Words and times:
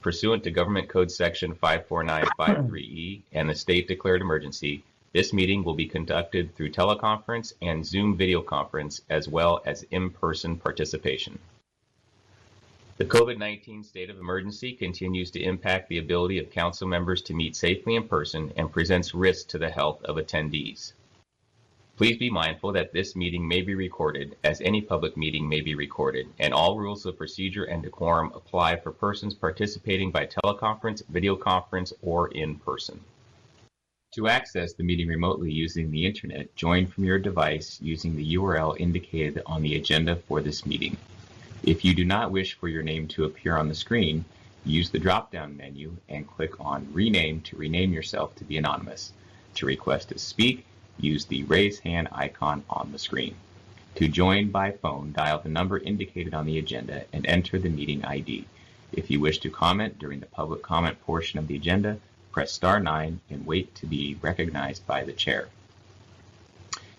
Pursuant 0.00 0.44
to 0.44 0.50
Government 0.52 0.88
Code 0.88 1.10
Section 1.10 1.56
54953E 1.56 3.22
and 3.32 3.50
the 3.50 3.54
state 3.54 3.88
declared 3.88 4.20
emergency, 4.20 4.84
this 5.12 5.32
meeting 5.32 5.64
will 5.64 5.74
be 5.74 5.88
conducted 5.88 6.54
through 6.54 6.70
teleconference 6.70 7.52
and 7.62 7.84
Zoom 7.84 8.16
video 8.16 8.40
conference 8.40 9.00
as 9.10 9.26
well 9.26 9.60
as 9.66 9.84
in-person 9.90 10.56
participation. 10.56 11.38
The 12.98 13.06
COVID-19 13.06 13.84
state 13.84 14.08
of 14.08 14.18
emergency 14.18 14.72
continues 14.72 15.32
to 15.32 15.42
impact 15.42 15.88
the 15.88 15.98
ability 15.98 16.38
of 16.38 16.50
council 16.50 16.86
members 16.86 17.22
to 17.22 17.34
meet 17.34 17.56
safely 17.56 17.96
in 17.96 18.06
person 18.06 18.52
and 18.56 18.70
presents 18.70 19.14
risks 19.14 19.44
to 19.50 19.58
the 19.58 19.70
health 19.70 20.02
of 20.04 20.16
attendees. 20.16 20.92
Please 21.98 22.16
be 22.16 22.30
mindful 22.30 22.70
that 22.70 22.92
this 22.92 23.16
meeting 23.16 23.48
may 23.48 23.60
be 23.60 23.74
recorded, 23.74 24.36
as 24.44 24.60
any 24.60 24.80
public 24.80 25.16
meeting 25.16 25.48
may 25.48 25.60
be 25.60 25.74
recorded, 25.74 26.28
and 26.38 26.54
all 26.54 26.78
rules 26.78 27.04
of 27.04 27.18
procedure 27.18 27.64
and 27.64 27.82
decorum 27.82 28.30
apply 28.36 28.76
for 28.76 28.92
persons 28.92 29.34
participating 29.34 30.12
by 30.12 30.24
teleconference, 30.24 31.04
video 31.08 31.34
conference, 31.34 31.92
or 32.00 32.28
in 32.28 32.54
person. 32.54 33.00
To 34.14 34.28
access 34.28 34.74
the 34.74 34.84
meeting 34.84 35.08
remotely 35.08 35.50
using 35.50 35.90
the 35.90 36.06
internet, 36.06 36.54
join 36.54 36.86
from 36.86 37.02
your 37.02 37.18
device 37.18 37.80
using 37.82 38.14
the 38.14 38.36
URL 38.36 38.78
indicated 38.78 39.42
on 39.44 39.60
the 39.62 39.74
agenda 39.74 40.14
for 40.14 40.40
this 40.40 40.64
meeting. 40.64 40.96
If 41.64 41.84
you 41.84 41.94
do 41.96 42.04
not 42.04 42.30
wish 42.30 42.54
for 42.54 42.68
your 42.68 42.84
name 42.84 43.08
to 43.08 43.24
appear 43.24 43.56
on 43.56 43.66
the 43.66 43.74
screen, 43.74 44.24
use 44.64 44.88
the 44.88 45.00
drop-down 45.00 45.56
menu 45.56 45.96
and 46.08 46.28
click 46.28 46.60
on 46.60 46.86
Rename 46.92 47.40
to 47.40 47.56
rename 47.56 47.92
yourself 47.92 48.36
to 48.36 48.44
be 48.44 48.56
anonymous. 48.56 49.12
To 49.56 49.66
request 49.66 50.10
to 50.10 50.18
speak, 50.20 50.64
use 50.98 51.24
the 51.24 51.44
raise 51.44 51.78
hand 51.80 52.08
icon 52.12 52.64
on 52.68 52.92
the 52.92 52.98
screen. 52.98 53.34
To 53.96 54.08
join 54.08 54.50
by 54.50 54.72
phone, 54.72 55.12
dial 55.12 55.40
the 55.40 55.48
number 55.48 55.78
indicated 55.78 56.34
on 56.34 56.46
the 56.46 56.58
agenda 56.58 57.04
and 57.12 57.26
enter 57.26 57.58
the 57.58 57.68
meeting 57.68 58.04
ID. 58.04 58.46
If 58.92 59.10
you 59.10 59.20
wish 59.20 59.38
to 59.40 59.50
comment 59.50 59.98
during 59.98 60.20
the 60.20 60.26
public 60.26 60.62
comment 60.62 61.00
portion 61.02 61.38
of 61.38 61.48
the 61.48 61.56
agenda, 61.56 61.98
press 62.30 62.52
star 62.52 62.78
9 62.80 63.20
and 63.28 63.46
wait 63.46 63.74
to 63.74 63.86
be 63.86 64.16
recognized 64.22 64.86
by 64.86 65.04
the 65.04 65.12
chair. 65.12 65.48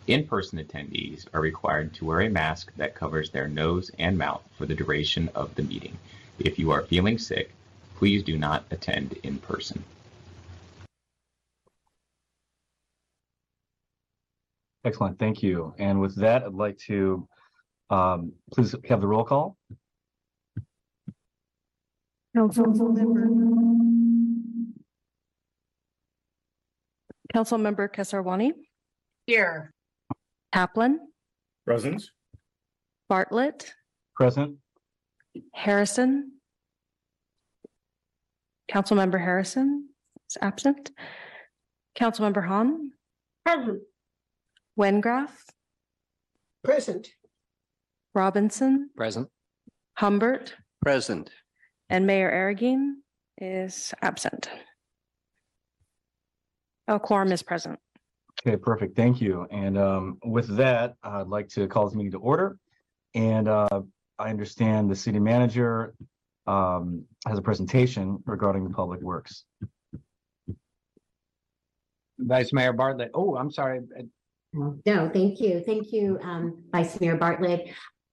In-person 0.08 0.58
attendees 0.58 1.28
are 1.34 1.42
required 1.42 1.94
to 1.94 2.06
wear 2.06 2.22
a 2.22 2.30
mask 2.30 2.74
that 2.78 2.96
covers 2.96 3.30
their 3.30 3.48
nose 3.48 3.92
and 3.98 4.18
mouth 4.18 4.42
for 4.58 4.66
the 4.66 4.76
duration 4.76 5.30
of 5.36 5.56
the 5.56 5.64
meeting. 5.64 5.98
If 6.40 6.58
you 6.58 6.72
are 6.72 6.82
feeling 6.82 7.18
sick, 7.18 7.52
please 7.96 8.24
do 8.24 8.38
not 8.38 8.66
attend 8.72 9.20
in 9.24 9.38
person. 9.38 9.84
Excellent, 14.86 15.20
thank 15.20 15.44
you. 15.44 15.74
And 15.78 16.00
with 16.00 16.16
that, 16.16 16.44
I'd 16.44 16.54
like 16.54 16.78
to 16.88 17.28
um, 17.90 18.32
please 18.52 18.74
have 18.88 19.02
the 19.02 19.08
roll 19.08 19.24
call. 19.24 19.58
Councilmember. 22.36 23.28
Councilmember 27.36 27.88
Kesarwani, 27.94 28.52
Here. 29.26 29.72
Kaplan, 30.54 31.00
Present. 31.66 32.04
Bartlett, 33.08 33.74
Present, 34.16 34.58
Harrison. 35.54 36.32
Councilmember 38.72 39.20
Harrison 39.20 39.90
is 40.30 40.38
absent. 40.42 40.92
Councilmember 41.98 42.48
Hahn, 42.48 42.92
Present. 43.46 43.82
Wengraf, 44.80 45.32
Present. 46.64 47.10
Robinson, 48.16 48.90
Present. 48.96 49.28
Humbert, 49.98 50.56
Present. 50.82 51.30
and 51.90 52.08
Mayor 52.08 52.32
Arreguín 52.32 52.94
is 53.38 53.94
absent. 54.02 54.50
A 56.88 56.98
quorum 56.98 57.34
is 57.34 57.44
present. 57.44 57.78
okay, 58.42 58.56
perfect, 58.56 58.96
thank 58.96 59.20
you. 59.20 59.46
And 59.52 59.78
um, 59.78 60.18
with 60.24 60.48
that, 60.56 60.96
I'd 61.04 61.28
like 61.28 61.50
to 61.50 61.68
call 61.68 61.86
this 61.86 61.96
meeting 61.96 62.14
to 62.14 62.20
order. 62.20 62.58
And 63.14 63.50
uh, 63.50 63.82
I 64.18 64.30
understand 64.30 64.90
the 64.90 64.96
city 64.96 65.20
manager 65.20 65.94
um, 66.48 67.04
has 67.28 67.38
a 67.38 67.42
presentation 67.42 68.24
regarding 68.26 68.64
the 68.64 68.70
public 68.70 69.02
works. 69.02 69.44
Vice 72.18 72.54
Mayor 72.54 72.74
Bartlett. 72.74 73.12
Oh, 73.14 73.36
I'm 73.36 73.52
sorry. 73.52 73.82
No, 74.54 75.10
thank 75.14 75.40
you. 75.40 75.62
Thank 75.66 75.92
you, 75.92 76.20
um, 76.24 76.64
Vice 76.72 77.00
Mayor 77.00 77.16
Bartlett. 77.16 77.70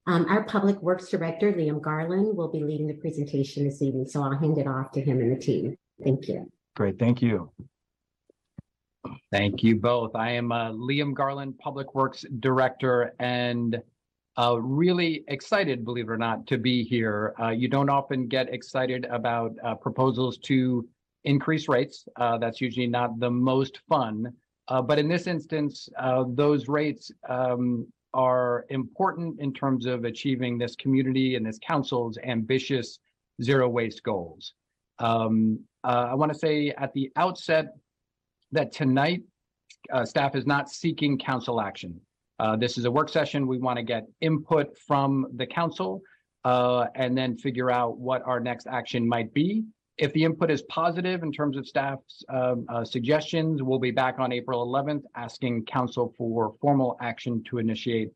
Um, 0.06 0.26
our 0.28 0.44
Public 0.44 0.80
Works 0.82 1.08
Director, 1.08 1.52
Liam 1.52 1.80
Garland, 1.80 2.36
will 2.36 2.50
be 2.50 2.62
leading 2.62 2.86
the 2.86 2.94
presentation 2.94 3.64
this 3.64 3.82
evening, 3.82 4.06
so 4.06 4.22
I'll 4.22 4.38
hand 4.38 4.58
it 4.58 4.66
off 4.66 4.92
to 4.92 5.00
him 5.00 5.18
and 5.18 5.34
the 5.34 5.40
team. 5.40 5.76
Thank 6.02 6.28
you. 6.28 6.50
Great, 6.76 6.98
thank 6.98 7.22
you. 7.22 7.50
Thank 9.32 9.62
you 9.62 9.76
both. 9.76 10.14
I 10.14 10.32
am 10.32 10.52
uh, 10.52 10.72
Liam 10.72 11.14
Garland, 11.14 11.58
Public 11.58 11.94
Works 11.94 12.24
Director, 12.38 13.14
and 13.18 13.80
uh, 14.38 14.60
really 14.60 15.24
excited, 15.28 15.84
believe 15.84 16.08
it 16.08 16.12
or 16.12 16.18
not, 16.18 16.46
to 16.48 16.58
be 16.58 16.84
here. 16.84 17.34
Uh, 17.40 17.48
you 17.48 17.66
don't 17.66 17.88
often 17.88 18.28
get 18.28 18.52
excited 18.52 19.06
about 19.06 19.56
uh, 19.64 19.74
proposals 19.74 20.38
to 20.38 20.86
increase 21.24 21.68
rates. 21.68 22.06
Uh, 22.16 22.36
that's 22.38 22.60
usually 22.60 22.86
not 22.86 23.18
the 23.18 23.30
most 23.30 23.80
fun. 23.88 24.32
Uh, 24.68 24.82
but 24.82 24.98
in 24.98 25.08
this 25.08 25.26
instance, 25.26 25.88
uh, 25.98 26.24
those 26.28 26.68
rates 26.68 27.10
um, 27.28 27.86
are 28.14 28.66
important 28.70 29.40
in 29.40 29.52
terms 29.52 29.86
of 29.86 30.04
achieving 30.04 30.58
this 30.58 30.74
community 30.76 31.36
and 31.36 31.46
this 31.46 31.58
council's 31.58 32.18
ambitious 32.24 32.98
zero 33.42 33.68
waste 33.68 34.02
goals. 34.02 34.54
Um, 34.98 35.60
uh, 35.84 36.08
I 36.10 36.14
want 36.14 36.32
to 36.32 36.38
say 36.38 36.72
at 36.78 36.92
the 36.94 37.12
outset 37.16 37.74
that 38.52 38.72
tonight 38.72 39.22
uh, 39.92 40.04
staff 40.04 40.34
is 40.34 40.46
not 40.46 40.68
seeking 40.70 41.18
council 41.18 41.60
action. 41.60 42.00
Uh, 42.38 42.56
this 42.56 42.76
is 42.76 42.84
a 42.84 42.90
work 42.90 43.08
session. 43.08 43.46
We 43.46 43.58
want 43.58 43.76
to 43.76 43.82
get 43.82 44.06
input 44.20 44.76
from 44.86 45.26
the 45.36 45.46
council 45.46 46.02
uh, 46.44 46.86
and 46.94 47.16
then 47.16 47.36
figure 47.36 47.70
out 47.70 47.98
what 47.98 48.22
our 48.26 48.40
next 48.40 48.66
action 48.66 49.08
might 49.08 49.32
be. 49.32 49.64
If 49.98 50.12
the 50.12 50.24
input 50.24 50.50
is 50.50 50.62
positive 50.62 51.22
in 51.22 51.32
terms 51.32 51.56
of 51.56 51.66
staff's 51.66 52.22
um, 52.28 52.66
uh, 52.68 52.84
suggestions, 52.84 53.62
we'll 53.62 53.78
be 53.78 53.90
back 53.90 54.18
on 54.18 54.30
April 54.30 54.66
11th 54.66 55.04
asking 55.14 55.64
council 55.64 56.14
for 56.18 56.54
formal 56.60 56.96
action 57.00 57.42
to 57.44 57.58
initiate 57.58 58.12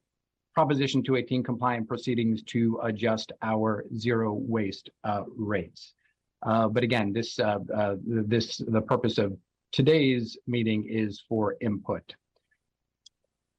Proposition 0.53 1.03
218 1.03 1.45
compliant 1.45 1.89
proceedings 1.89 2.43
to 2.43 2.81
adjust 2.83 3.33
our 3.41 3.87
zero 3.97 4.33
waste 4.35 4.91
uh, 5.05 5.23
rates. 5.37 5.95
Uh, 6.43 6.69
but 6.69 6.83
again, 6.83 7.13
this 7.13 7.39
uh, 7.39 7.59
uh, 7.75 7.95
this 8.05 8.59
the 8.67 8.81
purpose 8.81 9.19
of 9.19 9.37
today's 9.73 10.37
meeting 10.47 10.87
is 10.89 11.23
for 11.29 11.57
input. 11.61 12.15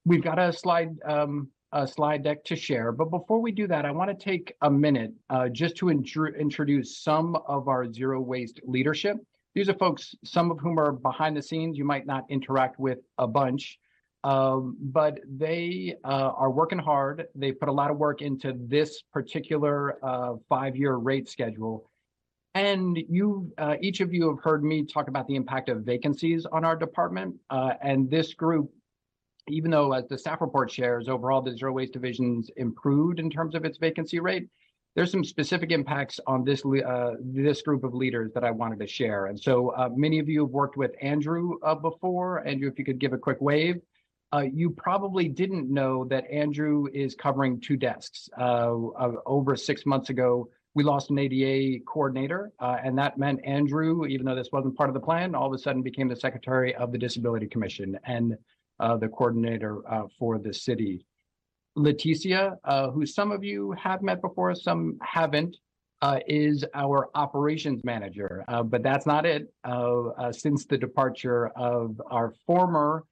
We've 0.06 0.24
got 0.24 0.38
a 0.38 0.52
slide 0.52 0.90
um, 1.06 1.50
a 1.74 1.88
slide 1.88 2.24
deck 2.24 2.44
to 2.46 2.56
share, 2.56 2.92
but 2.92 3.06
before 3.06 3.42
we 3.42 3.52
do 3.52 3.68
that, 3.68 3.86
I 3.86 3.92
want 3.92 4.10
to 4.10 4.26
take 4.26 4.54
a 4.62 4.70
minute 4.70 5.14
uh, 5.30 5.48
just 5.50 5.76
to 5.78 5.90
intro 5.90 6.28
introduce 6.34 6.98
some 6.98 7.38
of 7.48 7.68
our 7.68 7.92
zero 7.92 8.20
waste 8.22 8.60
leadership. 8.66 9.18
These 9.56 9.70
are 9.70 9.74
folks, 9.74 10.16
some 10.24 10.52
of 10.52 10.60
whom 10.60 10.80
are 10.80 10.92
behind 10.92 11.36
the 11.36 11.42
scenes. 11.42 11.78
You 11.78 11.86
might 11.86 12.06
not 12.06 12.26
interact 12.30 12.80
with 12.80 13.00
a 13.18 13.28
bunch, 13.28 13.80
um, 14.24 14.78
but 14.80 15.20
they 15.26 15.96
uh, 16.04 16.32
are 16.38 16.52
working 16.52 16.80
hard. 16.80 17.26
They 17.36 17.52
put 17.52 17.70
a 17.70 17.72
lot 17.72 17.92
of 17.92 17.98
work 17.98 18.22
into 18.22 18.54
this 18.58 19.02
particular 19.14 19.98
uh, 20.06 20.36
five-year 20.48 20.96
rate 20.96 21.28
schedule. 21.28 21.90
And 22.54 22.98
you, 23.10 23.52
uh, 23.58 23.76
each 23.82 24.02
of 24.02 24.14
you 24.14 24.28
have 24.30 24.44
heard 24.44 24.64
me 24.64 24.86
talk 24.86 25.08
about 25.08 25.26
the 25.28 25.36
impact 25.36 25.70
of 25.70 25.84
vacancies 25.84 26.46
on 26.46 26.66
our 26.66 26.76
department. 26.76 27.36
Uh, 27.50 27.74
and 27.82 28.10
this 28.10 28.34
group, 28.34 28.72
even 29.48 29.72
though 29.72 29.94
as 29.94 30.08
the 30.08 30.18
staff 30.18 30.42
report 30.42 30.72
shares, 30.72 31.10
overall 31.10 31.42
the 31.42 31.56
zero 31.58 31.74
waste 31.74 31.94
divisions 31.94 32.50
improved 32.58 33.20
in 33.20 33.30
terms 33.30 33.56
of 33.56 33.66
its 33.66 33.78
vacancy 33.78 34.20
rate, 34.20 34.48
there's 34.96 35.12
some 35.12 35.24
specific 35.24 35.72
impacts 35.72 36.20
on 36.28 36.44
this 36.44 36.64
uh, 36.66 37.14
this 37.22 37.62
group 37.62 37.84
of 37.84 37.94
leaders 37.94 38.32
that 38.34 38.44
I 38.44 38.52
wanted 38.52 38.80
to 38.80 38.88
share. 38.88 39.28
And 39.28 39.40
so 39.40 39.70
uh, 39.70 39.90
many 39.96 40.20
of 40.20 40.28
you 40.28 40.42
have 40.42 40.52
worked 40.52 40.76
with 40.76 40.92
Andrew 41.02 41.58
uh, 41.64 41.76
before. 41.76 42.46
Andrew, 42.46 42.70
if 42.70 42.78
you 42.78 42.86
could 42.86 43.00
give 43.00 43.14
a 43.14 43.18
quick 43.18 43.40
wave. 43.40 43.82
Uh, 44.34 44.46
you 44.54 44.70
probably 44.70 45.28
didn't 45.28 45.70
know 45.70 46.06
that 46.06 46.30
Andrew 46.32 46.86
is 46.94 47.16
covering 47.16 47.60
two 47.60 47.76
desks. 47.76 48.30
Uh, 48.38 48.76
over 49.26 49.58
six 49.58 49.86
months 49.86 50.10
ago, 50.10 50.48
we 50.74 50.84
lost 50.84 51.10
an 51.10 51.20
ADA 51.20 51.84
coordinator, 51.86 52.54
uh, 52.60 52.78
and 52.82 52.98
that 52.98 53.18
meant 53.18 53.42
Andrew, 53.44 54.06
even 54.06 54.26
though 54.26 54.36
this 54.36 54.48
wasn't 54.54 54.78
part 54.78 54.90
of 54.90 54.94
the 54.94 55.02
plan, 55.02 55.36
all 55.36 55.48
of 55.48 55.54
a 55.54 55.58
sudden 55.58 55.82
became 55.82 56.08
the 56.08 56.16
secretary 56.16 56.74
of 56.76 56.94
the 56.94 56.98
Disability 56.98 57.48
Commission 57.48 58.00
and 58.06 58.38
uh, 58.80 58.98
the 58.98 59.08
coordinator 59.08 59.82
uh, 59.90 60.08
for 60.18 60.40
the 60.40 60.54
city. 60.54 61.06
Leticia, 61.78 62.58
uh, 62.64 62.90
who 62.90 63.06
some 63.06 63.32
of 63.32 63.44
you 63.44 63.72
have 63.72 64.02
met 64.02 64.22
before, 64.22 64.54
some 64.56 64.98
haven't, 65.02 65.56
uh, 66.02 66.20
is 66.28 66.66
our 66.74 67.10
operations 67.14 67.84
manager, 67.84 68.44
uh, 68.48 68.64
but 68.64 68.82
that's 68.82 69.06
not 69.06 69.26
it. 69.26 69.54
since 70.32 70.66
the 70.66 70.78
departure 70.78 71.50
of 71.50 72.02
our 72.10 72.34
former 72.46 73.06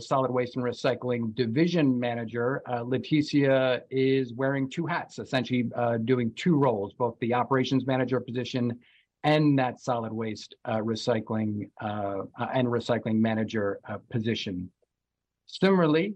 solid 0.00 0.30
waste 0.30 0.56
and 0.56 0.64
recycling 0.64 1.34
division 1.36 1.98
manager, 1.98 2.60
Leticia 2.68 3.80
is 3.90 4.34
wearing 4.34 4.68
two 4.68 4.86
hats, 4.86 5.20
essentially 5.20 5.70
doing 6.04 6.32
two 6.34 6.56
roles, 6.56 6.92
both 6.94 7.16
the 7.20 7.32
operations 7.32 7.86
manager 7.86 8.18
position 8.18 8.76
and 9.24 9.58
that 9.58 9.80
solid 9.80 10.12
waste 10.12 10.54
uh, 10.66 10.78
recycling 10.78 11.70
uh, 11.80 12.22
uh, 12.38 12.46
and 12.52 12.68
recycling 12.68 13.16
manager 13.16 13.80
uh, 13.88 13.96
position. 14.10 14.70
Similarly, 15.46 16.14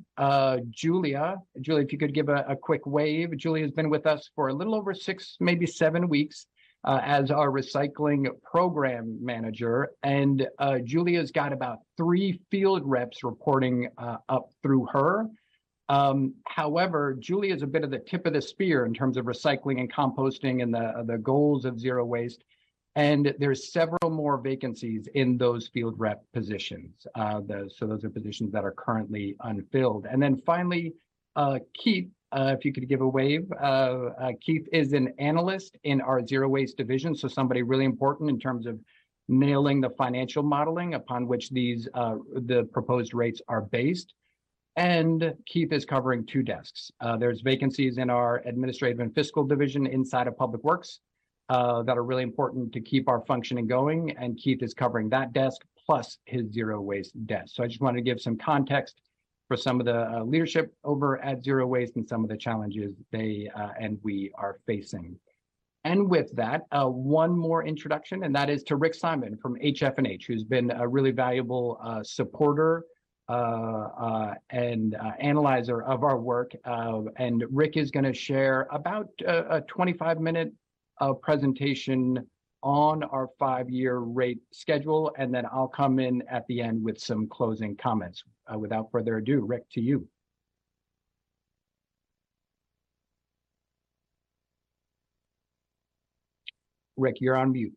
Julia, 0.71 1.37
Julia, 1.61 1.85
if 1.85 1.93
you 1.93 1.99
could 1.99 2.15
give 2.15 2.29
a, 2.29 2.45
a 2.49 2.57
quick 2.57 2.87
wave. 2.87 3.37
Julia 3.37 3.63
has 3.65 3.73
been 3.73 3.91
with 3.91 4.07
us 4.07 4.31
for 4.35 4.49
a 4.49 4.55
little 4.55 4.75
over 4.75 4.95
six, 4.95 5.37
maybe 5.41 5.67
seven 5.67 6.09
weeks 6.09 6.47
uh, 6.85 7.01
as 7.03 7.31
our 7.31 7.51
recycling 7.51 8.29
program 8.43 9.19
manager. 9.23 9.91
And 10.03 10.47
uh, 10.59 10.79
Julia's 10.79 11.31
got 11.31 11.53
about 11.53 11.79
three 11.97 12.41
field 12.51 12.83
reps 12.85 13.25
reporting 13.25 13.89
uh, 13.99 14.17
up 14.29 14.51
through 14.63 14.87
her. 14.93 15.27
Um, 15.89 16.35
however, 16.47 17.17
Julia 17.19 17.55
is 17.55 17.63
a 17.63 17.67
bit 17.67 17.85
of 17.85 17.91
the 17.91 17.99
tip 17.99 18.27
of 18.27 18.35
the 18.35 18.43
spear 18.43 18.85
in 18.85 18.93
terms 18.93 19.17
of 19.17 19.25
recycling 19.25 19.81
and 19.81 19.93
composting 19.93 20.63
and 20.63 20.73
the, 20.73 21.05
the 21.07 21.19
goals 21.19 21.65
of 21.65 21.81
zero 21.81 22.05
waste. 22.05 22.45
And 22.99 23.33
there's 23.39 23.73
several 23.73 24.11
more 24.11 24.39
vacancies 24.39 25.07
in 25.15 25.39
those 25.39 25.69
field 25.69 25.95
rep 25.99 26.21
positions. 26.35 27.07
Uh, 27.15 27.39
the, 27.47 27.71
so 27.73 27.87
those 27.87 28.05
are 28.05 28.11
positions 28.11 28.51
that 28.51 28.65
are 28.65 28.73
currently 28.73 29.37
unfilled. 29.45 30.09
And 30.11 30.21
then 30.21 30.37
finally, 30.45 30.95
uh, 31.37 31.61
Keith, 31.75 32.11
uh, 32.33 32.57
if 32.59 32.65
you 32.65 32.73
could 32.73 32.89
give 32.89 33.01
a 33.01 33.09
wave. 33.09 33.47
Uh, 33.53 33.65
uh, 34.21 34.33
Keith 34.41 34.67
is 34.73 34.95
an 34.95 35.15
analyst 35.21 35.79
in 35.85 36.01
our 36.01 36.27
zero 36.27 36.49
waste 36.49 36.77
division, 36.77 37.15
so 37.15 37.29
somebody 37.29 37.63
really 37.63 37.85
important 37.85 38.31
in 38.31 38.41
terms 38.41 38.67
of 38.67 38.81
nailing 39.29 39.81
the 39.81 39.91
financial 39.91 40.43
modeling 40.43 40.95
upon 40.95 41.29
which 41.29 41.51
these 41.51 41.89
uh, 41.95 42.17
the 42.47 42.65
proposed 42.73 43.15
rates 43.15 43.41
are 43.47 43.61
based. 43.61 44.13
And 44.75 45.35
Keith 45.47 45.73
is 45.73 45.85
covering 45.85 46.27
two 46.27 46.43
desks. 46.43 46.91
There's 47.21 47.43
vacancies 47.43 47.99
in 47.99 48.11
our 48.11 48.43
administrative 48.45 48.99
and 48.99 49.15
fiscal 49.15 49.45
division 49.45 49.87
inside 49.87 50.27
of 50.27 50.37
Public 50.37 50.65
Works 50.65 50.99
uh, 51.49 51.83
that 51.83 51.97
are 51.97 52.05
really 52.05 52.23
important 52.23 52.73
to 52.73 52.81
keep 52.81 53.09
our 53.09 53.21
functioning 53.27 53.67
going. 53.67 54.17
And 54.19 54.37
Keith 54.37 54.63
is 54.63 54.75
covering 54.75 55.09
that 55.11 55.33
desk 55.33 55.63
plus 55.87 56.19
his 56.27 56.53
zero 56.53 56.81
waste 56.81 57.15
desk. 57.27 57.55
So 57.57 57.65
I 57.65 57.67
just 57.67 57.81
wanted 57.81 57.99
to 57.99 58.03
give 58.03 58.21
some 58.21 58.37
context 58.37 59.01
for 59.49 59.57
some 59.57 59.81
of 59.81 59.87
the 59.87 60.09
uh, 60.11 60.23
leadership 60.25 60.73
over 60.85 61.19
at 61.25 61.43
Zero 61.43 61.67
Waste 61.67 61.97
and 61.97 62.07
some 62.07 62.23
of 62.23 62.29
the 62.29 62.37
challenges 62.37 62.95
they 63.11 63.51
uh, 63.57 63.71
and 63.81 63.99
we 64.03 64.31
are 64.35 64.59
facing. 64.67 65.19
And 65.85 66.11
with 66.11 66.31
that, 66.37 66.67
uh, 66.71 66.87
one 66.87 67.37
more 67.37 67.65
introduction, 67.65 68.25
and 68.25 68.35
that 68.35 68.51
is 68.51 68.63
to 68.65 68.77
Rick 68.77 68.95
Simon 68.95 69.39
from 69.39 69.57
HF&H, 69.57 70.27
who's 70.27 70.45
been 70.45 70.71
a 70.73 70.87
really 70.87 71.13
valuable 71.13 71.79
uh, 71.83 72.03
supporter 72.03 72.85
uh, 73.31 73.33
uh, 73.33 74.35
and 74.51 74.97
analyzer 75.19 75.83
of 75.83 76.03
our 76.03 76.19
work. 76.19 76.53
and 77.17 77.45
Rick 77.51 77.77
is 77.79 77.91
going 77.91 78.05
to 78.05 78.13
share 78.13 78.69
about 78.71 79.09
a 79.27 79.63
25 79.67 80.21
minute 80.21 80.53
presentation 81.15 82.27
on 82.63 83.05
our 83.05 83.29
five-year 83.39 83.99
rate 83.99 84.41
schedule, 84.53 85.13
and 85.17 85.33
then 85.33 85.47
I'll 85.47 85.69
come 85.69 86.01
in 86.01 86.23
at 86.29 86.47
the 86.49 86.61
end 86.61 86.83
with 86.83 86.99
some 86.99 87.29
closing 87.29 87.77
comments. 87.77 88.25
Uh, 88.53 88.59
without 88.59 88.91
further 88.91 89.19
ado, 89.19 89.41
Rick, 89.41 89.69
to 89.73 89.81
you. 89.81 90.09
Rick, 96.97 97.21
you're 97.21 97.37
on 97.37 97.53
mute. 97.53 97.77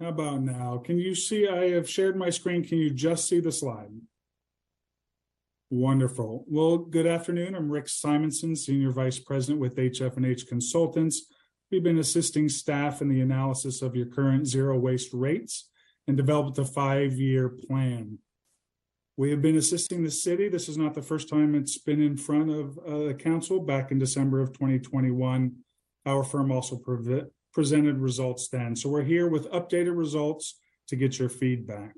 How 0.00 0.08
about 0.08 0.42
now? 0.42 0.78
Can 0.78 0.98
you 0.98 1.14
see 1.14 1.48
I 1.48 1.70
have 1.70 1.88
shared 1.88 2.16
my 2.16 2.28
screen? 2.28 2.64
Can 2.64 2.78
you 2.78 2.90
just 2.90 3.28
see 3.28 3.40
the 3.40 3.52
slide? 3.52 3.92
Wonderful. 5.70 6.44
Well, 6.46 6.78
good 6.78 7.08
afternoon. 7.08 7.56
I'm 7.56 7.68
Rick 7.68 7.88
Simonson, 7.88 8.54
Senior 8.54 8.92
Vice 8.92 9.18
President 9.18 9.58
with 9.58 9.74
HF&H 9.74 10.46
Consultants. 10.46 11.26
We've 11.72 11.82
been 11.82 11.98
assisting 11.98 12.48
staff 12.48 13.02
in 13.02 13.08
the 13.08 13.20
analysis 13.20 13.82
of 13.82 13.96
your 13.96 14.06
current 14.06 14.46
zero 14.46 14.78
waste 14.78 15.12
rates 15.12 15.68
and 16.06 16.16
developed 16.16 16.56
a 16.58 16.64
five-year 16.64 17.48
plan. 17.48 18.20
We 19.16 19.32
have 19.32 19.42
been 19.42 19.56
assisting 19.56 20.04
the 20.04 20.10
city. 20.10 20.48
This 20.48 20.68
is 20.68 20.78
not 20.78 20.94
the 20.94 21.02
first 21.02 21.28
time 21.28 21.56
it's 21.56 21.78
been 21.78 22.00
in 22.00 22.16
front 22.16 22.48
of 22.48 22.78
uh, 22.78 23.06
the 23.08 23.14
council. 23.14 23.58
Back 23.58 23.90
in 23.90 23.98
December 23.98 24.40
of 24.40 24.52
2021, 24.52 25.52
our 26.06 26.22
firm 26.22 26.52
also 26.52 26.76
pre 26.76 27.22
presented 27.52 27.98
results 27.98 28.48
then. 28.50 28.76
So 28.76 28.88
we're 28.88 29.02
here 29.02 29.28
with 29.28 29.50
updated 29.50 29.96
results 29.96 30.60
to 30.86 30.94
get 30.94 31.18
your 31.18 31.28
feedback. 31.28 31.94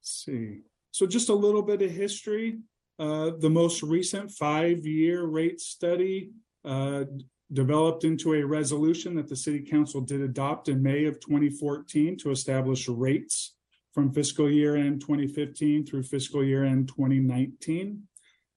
Let's 0.00 0.24
see. 0.24 0.62
So 0.92 1.06
just 1.06 1.30
a 1.30 1.34
little 1.34 1.62
bit 1.62 1.82
of 1.82 1.90
history. 1.90 2.58
Uh, 2.98 3.32
the 3.38 3.50
most 3.50 3.82
recent 3.82 4.30
five-year 4.30 5.24
rate 5.24 5.60
study 5.60 6.30
uh, 6.64 7.04
developed 7.52 8.04
into 8.04 8.34
a 8.34 8.44
resolution 8.44 9.16
that 9.16 9.28
the 9.28 9.34
city 9.34 9.60
council 9.60 10.00
did 10.00 10.20
adopt 10.20 10.68
in 10.68 10.82
May 10.82 11.06
of 11.06 11.18
2014 11.20 12.18
to 12.18 12.30
establish 12.30 12.88
rates 12.88 13.54
from 13.92 14.12
fiscal 14.12 14.50
year 14.50 14.76
end 14.76 15.00
2015 15.00 15.84
through 15.84 16.02
fiscal 16.02 16.44
year 16.44 16.64
end 16.64 16.88
2019. 16.88 18.02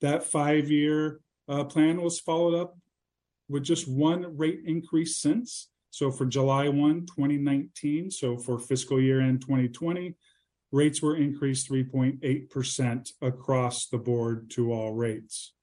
That 0.01 0.23
five-year 0.23 1.21
uh, 1.47 1.63
plan 1.63 2.01
was 2.01 2.19
followed 2.19 2.55
up 2.55 2.77
with 3.47 3.63
just 3.63 3.87
one 3.87 4.37
rate 4.37 4.61
increase 4.65 5.17
since. 5.17 5.69
So 5.91 6.11
for 6.11 6.25
July 6.25 6.67
1, 6.67 7.05
2019, 7.05 8.11
so 8.11 8.37
for 8.37 8.59
fiscal 8.59 8.99
year 8.99 9.21
end 9.21 9.41
2020, 9.41 10.13
rates 10.75 11.01
were 11.01 11.15
increased 11.15 11.71
3.8% 11.71 13.11
across 13.21 13.87
the 13.87 13.97
board 13.97 14.49
to 14.51 14.73
all 14.73 14.93
rates. 14.93 15.53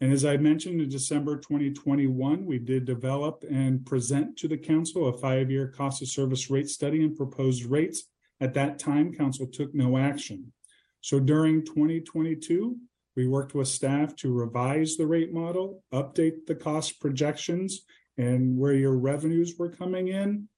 And 0.00 0.12
as 0.12 0.24
I 0.24 0.36
mentioned 0.36 0.80
in 0.80 0.88
December 0.88 1.36
2021, 1.36 2.46
we 2.46 2.60
did 2.60 2.84
develop 2.84 3.44
and 3.50 3.84
present 3.84 4.36
to 4.38 4.46
the 4.46 4.56
council 4.56 5.08
a 5.08 5.18
five-year 5.18 5.66
cost 5.68 6.00
of 6.00 6.08
service 6.08 6.48
rate 6.48 6.68
study 6.68 7.02
and 7.02 7.16
proposed 7.16 7.64
rates. 7.64 8.04
At 8.40 8.54
that 8.54 8.78
time, 8.78 9.12
council 9.12 9.48
took 9.48 9.74
no 9.74 9.98
action. 9.98 10.52
So 11.00 11.18
during 11.18 11.64
2022, 11.64 12.76
we 13.16 13.26
worked 13.26 13.54
with 13.54 13.66
staff 13.66 14.14
to 14.16 14.32
revise 14.32 14.96
the 14.96 15.08
rate 15.08 15.32
model, 15.32 15.82
update 15.92 16.46
the 16.46 16.54
cost 16.54 17.00
projections 17.00 17.80
and 18.16 18.56
where 18.58 18.74
your 18.74 18.96
revenues 18.96 19.54
were 19.58 19.70
coming 19.70 20.06
in, 20.06 20.48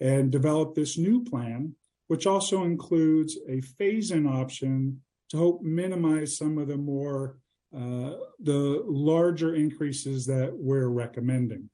and 0.00 0.32
develop 0.32 0.74
this 0.74 0.98
new 0.98 1.22
plan 1.22 1.74
which 2.08 2.26
also 2.26 2.64
includes 2.64 3.38
a 3.48 3.60
phase-in 3.60 4.26
option 4.26 5.00
to 5.30 5.36
help 5.36 5.62
minimize 5.62 6.36
some 6.36 6.58
of 6.58 6.68
the 6.68 6.76
more 6.76 7.38
uh, 7.76 8.14
the 8.40 8.82
larger 8.86 9.54
increases 9.54 10.24
that 10.26 10.50
we're 10.52 10.88
recommending. 10.88 11.68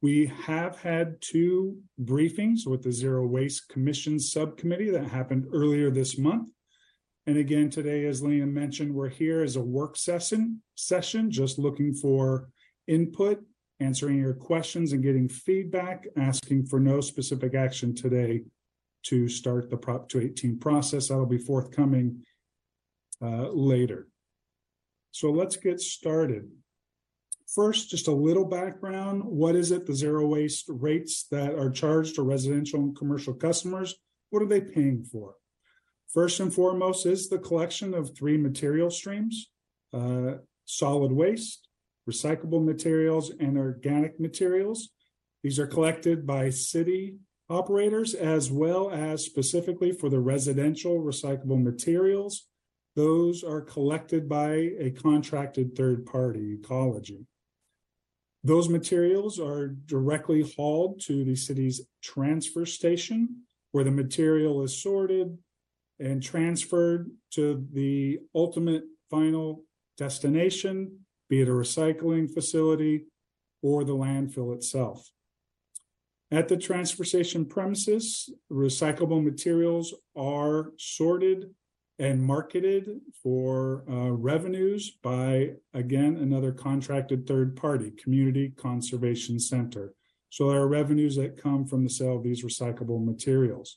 We 0.00 0.26
have 0.46 0.80
had 0.80 1.20
two 1.20 1.78
briefings 2.02 2.66
with 2.66 2.82
the 2.82 2.90
Zero 2.90 3.26
Waste 3.26 3.68
Commission 3.68 4.18
Subcommittee 4.18 4.90
that 4.90 5.06
happened 5.06 5.46
earlier 5.52 5.90
this 5.90 6.18
month. 6.18 6.50
And 7.26 7.36
again, 7.36 7.70
today, 7.70 8.06
as 8.06 8.20
Liam 8.20 8.52
mentioned, 8.52 8.92
we're 8.92 9.10
here 9.10 9.42
as 9.42 9.54
a 9.54 9.60
work 9.60 9.96
session, 9.96 10.60
session 10.74 11.30
just 11.30 11.58
looking 11.58 11.94
for 11.94 12.48
input, 12.88 13.44
answering 13.78 14.18
your 14.18 14.34
questions 14.34 14.92
and 14.92 15.04
getting 15.04 15.28
feedback, 15.28 16.06
asking 16.16 16.66
for 16.66 16.80
no 16.80 17.00
specific 17.00 17.54
action 17.54 17.94
today 17.94 18.42
to 19.04 19.28
start 19.28 19.70
the 19.70 19.76
Prop 19.76 20.08
218 20.08 20.58
process. 20.58 21.08
That'll 21.08 21.26
be 21.26 21.38
forthcoming 21.38 22.24
uh, 23.20 23.48
later. 23.50 24.08
So 25.10 25.30
let's 25.30 25.56
get 25.56 25.80
started. 25.80 26.50
First, 27.54 27.90
just 27.90 28.08
a 28.08 28.12
little 28.12 28.46
background. 28.46 29.22
What 29.24 29.54
is 29.54 29.72
it, 29.72 29.86
the 29.86 29.94
zero 29.94 30.26
waste 30.26 30.64
rates 30.68 31.26
that 31.30 31.54
are 31.54 31.70
charged 31.70 32.14
to 32.14 32.22
residential 32.22 32.80
and 32.80 32.96
commercial 32.96 33.34
customers? 33.34 33.94
What 34.30 34.42
are 34.42 34.48
they 34.48 34.62
paying 34.62 35.04
for? 35.04 35.34
First 36.12 36.40
and 36.40 36.52
foremost 36.52 37.04
is 37.04 37.28
the 37.28 37.38
collection 37.38 37.92
of 37.94 38.16
three 38.16 38.38
material 38.38 38.90
streams, 38.90 39.50
uh, 39.92 40.36
solid 40.64 41.12
waste, 41.12 41.68
recyclable 42.08 42.64
materials, 42.64 43.32
and 43.38 43.58
organic 43.58 44.18
materials. 44.18 44.90
These 45.42 45.58
are 45.58 45.66
collected 45.66 46.26
by 46.26 46.50
city, 46.50 47.16
operators, 47.52 48.14
as 48.14 48.50
well 48.50 48.90
as 48.90 49.24
specifically 49.24 49.92
for 49.92 50.08
the 50.08 50.18
residential 50.18 51.00
recyclable 51.00 51.62
materials. 51.62 52.48
Those 52.96 53.44
are 53.44 53.60
collected 53.60 54.28
by 54.28 54.52
a 54.78 54.90
contracted 54.90 55.76
third 55.76 56.06
party, 56.06 56.54
Ecology. 56.54 57.26
Those 58.44 58.68
materials 58.68 59.38
are 59.38 59.68
directly 59.68 60.42
hauled 60.56 61.00
to 61.02 61.24
the 61.24 61.36
city's 61.36 61.80
transfer 62.02 62.66
station, 62.66 63.42
where 63.70 63.84
the 63.84 63.90
material 63.90 64.62
is 64.62 64.82
sorted 64.82 65.38
and 66.00 66.22
transferred 66.22 67.10
to 67.32 67.66
the 67.72 68.18
ultimate 68.34 68.84
final 69.10 69.64
destination, 69.96 70.98
be 71.28 71.42
it 71.42 71.48
a 71.48 71.52
recycling 71.52 72.32
facility 72.32 73.06
or 73.62 73.84
the 73.84 73.94
landfill 73.94 74.54
itself. 74.54 75.08
At 76.32 76.48
the 76.48 76.56
transfer 76.56 77.04
station 77.04 77.44
premises, 77.44 78.30
recyclable 78.50 79.22
materials 79.22 79.92
are 80.16 80.72
sorted 80.78 81.50
and 81.98 82.24
marketed 82.24 82.88
for 83.22 83.84
uh, 83.86 84.12
revenues 84.12 84.92
by, 85.02 85.50
again, 85.74 86.16
another 86.16 86.50
contracted 86.50 87.26
third 87.26 87.54
party, 87.54 87.90
Community 87.90 88.48
Conservation 88.56 89.38
Center. 89.38 89.92
So 90.30 90.48
there 90.48 90.62
are 90.62 90.68
revenues 90.68 91.16
that 91.16 91.36
come 91.36 91.66
from 91.66 91.84
the 91.84 91.90
sale 91.90 92.16
of 92.16 92.22
these 92.22 92.42
recyclable 92.42 93.04
materials. 93.04 93.76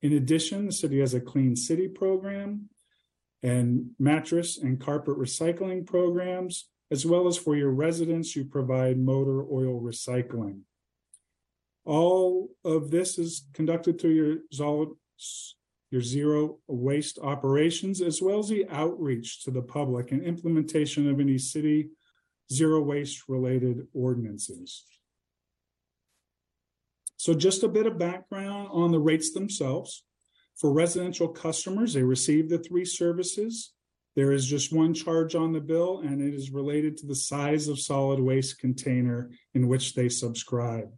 In 0.00 0.14
addition, 0.14 0.64
the 0.64 0.72
city 0.72 1.00
has 1.00 1.12
a 1.12 1.20
clean 1.20 1.54
city 1.54 1.86
program 1.86 2.70
and 3.42 3.90
mattress 3.98 4.56
and 4.56 4.80
carpet 4.80 5.18
recycling 5.18 5.86
programs, 5.86 6.70
as 6.90 7.04
well 7.04 7.26
as 7.26 7.36
for 7.36 7.54
your 7.54 7.72
residents, 7.72 8.34
you 8.34 8.46
provide 8.46 8.96
motor 8.96 9.42
oil 9.42 9.82
recycling. 9.82 10.60
All 11.84 12.50
of 12.64 12.90
this 12.90 13.18
is 13.18 13.46
conducted 13.52 14.00
through 14.00 14.10
your 14.10 14.88
your 15.90 16.02
zero 16.02 16.58
waste 16.66 17.18
operations, 17.22 18.00
as 18.00 18.20
well 18.20 18.40
as 18.40 18.48
the 18.48 18.66
outreach 18.68 19.44
to 19.44 19.50
the 19.50 19.62
public 19.62 20.10
and 20.10 20.22
implementation 20.22 21.08
of 21.08 21.20
any 21.20 21.38
city 21.38 21.90
zero 22.52 22.80
waste 22.80 23.28
related 23.28 23.86
ordinances. 23.92 24.84
So 27.16 27.32
just 27.32 27.62
a 27.62 27.68
bit 27.68 27.86
of 27.86 27.98
background 27.98 28.68
on 28.72 28.90
the 28.90 28.98
rates 28.98 29.32
themselves. 29.32 30.04
For 30.56 30.72
residential 30.72 31.28
customers, 31.28 31.94
they 31.94 32.02
receive 32.02 32.48
the 32.48 32.58
three 32.58 32.84
services. 32.84 33.72
There 34.14 34.30
is 34.30 34.46
just 34.46 34.72
one 34.72 34.94
charge 34.94 35.34
on 35.34 35.52
the 35.52 35.60
bill, 35.60 36.00
and 36.04 36.20
it 36.22 36.34
is 36.34 36.50
related 36.50 36.96
to 36.98 37.06
the 37.06 37.16
size 37.16 37.66
of 37.66 37.80
solid 37.80 38.20
waste 38.20 38.58
container 38.58 39.30
in 39.54 39.66
which 39.68 39.94
they 39.94 40.08
subscribe. 40.08 40.92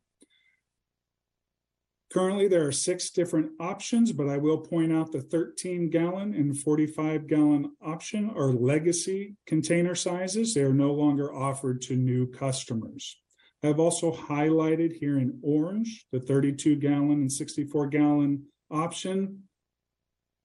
Currently, 2.13 2.47
there 2.47 2.67
are 2.67 2.73
six 2.73 3.11
different 3.11 3.51
options, 3.59 4.13
but 4.13 4.29
I 4.29 4.37
will 4.37 4.59
point 4.59 4.93
out 4.93 5.11
the 5.11 5.23
13 5.23 5.91
gallon 5.91 6.35
and 6.35 6.57
45 6.57 7.27
gallon 7.27 7.73
option 7.83 8.31
are 8.31 8.53
legacy 8.53 9.37
container 9.47 9.97
sizes. 9.97 10.55
They 10.55 10.63
are 10.63 10.73
no 10.73 10.93
longer 10.93 11.35
offered 11.35 11.83
to 11.83 11.97
new 11.97 12.29
customers. 12.29 13.17
I've 13.63 13.81
also 13.81 14.13
highlighted 14.13 14.97
here 14.97 15.19
in 15.19 15.41
orange 15.43 16.07
the 16.13 16.21
32 16.21 16.77
gallon 16.77 17.23
and 17.23 17.33
64 17.33 17.89
gallon 17.89 18.45
option. 18.71 19.43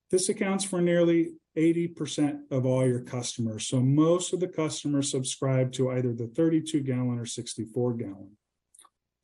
This 0.10 0.30
accounts 0.30 0.64
for 0.64 0.82
nearly 0.82 1.34
80% 1.58 2.40
of 2.50 2.66
all 2.66 2.88
your 2.88 3.02
customers. 3.02 3.68
So 3.68 3.82
most 3.82 4.34
of 4.34 4.40
the 4.40 4.48
customers 4.48 5.12
subscribe 5.12 5.72
to 5.74 5.92
either 5.92 6.14
the 6.14 6.28
32 6.28 6.82
gallon 6.82 7.20
or 7.20 7.26
64 7.26 7.94
gallon. 7.94 8.38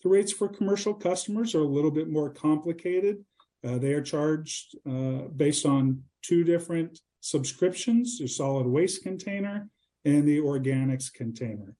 The 0.07 0.13
rates 0.13 0.31
for 0.31 0.47
commercial 0.47 0.93
customers 0.93 1.53
are 1.53 1.63
a 1.63 1.67
little 1.67 1.91
bit 1.91 2.09
more 2.09 2.29
complicated. 2.29 3.25
Uh, 3.61 3.77
they 3.77 3.91
are 3.91 4.01
charged 4.01 4.77
uh, 4.89 5.27
based 5.35 5.65
on 5.65 6.03
two 6.21 6.45
different 6.45 7.01
subscriptions, 7.19 8.17
the 8.17 8.29
solid 8.29 8.67
waste 8.67 9.03
container 9.03 9.69
and 10.05 10.25
the 10.25 10.37
organics 10.39 11.13
container. 11.13 11.75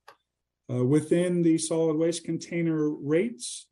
Uh, 0.70 0.84
within 0.84 1.40
the 1.40 1.56
solid 1.56 1.96
waste 1.96 2.22
container 2.24 2.90
rates, 2.90 3.66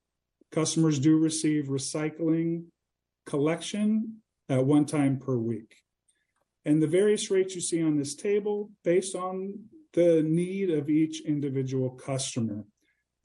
customers 0.50 0.98
do 0.98 1.18
receive 1.18 1.66
recycling 1.66 2.64
collection 3.26 4.22
at 4.48 4.64
one 4.64 4.86
time 4.86 5.18
per 5.18 5.36
week. 5.36 5.82
And 6.64 6.82
the 6.82 6.86
various 6.86 7.30
rates 7.30 7.54
you 7.54 7.60
see 7.60 7.82
on 7.82 7.98
this 7.98 8.14
table 8.14 8.70
based 8.84 9.14
on 9.14 9.64
the 9.92 10.22
need 10.22 10.70
of 10.70 10.88
each 10.88 11.26
individual 11.26 11.90
customer. 11.90 12.64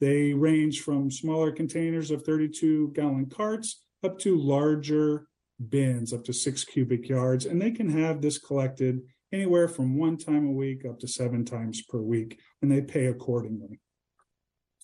They 0.02 0.32
range 0.32 0.80
from 0.80 1.12
smaller 1.12 1.52
containers 1.52 2.10
of 2.10 2.24
32 2.24 2.90
gallon 2.92 3.26
carts 3.26 3.84
up 4.02 4.18
to 4.18 4.36
larger 4.36 5.28
bins 5.68 6.12
up 6.12 6.24
to 6.24 6.32
six 6.32 6.64
cubic 6.64 7.08
yards. 7.08 7.46
And 7.46 7.62
they 7.62 7.70
can 7.70 7.88
have 7.88 8.20
this 8.20 8.36
collected 8.36 9.02
anywhere 9.32 9.68
from 9.68 9.96
one 9.96 10.16
time 10.16 10.48
a 10.48 10.50
week 10.50 10.84
up 10.84 10.98
to 10.98 11.06
seven 11.06 11.44
times 11.44 11.82
per 11.88 12.00
week, 12.00 12.40
and 12.60 12.68
they 12.72 12.80
pay 12.80 13.06
accordingly. 13.06 13.78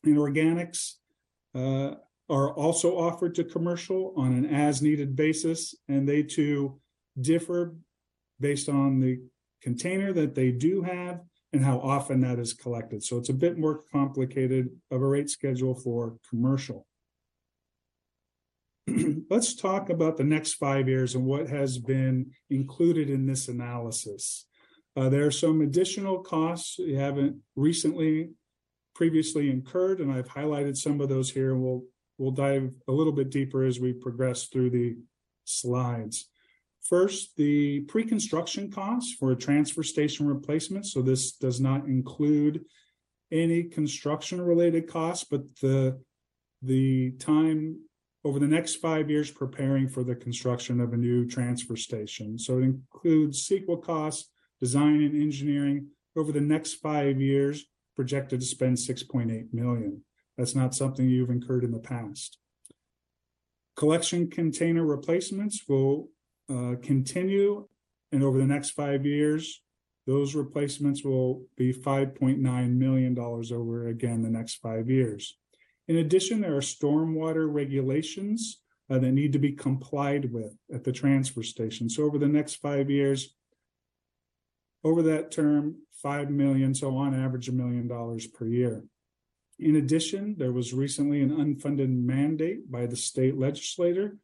And 0.04 0.16
organics 0.16 0.92
uh, 1.52 1.94
are 2.30 2.52
also 2.52 2.96
offered 2.96 3.34
to 3.34 3.44
commercial 3.44 4.14
on 4.16 4.34
an 4.34 4.46
as 4.46 4.82
needed 4.82 5.16
basis, 5.16 5.74
and 5.88 6.08
they 6.08 6.22
too 6.22 6.80
differ 7.20 7.74
based 8.38 8.68
on 8.68 9.00
the 9.00 9.18
container 9.62 10.12
that 10.12 10.36
they 10.36 10.52
do 10.52 10.82
have 10.82 11.22
and 11.52 11.64
how 11.64 11.78
often 11.78 12.20
that 12.20 12.38
is 12.38 12.52
collected. 12.52 13.02
So 13.02 13.16
it's 13.16 13.30
a 13.30 13.34
bit 13.34 13.58
more 13.58 13.82
complicated 13.90 14.70
of 14.90 15.00
a 15.00 15.06
rate 15.06 15.30
schedule 15.30 15.74
for 15.74 16.16
commercial. 16.28 16.86
Let's 19.30 19.54
talk 19.54 19.90
about 19.90 20.16
the 20.16 20.24
next 20.24 20.54
five 20.54 20.88
years 20.88 21.14
and 21.14 21.24
what 21.24 21.48
has 21.48 21.78
been 21.78 22.32
included 22.50 23.10
in 23.10 23.26
this 23.26 23.48
analysis. 23.48 24.46
Uh, 24.96 25.08
there 25.08 25.26
are 25.26 25.30
some 25.30 25.60
additional 25.60 26.18
costs 26.20 26.78
you 26.78 26.96
haven't 26.96 27.36
recently 27.56 28.30
previously 28.94 29.48
incurred, 29.48 30.00
and 30.00 30.10
I've 30.10 30.28
highlighted 30.28 30.76
some 30.76 31.00
of 31.00 31.08
those 31.08 31.30
here, 31.30 31.52
and 31.52 31.62
we'll 31.62 31.84
we'll 32.18 32.32
dive 32.32 32.72
a 32.88 32.92
little 32.92 33.12
bit 33.12 33.30
deeper 33.30 33.62
as 33.62 33.78
we 33.78 33.92
progress 33.92 34.46
through 34.46 34.70
the 34.70 34.96
slides. 35.44 36.28
First, 36.88 37.36
the 37.36 37.80
pre-construction 37.80 38.70
costs 38.70 39.12
for 39.12 39.32
a 39.32 39.36
transfer 39.36 39.82
station 39.82 40.26
replacement. 40.26 40.86
So 40.86 41.02
this 41.02 41.32
does 41.32 41.60
not 41.60 41.84
include 41.84 42.64
any 43.30 43.64
construction 43.64 44.40
related 44.40 44.88
costs, 44.88 45.26
but 45.30 45.42
the 45.60 46.00
the 46.62 47.12
time 47.18 47.78
over 48.24 48.38
the 48.38 48.46
next 48.46 48.76
five 48.76 49.10
years 49.10 49.30
preparing 49.30 49.86
for 49.86 50.02
the 50.02 50.14
construction 50.14 50.80
of 50.80 50.94
a 50.94 50.96
new 50.96 51.26
transfer 51.26 51.76
station. 51.76 52.38
So 52.38 52.58
it 52.58 52.64
includes 52.64 53.46
CEQA 53.46 53.82
costs, 53.84 54.30
design 54.58 55.02
and 55.02 55.22
engineering 55.22 55.88
over 56.16 56.32
the 56.32 56.40
next 56.40 56.74
five 56.74 57.20
years, 57.20 57.66
projected 57.96 58.40
to 58.40 58.46
spend 58.46 58.76
6.8 58.76 59.52
million. 59.52 60.02
That's 60.36 60.54
not 60.54 60.74
something 60.74 61.08
you've 61.08 61.30
incurred 61.30 61.64
in 61.64 61.70
the 61.70 61.78
past. 61.78 62.38
Collection 63.76 64.28
container 64.30 64.84
replacements 64.84 65.62
will 65.68 66.08
uh, 66.48 66.74
continue. 66.82 67.66
And 68.12 68.22
over 68.22 68.38
the 68.38 68.46
next 68.46 68.70
five 68.70 69.04
years, 69.04 69.62
those 70.06 70.34
replacements 70.34 71.04
will 71.04 71.44
be 71.56 71.72
$5.9 71.72 72.40
million 72.76 73.18
over 73.18 73.88
again 73.88 74.22
the 74.22 74.30
next 74.30 74.56
five 74.56 74.88
years. 74.88 75.36
In 75.86 75.96
addition, 75.96 76.40
there 76.40 76.56
are 76.56 76.60
stormwater 76.60 77.46
regulations 77.52 78.60
uh, 78.90 78.98
that 78.98 79.12
need 79.12 79.34
to 79.34 79.38
be 79.38 79.52
complied 79.52 80.32
with 80.32 80.56
at 80.72 80.84
the 80.84 80.92
transfer 80.92 81.42
station. 81.42 81.90
So 81.90 82.04
over 82.04 82.18
the 82.18 82.28
next 82.28 82.56
five 82.56 82.90
years, 82.90 83.34
over 84.84 85.02
that 85.02 85.30
term, 85.30 85.76
5 86.02 86.30
million, 86.30 86.74
so 86.74 86.96
on 86.96 87.14
average, 87.14 87.48
a 87.48 87.52
million 87.52 87.88
dollars 87.88 88.26
per 88.26 88.46
year. 88.46 88.84
In 89.58 89.76
addition, 89.76 90.36
there 90.38 90.52
was 90.52 90.72
recently 90.72 91.20
an 91.20 91.30
unfunded 91.30 91.90
mandate 91.90 92.70
by 92.70 92.86
the 92.86 92.96
state 92.96 93.36
legislator 93.36 94.16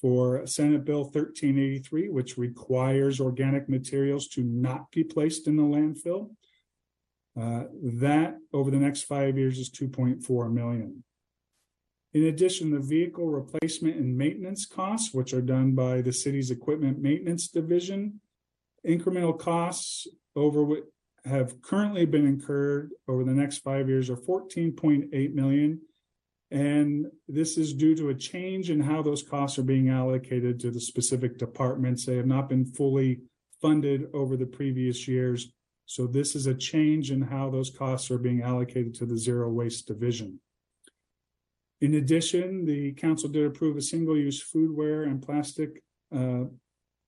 for 0.00 0.46
Senate 0.46 0.84
Bill 0.84 1.02
1383, 1.02 2.08
which 2.08 2.38
requires 2.38 3.20
organic 3.20 3.68
materials 3.68 4.28
to 4.28 4.42
not 4.42 4.90
be 4.92 5.02
placed 5.02 5.46
in 5.48 5.56
the 5.56 5.62
landfill. 5.62 6.30
Uh, 7.38 7.64
that 7.82 8.36
over 8.52 8.70
the 8.70 8.78
next 8.78 9.02
five 9.02 9.38
years 9.38 9.58
is 9.58 9.70
2.4 9.70 10.52
million. 10.52 11.04
In 12.14 12.24
addition, 12.24 12.70
the 12.70 12.80
vehicle 12.80 13.26
replacement 13.26 13.96
and 13.96 14.16
maintenance 14.16 14.66
costs, 14.66 15.12
which 15.12 15.32
are 15.34 15.42
done 15.42 15.72
by 15.72 16.00
the 16.00 16.12
city's 16.12 16.50
equipment 16.50 17.00
maintenance 17.00 17.48
division, 17.48 18.20
incremental 18.86 19.38
costs 19.38 20.06
over 20.34 20.64
what 20.64 20.84
have 21.24 21.60
currently 21.60 22.06
been 22.06 22.26
incurred 22.26 22.90
over 23.08 23.24
the 23.24 23.32
next 23.32 23.58
five 23.58 23.88
years 23.88 24.08
are 24.08 24.16
14.8 24.16 25.34
million 25.34 25.80
and 26.50 27.06
this 27.26 27.58
is 27.58 27.74
due 27.74 27.94
to 27.96 28.08
a 28.08 28.14
change 28.14 28.70
in 28.70 28.80
how 28.80 29.02
those 29.02 29.22
costs 29.22 29.58
are 29.58 29.64
being 29.64 29.90
allocated 29.90 30.58
to 30.60 30.70
the 30.70 30.80
specific 30.80 31.38
departments. 31.38 32.04
They 32.04 32.16
have 32.16 32.26
not 32.26 32.48
been 32.48 32.64
fully 32.64 33.20
funded 33.60 34.08
over 34.14 34.36
the 34.36 34.46
previous 34.46 35.06
years. 35.06 35.52
So 35.84 36.06
this 36.06 36.34
is 36.34 36.46
a 36.46 36.54
change 36.54 37.10
in 37.10 37.20
how 37.20 37.50
those 37.50 37.70
costs 37.70 38.10
are 38.10 38.18
being 38.18 38.42
allocated 38.42 38.94
to 38.96 39.06
the 39.06 39.18
zero 39.18 39.50
waste 39.50 39.86
division. 39.86 40.40
In 41.80 41.94
addition, 41.94 42.64
the 42.64 42.92
council 42.92 43.28
did 43.28 43.46
approve 43.46 43.76
a 43.76 43.82
single-use 43.82 44.42
foodware 44.50 45.06
and 45.06 45.22
plastic 45.22 45.82
uh, 46.14 46.44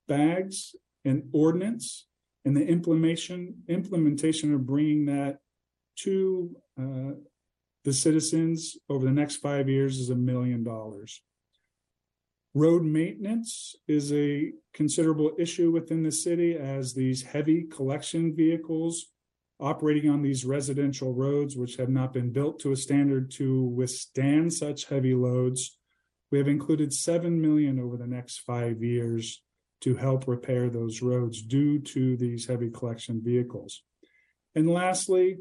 bags 0.06 0.74
and 1.04 1.24
ordinance 1.32 2.06
and 2.44 2.56
the 2.56 2.66
implementation 2.66 3.54
implementation 3.68 4.54
of 4.54 4.66
bringing 4.66 5.06
that 5.06 5.38
to 5.96 6.54
uh, 6.78 7.12
the 7.84 7.92
citizens 7.92 8.76
over 8.88 9.04
the 9.04 9.12
next 9.12 9.36
five 9.36 9.68
years 9.68 9.98
is 9.98 10.10
a 10.10 10.14
million 10.14 10.62
dollars. 10.62 11.22
Road 12.52 12.82
maintenance 12.82 13.76
is 13.86 14.12
a 14.12 14.52
considerable 14.74 15.32
issue 15.38 15.70
within 15.70 16.02
the 16.02 16.10
city 16.10 16.56
as 16.56 16.92
these 16.92 17.22
heavy 17.22 17.62
collection 17.62 18.34
vehicles 18.34 19.06
operating 19.60 20.10
on 20.10 20.22
these 20.22 20.44
residential 20.44 21.14
roads, 21.14 21.56
which 21.56 21.76
have 21.76 21.90
not 21.90 22.12
been 22.12 22.32
built 22.32 22.58
to 22.60 22.72
a 22.72 22.76
standard 22.76 23.30
to 23.30 23.64
withstand 23.64 24.52
such 24.52 24.86
heavy 24.86 25.14
loads. 25.14 25.78
We 26.32 26.38
have 26.38 26.48
included 26.48 26.92
7 26.92 27.40
million 27.40 27.78
over 27.78 27.96
the 27.96 28.06
next 28.06 28.38
five 28.38 28.82
years 28.82 29.42
to 29.82 29.94
help 29.94 30.26
repair 30.26 30.68
those 30.68 31.02
roads 31.02 31.42
due 31.42 31.78
to 31.78 32.16
these 32.16 32.46
heavy 32.46 32.70
collection 32.70 33.22
vehicles. 33.22 33.82
And 34.54 34.68
lastly, 34.68 35.38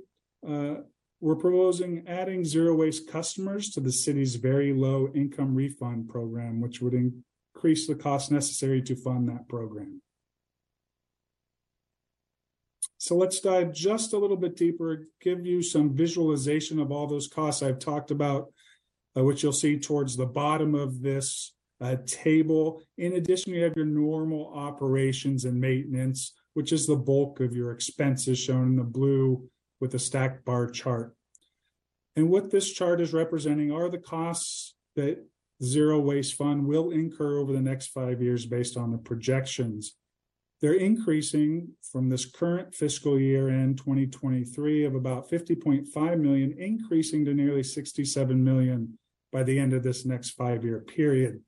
uh, 0.48 0.76
we're 1.22 1.36
proposing 1.36 2.06
adding 2.08 2.46
zero 2.46 2.74
waste 2.74 3.10
customers 3.10 3.70
to 3.72 3.80
the 3.80 3.92
city's 3.92 4.36
very 4.36 4.74
low 4.74 5.10
income 5.14 5.54
refund 5.54 6.10
program, 6.10 6.62
which 6.62 6.82
would 6.82 6.94
increase 6.94 7.88
the 7.88 7.96
cost 7.96 8.32
necessary 8.32 8.82
to 8.82 8.96
fund 8.96 9.28
that 9.28 9.48
program. 9.50 10.02
So 12.98 13.16
let's 13.16 13.40
dive 13.40 13.74
just 13.74 14.14
a 14.14 14.18
little 14.18 14.38
bit 14.38 14.56
deeper, 14.56 15.08
give 15.22 15.46
you 15.46 15.62
some 15.62 15.96
visualization 15.96 16.80
of 16.80 16.92
all 16.92 17.08
those 17.08 17.28
costs 17.28 17.64
I've 17.64 17.80
talked 17.80 18.12
about, 18.12 18.52
uh, 19.18 19.24
which 19.24 19.42
you'll 19.42 19.54
see 19.54 19.80
towards 19.80 20.16
the 20.16 20.26
bottom 20.26 20.76
of 20.76 21.02
this 21.02 21.54
uh, 21.82 21.96
table. 22.06 22.82
In 22.98 23.14
addition, 23.14 23.54
you 23.54 23.64
have 23.64 23.76
your 23.76 23.86
normal 23.86 24.52
operations 24.54 25.46
and 25.46 25.60
maintenance, 25.60 26.34
which 26.54 26.74
is 26.74 26.88
the 26.88 26.96
bulk 26.96 27.40
of 27.40 27.56
your 27.56 27.72
expenses 27.72 28.38
shown 28.38 28.68
in 28.68 28.76
the 28.76 28.84
blue 28.84 29.50
with 29.80 29.94
a 29.94 30.00
stacked 30.00 30.46
bar 30.46 30.68
chart. 30.70 31.16
And 32.16 32.30
what 32.30 32.52
this 32.52 32.72
chart 32.72 33.02
is 33.02 33.14
representing 33.14 33.72
are 33.72 33.90
the 33.90 33.98
costs 33.98 34.76
that 34.96 35.26
Zero 35.64 36.00
Waste 36.00 36.36
Fund 36.36 36.66
will 36.66 36.92
incur 36.92 37.38
over 37.38 37.52
the 37.54 37.62
next 37.62 37.88
five 37.88 38.22
years 38.22 38.46
based 38.46 38.78
on 38.78 38.92
the 38.92 38.98
projections. 38.98 39.96
They're 40.62 40.74
increasing 40.74 41.70
from 41.92 42.10
this 42.10 42.26
current 42.26 42.76
fiscal 42.76 43.20
year 43.20 43.50
end 43.50 43.78
2023 43.78 44.84
of 44.86 44.96
about 44.96 45.30
50.5 45.30 46.20
million, 46.20 46.54
increasing 46.58 47.24
to 47.26 47.34
nearly 47.34 47.64
67 47.64 48.44
million 48.44 48.98
by 49.32 49.44
the 49.44 49.58
end 49.58 49.74
of 49.74 49.84
this 49.84 50.06
next 50.06 50.32
five 50.32 50.64
year 50.64 50.80
period. 50.80 51.42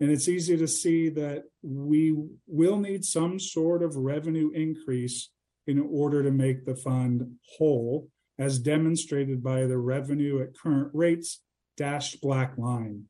And 0.00 0.10
it's 0.10 0.28
easy 0.28 0.56
to 0.56 0.66
see 0.66 1.08
that 1.10 1.44
we 1.62 2.14
will 2.46 2.78
need 2.78 3.04
some 3.04 3.38
sort 3.38 3.82
of 3.82 3.96
revenue 3.96 4.50
increase 4.50 5.30
in 5.66 5.78
order 5.78 6.22
to 6.22 6.30
make 6.30 6.64
the 6.64 6.76
fund 6.76 7.36
whole, 7.56 8.08
as 8.38 8.58
demonstrated 8.58 9.42
by 9.42 9.66
the 9.66 9.78
revenue 9.78 10.42
at 10.42 10.56
current 10.58 10.90
rates 10.92 11.42
dashed 11.76 12.20
black 12.20 12.56
line. 12.58 13.04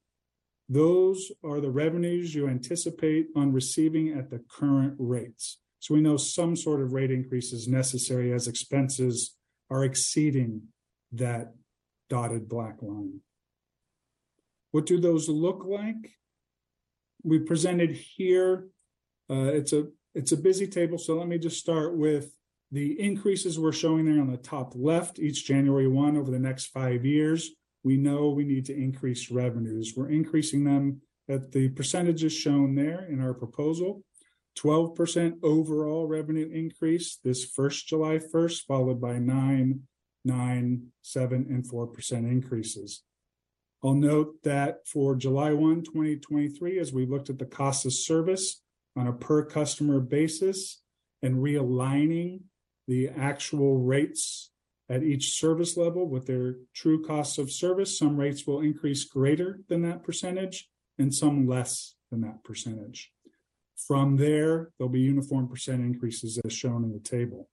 Those 0.68 1.30
are 1.44 1.61
the 1.61 1.71
revenues 1.71 2.35
you 2.35 2.49
anticipate 2.49 3.26
on 3.37 3.52
receiving 3.52 4.11
at 4.11 4.30
the 4.30 4.42
current 4.50 4.94
rates. 4.99 5.59
So 5.80 5.94
we 5.94 6.00
know 6.00 6.16
some 6.16 6.54
sort 6.54 6.80
of 6.80 6.92
rate 6.92 7.11
increase 7.11 7.52
is 7.52 7.66
necessary 7.66 8.32
as 8.32 8.47
expenses 8.47 9.37
are 9.71 9.85
exceeding 9.85 10.62
that 11.12 11.54
dotted 12.09 12.49
black 12.49 12.80
line. 12.82 13.21
What 14.71 14.87
do 14.87 15.00
those 15.00 15.28
look 15.28 15.64
like? 15.64 16.12
We 17.23 17.40
presented 17.40 17.90
here. 17.90 18.68
Uh, 19.30 19.50
it's 19.52 19.73
a 19.73 19.88
it's 20.14 20.32
a 20.32 20.37
busy 20.37 20.66
table, 20.66 20.99
so 20.99 21.14
let 21.14 21.26
me 21.26 21.38
just 21.38 21.59
start 21.59 21.97
with 21.97 22.32
the 22.73 22.99
increases 22.99 23.59
we're 23.59 23.73
showing 23.73 24.07
there 24.07 24.21
on 24.21 24.31
the 24.31 24.37
top 24.37 24.73
left 24.75 25.19
each 25.19 25.47
January 25.47 25.87
1 25.87 26.17
over 26.17 26.31
the 26.31 26.38
next 26.38 26.67
five 26.67 27.05
years 27.05 27.52
we 27.85 27.97
know 27.97 28.31
we 28.31 28.45
need 28.45 28.67
to 28.67 28.76
increase 28.76 29.31
revenues. 29.31 29.95
We're 29.97 30.11
increasing 30.11 30.64
them 30.64 31.02
at 31.29 31.52
the 31.52 31.69
percentages 31.71 32.33
shown 32.33 32.75
there 32.75 33.07
in 33.09 33.21
our 33.21 33.35
proposal. 33.35 34.05
12% 34.59 35.38
overall 35.43 36.07
revenue 36.07 36.49
increase 36.52 37.19
this 37.25 37.45
first 37.45 37.88
July 37.88 38.19
1st, 38.19 38.62
followed 38.67 39.00
by 39.00 39.19
9, 39.19 39.81
9, 40.25 40.87
7, 41.00 41.47
and 41.49 41.69
4% 41.69 42.12
increases. 42.31 43.02
I'll 43.83 43.95
note 43.95 44.43
that 44.45 44.87
for 44.87 45.17
July 45.17 45.52
1, 45.52 45.85
2023, 45.85 46.79
as 46.79 46.93
we 46.93 47.07
looked 47.07 47.31
at 47.31 47.38
the 47.38 47.47
cost 47.47 47.87
of 47.87 47.93
service 47.93 48.61
on 48.95 49.09
a 49.09 49.12
per 49.12 49.45
customer 49.45 49.99
basis 50.00 50.82
and 51.23 51.37
realigning 51.37 52.43
the 52.88 53.08
actual 53.08 53.78
rates 53.78 54.50
at 54.88 55.02
each 55.02 55.38
service 55.38 55.76
level 55.76 56.06
with 56.06 56.26
their 56.26 56.56
true 56.75 57.02
costs 57.04 57.38
of 57.38 57.50
service. 57.50 57.99
Some 57.99 58.16
rates 58.16 58.47
will 58.47 58.60
increase 58.60 59.04
greater 59.04 59.60
than 59.68 59.82
that 59.82 60.02
percentage 60.02 60.68
and 60.99 61.14
some 61.14 61.47
less 61.47 61.95
than 62.10 62.21
that 62.23 62.45
percentage. 62.45 63.10
From 63.86 64.16
there, 64.16 64.71
there'll 64.78 64.92
be 64.92 65.00
uniform 65.00 65.49
percent 65.49 65.80
increases 65.80 66.38
as 66.45 66.52
shown 66.52 66.84
in 66.84 66.92
the 66.92 67.00
table. 67.00 67.49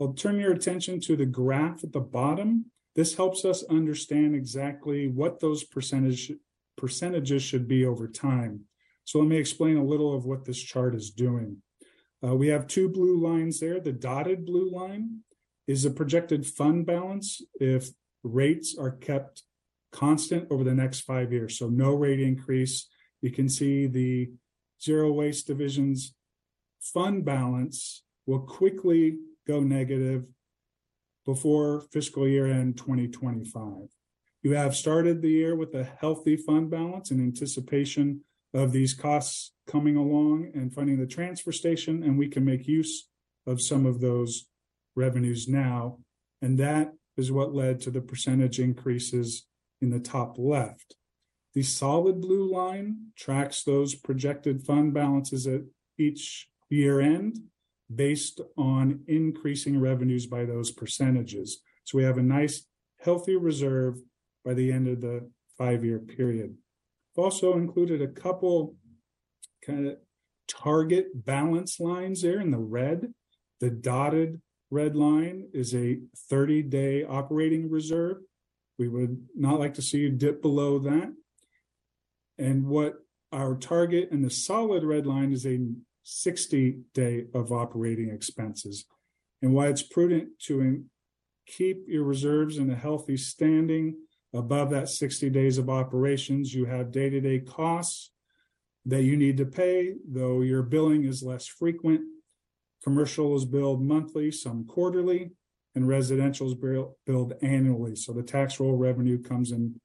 I'll 0.00 0.14
turn 0.14 0.40
your 0.40 0.52
attention 0.52 0.98
to 1.00 1.16
the 1.16 1.26
graph 1.26 1.84
at 1.84 1.92
the 1.92 2.00
bottom. 2.00 2.66
This 2.96 3.14
helps 3.14 3.44
us 3.44 3.62
understand 3.64 4.34
exactly 4.34 5.08
what 5.08 5.40
those 5.40 5.62
percentage 5.62 6.32
percentages 6.76 7.42
should 7.42 7.68
be 7.68 7.84
over 7.84 8.08
time. 8.08 8.62
So 9.04 9.18
let 9.18 9.28
me 9.28 9.36
explain 9.36 9.76
a 9.76 9.84
little 9.84 10.14
of 10.14 10.24
what 10.24 10.44
this 10.44 10.58
chart 10.58 10.94
is 10.94 11.10
doing. 11.10 11.58
Uh, 12.22 12.34
we 12.34 12.48
have 12.48 12.66
two 12.66 12.88
blue 12.88 13.18
lines 13.18 13.60
there. 13.60 13.80
The 13.80 13.92
dotted 13.92 14.44
blue 14.44 14.70
line 14.70 15.20
is 15.66 15.84
a 15.84 15.90
projected 15.90 16.46
fund 16.46 16.86
balance 16.86 17.40
if 17.54 17.90
rates 18.22 18.76
are 18.78 18.90
kept 18.90 19.42
constant 19.92 20.46
over 20.50 20.64
the 20.64 20.74
next 20.74 21.00
five 21.00 21.32
years. 21.32 21.58
So 21.58 21.68
no 21.68 21.94
rate 21.94 22.20
increase. 22.20 22.88
You 23.22 23.30
can 23.30 23.48
see 23.48 23.86
the 23.86 24.30
zero 24.82 25.12
waste 25.12 25.46
division's 25.46 26.14
fund 26.80 27.24
balance 27.24 28.02
will 28.26 28.40
quickly 28.40 29.18
go 29.46 29.60
negative 29.60 30.24
before 31.26 31.82
fiscal 31.92 32.26
year 32.26 32.46
end 32.46 32.76
2025. 32.76 33.88
You 34.42 34.54
have 34.54 34.74
started 34.74 35.20
the 35.20 35.30
year 35.30 35.54
with 35.54 35.74
a 35.74 35.84
healthy 35.84 36.36
fund 36.36 36.70
balance 36.70 37.10
in 37.10 37.20
anticipation 37.20 38.22
of 38.52 38.72
these 38.72 38.94
costs 38.94 39.52
coming 39.66 39.96
along 39.96 40.50
and 40.54 40.72
funding 40.72 40.98
the 40.98 41.06
transfer 41.06 41.52
station, 41.52 42.02
and 42.02 42.18
we 42.18 42.28
can 42.28 42.44
make 42.44 42.66
use 42.66 43.08
of 43.46 43.62
some 43.62 43.86
of 43.86 44.00
those 44.00 44.46
revenues 44.96 45.48
now. 45.48 45.98
And 46.42 46.58
that 46.58 46.92
is 47.16 47.30
what 47.30 47.54
led 47.54 47.80
to 47.82 47.90
the 47.90 48.00
percentage 48.00 48.58
increases 48.58 49.46
in 49.80 49.90
the 49.90 50.00
top 50.00 50.36
left. 50.38 50.96
The 51.54 51.62
solid 51.62 52.20
blue 52.20 52.50
line 52.50 53.12
tracks 53.16 53.62
those 53.64 53.94
projected 53.94 54.62
fund 54.62 54.94
balances 54.94 55.46
at 55.46 55.62
each 55.98 56.48
year 56.68 57.00
end 57.00 57.38
based 57.92 58.40
on 58.56 59.00
increasing 59.08 59.80
revenues 59.80 60.26
by 60.26 60.44
those 60.44 60.70
percentages. 60.70 61.60
So 61.84 61.98
we 61.98 62.04
have 62.04 62.18
a 62.18 62.22
nice, 62.22 62.66
healthy 63.00 63.36
reserve 63.36 63.98
by 64.44 64.54
the 64.54 64.70
end 64.70 64.86
of 64.86 65.00
the 65.00 65.28
five 65.58 65.84
year 65.84 65.98
period. 65.98 66.56
Also 67.20 67.52
included 67.52 68.00
a 68.00 68.08
couple 68.08 68.76
kind 69.62 69.86
of 69.86 69.98
target 70.48 71.08
balance 71.14 71.78
lines 71.78 72.22
there 72.22 72.40
in 72.40 72.50
the 72.50 72.56
red. 72.58 73.12
The 73.60 73.68
dotted 73.68 74.40
red 74.70 74.96
line 74.96 75.48
is 75.52 75.74
a 75.74 75.98
30 76.30 76.62
day 76.62 77.04
operating 77.04 77.68
reserve. 77.68 78.22
We 78.78 78.88
would 78.88 79.26
not 79.36 79.60
like 79.60 79.74
to 79.74 79.82
see 79.82 79.98
you 79.98 80.08
dip 80.08 80.40
below 80.40 80.78
that. 80.78 81.12
And 82.38 82.66
what 82.66 82.94
our 83.32 83.54
target 83.54 84.08
in 84.12 84.22
the 84.22 84.30
solid 84.30 84.82
red 84.82 85.06
line 85.06 85.30
is 85.30 85.44
a 85.44 85.58
60 86.04 86.78
day 86.94 87.26
of 87.34 87.52
operating 87.52 88.08
expenses. 88.08 88.86
And 89.42 89.52
why 89.52 89.66
it's 89.66 89.82
prudent 89.82 90.38
to 90.46 90.84
keep 91.46 91.84
your 91.86 92.04
reserves 92.04 92.56
in 92.56 92.70
a 92.70 92.76
healthy 92.76 93.18
standing 93.18 93.96
above 94.32 94.70
that 94.70 94.88
60 94.88 95.30
days 95.30 95.58
of 95.58 95.68
operations. 95.68 96.54
You 96.54 96.66
have 96.66 96.92
day 96.92 97.10
to 97.10 97.20
day 97.20 97.40
costs 97.40 98.12
that 98.86 99.02
you 99.02 99.16
need 99.16 99.36
to 99.36 99.46
pay, 99.46 99.94
though 100.08 100.40
your 100.40 100.62
billing 100.62 101.04
is 101.04 101.22
less 101.22 101.46
frequent 101.46 102.02
Commercial 102.82 103.36
is 103.36 103.44
billed 103.44 103.82
monthly, 103.82 104.30
some 104.30 104.64
quarterly, 104.64 105.32
and 105.74 105.86
residential 105.86 106.48
is 106.48 106.54
billed 107.06 107.34
annually. 107.42 107.94
So 107.94 108.12
the 108.12 108.22
tax 108.22 108.58
roll 108.58 108.76
revenue 108.76 109.22
comes 109.22 109.52
in 109.52 109.80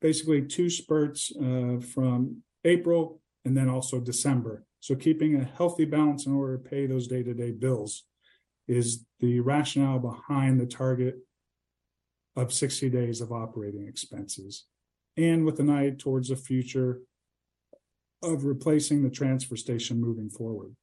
basically 0.00 0.42
two 0.42 0.68
spurts 0.68 1.32
uh, 1.36 1.78
from 1.94 2.42
April 2.64 3.20
and 3.44 3.56
then 3.56 3.68
also 3.68 4.00
December. 4.00 4.64
So 4.80 4.96
keeping 4.96 5.36
a 5.36 5.44
healthy 5.44 5.84
balance 5.84 6.26
in 6.26 6.34
order 6.34 6.58
to 6.58 6.68
pay 6.68 6.86
those 6.86 7.06
day-to-day 7.06 7.52
bills 7.52 8.04
is 8.66 9.06
the 9.20 9.40
rationale 9.40 10.00
behind 10.00 10.60
the 10.60 10.66
target 10.66 11.18
of 12.36 12.52
60 12.52 12.88
days 12.90 13.20
of 13.20 13.32
operating 13.32 13.86
expenses. 13.86 14.64
And 15.16 15.44
with 15.44 15.60
an 15.60 15.70
eye 15.70 15.90
towards 15.90 16.28
the 16.28 16.36
future 16.36 17.00
of 18.22 18.44
replacing 18.44 19.02
the 19.02 19.10
transfer 19.10 19.56
station 19.56 20.00
moving 20.00 20.30
forward. 20.30 20.74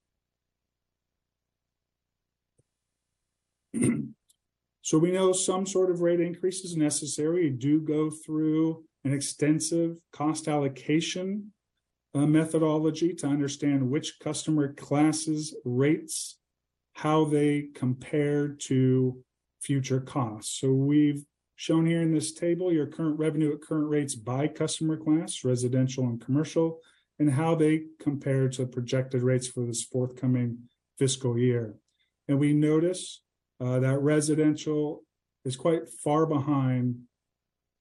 so 4.81 4.97
we 4.97 5.11
know 5.11 5.31
some 5.31 5.65
sort 5.65 5.89
of 5.89 6.01
rate 6.01 6.19
increase 6.19 6.63
is 6.63 6.75
necessary. 6.75 7.45
You 7.45 7.51
do 7.51 7.79
go 7.79 8.09
through 8.09 8.83
an 9.03 9.13
extensive 9.13 9.97
cost 10.11 10.47
allocation 10.47 11.53
uh, 12.13 12.25
methodology 12.25 13.13
to 13.13 13.27
understand 13.27 13.89
which 13.89 14.19
customer 14.19 14.73
classes 14.73 15.55
rates, 15.63 16.37
how 16.93 17.23
they 17.25 17.67
compare 17.75 18.49
to 18.49 19.17
future 19.61 20.01
costs. 20.01 20.59
So 20.59 20.71
we've 20.71 21.23
shown 21.59 21.85
here 21.85 22.01
in 22.01 22.13
this 22.13 22.31
table 22.31 22.71
your 22.71 22.87
current 22.87 23.19
revenue 23.19 23.53
at 23.53 23.59
current 23.59 23.89
rates 23.89 24.15
by 24.15 24.47
customer 24.47 24.95
class, 24.95 25.43
residential 25.43 26.05
and 26.05 26.23
commercial, 26.23 26.79
and 27.19 27.29
how 27.29 27.53
they 27.53 27.83
compare 27.99 28.47
to 28.47 28.65
projected 28.65 29.21
rates 29.21 29.45
for 29.45 29.65
this 29.65 29.83
forthcoming 29.83 30.57
fiscal 30.97 31.37
year. 31.37 31.75
And 32.29 32.39
we 32.39 32.53
notice 32.53 33.23
uh, 33.59 33.77
that 33.79 33.99
residential 33.99 35.03
is 35.43 35.57
quite 35.57 35.89
far 35.89 36.25
behind 36.25 36.95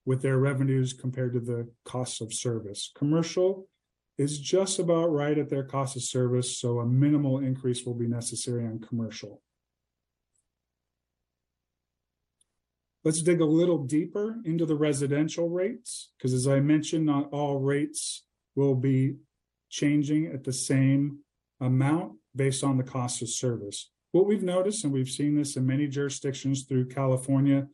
with 0.05 0.21
their 0.21 0.39
revenues 0.39 0.91
compared 0.91 1.31
to 1.31 1.39
the 1.39 1.69
costs 1.85 2.19
of 2.19 2.33
service. 2.33 2.91
Commercial 2.95 3.69
is 4.17 4.39
just 4.39 4.79
about 4.79 5.05
right 5.05 5.37
at 5.37 5.47
their 5.47 5.63
cost 5.63 5.95
of 5.95 6.03
service, 6.03 6.59
so 6.59 6.79
a 6.79 6.85
minimal 6.85 7.39
increase 7.39 7.85
will 7.85 7.93
be 7.93 8.07
necessary 8.07 8.65
on 8.65 8.79
commercial. 8.79 9.41
Let's 13.03 13.21
dig 13.21 13.39
a 13.39 13.45
little 13.45 13.85
deeper 13.85 14.37
into 14.43 14.65
the 14.65 14.75
residential 14.75 15.49
rates, 15.49 16.11
because 16.17 16.33
as 16.33 16.47
I 16.47 16.59
mentioned, 16.59 17.05
not 17.05 17.29
all 17.31 17.59
rates 17.59 18.25
will 18.55 18.75
be 18.75 19.15
changing 19.69 20.27
at 20.27 20.43
the 20.43 20.51
same 20.51 21.19
amount 21.61 22.13
based 22.35 22.63
on 22.63 22.77
the 22.77 22.83
cost 22.83 23.21
of 23.21 23.29
service. 23.29 23.91
What 24.11 24.27
we've 24.27 24.43
noticed, 24.43 24.83
and 24.83 24.91
we've 24.91 25.09
seen 25.09 25.37
this 25.37 25.55
in 25.55 25.65
many 25.65 25.87
jurisdictions 25.87 26.63
through 26.63 26.87
California 26.87 27.67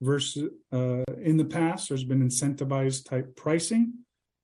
versus 0.00 0.50
uh, 0.72 1.02
in 1.20 1.36
the 1.36 1.44
past, 1.44 1.88
there's 1.88 2.04
been 2.04 2.26
incentivized 2.26 3.08
type 3.08 3.36
pricing 3.36 3.92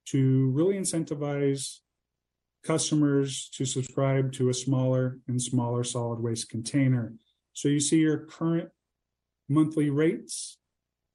to 0.07 0.51
really 0.51 0.77
incentivize 0.77 1.79
customers 2.65 3.49
to 3.55 3.65
subscribe 3.65 4.33
to 4.33 4.49
a 4.49 4.55
smaller 4.55 5.19
and 5.29 5.41
smaller 5.41 5.85
solid 5.85 6.21
waste 6.21 6.51
container. 6.51 7.15
So 7.53 7.69
you 7.69 7.81
see 7.81 7.99
your 7.99 8.27
current 8.27 8.69
monthly 9.49 9.91
rates 9.91 10.59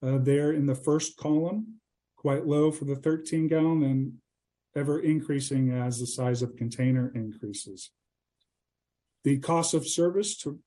uh, 0.01 0.17
there 0.17 0.51
in 0.51 0.65
the 0.65 0.75
first 0.75 1.17
column, 1.17 1.79
quite 2.15 2.45
low 2.45 2.71
for 2.71 2.85
the 2.85 2.95
13 2.95 3.47
gallon 3.47 3.83
and 3.83 4.13
ever 4.75 4.99
increasing 4.99 5.71
as 5.71 5.99
the 5.99 6.07
size 6.07 6.41
of 6.41 6.55
container 6.55 7.11
increases. 7.13 7.91
The 9.23 9.37
cost 9.39 9.73
of 9.73 9.87
service 9.87 10.35
to 10.39 10.59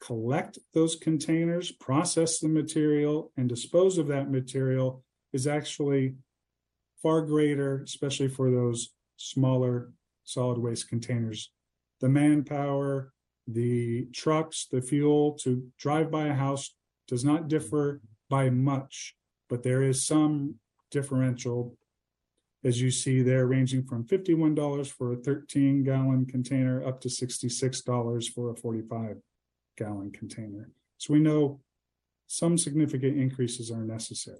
collect 0.00 0.58
those 0.72 0.96
containers, 0.96 1.72
process 1.72 2.38
the 2.38 2.48
material, 2.48 3.32
and 3.36 3.48
dispose 3.48 3.98
of 3.98 4.08
that 4.08 4.30
material 4.30 5.02
is 5.32 5.46
actually 5.46 6.14
far 7.02 7.22
greater, 7.22 7.82
especially 7.82 8.28
for 8.28 8.50
those 8.50 8.90
smaller 9.16 9.92
solid 10.24 10.58
waste 10.58 10.88
containers. 10.88 11.50
The 12.00 12.08
manpower, 12.08 13.12
the 13.46 14.06
trucks, 14.14 14.66
the 14.70 14.80
fuel 14.80 15.32
to 15.42 15.66
drive 15.78 16.10
by 16.10 16.28
a 16.28 16.34
house 16.34 16.74
does 17.10 17.24
not 17.24 17.48
differ 17.48 18.00
by 18.30 18.48
much, 18.48 19.14
but 19.50 19.62
there 19.62 19.82
is 19.82 20.06
some 20.06 20.54
differential 20.90 21.76
as 22.62 22.80
you 22.80 22.90
see 22.90 23.22
there, 23.22 23.46
ranging 23.46 23.82
from 23.82 24.04
$51 24.04 24.90
for 24.90 25.12
a 25.12 25.16
13 25.16 25.82
gallon 25.82 26.26
container 26.26 26.84
up 26.86 27.00
to 27.00 27.08
$66 27.08 28.32
for 28.32 28.50
a 28.50 28.56
45 28.56 29.16
gallon 29.78 30.10
container. 30.10 30.70
So 30.98 31.14
we 31.14 31.20
know 31.20 31.60
some 32.26 32.58
significant 32.58 33.18
increases 33.18 33.70
are 33.70 33.82
necessary. 33.82 34.38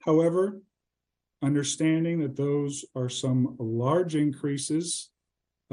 However, 0.00 0.60
understanding 1.42 2.20
that 2.20 2.36
those 2.36 2.84
are 2.94 3.08
some 3.08 3.56
large 3.58 4.14
increases, 4.14 5.10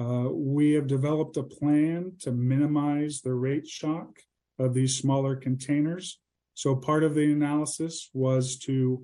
uh, 0.01 0.29
we 0.31 0.71
have 0.71 0.87
developed 0.87 1.37
a 1.37 1.43
plan 1.43 2.13
to 2.19 2.31
minimize 2.31 3.21
the 3.21 3.33
rate 3.33 3.67
shock 3.67 4.11
of 4.57 4.73
these 4.73 4.97
smaller 4.97 5.35
containers 5.35 6.19
so 6.53 6.75
part 6.75 7.03
of 7.03 7.15
the 7.15 7.31
analysis 7.31 8.09
was 8.13 8.57
to 8.59 9.03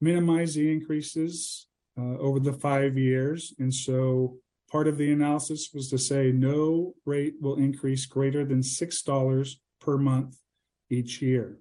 minimize 0.00 0.54
the 0.54 0.70
increases 0.70 1.66
uh, 1.98 2.18
over 2.18 2.38
the 2.38 2.52
five 2.52 2.98
years. 2.98 3.54
And 3.58 3.72
so 3.72 4.38
part 4.70 4.86
of 4.86 4.98
the 4.98 5.12
analysis 5.12 5.70
was 5.72 5.88
to 5.90 5.98
say 5.98 6.32
no 6.32 6.94
rate 7.04 7.34
will 7.40 7.56
increase 7.56 8.06
greater 8.06 8.44
than 8.44 8.60
$6 8.60 9.50
per 9.80 9.98
month 9.98 10.36
each 10.90 11.22
year. 11.22 11.58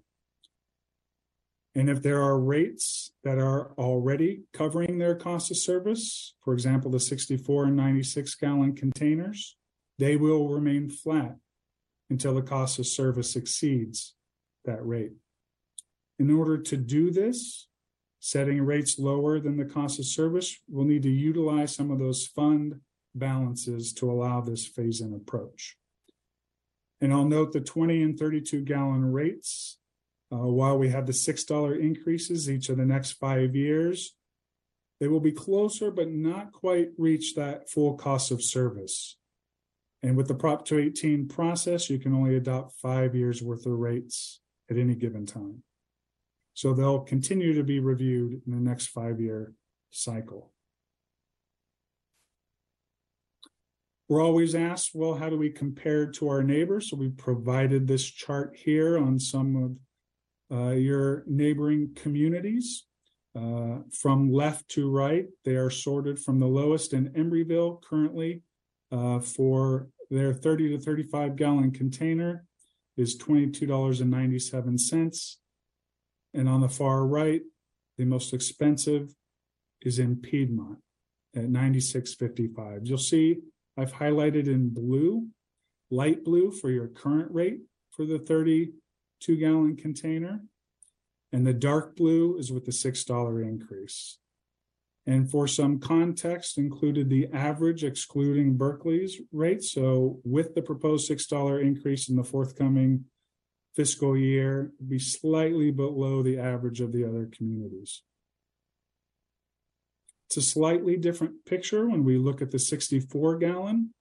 And 1.75 1.89
if 1.89 2.03
there 2.03 2.21
are 2.21 2.39
rates 2.39 3.11
that 3.23 3.39
are 3.39 3.71
already 3.77 4.43
covering 4.53 4.99
their 4.99 5.15
cost 5.15 5.49
of 5.49 5.57
service, 5.57 6.35
for 6.43 6.53
example, 6.53 6.91
the 6.91 6.99
64 6.99 7.65
and 7.65 7.75
96 7.75 8.35
gallon 8.35 8.75
containers, 8.75 9.57
they 9.97 10.15
will 10.15 10.49
remain 10.49 10.89
flat 10.89 11.35
until 12.09 12.35
the 12.35 12.41
cost 12.43 12.77
of 12.77 12.85
service 12.85 13.35
exceeds 13.35 14.13
that 14.65 14.85
rate. 14.85 15.13
In 16.19 16.29
order 16.29 16.57
to 16.59 16.77
do 16.77 17.09
this, 17.09 17.67
setting 18.19 18.61
rates 18.61 18.99
lower 18.99 19.39
than 19.39 19.57
the 19.57 19.65
cost 19.65 19.99
of 19.99 20.05
service, 20.05 20.57
we'll 20.69 20.85
need 20.85 21.03
to 21.03 21.09
utilize 21.09 21.75
some 21.75 21.89
of 21.89 21.99
those 21.99 22.27
fund 22.27 22.79
balances 23.15 23.93
to 23.93 24.09
allow 24.09 24.41
this 24.41 24.65
phase-in 24.65 25.13
approach. 25.13 25.75
And 27.01 27.11
I'll 27.11 27.25
note 27.25 27.51
the 27.51 27.59
20 27.59 28.01
and 28.01 28.17
32 28.17 28.61
gallon 28.61 29.11
rates, 29.11 29.77
uh, 30.33 30.47
while 30.47 30.77
we 30.79 30.89
have 30.89 31.05
the 31.05 31.13
$6 31.13 31.79
increases 31.79 32.49
each 32.49 32.69
of 32.69 32.77
the 32.77 32.85
next 32.85 33.11
five 33.13 33.55
years, 33.55 34.15
they 34.99 35.07
will 35.07 35.19
be 35.19 35.31
closer 35.31 35.91
but 35.91 36.09
not 36.09 36.51
quite 36.51 36.89
reach 36.97 37.35
that 37.35 37.69
full 37.69 37.95
cost 37.95 38.31
of 38.31 38.41
service. 38.41 39.17
And 40.01 40.17
with 40.17 40.27
the 40.27 40.33
Prop 40.33 40.65
218 40.65 41.27
process, 41.27 41.89
you 41.89 41.99
can 41.99 42.15
only 42.15 42.35
adopt 42.35 42.73
five 42.73 43.15
years 43.15 43.43
worth 43.43 43.65
of 43.65 43.73
rates 43.73 44.41
at 44.71 44.77
any 44.77 44.95
given 44.95 45.25
time. 45.25 45.63
So 46.55 46.73
they'll 46.73 47.01
continue 47.01 47.53
to 47.53 47.63
be 47.63 47.79
reviewed 47.79 48.41
in 48.45 48.53
the 48.53 48.59
next 48.59 48.87
five 48.87 49.19
year 49.21 49.53
cycle. 49.91 50.51
We're 54.09 54.23
always 54.23 54.55
asked, 54.55 54.91
well, 54.93 55.15
how 55.15 55.29
do 55.29 55.37
we 55.37 55.49
compare 55.49 56.07
to 56.07 56.29
our 56.29 56.43
neighbors? 56.43 56.89
So 56.89 56.97
we 56.97 57.09
provided 57.09 57.87
this 57.87 58.03
chart 58.03 58.55
here 58.55 58.97
on 58.97 59.19
some 59.19 59.55
of 59.55 59.77
your 60.53 61.23
neighboring 61.27 61.95
communities. 61.95 62.85
Uh, 63.35 63.79
from 63.91 64.31
left 64.31 64.69
to 64.69 64.91
right, 64.91 65.25
they 65.43 65.55
are 65.55 65.71
sorted 65.71 66.19
from 66.19 66.39
the 66.39 66.45
lowest 66.45 66.93
in 66.93 67.09
Emeryville 67.09 67.81
currently 67.81 68.43
uh, 68.91 69.19
for 69.19 69.87
their 70.11 70.33
30 70.33 70.69
to 70.69 70.79
35 70.79 71.35
gallon 71.35 71.71
container 71.71 72.45
is 72.97 73.17
$22.97. 73.17 75.35
And 76.35 76.47
on 76.47 76.61
the 76.61 76.69
far 76.69 77.03
right, 77.05 77.41
the 77.97 78.05
most 78.05 78.33
expensive 78.33 79.13
is 79.81 79.99
in 79.99 80.15
Piedmont 80.17 80.77
at 81.35 81.45
96.55. 81.45 82.87
You'll 82.87 82.99
see 82.99 83.37
I've 83.77 83.93
highlighted 83.93 84.47
in 84.47 84.69
blue, 84.69 85.27
light 85.89 86.23
blue 86.23 86.51
for 86.51 86.69
your 86.69 86.87
current 86.87 87.31
rate 87.31 87.61
for 87.89 88.05
the 88.05 88.19
32 89.25 89.39
gallon 89.39 89.75
container. 89.75 90.41
And 91.31 91.45
the 91.47 91.53
dark 91.53 91.95
blue 91.95 92.37
is 92.37 92.51
with 92.51 92.65
the 92.65 92.71
$6 92.71 93.41
increase. 93.41 94.19
And 95.05 95.29
for 95.29 95.47
some 95.47 95.79
context, 95.79 96.57
included 96.57 97.09
the 97.09 97.27
average 97.33 97.83
excluding 97.83 98.55
Berkeley's 98.55 99.19
rate. 99.31 99.63
So 99.63 100.19
with 100.23 100.55
the 100.55 100.61
proposed 100.61 101.09
$6 101.09 101.61
increase 101.61 102.07
in 102.07 102.15
the 102.15 102.23
forthcoming 102.23 103.05
fiscal 103.75 104.15
year, 104.15 104.71
be 104.87 104.99
slightly 104.99 105.71
below 105.71 106.21
the 106.21 106.37
average 106.37 106.79
of 106.79 106.93
the 106.93 107.03
other 107.03 107.29
communities. 107.35 108.03
It's 110.27 110.37
a 110.37 110.41
slightly 110.41 110.95
different 110.95 111.45
picture 111.45 111.89
when 111.89 112.03
we 112.03 112.17
look 112.17 112.41
at 112.41 112.51
the 112.51 112.59
64 112.59 113.37
gallon. 113.39 113.93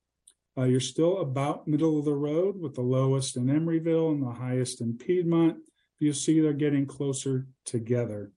Uh, 0.57 0.65
you're 0.65 0.81
still 0.81 1.19
about 1.19 1.67
middle 1.67 1.99
of 1.99 2.05
the 2.05 2.15
road 2.15 2.61
with 2.61 2.75
the 2.75 2.83
lowest 2.83 3.37
in 3.37 3.47
Emeryville 3.47 4.13
and 4.13 4.23
the 4.23 4.33
highest 4.33 4.81
in 4.81 4.97
Piedmont. 4.99 5.57
You 5.99 6.13
see 6.13 6.41
they're 6.41 6.53
getting 6.53 6.87
closer 6.87 7.47
together. 7.65 8.33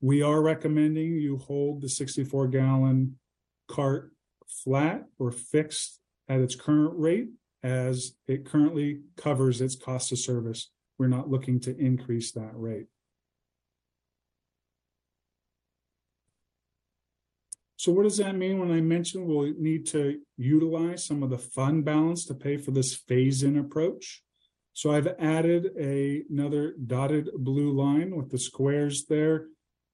We 0.00 0.22
are 0.22 0.42
recommending 0.42 1.16
you 1.16 1.38
hold 1.38 1.80
the 1.80 1.88
64 1.88 2.48
gallon 2.48 3.18
cart 3.66 4.12
flat 4.46 5.06
or 5.18 5.32
fixed 5.32 6.00
at 6.28 6.40
its 6.40 6.54
current 6.54 6.94
rate 6.96 7.30
as 7.62 8.14
it 8.28 8.44
currently 8.44 9.00
covers 9.16 9.60
its 9.60 9.74
cost 9.74 10.12
of 10.12 10.18
service. 10.18 10.70
We're 10.98 11.08
not 11.08 11.28
looking 11.28 11.60
to 11.60 11.76
increase 11.76 12.32
that 12.32 12.52
rate. 12.54 12.86
So 17.86 17.92
what 17.92 18.02
does 18.02 18.16
that 18.16 18.34
mean 18.34 18.58
when 18.58 18.72
I 18.72 18.80
mentioned 18.80 19.28
we'll 19.28 19.54
need 19.56 19.86
to 19.90 20.18
utilize 20.36 21.04
some 21.04 21.22
of 21.22 21.30
the 21.30 21.38
fund 21.38 21.84
balance 21.84 22.24
to 22.24 22.34
pay 22.34 22.56
for 22.56 22.72
this 22.72 22.96
phase-in 22.96 23.56
approach? 23.56 24.24
So 24.72 24.90
I've 24.90 25.14
added 25.20 25.70
a, 25.78 26.24
another 26.28 26.74
dotted 26.84 27.30
blue 27.32 27.70
line 27.70 28.16
with 28.16 28.32
the 28.32 28.40
squares 28.40 29.04
there 29.04 29.46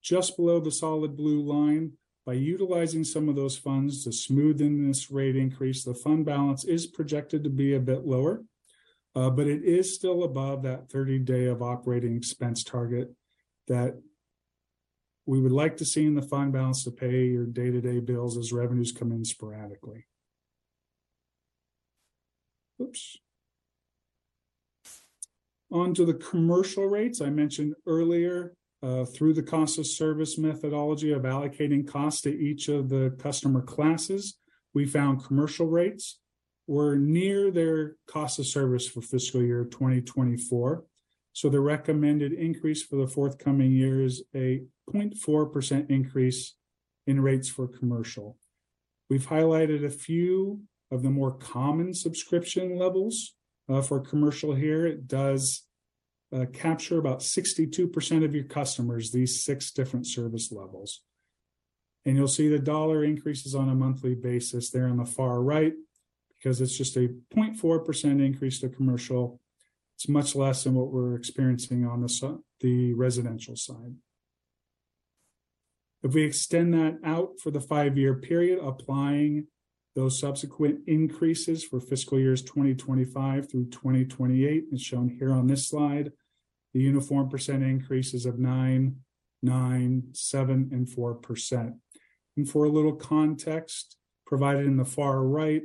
just 0.02 0.38
below 0.38 0.58
the 0.58 0.70
solid 0.70 1.18
blue 1.18 1.42
line. 1.42 1.92
By 2.24 2.32
utilizing 2.32 3.04
some 3.04 3.28
of 3.28 3.36
those 3.36 3.58
funds 3.58 4.04
to 4.04 4.08
smoothen 4.08 4.88
this 4.88 5.10
rate 5.10 5.36
increase, 5.36 5.84
the 5.84 5.92
fund 5.92 6.24
balance 6.24 6.64
is 6.64 6.86
projected 6.86 7.44
to 7.44 7.50
be 7.50 7.74
a 7.74 7.78
bit 7.78 8.06
lower, 8.06 8.42
uh, 9.14 9.28
but 9.28 9.46
it 9.46 9.64
is 9.64 9.94
still 9.94 10.24
above 10.24 10.62
that 10.62 10.88
30 10.88 11.18
day 11.18 11.44
of 11.44 11.60
operating 11.60 12.16
expense 12.16 12.64
target 12.64 13.12
that 13.68 14.00
we 15.26 15.40
would 15.40 15.52
like 15.52 15.76
to 15.76 15.84
see 15.84 16.04
in 16.04 16.14
the 16.14 16.22
fund 16.22 16.52
balance 16.52 16.84
to 16.84 16.90
pay 16.90 17.26
your 17.26 17.46
day-to-day 17.46 18.00
bills 18.00 18.36
as 18.36 18.52
revenues 18.52 18.92
come 18.92 19.12
in 19.12 19.24
sporadically. 19.24 20.06
Oops. 22.80 23.16
On 25.70 25.94
to 25.94 26.04
the 26.04 26.14
commercial 26.14 26.86
rates 26.86 27.20
I 27.20 27.30
mentioned 27.30 27.74
earlier, 27.86 28.54
uh, 28.82 29.04
through 29.04 29.32
the 29.32 29.42
cost 29.42 29.78
of 29.78 29.86
service 29.86 30.36
methodology 30.36 31.12
of 31.12 31.22
allocating 31.22 31.86
costs 31.86 32.22
to 32.22 32.36
each 32.36 32.68
of 32.68 32.88
the 32.88 33.14
customer 33.18 33.62
classes, 33.62 34.38
we 34.74 34.86
found 34.86 35.24
commercial 35.24 35.66
rates 35.66 36.18
were 36.66 36.96
near 36.96 37.50
their 37.50 37.96
cost 38.06 38.38
of 38.38 38.46
service 38.46 38.86
for 38.88 39.00
fiscal 39.00 39.42
year 39.42 39.64
2024. 39.64 40.84
So 41.32 41.48
the 41.48 41.60
recommended 41.60 42.32
increase 42.32 42.82
for 42.82 42.96
the 42.96 43.06
forthcoming 43.06 43.72
year 43.72 44.04
is 44.04 44.22
a 44.34 44.62
0.4% 44.90 45.90
increase 45.90 46.54
in 47.06 47.20
rates 47.20 47.48
for 47.48 47.66
commercial. 47.66 48.36
We've 49.08 49.26
highlighted 49.26 49.84
a 49.84 49.90
few 49.90 50.62
of 50.90 51.02
the 51.02 51.10
more 51.10 51.32
common 51.32 51.94
subscription 51.94 52.78
levels 52.78 53.34
uh, 53.68 53.82
for 53.82 54.00
commercial 54.00 54.54
here. 54.54 54.86
It 54.86 55.08
does 55.08 55.62
uh, 56.34 56.46
capture 56.52 56.98
about 56.98 57.20
62% 57.20 58.24
of 58.24 58.34
your 58.34 58.44
customers, 58.44 59.10
these 59.10 59.42
six 59.42 59.70
different 59.70 60.06
service 60.06 60.52
levels. 60.52 61.02
And 62.04 62.16
you'll 62.16 62.28
see 62.28 62.48
the 62.48 62.58
dollar 62.58 63.04
increases 63.04 63.54
on 63.54 63.68
a 63.68 63.74
monthly 63.74 64.14
basis 64.14 64.70
there 64.70 64.88
on 64.88 64.96
the 64.96 65.04
far 65.04 65.42
right 65.42 65.74
because 66.36 66.60
it's 66.60 66.76
just 66.76 66.96
a 66.96 67.08
0.4% 67.34 68.24
increase 68.24 68.60
to 68.60 68.68
commercial. 68.68 69.40
It's 70.02 70.08
much 70.08 70.34
less 70.34 70.64
than 70.64 70.74
what 70.74 70.90
we're 70.90 71.14
experiencing 71.14 71.86
on 71.86 72.00
the, 72.00 72.40
the 72.58 72.92
residential 72.94 73.54
side. 73.54 73.94
If 76.02 76.12
we 76.12 76.24
extend 76.24 76.74
that 76.74 76.98
out 77.04 77.38
for 77.40 77.52
the 77.52 77.60
five-year 77.60 78.16
period, 78.16 78.58
applying 78.60 79.46
those 79.94 80.18
subsequent 80.18 80.80
increases 80.88 81.62
for 81.62 81.78
fiscal 81.78 82.18
years 82.18 82.42
2025 82.42 83.48
through 83.48 83.66
2028 83.66 84.64
as 84.72 84.82
shown 84.82 85.08
here 85.08 85.30
on 85.30 85.46
this 85.46 85.68
slide. 85.68 86.10
The 86.74 86.80
uniform 86.80 87.28
percent 87.28 87.62
increases 87.62 88.26
of 88.26 88.40
9, 88.40 88.96
9, 89.40 90.02
7, 90.12 90.68
and 90.72 90.88
4%. 90.88 91.74
And 92.36 92.50
for 92.50 92.64
a 92.64 92.70
little 92.70 92.96
context 92.96 93.96
provided 94.26 94.66
in 94.66 94.78
the 94.78 94.84
far 94.84 95.22
right, 95.22 95.62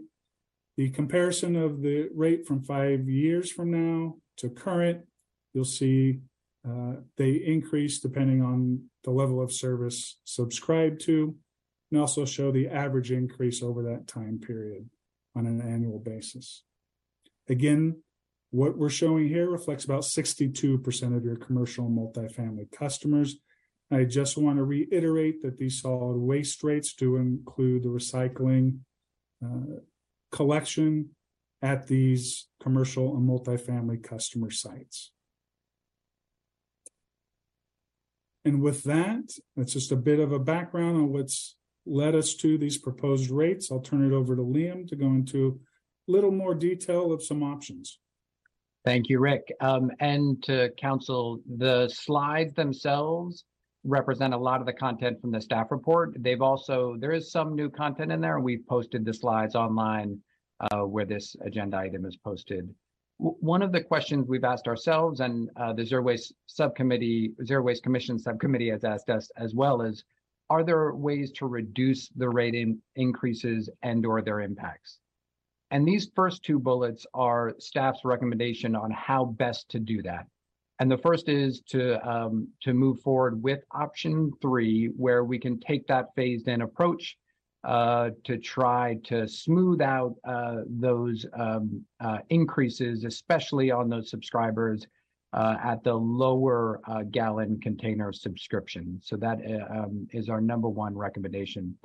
the 0.75 0.91
comparison 0.91 1.55
of 1.55 1.81
the 1.81 2.09
rate 2.13 2.45
from 2.45 2.63
five 2.63 3.09
years 3.09 3.51
from 3.51 3.71
now 3.71 4.17
to 4.37 4.49
current, 4.49 5.05
you'll 5.53 5.65
see 5.65 6.19
uh, 6.67 6.95
they 7.17 7.31
increase 7.31 7.99
depending 7.99 8.41
on 8.41 8.83
the 9.03 9.11
level 9.11 9.41
of 9.41 9.51
service 9.51 10.19
subscribed 10.25 11.01
to, 11.01 11.35
and 11.91 12.01
also 12.01 12.25
show 12.25 12.51
the 12.51 12.67
average 12.67 13.11
increase 13.11 13.63
over 13.63 13.83
that 13.83 14.07
time 14.07 14.39
period 14.39 14.89
on 15.35 15.45
an 15.45 15.61
annual 15.61 15.99
basis. 15.99 16.63
Again, 17.47 18.01
what 18.51 18.77
we're 18.77 18.89
showing 18.89 19.27
here 19.27 19.49
reflects 19.49 19.85
about 19.85 20.01
62% 20.01 21.15
of 21.15 21.23
your 21.23 21.35
commercial 21.35 21.85
and 21.85 21.97
multifamily 21.97 22.71
customers. 22.71 23.37
I 23.91 24.03
just 24.03 24.37
want 24.37 24.57
to 24.57 24.63
reiterate 24.63 25.41
that 25.43 25.57
these 25.57 25.81
solid 25.81 26.17
waste 26.17 26.63
rates 26.63 26.93
do 26.93 27.17
include 27.17 27.83
the 27.83 27.89
recycling 27.89 28.79
uh, 29.43 29.79
collection 30.31 31.11
at 31.61 31.87
these 31.87 32.47
commercial 32.61 33.15
and 33.15 33.27
multifamily 33.27 34.03
customer 34.03 34.51
sites. 34.51 35.11
And 38.45 38.61
with 38.61 38.83
that, 38.83 39.31
that's 39.55 39.73
just 39.73 39.91
a 39.91 39.97
bit 39.97 40.19
of 40.19 40.31
a 40.31 40.39
background 40.39 40.95
on 40.95 41.11
what's 41.11 41.55
led 41.85 42.15
us 42.15 42.33
to 42.35 42.57
these 42.57 42.77
proposed 42.77 43.29
rates. 43.29 43.71
I'll 43.71 43.79
turn 43.79 44.05
it 44.05 44.15
over 44.15 44.35
to 44.35 44.41
Liam 44.41 44.87
to 44.87 44.95
go 44.95 45.07
into 45.07 45.59
a 46.07 46.11
little 46.11 46.31
more 46.31 46.55
detail 46.55 47.11
of 47.11 47.23
some 47.23 47.43
options. 47.43 47.99
Thank 48.85 49.09
you, 49.09 49.19
Rick. 49.19 49.51
Um, 49.59 49.91
and 49.99 50.41
to 50.43 50.69
council, 50.77 51.41
the 51.57 51.89
slides 51.89 52.53
themselves 52.53 53.43
represent 53.83 54.33
a 54.33 54.37
lot 54.37 54.61
of 54.61 54.65
the 54.65 54.73
content 54.73 55.19
from 55.19 55.31
the 55.31 55.41
staff 55.41 55.67
report. 55.71 56.15
They've 56.19 56.41
also, 56.41 56.95
there 56.99 57.11
is 57.11 57.31
some 57.31 57.55
new 57.55 57.69
content 57.69 58.11
in 58.11 58.21
there. 58.21 58.39
We've 58.39 58.65
posted 58.67 59.03
the 59.03 59.13
slides 59.13 59.55
online 59.55 60.19
uh, 60.59 60.81
where 60.81 61.05
this 61.05 61.35
agenda 61.45 61.77
item 61.77 62.05
is 62.05 62.17
posted. 62.17 62.69
W- 63.19 63.37
One 63.39 63.61
of 63.61 63.71
the 63.71 63.81
questions 63.81 64.27
we've 64.27 64.43
asked 64.43 64.67
ourselves 64.67 65.19
and 65.19 65.49
uh, 65.55 65.73
the 65.73 65.85
Zero 65.85 66.01
Waste 66.01 66.33
Subcommittee, 66.45 67.31
Zero 67.45 67.61
Waste 67.61 67.83
Commission 67.83 68.17
Subcommittee 68.19 68.69
has 68.69 68.83
asked 68.83 69.09
us 69.09 69.29
as 69.37 69.53
well 69.53 69.81
is, 69.81 70.03
are 70.49 70.63
there 70.63 70.95
ways 70.95 71.31
to 71.33 71.45
reduce 71.45 72.07
the 72.09 72.29
rate 72.29 72.55
in 72.55 72.81
increases 72.95 73.69
and 73.83 74.05
or 74.05 74.21
their 74.21 74.39
impacts? 74.41 74.99
And 75.71 75.85
these 75.85 76.09
first 76.15 76.43
two 76.43 76.59
bullets 76.59 77.05
are 77.13 77.53
staff's 77.59 78.05
recommendation 78.05 78.73
on 78.73 78.89
how 78.91 79.25
best 79.25 79.67
to 79.69 79.79
do 79.79 80.01
that. 80.03 80.25
And 80.79 80.89
the 80.89 80.97
first 80.99 81.27
is 81.27 81.61
to 81.71 81.99
um, 82.07 82.47
to 82.61 82.73
move 82.73 83.01
forward 83.01 83.43
with 83.43 83.59
option 83.71 84.31
three, 84.41 84.91
where 84.95 85.25
we 85.25 85.39
can 85.39 85.59
take 85.59 85.85
that 85.87 86.13
phased 86.15 86.47
in 86.47 86.61
approach 86.61 87.17
uh, 87.67 88.11
to 88.23 88.37
try 88.37 88.97
to 89.03 89.27
smooth 89.27 89.81
out 89.81 90.15
uh, 90.23 90.61
those 90.67 91.25
um, 91.37 91.83
uh, 91.99 92.19
increases, 92.29 93.03
especially 93.03 93.71
on 93.71 93.89
those 93.89 94.09
subscribers 94.09 94.87
uh, 95.33 95.55
at 95.61 95.83
the 95.83 95.93
lower 95.93 96.79
uh, 96.87 97.03
gallon 97.11 97.59
container 97.59 98.13
subscription. 98.13 98.97
So 99.03 99.17
that 99.17 99.39
um, 99.69 100.07
is 100.13 100.29
our 100.29 100.39
number 100.39 100.69
one 100.69 100.97
recommendation. 100.97 101.77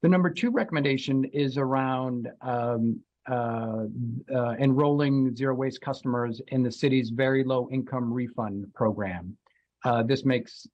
The 0.00 0.08
number 0.08 0.30
two 0.30 0.50
recommendation 0.50 1.26
is 1.26 1.58
around 1.58 2.30
um, 2.40 2.98
enrolling 4.58 5.36
zero 5.36 5.54
waste 5.54 5.82
customers 5.82 6.40
in 6.48 6.62
the 6.62 6.72
city's 6.72 7.10
very 7.10 7.44
low 7.44 7.68
income 7.70 8.10
refund 8.10 8.72
program. 8.74 9.36
This 10.06 10.24
makes 10.24 10.66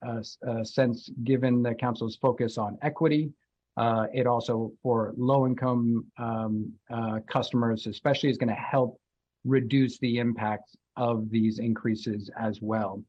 sense 0.62 1.10
given 1.24 1.60
the 1.60 1.74
council's 1.74 2.14
focus 2.14 2.56
on 2.56 2.78
equity. 2.82 3.32
Uh, 3.76 4.06
it 4.12 4.26
also 4.26 4.72
for 4.82 5.12
low 5.16 5.46
income 5.46 6.04
um, 6.18 6.72
uh, 6.92 7.18
customers, 7.28 7.86
especially, 7.86 8.30
is 8.30 8.38
going 8.38 8.48
to 8.48 8.54
help 8.54 8.98
reduce 9.44 9.98
the 9.98 10.18
impact 10.18 10.76
of 10.96 11.28
these 11.30 11.58
increases 11.58 12.30
as 12.38 12.60
well. 12.62 13.02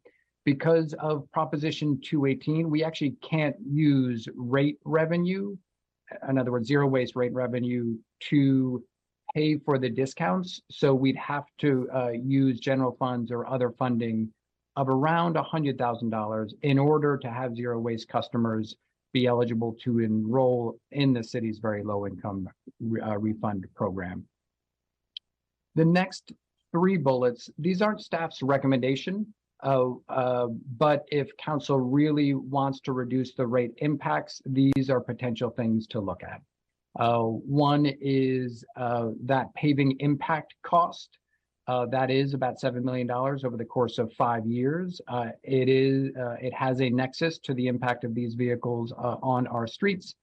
Because 0.44 0.94
of 1.00 1.30
Proposition 1.32 2.00
218, 2.04 2.70
we 2.70 2.84
actually 2.84 3.16
can't 3.22 3.56
use 3.68 4.28
rate 4.36 4.78
revenue, 4.86 5.56
in 6.30 6.38
other 6.38 6.52
words, 6.52 6.68
zero 6.68 6.88
waste 6.88 7.16
rate 7.16 7.34
revenue 7.34 7.96
to 8.30 8.84
pay 9.34 9.58
for 9.58 9.78
the 9.78 9.90
discounts. 9.90 10.62
So 10.70 10.94
we'd 10.94 11.18
have 11.18 11.46
to 11.60 11.90
uh, 11.94 12.10
use 12.10 12.60
general 12.60 12.96
funds 13.00 13.32
or 13.32 13.48
other 13.48 13.72
funding 13.72 14.32
of 14.76 14.90
around 14.90 15.36
$100,000 15.36 16.54
in 16.62 16.80
order 16.80 17.18
to 17.18 17.32
have 17.32 17.56
zero 17.56 17.80
waste 17.80 18.08
customers 18.08 18.76
be 19.16 19.28
eligible 19.28 19.74
to 19.86 20.00
enroll 20.00 20.78
in 20.92 21.14
the 21.14 21.24
city's 21.24 21.60
very 21.60 21.82
low 21.84 22.06
income 22.06 22.50
uh, 23.02 23.18
refund 23.18 23.66
program. 23.74 24.26
The 25.76 25.86
next 25.86 26.34
three 26.74 26.98
bullets, 26.98 27.50
these 27.58 27.82
aren't 27.82 28.02
staff's 28.02 28.42
recommendation, 28.44 29.26
uh, 29.64 29.92
uh, 30.10 30.48
but 30.78 31.06
if 31.12 31.30
council 31.38 31.80
really 31.80 32.34
wants 32.34 32.82
to 32.82 32.92
reduce 32.92 33.34
the 33.36 33.48
rate 33.48 33.72
impacts, 33.78 34.42
these 34.46 34.90
are 34.90 35.00
potential 35.00 35.50
things 35.50 35.88
to 35.88 36.02
look 36.02 36.22
at. 36.22 36.42
Uh, 37.00 37.24
one 37.68 37.86
is 38.02 38.66
uh, 38.76 39.08
that 39.24 39.54
paving 39.54 39.96
impact 40.00 40.56
cost. 40.62 41.18
Uh, 41.68 41.86
that 41.88 42.12
is 42.12 42.34
about 42.34 42.62
$7 42.62 42.84
million 42.84 43.10
over 43.10 43.58
the 43.58 43.66
course 43.66 43.98
of 43.98 44.14
five 44.14 44.46
years. 44.46 45.02
Uh, 45.08 45.30
it 45.44 45.68
is, 45.68 46.16
uh, 46.16 46.36
it 46.40 46.54
has 46.54 46.80
a 46.80 46.90
nexus 46.90 47.40
to 47.40 47.54
the 47.56 47.68
impact 47.68 48.04
of 48.04 48.14
these 48.14 48.36
vehicles 48.36 48.94
uh, 48.94 49.18
on 49.24 49.48
our 49.48 49.66
streets. 49.66 50.16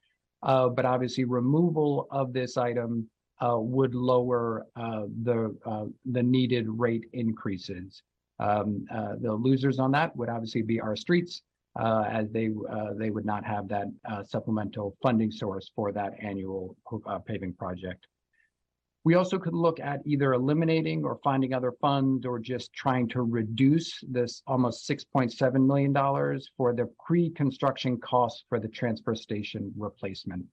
Uh, 0.45 0.69
but 0.69 0.85
obviously 0.85 1.25
removal 1.25 2.07
of 2.11 2.33
this 2.33 2.57
item 2.57 3.09
uh, 3.41 3.59
would 3.59 3.95
lower 3.95 4.67
the, 4.77 5.55
the 6.05 6.23
needed 6.23 6.67
rate 6.69 7.07
increases. 7.13 8.03
Um, 8.39 8.85
the 9.21 9.33
losers 9.33 9.79
on 9.79 9.91
that 9.93 10.17
would 10.17 10.29
obviously 10.29 10.63
be 10.63 10.81
our 10.81 10.97
streets, 10.97 11.43
as 11.79 12.31
they 12.31 12.51
they 12.97 13.11
would 13.11 13.25
not 13.25 13.45
have 13.45 13.69
that 13.69 13.87
supplemental 14.27 14.97
funding 15.03 15.31
source 15.31 15.71
for 15.75 15.93
that 15.93 16.13
annual 16.21 16.77
paving 17.27 17.55
project. 17.55 18.07
We 19.05 19.15
also 19.15 19.39
could 19.39 19.55
look 19.55 19.81
at 19.81 20.01
either 20.05 20.33
eliminating 20.33 21.05
or 21.05 21.19
finding 21.25 21.53
other 21.53 21.73
funds 21.81 22.25
or 22.25 22.39
just 22.39 22.73
trying 22.73 23.09
to 23.09 23.23
reduce 23.23 23.99
this 24.09 24.43
almost 24.47 24.89
$6.7 24.89 25.67
million 25.67 26.41
for 26.57 26.73
the 26.73 26.89
pre-construction 27.05 27.99
costs 27.99 28.45
for 28.49 28.61
the 28.61 28.69
transfer 28.69 29.15
station 29.17 29.73
replacement. 29.77 30.45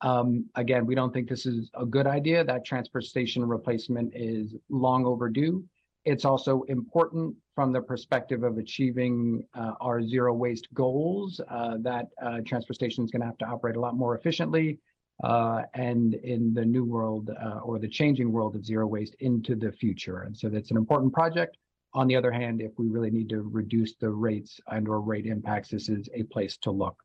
Um, 0.00 0.46
again, 0.56 0.86
we 0.86 0.96
don't 0.96 1.14
think 1.14 1.28
this 1.28 1.46
is 1.46 1.70
a 1.74 1.86
good 1.86 2.06
idea. 2.06 2.44
That 2.44 2.64
transfer 2.64 3.00
station 3.00 3.44
replacement 3.44 4.12
is 4.14 4.54
long 4.68 5.06
overdue. 5.06 5.64
It's 6.04 6.24
also 6.24 6.62
important 6.64 7.34
from 7.54 7.72
the 7.72 7.80
perspective 7.80 8.42
of 8.42 8.58
achieving 8.58 9.46
uh, 9.54 9.72
our 9.80 10.02
zero 10.02 10.34
waste 10.34 10.68
goals, 10.74 11.40
uh, 11.48 11.76
that 11.80 12.08
uh, 12.22 12.40
transfer 12.44 12.74
station 12.74 13.04
is 13.04 13.10
going 13.10 13.20
to 13.20 13.26
have 13.26 13.38
to 13.38 13.46
operate 13.46 13.76
a 13.76 13.80
lot 13.80 13.96
more 13.96 14.16
efficiently. 14.16 14.78
Uh, 15.22 15.62
and 15.74 16.14
in 16.14 16.52
the 16.52 16.64
new 16.64 16.84
world 16.84 17.30
uh, 17.40 17.60
or 17.60 17.78
the 17.78 17.88
changing 17.88 18.32
world 18.32 18.56
of 18.56 18.64
zero 18.64 18.86
waste 18.86 19.14
into 19.20 19.54
the 19.54 19.70
future. 19.70 20.22
And 20.22 20.36
so 20.36 20.48
that's 20.48 20.72
an 20.72 20.76
important 20.76 21.12
project. 21.12 21.56
On 21.94 22.08
the 22.08 22.16
other 22.16 22.32
hand, 22.32 22.60
if 22.60 22.72
we 22.76 22.88
really 22.88 23.10
need 23.10 23.28
to 23.28 23.42
reduce 23.42 23.94
the 23.94 24.10
rates 24.10 24.58
and 24.66 24.88
or 24.88 25.00
rate 25.00 25.26
impacts, 25.26 25.68
this 25.68 25.88
is 25.88 26.08
a 26.14 26.24
place 26.24 26.56
to 26.58 26.72
look. 26.72 26.96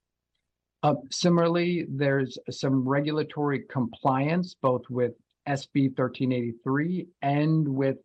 Uh, 0.81 0.95
similarly, 1.11 1.85
there's 1.89 2.37
some 2.49 2.87
regulatory 2.87 3.65
compliance 3.69 4.55
both 4.59 4.81
with 4.89 5.13
SB 5.47 5.97
1383 5.97 7.07
and 7.21 7.67
with 7.67 7.97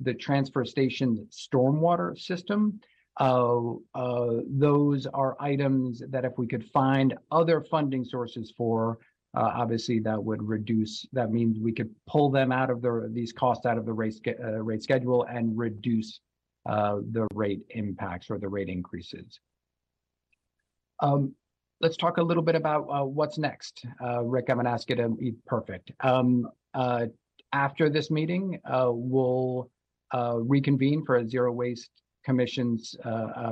the 0.00 0.14
transfer 0.14 0.64
station 0.64 1.26
stormwater 1.30 2.18
system. 2.18 2.80
Uh, 3.18 3.72
uh, 3.94 4.36
those 4.48 5.06
are 5.06 5.36
items 5.40 6.02
that 6.08 6.24
if 6.24 6.32
we 6.38 6.46
could 6.46 6.64
find 6.70 7.14
other 7.30 7.60
funding 7.60 8.04
sources 8.04 8.52
for, 8.56 8.98
uh, 9.36 9.52
obviously 9.54 10.00
that 10.00 10.22
would 10.22 10.42
reduce, 10.42 11.06
that 11.12 11.30
means 11.30 11.58
we 11.58 11.72
could 11.72 11.90
pull 12.06 12.30
them 12.30 12.50
out 12.50 12.70
of 12.70 12.82
the, 12.82 13.08
these 13.12 13.32
costs 13.32 13.64
out 13.64 13.78
of 13.78 13.86
the 13.86 13.92
rate, 13.92 14.20
uh, 14.42 14.62
rate 14.62 14.82
schedule 14.82 15.24
and 15.24 15.56
reduce 15.56 16.20
uh, 16.68 16.96
the 17.12 17.26
rate 17.34 17.60
impacts 17.70 18.28
or 18.28 18.38
the 18.38 18.48
rate 18.48 18.68
increases. 18.68 19.38
Um, 21.00 21.34
let's 21.80 21.96
talk 21.96 22.18
a 22.18 22.22
little 22.22 22.42
bit 22.42 22.56
about 22.56 22.86
uh, 22.90 23.04
what's 23.04 23.38
next. 23.38 23.84
Uh, 24.02 24.22
Rick, 24.22 24.46
I'm 24.50 24.56
gonna 24.56 24.70
ask 24.70 24.90
you 24.90 24.96
to 24.96 25.08
be 25.08 25.34
perfect. 25.46 25.92
Um, 26.00 26.48
uh, 26.74 27.06
after 27.52 27.88
this 27.88 28.10
meeting, 28.10 28.58
we'll 28.68 29.70
reconvene 30.12 31.04
for 31.04 31.16
a 31.16 31.28
Zero 31.28 31.52
Waste 31.52 31.90
Commission's 32.24 32.94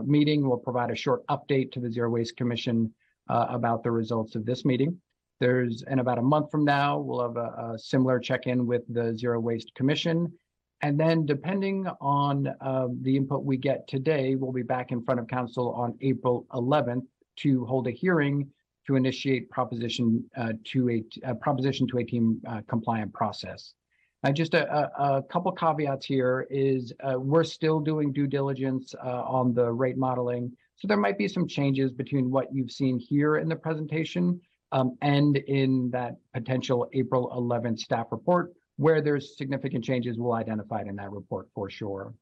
meeting. 0.04 0.46
We'll 0.46 0.58
provide 0.58 0.90
a 0.90 0.96
short 0.96 1.26
update 1.28 1.72
to 1.72 1.80
the 1.80 1.90
Zero 1.90 2.10
Waste 2.10 2.36
Commission 2.36 2.92
about 3.28 3.82
the 3.82 3.90
results 3.90 4.36
of 4.36 4.44
this 4.44 4.64
meeting. 4.64 5.00
There's, 5.40 5.82
in 5.88 6.00
about 6.00 6.18
a 6.18 6.22
month 6.22 6.50
from 6.50 6.64
now, 6.64 6.98
we'll 6.98 7.22
have 7.22 7.36
a, 7.36 7.72
a 7.74 7.78
similar 7.78 8.18
check-in 8.18 8.66
with 8.66 8.82
the 8.88 9.16
Zero 9.16 9.38
Waste 9.38 9.72
Commission. 9.74 10.32
And 10.82 10.98
then 10.98 11.26
depending 11.26 11.86
on 12.00 12.48
uh, 12.60 12.88
the 13.02 13.16
input 13.16 13.44
we 13.44 13.56
get 13.56 13.86
today, 13.88 14.34
we'll 14.36 14.52
be 14.52 14.62
back 14.62 14.92
in 14.92 15.02
front 15.02 15.20
of 15.20 15.26
council 15.26 15.72
on 15.72 15.96
April 16.00 16.46
11th 16.52 17.06
to 17.38 17.64
hold 17.66 17.86
a 17.88 17.90
hearing 17.90 18.48
to 18.86 18.96
initiate 18.96 19.50
Proposition 19.50 20.24
uh, 20.36 20.52
28, 20.70 21.22
uh, 21.24 21.34
Proposition 21.34 21.86
218 21.86 22.40
uh, 22.46 22.60
compliant 22.68 23.12
process. 23.12 23.74
Uh, 24.24 24.32
just 24.32 24.54
a, 24.54 24.72
a, 24.72 25.18
a 25.18 25.22
couple 25.22 25.52
caveats 25.52 26.06
here 26.06 26.46
is 26.50 26.92
uh, 27.04 27.18
we're 27.18 27.44
still 27.44 27.78
doing 27.78 28.12
due 28.12 28.26
diligence 28.26 28.94
uh, 29.04 29.22
on 29.22 29.54
the 29.54 29.70
rate 29.70 29.96
modeling. 29.96 30.50
So 30.76 30.88
there 30.88 30.96
might 30.96 31.18
be 31.18 31.28
some 31.28 31.46
changes 31.46 31.92
between 31.92 32.30
what 32.30 32.52
you've 32.52 32.72
seen 32.72 32.98
here 32.98 33.36
in 33.36 33.48
the 33.48 33.56
presentation 33.56 34.40
um, 34.72 34.96
and 35.02 35.36
in 35.36 35.90
that 35.90 36.16
potential 36.34 36.88
April 36.92 37.30
11th 37.36 37.78
staff 37.78 38.06
report. 38.10 38.52
Where 38.76 39.02
there's 39.02 39.36
significant 39.36 39.82
changes, 39.82 40.18
we'll 40.18 40.34
identify 40.34 40.82
it 40.82 40.86
in 40.86 40.96
that 40.96 41.10
report 41.10 41.48
for 41.52 41.68
sure. 41.68 42.14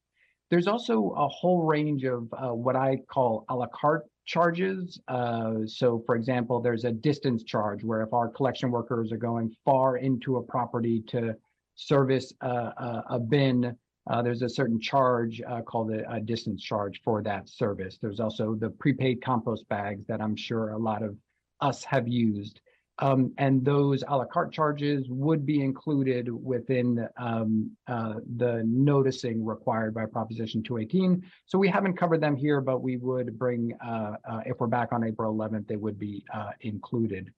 There's 0.49 0.67
also 0.67 1.11
a 1.11 1.27
whole 1.27 1.65
range 1.65 2.03
of 2.03 2.27
uh, 2.33 2.53
what 2.53 2.75
I 2.75 2.97
call 3.09 3.45
a 3.49 3.55
la 3.55 3.67
carte 3.67 4.05
charges. 4.25 4.99
Uh, 5.07 5.65
so 5.65 6.01
for 6.05 6.15
example, 6.15 6.59
there's 6.61 6.85
a 6.85 6.91
distance 6.91 7.43
charge 7.43 7.83
where 7.83 8.01
if 8.01 8.13
our 8.13 8.29
collection 8.29 8.71
workers 8.71 9.11
are 9.11 9.17
going 9.17 9.53
far 9.65 9.97
into 9.97 10.37
a 10.37 10.43
property 10.43 11.03
to 11.09 11.35
service 11.75 12.33
a, 12.41 13.03
a, 13.09 13.19
bin, 13.19 13.75
uh, 14.09 14.21
there's 14.21 14.41
a 14.41 14.49
certain 14.49 14.79
charge 14.79 15.41
uh, 15.47 15.61
called 15.61 15.91
a, 15.91 16.09
a 16.11 16.19
distance 16.19 16.63
charge 16.63 17.01
for 17.03 17.21
that 17.21 17.47
service. 17.47 17.97
There's 18.01 18.19
also 18.19 18.55
the 18.55 18.69
prepaid 18.69 19.21
compost 19.23 19.67
bags 19.69 20.05
that 20.07 20.21
I'm 20.21 20.35
sure 20.35 20.69
a 20.69 20.77
lot 20.77 21.03
of 21.03 21.15
us 21.61 21.83
have 21.83 22.07
used. 22.07 22.61
Um, 22.99 23.31
and 23.37 23.63
those 23.63 24.03
a 24.07 24.17
la 24.17 24.25
carte 24.25 24.51
charges 24.51 25.05
would 25.09 25.45
be 25.45 25.61
included 25.61 26.29
within 26.29 27.07
um, 27.17 27.71
uh, 27.87 28.15
the 28.37 28.63
noticing 28.65 29.45
required 29.45 29.93
by 29.93 30.05
Proposition 30.05 30.63
218. 30.63 31.23
So 31.45 31.59
we 31.59 31.67
haven't 31.67 31.95
covered 31.95 32.21
them 32.21 32.35
here, 32.35 32.59
but 32.59 32.81
we 32.81 32.97
would 32.97 33.37
bring, 33.37 33.73
uh, 33.85 34.13
uh, 34.27 34.39
if 34.45 34.59
we're 34.59 34.67
back 34.67 34.93
on 34.93 35.03
April 35.03 35.33
11th, 35.33 35.67
they 35.67 35.75
would 35.75 35.99
be 35.99 36.25
uh, 36.33 36.51
included. 36.61 37.31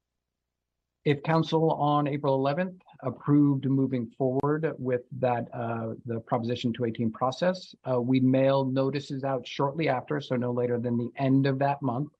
If 1.03 1.23
council 1.23 1.71
on 1.71 2.07
April 2.07 2.39
11th 2.39 2.77
approved 3.01 3.65
moving 3.65 4.07
forward 4.17 4.73
with 4.77 5.01
that, 5.19 5.47
uh, 5.53 5.93
the 6.05 6.21
Proposition 6.21 6.71
218 6.71 7.11
process, 7.11 7.73
uh, 7.89 7.99
we 7.99 8.19
mail 8.21 8.63
notices 8.63 9.23
out 9.23 9.45
shortly 9.45 9.89
after, 9.89 10.21
so 10.21 10.35
no 10.35 10.51
later 10.51 10.79
than 10.79 10.97
the 10.97 11.09
end 11.17 11.47
of 11.47 11.59
that 11.59 11.81
month 11.81 12.11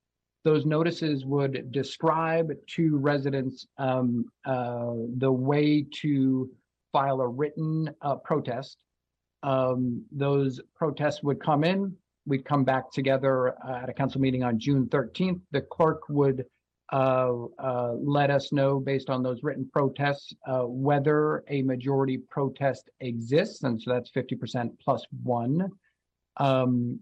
those 0.44 0.66
notices 0.66 1.26
would 1.26 1.72
describe 1.72 2.52
to 2.68 2.98
residents 2.98 3.68
um, 3.78 4.26
uh, 4.46 4.94
the 5.18 5.32
way 5.32 5.86
to 6.02 6.50
file 6.92 7.22
a 7.22 7.28
written 7.28 7.90
uh, 8.02 8.16
protest. 8.16 8.78
Um, 9.44 10.04
those 10.12 10.60
protests 10.76 11.24
would 11.24 11.42
come 11.42 11.64
in. 11.64 11.96
We'd 12.26 12.46
come 12.46 12.64
back 12.64 12.92
together 12.92 13.56
uh, 13.66 13.84
at 13.84 13.90
a 13.90 13.94
council 13.94 14.22
meeting 14.22 14.44
on 14.44 14.60
June 14.60 14.88
13th. 14.88 15.42
The 15.52 15.62
clerk 15.62 16.02
would 16.10 16.46
uh, 16.92 17.46
uh, 17.60 17.94
let 18.00 18.32
us 18.32 18.52
know 18.52 18.80
based 18.80 19.10
on 19.10 19.22
those 19.22 19.44
written 19.44 19.70
protests 19.72 20.34
uh, 20.48 20.62
whether 20.62 21.44
a 21.50 21.62
majority 21.62 22.18
protest 22.18 22.90
exists. 23.00 23.64
And 23.64 23.82
so 23.82 23.94
that's 23.94 24.12
50% 24.12 24.72
plus 24.84 25.06
one. 25.24 25.70
Um, 26.38 27.00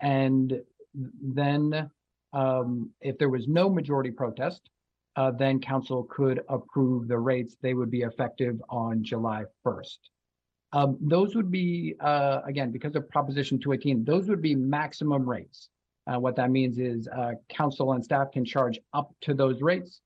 and 0.00 0.60
then 0.92 1.90
um, 2.34 2.90
if 3.00 3.16
there 3.18 3.30
was 3.30 3.48
no 3.48 3.70
majority 3.70 4.10
protest, 4.10 4.68
uh, 5.16 5.30
then 5.30 5.60
council 5.60 6.04
could 6.10 6.40
approve 6.48 7.08
the 7.08 7.18
rates. 7.18 7.56
They 7.62 7.74
would 7.74 7.90
be 7.90 8.02
effective 8.02 8.60
on 8.68 9.04
July 9.04 9.44
1st. 9.64 9.98
Um, 10.72 10.98
those 11.00 11.36
would 11.36 11.52
be, 11.52 11.94
uh, 12.00 12.40
again, 12.44 12.72
because 12.72 12.96
of 12.96 13.08
Proposition 13.08 13.60
218, 13.60 14.04
those 14.04 14.28
would 14.28 14.42
be 14.42 14.56
maximum 14.56 15.28
rates. 15.28 15.68
Uh, 16.06 16.18
what 16.18 16.34
that 16.36 16.50
means 16.50 16.78
is 16.78 17.08
uh, 17.08 17.32
council 17.48 17.92
and 17.92 18.04
staff 18.04 18.32
can 18.32 18.44
charge 18.44 18.80
up 18.92 19.14
to 19.22 19.34
those 19.34 19.62
rates. 19.62 20.00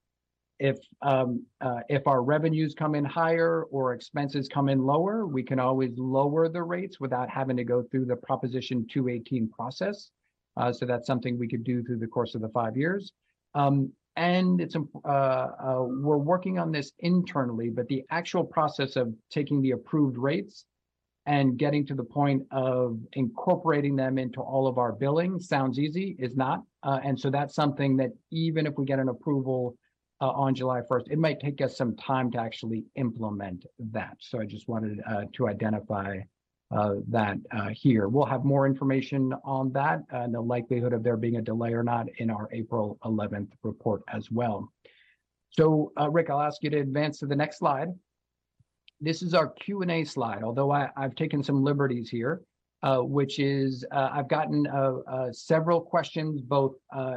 If 0.60 0.76
um, 1.02 1.46
uh, 1.60 1.80
if 1.88 2.06
our 2.06 2.22
revenues 2.22 2.74
come 2.74 2.96
in 2.96 3.04
higher 3.04 3.62
or 3.70 3.94
expenses 3.94 4.48
come 4.48 4.68
in 4.68 4.82
lower, 4.82 5.26
we 5.26 5.42
can 5.42 5.60
always 5.60 5.96
lower 5.96 6.48
the 6.48 6.62
rates 6.62 7.00
without 7.00 7.30
having 7.30 7.56
to 7.56 7.64
go 7.64 7.82
through 7.82 8.06
the 8.06 8.16
Proposition 8.16 8.86
218 8.92 9.48
process. 9.48 10.10
Uh, 10.58 10.72
so 10.72 10.84
that's 10.84 11.06
something 11.06 11.38
we 11.38 11.48
could 11.48 11.64
do 11.64 11.82
through 11.82 11.98
the 11.98 12.06
course 12.06 12.34
of 12.34 12.40
the 12.40 12.48
five 12.48 12.76
years. 12.76 13.12
Um, 13.54 13.92
and 14.16 14.60
it's 14.60 14.74
uh, 14.74 15.08
uh, 15.08 15.84
we're 15.86 16.16
working 16.16 16.58
on 16.58 16.72
this 16.72 16.90
internally, 16.98 17.70
but 17.70 17.86
the 17.86 18.04
actual 18.10 18.42
process 18.42 18.96
of 18.96 19.14
taking 19.30 19.62
the 19.62 19.70
approved 19.70 20.18
rates 20.18 20.64
and 21.26 21.56
getting 21.56 21.86
to 21.86 21.94
the 21.94 22.02
point 22.02 22.42
of 22.50 22.98
incorporating 23.12 23.94
them 23.94 24.18
into 24.18 24.40
all 24.40 24.66
of 24.66 24.78
our 24.78 24.92
billing 24.92 25.38
sounds 25.38 25.78
easy, 25.78 26.16
is 26.18 26.36
not. 26.36 26.62
Uh, 26.82 26.98
and 27.04 27.18
so 27.18 27.30
that's 27.30 27.54
something 27.54 27.96
that 27.98 28.10
even 28.32 28.66
if 28.66 28.74
we 28.76 28.84
get 28.84 28.98
an 28.98 29.08
approval 29.08 29.76
uh, 30.20 30.30
on 30.30 30.54
July 30.54 30.80
1st, 30.90 31.10
it 31.10 31.18
might 31.18 31.38
take 31.38 31.60
us 31.60 31.76
some 31.76 31.94
time 31.96 32.30
to 32.30 32.40
actually 32.40 32.84
implement 32.96 33.66
that. 33.78 34.16
So 34.20 34.40
I 34.40 34.46
just 34.46 34.68
wanted 34.68 35.00
uh, 35.08 35.24
to 35.34 35.48
identify 35.48 36.18
that 36.70 37.38
uh, 37.50 37.68
here. 37.68 38.08
We'll 38.08 38.26
have 38.26 38.44
more 38.44 38.66
information 38.66 39.34
on 39.44 39.72
that 39.72 40.02
and 40.10 40.34
the 40.34 40.40
likelihood 40.40 40.92
of 40.92 41.02
there 41.02 41.16
being 41.16 41.36
a 41.36 41.42
delay 41.42 41.72
or 41.72 41.82
not 41.82 42.06
in 42.18 42.30
our 42.30 42.48
April 42.52 42.98
11th 43.04 43.50
report 43.62 44.02
as 44.12 44.30
well. 44.30 44.70
So 45.50 45.92
uh, 45.98 46.10
Rick, 46.10 46.30
I'll 46.30 46.40
ask 46.40 46.62
you 46.62 46.70
to 46.70 46.78
advance 46.78 47.18
to 47.20 47.26
the 47.26 47.36
next 47.36 47.58
slide. 47.58 47.88
This 49.00 49.22
is 49.22 49.32
our 49.32 49.48
Q&A 49.48 50.04
slide, 50.04 50.42
although 50.42 50.72
I, 50.72 50.90
have 50.96 51.14
taken 51.14 51.42
some 51.42 51.62
liberties 51.62 52.10
here, 52.10 52.42
uh, 52.82 52.98
which 52.98 53.38
is 53.38 53.84
uh, 53.92 54.10
I've 54.12 54.28
gotten 54.28 54.66
uh, 54.66 55.32
several 55.32 55.80
questions 55.80 56.40
both 56.40 56.74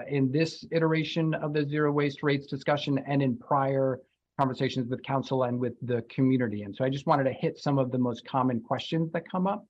in 0.07 0.31
this 0.31 0.63
iteration 0.71 1.33
of 1.33 1.53
the 1.53 1.67
zero 1.67 1.91
waste 1.91 2.23
rates 2.23 2.47
discussion 2.47 2.99
and 3.07 3.21
in 3.21 3.37
prior 3.37 3.99
conversations 4.41 4.89
with 4.89 5.03
council 5.03 5.43
and 5.43 5.59
with 5.59 5.73
the 5.83 6.01
community. 6.09 6.63
And 6.63 6.75
so 6.75 6.83
I 6.83 6.89
just 6.89 7.05
wanted 7.05 7.25
to 7.25 7.31
hit 7.31 7.59
some 7.59 7.77
of 7.77 7.91
the 7.91 7.99
most 7.99 8.25
common 8.25 8.59
questions 8.59 9.11
that 9.11 9.29
come 9.29 9.45
up. 9.45 9.63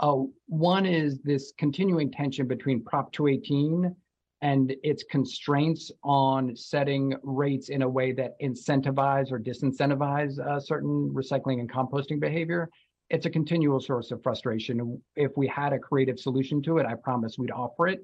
Uh, 0.00 0.16
one 0.46 0.86
is 0.86 1.20
this 1.22 1.52
continuing 1.56 2.10
tension 2.10 2.48
between 2.48 2.82
Prop 2.82 3.12
218 3.12 3.94
and 4.42 4.74
its 4.82 5.04
constraints 5.08 5.92
on 6.02 6.56
setting 6.56 7.14
rates 7.22 7.68
in 7.68 7.82
a 7.82 7.88
way 7.88 8.10
that 8.10 8.32
incentivize 8.42 9.30
or 9.30 9.38
disincentivize 9.38 10.40
uh, 10.40 10.58
certain 10.58 11.12
recycling 11.14 11.60
and 11.60 11.70
composting 11.70 12.18
behavior. 12.18 12.68
It's 13.10 13.26
a 13.26 13.30
continual 13.30 13.78
source 13.78 14.10
of 14.10 14.20
frustration. 14.24 15.00
If 15.14 15.30
we 15.36 15.46
had 15.46 15.72
a 15.72 15.78
creative 15.78 16.18
solution 16.18 16.60
to 16.62 16.78
it, 16.78 16.86
I 16.86 16.94
promise 16.96 17.38
we'd 17.38 17.52
offer 17.52 17.86
it. 17.86 18.00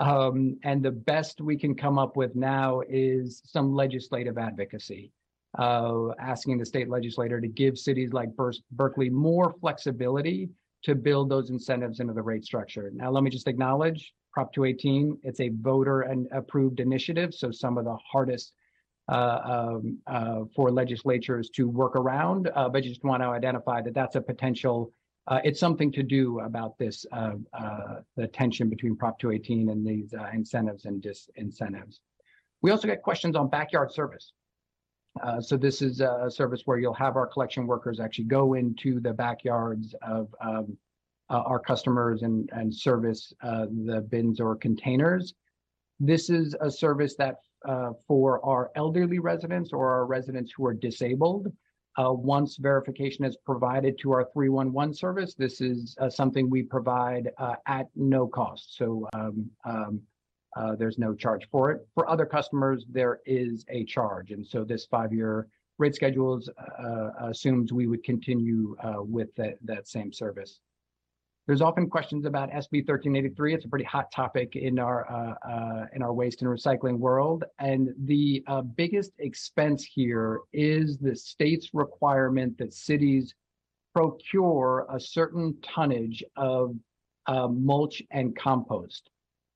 Um, 0.00 0.58
and 0.64 0.82
the 0.82 0.90
best 0.90 1.40
we 1.40 1.56
can 1.56 1.76
come 1.76 2.00
up 2.00 2.16
with 2.16 2.34
now 2.34 2.80
is 2.88 3.42
some 3.44 3.72
legislative 3.72 4.38
advocacy 4.38 5.12
uh, 5.58 6.08
asking 6.18 6.58
the 6.58 6.66
state 6.66 6.88
legislator 6.88 7.40
to 7.40 7.48
give 7.48 7.78
cities 7.78 8.12
like 8.12 8.34
Ber- 8.36 8.52
Berkeley 8.72 9.10
more 9.10 9.54
flexibility 9.60 10.48
to 10.84 10.94
build 10.94 11.28
those 11.28 11.50
incentives 11.50 12.00
into 12.00 12.12
the 12.12 12.22
rate 12.22 12.44
structure. 12.44 12.90
Now, 12.94 13.10
let 13.10 13.22
me 13.22 13.30
just 13.30 13.46
acknowledge 13.46 14.12
Prop 14.32 14.52
218, 14.52 15.18
it's 15.22 15.40
a 15.40 15.50
voter 15.50 16.02
and 16.02 16.26
approved 16.32 16.80
initiative, 16.80 17.34
so 17.34 17.50
some 17.50 17.76
of 17.76 17.84
the 17.84 17.96
hardest 18.10 18.52
uh, 19.08 19.40
um, 19.44 19.98
uh, 20.06 20.40
for 20.56 20.70
legislatures 20.70 21.50
to 21.50 21.68
work 21.68 21.96
around, 21.96 22.50
uh, 22.54 22.68
but 22.68 22.82
just 22.82 23.04
want 23.04 23.22
to 23.22 23.26
identify 23.26 23.82
that 23.82 23.94
that's 23.94 24.16
a 24.16 24.20
potential, 24.20 24.90
uh, 25.26 25.40
it's 25.44 25.60
something 25.60 25.92
to 25.92 26.02
do 26.02 26.40
about 26.40 26.78
this, 26.78 27.04
uh, 27.12 27.32
uh, 27.52 27.96
the 28.16 28.26
tension 28.28 28.70
between 28.70 28.96
Prop 28.96 29.18
218 29.18 29.68
and 29.68 29.86
these 29.86 30.14
incentives 30.32 30.86
and 30.86 31.02
disincentives. 31.02 31.98
We 32.62 32.70
also 32.70 32.88
get 32.88 33.02
questions 33.02 33.36
on 33.36 33.48
backyard 33.48 33.92
service. 33.92 34.32
Uh, 35.20 35.40
so 35.40 35.56
this 35.56 35.82
is 35.82 36.00
a 36.00 36.30
service 36.30 36.62
where 36.64 36.78
you'll 36.78 36.94
have 36.94 37.16
our 37.16 37.26
collection 37.26 37.66
workers 37.66 38.00
actually 38.00 38.24
go 38.24 38.54
into 38.54 38.98
the 39.00 39.12
backyards 39.12 39.94
of 40.02 40.34
um, 40.40 40.76
uh, 41.30 41.42
our 41.46 41.58
customers 41.58 42.22
and, 42.22 42.48
and 42.52 42.74
service 42.74 43.32
uh, 43.42 43.66
the 43.86 44.00
bins 44.10 44.40
or 44.40 44.56
containers. 44.56 45.34
This 46.00 46.30
is 46.30 46.56
a 46.60 46.70
service 46.70 47.14
that 47.16 47.36
uh, 47.66 47.92
for 48.08 48.44
our 48.44 48.70
elderly 48.74 49.18
residents 49.18 49.72
or 49.72 49.92
our 49.92 50.06
residents 50.06 50.52
who 50.56 50.66
are 50.66 50.74
disabled. 50.74 51.52
Uh, 51.98 52.10
once 52.10 52.56
verification 52.56 53.22
is 53.22 53.36
provided 53.44 53.98
to 53.98 54.12
our 54.12 54.26
311 54.32 54.94
service, 54.94 55.34
this 55.34 55.60
is 55.60 55.94
something 56.08 56.48
we 56.48 56.62
provide 56.62 57.30
at 57.66 57.86
no 57.94 58.26
cost. 58.26 58.76
So 58.78 59.06
um, 59.12 59.50
um, 59.66 60.00
uh, 60.56 60.74
there's 60.76 60.98
no 60.98 61.14
charge 61.14 61.48
for 61.50 61.70
it. 61.70 61.86
For 61.94 62.08
other 62.08 62.26
customers, 62.26 62.84
there 62.88 63.20
is 63.26 63.64
a 63.68 63.84
charge. 63.84 64.30
And 64.30 64.46
so 64.46 64.64
this 64.64 64.86
five-year 64.86 65.48
rate 65.78 65.94
schedules 65.94 66.48
uh, 66.78 67.10
assumes 67.20 67.72
we 67.72 67.86
would 67.86 68.04
continue 68.04 68.76
uh, 68.82 69.02
with 69.02 69.34
that, 69.36 69.58
that 69.64 69.88
same 69.88 70.12
service. 70.12 70.60
There's 71.46 71.60
often 71.60 71.90
questions 71.90 72.24
about 72.24 72.50
SB 72.50 72.86
1383. 72.86 73.54
It's 73.54 73.64
a 73.64 73.68
pretty 73.68 73.84
hot 73.84 74.12
topic 74.12 74.54
in 74.54 74.78
our 74.78 75.10
uh, 75.10 75.34
uh, 75.48 75.86
in 75.92 76.00
our 76.00 76.12
waste 76.12 76.42
and 76.42 76.48
recycling 76.48 76.98
world. 76.98 77.42
And 77.58 77.92
the 78.04 78.44
uh, 78.46 78.62
biggest 78.62 79.12
expense 79.18 79.82
here 79.82 80.40
is 80.52 80.98
the 80.98 81.16
state's 81.16 81.70
requirement 81.72 82.58
that 82.58 82.72
cities 82.72 83.34
procure 83.92 84.86
a 84.88 85.00
certain 85.00 85.56
tonnage 85.62 86.22
of 86.36 86.76
uh, 87.26 87.48
mulch 87.48 88.02
and 88.12 88.36
compost. 88.36 89.10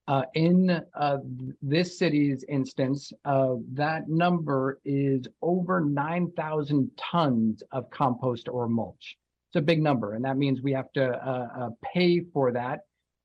Uh, 0.09 0.23
in 0.35 0.71
uh, 0.95 1.19
this 1.63 1.99
city's 1.99 2.45
instance, 2.49 3.13
uh, 3.25 3.55
that 3.73 4.09
number 4.09 4.79
is 4.85 5.27
over 5.43 5.81
9,000 5.81 6.91
tons 6.97 7.63
of 7.73 7.91
compost 7.91 8.49
or 8.49 8.69
mulch. 8.69 9.17
It's 9.49 9.57
a 9.57 9.61
big 9.61 9.83
number, 9.83 10.15
and 10.15 10.25
that 10.25 10.37
means 10.37 10.63
we 10.63 10.73
have 10.73 10.93
to 10.93 11.09
uh, 11.09 11.49
uh, 11.59 11.71
pay 11.93 12.21
for 12.33 12.53
that 12.53 12.81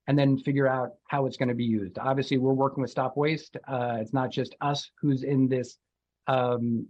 and 0.08 0.18
then 0.18 0.40
figure 0.40 0.68
out 0.68 0.94
how 1.08 1.28
it's 1.28 1.38
going 1.38 1.50
to 1.50 1.56
be 1.56 1.64
used. 1.64 2.00
Obviously, 2.00 2.40
we're 2.40 2.54
working 2.54 2.82
with 2.82 2.90
Stop 2.90 3.16
Waste. 3.16 3.58
Uh, 3.68 3.98
it's 4.02 4.14
not 4.14 4.32
just 4.32 4.56
us 4.62 4.90
who's 5.00 5.24
in 5.24 5.48
this. 5.48 5.78
Um, 6.26 6.88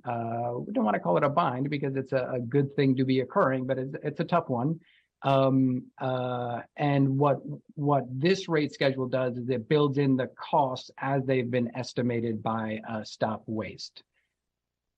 we 0.65 0.71
don't 0.73 0.85
want 0.85 0.93
to 0.95 0.99
call 1.01 1.17
it 1.17 1.23
a 1.23 1.29
bind 1.29 1.69
because 1.69 1.97
it's 1.97 2.13
a, 2.13 2.31
a 2.35 2.39
good 2.39 2.73
thing 2.77 2.95
to 2.95 3.03
be 3.03 3.19
occurring, 3.19 3.65
but 3.65 3.77
it's, 3.77 3.95
it's 4.03 4.19
a 4.21 4.25
tough 4.25 4.47
one. 4.47 4.79
Um, 5.23 5.83
uh, 5.99 6.61
and 6.77 7.17
what 7.17 7.41
what 7.75 8.05
this 8.09 8.49
rate 8.49 8.73
schedule 8.73 9.07
does 9.07 9.37
is 9.37 9.49
it 9.49 9.69
builds 9.69 9.97
in 9.97 10.15
the 10.15 10.27
costs 10.27 10.89
as 10.97 11.25
they've 11.25 11.49
been 11.49 11.71
estimated 11.75 12.41
by 12.41 12.79
uh, 12.89 13.03
Stop 13.03 13.43
Waste. 13.45 14.03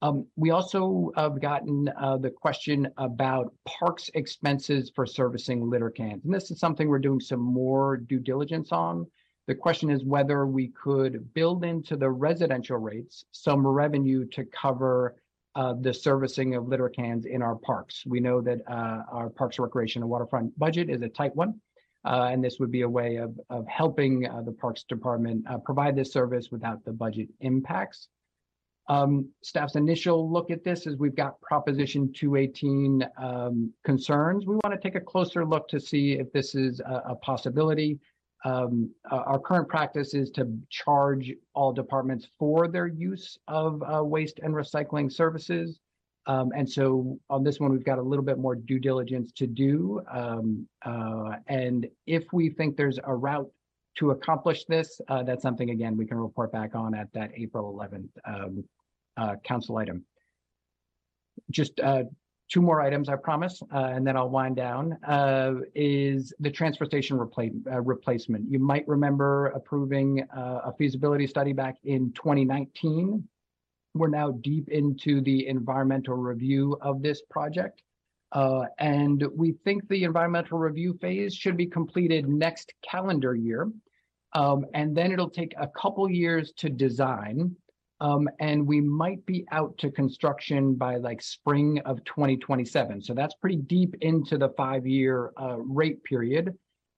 Um, 0.01 0.27
we 0.35 0.51
also 0.51 1.11
have 1.15 1.41
gotten 1.41 1.89
uh, 1.97 2.17
the 2.17 2.29
question 2.29 2.89
about 2.97 3.53
parks 3.65 4.09
expenses 4.15 4.91
for 4.93 5.05
servicing 5.05 5.69
litter 5.69 5.89
cans, 5.89 6.25
and 6.25 6.33
this 6.33 6.51
is 6.51 6.59
something 6.59 6.87
we're 6.87 6.99
doing 6.99 7.21
some 7.21 7.39
more 7.39 7.97
due 7.97 8.19
diligence 8.19 8.71
on. 8.71 9.07
The 9.47 9.55
question 9.55 9.89
is 9.89 10.05
whether 10.05 10.45
we 10.45 10.69
could 10.69 11.33
build 11.33 11.65
into 11.65 11.97
the 11.97 12.09
residential 12.09 12.77
rates 12.77 13.25
some 13.31 13.65
revenue 13.67 14.25
to 14.27 14.45
cover 14.45 15.15
uh, 15.55 15.73
the 15.79 15.93
servicing 15.93 16.55
of 16.55 16.67
litter 16.67 16.89
cans 16.89 17.25
in 17.25 17.41
our 17.41 17.55
parks. 17.55 18.03
We 18.05 18.19
know 18.19 18.41
that 18.41 18.59
uh, 18.67 19.03
our 19.11 19.29
Parks, 19.29 19.59
Recreation, 19.59 20.01
and 20.01 20.09
Waterfront 20.09 20.57
budget 20.57 20.89
is 20.89 21.01
a 21.01 21.09
tight 21.09 21.35
one. 21.35 21.59
Uh, 22.05 22.27
and 22.31 22.43
this 22.43 22.59
would 22.59 22.71
be 22.71 22.81
a 22.81 22.89
way 22.89 23.15
of, 23.15 23.39
of 23.49 23.65
helping 23.67 24.27
uh, 24.27 24.41
the 24.41 24.51
Parks 24.51 24.83
Department 24.83 25.45
uh, 25.49 25.57
provide 25.59 25.95
this 25.95 26.11
service 26.11 26.49
without 26.51 26.83
the 26.83 26.91
budget 26.91 27.29
impacts. 27.39 28.09
Um, 28.89 29.29
staff's 29.41 29.75
initial 29.75 30.29
look 30.29 30.51
at 30.51 30.65
this 30.65 30.85
is 30.85 30.97
we've 30.97 31.15
got 31.15 31.39
Proposition 31.39 32.11
218 32.11 33.07
um, 33.17 33.71
concerns. 33.85 34.45
We 34.45 34.55
want 34.55 34.73
to 34.73 34.77
take 34.77 34.95
a 34.95 35.05
closer 35.05 35.45
look 35.45 35.69
to 35.69 35.79
see 35.79 36.13
if 36.13 36.31
this 36.33 36.55
is 36.55 36.81
a, 36.81 37.03
a 37.11 37.15
possibility. 37.15 37.99
Um, 38.43 38.91
uh, 39.09 39.23
our 39.25 39.39
current 39.39 39.69
practice 39.69 40.13
is 40.13 40.29
to 40.31 40.47
charge 40.69 41.31
all 41.53 41.71
departments 41.71 42.27
for 42.37 42.67
their 42.67 42.87
use 42.87 43.37
of 43.47 43.81
uh, 43.83 44.03
waste 44.03 44.39
and 44.43 44.53
recycling 44.53 45.11
services. 45.11 45.79
Um, 46.25 46.51
and 46.55 46.69
so 46.69 47.19
on 47.29 47.43
this 47.43 47.59
one, 47.59 47.71
we've 47.71 47.85
got 47.85 47.99
a 47.99 48.01
little 48.01 48.23
bit 48.23 48.37
more 48.37 48.55
due 48.55 48.79
diligence 48.79 49.31
to 49.33 49.47
do. 49.47 50.01
Um, 50.11 50.67
uh, 50.85 51.35
and 51.47 51.87
if 52.05 52.31
we 52.33 52.49
think 52.49 52.75
there's 52.77 52.99
a 53.03 53.15
route 53.15 53.49
to 53.95 54.11
accomplish 54.11 54.65
this, 54.65 54.99
uh, 55.07 55.23
that's 55.23 55.41
something, 55.41 55.69
again, 55.69 55.95
we 55.95 56.05
can 56.05 56.17
report 56.17 56.51
back 56.51 56.75
on 56.75 56.95
at 56.95 57.11
that 57.13 57.31
April 57.35 57.77
11th 57.77 58.09
um, 58.25 58.63
uh, 59.17 59.35
council 59.43 59.77
item. 59.77 60.05
Just 61.51 61.79
uh, 61.79 62.03
two 62.53 62.61
more 62.61 62.81
items, 62.81 63.09
I 63.09 63.15
promise, 63.15 63.63
uh, 63.73 63.89
and 63.95 64.05
then 64.05 64.15
I'll 64.15 64.29
wind 64.29 64.55
down, 64.55 64.93
uh, 65.07 65.53
is 65.73 66.31
the 66.39 66.51
transfer 66.51 66.85
station 66.85 67.17
repla- 67.17 67.65
uh, 67.65 67.81
replacement. 67.81 68.47
You 68.47 68.59
might 68.59 68.87
remember 68.87 69.47
approving 69.47 70.21
uh, 70.37 70.61
a 70.65 70.73
feasibility 70.77 71.25
study 71.25 71.51
back 71.51 71.77
in 71.83 72.13
2019. 72.13 73.27
We're 73.95 74.07
now 74.07 74.33
deep 74.43 74.69
into 74.69 75.19
the 75.21 75.47
environmental 75.47 76.15
review 76.15 76.77
of 76.81 77.01
this 77.01 77.23
project. 77.31 77.81
Uh, 78.33 78.65
and 78.77 79.25
we 79.35 79.53
think 79.65 79.87
the 79.89 80.03
environmental 80.03 80.59
review 80.59 80.95
phase 81.01 81.33
should 81.33 81.57
be 81.57 81.65
completed 81.65 82.29
next 82.29 82.71
calendar 82.87 83.33
year. 83.33 83.71
Um, 84.33 84.65
and 84.75 84.95
then 84.95 85.11
it'll 85.11 85.29
take 85.29 85.55
a 85.57 85.67
couple 85.67 86.09
years 86.09 86.53
to 86.57 86.69
design 86.69 87.55
um, 88.03 88.27
and 88.41 88.67
we 88.67 88.81
might 88.81 89.25
be 89.25 89.45
out 89.51 89.77
to 89.77 89.89
construction 89.89 90.75
by 90.75 90.97
like 90.97 91.21
spring 91.21 91.79
of 91.85 92.03
2027. 92.03 93.01
So 93.01 93.13
that's 93.13 93.33
pretty 93.35 93.55
deep 93.55 93.95
into 94.01 94.37
the 94.37 94.49
five-year 94.49 95.31
uh, 95.41 95.57
rate 95.59 96.03
period. 96.03 96.53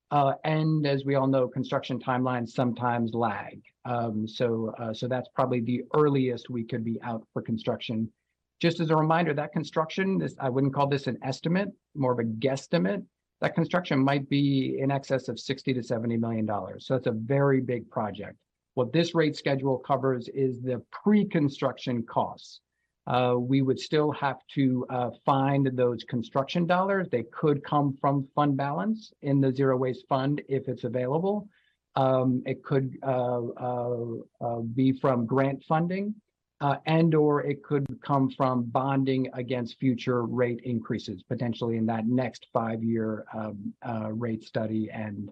Uh, 0.10 0.34
and 0.46 0.86
as 0.88 1.06
we 1.06 1.14
all 1.14 1.28
know, 1.28 1.48
construction 1.48 2.00
timelines 2.00 2.50
sometimes 2.50 3.14
lag. 3.14 3.62
Um, 3.86 4.28
so, 4.28 4.74
uh, 4.80 4.94
so 4.94 5.08
that's 5.08 5.30
probably 5.36 5.62
the 5.62 5.84
earliest 5.94 6.50
we 6.50 6.64
could 6.64 6.84
be 6.84 7.00
out 7.04 7.24
for 7.34 7.44
construction. 7.44 8.12
Just 8.60 8.80
as 8.80 8.90
a 8.90 8.96
reminder, 8.96 9.34
that 9.36 9.52
construction, 9.52 10.18
this, 10.18 10.36
I 10.40 10.50
wouldn't 10.50 10.74
call 10.74 10.88
this 10.88 11.06
an 11.06 11.20
estimate, 11.24 11.70
more 11.94 12.14
of 12.14 12.20
a 12.20 12.24
guesstimate. 12.24 13.04
That 13.42 13.54
construction 13.54 14.00
might 14.00 14.28
be 14.28 14.80
in 14.80 14.90
excess 14.90 15.28
of 15.28 15.40
60 15.40 15.74
to 15.76 15.84
70 15.84 16.18
million 16.18 16.48
dollars. 16.48 16.88
So 16.88 16.96
it's 16.96 17.08
a 17.08 17.12
very 17.12 17.62
big 17.62 17.88
project. 17.92 18.38
What 18.76 18.92
this 18.92 19.16
rate 19.16 19.38
schedule 19.38 19.78
covers 19.78 20.28
is 20.28 20.62
the 20.62 20.84
pre-construction 20.92 22.04
costs. 22.04 22.60
Uh, 23.08 23.36
we 23.38 23.62
would 23.62 23.80
still 23.80 24.12
have 24.12 24.38
to 24.56 24.86
uh, 24.90 25.12
find 25.26 25.70
those 25.74 26.04
construction 26.04 26.66
dollars. 26.66 27.08
They 27.10 27.24
could 27.32 27.64
come 27.64 27.98
from 28.02 28.28
fund 28.36 28.58
balance 28.58 29.14
in 29.22 29.40
the 29.40 29.54
zero 29.54 29.78
waste 29.78 30.06
fund 30.10 30.42
if 30.50 30.68
it's 30.68 30.84
available. 30.84 31.48
Um, 31.96 32.44
it 32.46 32.64
could 32.64 32.98
uh, 33.02 33.44
uh, 33.58 34.06
uh 34.42 34.60
be 34.60 34.92
from 34.92 35.26
grant 35.26 35.64
funding 35.64 36.14
uh, 36.60 36.76
and 36.86 37.16
or 37.16 37.44
it 37.46 37.64
could 37.64 37.86
come 38.04 38.30
from 38.30 38.64
bonding 38.64 39.30
against 39.34 39.80
future 39.80 40.26
rate 40.26 40.60
increases, 40.66 41.24
potentially 41.24 41.78
in 41.78 41.86
that 41.86 42.08
next 42.08 42.48
five-year 42.52 43.26
um, 43.34 43.74
rate 44.20 44.44
study 44.44 44.90
and 44.92 45.30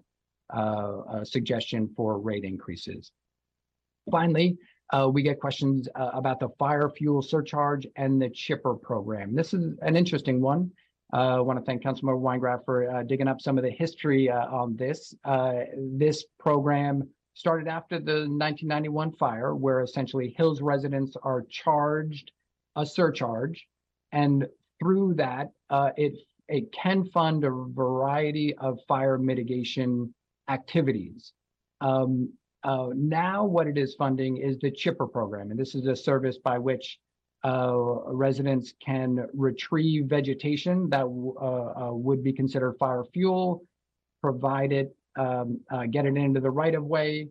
suggestion 1.24 1.92
for 1.94 2.18
rate 2.18 2.44
increases. 2.44 3.12
Finally, 4.10 4.56
uh, 4.92 5.08
we 5.08 5.22
get 5.22 5.40
questions 5.40 5.88
uh, 5.94 6.10
about 6.12 6.40
the 6.40 6.48
fire 6.58 6.90
fuel 6.90 7.22
surcharge 7.22 7.86
and 7.96 8.20
the 8.20 8.28
chipper 8.30 8.74
program. 8.74 9.34
This 9.34 9.54
is 9.54 9.74
an 9.82 9.96
interesting 9.96 10.40
one. 10.40 10.70
Uh, 11.12 11.36
I 11.36 11.40
want 11.40 11.58
to 11.58 11.64
thank 11.64 11.82
Councilmember 11.82 12.20
Wengraf 12.20 12.64
for 12.64 12.90
uh, 12.90 13.02
digging 13.02 13.28
up 13.28 13.40
some 13.40 13.56
of 13.56 13.64
the 13.64 13.70
history 13.70 14.30
uh, 14.30 14.46
on 14.46 14.76
this. 14.76 15.14
Uh, 15.24 15.60
this 15.76 16.24
program 16.38 17.08
started 17.34 17.68
after 17.68 17.98
the 17.98 18.26
1991 18.28 19.12
fire, 19.12 19.54
where 19.54 19.80
essentially 19.82 20.34
Hills 20.36 20.60
residents 20.60 21.16
are 21.22 21.44
charged 21.50 22.30
a 22.76 22.84
surcharge, 22.84 23.66
and 24.12 24.46
through 24.80 25.14
that, 25.14 25.50
it 25.96 26.14
it 26.48 26.72
can 26.72 27.04
fund 27.06 27.44
a 27.44 27.50
variety 27.50 28.54
of 28.58 28.78
fire 28.86 29.16
mitigation 29.16 30.12
activities. 30.48 31.32
Um, 31.80 32.32
uh, 32.64 32.88
now 32.94 33.44
what 33.44 33.66
it 33.66 33.78
is 33.78 33.94
funding 33.94 34.38
is 34.38 34.58
the 34.58 34.70
chipper 34.70 35.06
program. 35.06 35.50
And 35.50 35.58
this 35.58 35.74
is 35.74 35.86
a 35.86 35.94
service 35.94 36.38
by 36.38 36.58
which 36.58 36.98
uh, 37.44 37.74
residents 38.06 38.72
can 38.84 39.26
retrieve 39.34 40.06
vegetation 40.06 40.88
that 40.90 41.04
uh, 41.04 41.88
uh, 41.88 41.92
would 41.92 42.24
be 42.24 42.32
considered 42.32 42.74
fire 42.78 43.04
fuel 43.12 43.64
provide 44.24 44.72
it, 44.72 44.96
um, 45.18 45.60
uh, 45.70 45.84
get 45.84 46.06
it 46.06 46.16
into 46.16 46.40
the 46.40 46.50
right 46.50 46.74
of 46.74 46.82
way. 46.82 47.28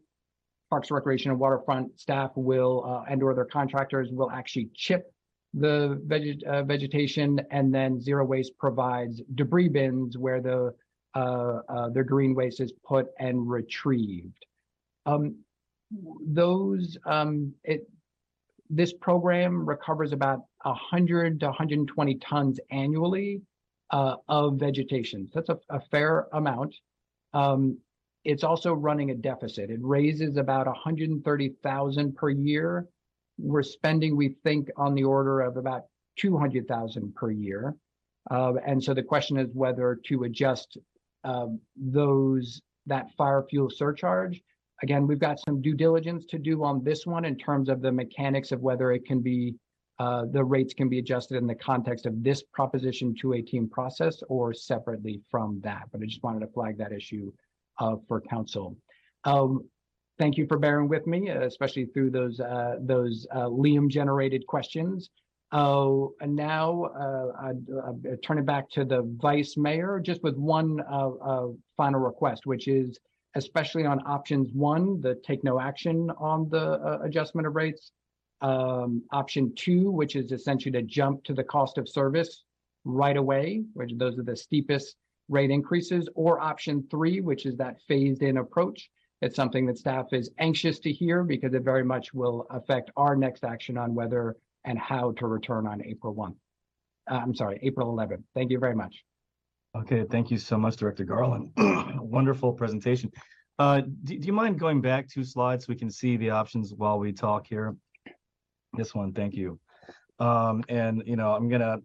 Parks, 0.70 0.92
Recreation 0.92 1.32
and 1.32 1.40
Waterfront 1.40 2.00
staff 2.00 2.30
will, 2.36 2.86
uh, 2.86 3.12
and 3.12 3.24
or 3.24 3.34
their 3.34 3.46
contractors 3.46 4.10
will 4.12 4.30
actually 4.30 4.70
chip 4.76 5.12
the 5.56 6.00
uh, 6.48 6.62
vegetation 6.64 7.42
and 7.50 7.74
then 7.74 8.00
Zero 8.00 8.24
Waste 8.26 8.56
provides 8.60 9.24
debris 9.34 9.70
bins 9.70 10.20
where 10.20 10.40
the, 10.40 10.76
uh, 11.16 11.62
uh, 11.68 11.90
the 11.90 12.04
green 12.04 12.36
waste 12.36 12.60
is 12.60 12.72
put 12.86 13.08
and 13.18 13.50
retrieved. 13.50 14.46
Um, 15.06 15.36
those, 16.26 16.98
um, 17.06 17.54
it, 17.64 17.88
this 18.70 18.94
program 18.94 19.66
recovers 19.66 20.12
about 20.14 20.42
hundred 20.66 21.40
to 21.42 21.52
hundred 21.52 21.80
and 21.80 21.88
twenty 21.88 22.16
tons 22.16 22.60
annually 22.72 23.42
uh, 23.92 24.16
of 24.28 24.56
vegetation. 24.56 25.28
So 25.32 25.42
That's 25.42 25.50
a, 25.50 25.76
a 25.76 25.82
fair 25.92 26.28
amount. 26.34 26.76
Um, 27.34 27.78
it's 28.24 28.44
also 28.44 28.74
running 28.74 29.12
a 29.12 29.16
deficit. 29.16 29.70
It 29.70 29.80
raises 29.82 30.38
about 30.38 30.66
hundred 30.76 31.10
and 31.10 31.24
thirty 31.24 31.54
thousand 31.62 32.16
per 32.16 32.30
year. 32.30 32.88
We're 33.38 33.64
spending, 33.64 34.16
we 34.16 34.36
think, 34.44 34.70
on 34.78 34.94
the 34.96 35.04
order 35.04 35.42
of 35.42 35.58
about 35.58 35.84
two 36.18 36.38
hundred 36.38 36.68
thousand 36.68 37.14
per 37.16 37.32
year. 37.32 37.76
Uh, 38.32 38.54
and 38.66 38.82
so 38.82 38.94
the 38.94 39.04
question 39.04 39.38
is 39.38 39.50
whether 39.54 40.00
to 40.06 40.24
adjust 40.24 40.78
um, 41.26 41.60
those 41.76 42.62
that 42.86 43.08
fire 43.18 43.44
fuel 43.50 43.70
surcharge. 43.70 44.42
Again, 44.82 45.08
we've 45.08 45.20
got 45.20 45.40
some 45.40 45.62
due 45.62 45.76
diligence 45.76 46.26
to 46.26 46.38
do 46.38 46.64
on 46.64 46.84
this 46.84 47.06
one 47.06 47.26
in 47.26 47.38
terms 47.38 47.70
of 47.70 47.82
the 47.82 47.92
mechanics 47.92 48.52
of 48.52 48.62
whether 48.62 48.92
it 48.92 49.06
can 49.06 49.22
be 49.22 49.56
uh, 50.00 50.26
the 50.32 50.44
rates 50.44 50.74
can 50.74 50.90
be 50.90 50.98
adjusted 50.98 51.38
in 51.38 51.46
the 51.46 51.56
context 51.56 52.06
of 52.08 52.24
this 52.24 52.42
Proposition 52.42 53.14
218 53.16 53.70
process 53.70 54.24
or 54.28 54.54
separately 54.54 55.22
from 55.30 55.62
that. 55.64 55.84
But 55.92 56.02
I 56.02 56.06
just 56.06 56.24
wanted 56.24 56.40
to 56.40 56.48
flag 56.48 56.78
that 56.80 56.92
issue 56.92 57.32
uh, 57.80 57.98
for 58.08 58.20
council. 58.20 58.76
Um, 59.24 59.64
thank 60.18 60.36
you 60.36 60.48
for 60.48 60.58
bearing 60.58 60.90
with 60.90 61.06
me, 61.06 61.30
uh, 61.30 61.42
especially 61.42 61.86
through 61.86 62.10
those 62.10 62.40
uh, 62.40 62.78
those 62.82 63.28
uh, 63.32 63.46
Liam 63.46 63.88
generated 63.88 64.46
questions. 64.48 65.10
Oh, 65.56 66.16
and 66.20 66.36
now 66.36 66.86
uh, 66.86 67.28
I'd, 67.40 67.62
uh, 67.72 68.16
turn 68.24 68.40
it 68.40 68.46
back 68.46 68.72
to 68.72 68.84
the 68.84 69.04
vice 69.22 69.56
mayor, 69.56 70.02
just 70.04 70.24
with 70.24 70.36
one 70.36 70.82
uh, 70.92 71.12
uh, 71.12 71.48
final 71.78 72.00
request, 72.00 72.48
which 72.48 72.68
is 72.68 72.98
especially 73.36 73.86
on 73.86 74.00
options 74.06 74.50
one, 74.54 75.02
the 75.02 75.16
take 75.16 75.44
no 75.44 75.60
action 75.60 76.12
on 76.18 76.50
the 76.50 76.74
uh, 76.74 77.00
adjustment 77.04 77.48
of 77.48 77.56
rates. 77.56 77.92
Um, 78.42 79.04
option 79.12 79.54
two, 79.56 79.90
which 79.90 80.18
is 80.18 80.32
essentially 80.32 80.72
to 80.74 80.82
jump 80.82 81.24
to 81.24 81.34
the 81.34 81.44
cost 81.44 81.78
of 81.78 81.88
service 81.88 82.44
right 82.84 83.16
away, 83.16 83.64
which 83.74 83.92
those 83.96 84.20
are 84.20 84.24
the 84.24 84.36
steepest 84.36 84.98
rate 85.30 85.50
increases, 85.50 86.10
or 86.16 86.42
option 86.42 86.86
three, 86.92 87.22
which 87.22 87.46
is 87.46 87.56
that 87.58 87.78
phased 87.88 88.22
in 88.22 88.38
approach. 88.38 88.90
It's 89.22 89.38
something 89.38 89.66
that 89.68 89.78
staff 89.78 90.08
is 90.12 90.30
anxious 90.40 90.80
to 90.80 90.92
hear 90.92 91.24
because 91.24 91.54
it 91.54 91.64
very 91.64 91.84
much 91.86 92.14
will 92.14 92.46
affect 92.50 92.92
our 92.98 93.16
next 93.16 93.46
action 93.46 93.78
on 93.78 93.96
whether 93.96 94.36
and 94.66 94.78
how 94.78 95.12
to 95.14 95.28
return 95.28 95.66
on 95.66 95.82
April 95.86 96.14
1. 96.14 96.36
Uh, 97.10 97.14
I'm 97.16 97.34
sorry, 97.34 97.60
April 97.64 97.96
11th. 97.96 98.24
Thank 98.34 98.52
you 98.52 98.60
very 98.60 98.76
much. 98.76 99.06
Okay, 99.76 100.06
thank 100.12 100.30
you 100.30 100.38
so 100.38 100.56
much, 100.56 100.76
Director 100.76 101.04
Garland. 101.04 101.52
Wonderful 102.00 102.54
presentation. 102.54 103.12
Uh, 103.58 103.82
do, 104.04 104.20
do 104.20 104.28
you 104.28 104.34
mind 104.34 104.60
going 104.60 104.82
back 104.82 105.10
two 105.10 105.24
slides 105.24 105.66
so 105.66 105.72
we 105.72 105.76
can 105.76 105.90
see 105.90 106.16
the 106.16 106.30
options 106.30 106.76
while 106.76 107.00
we 107.00 107.12
talk 107.12 107.48
here? 107.48 107.76
This 108.74 108.94
one, 108.94 109.14
thank 109.14 109.34
you. 109.34 109.60
Um, 110.20 110.64
and, 110.70 111.02
you 111.08 111.16
know, 111.16 111.34
I'm 111.34 111.50
gonna 111.50 111.78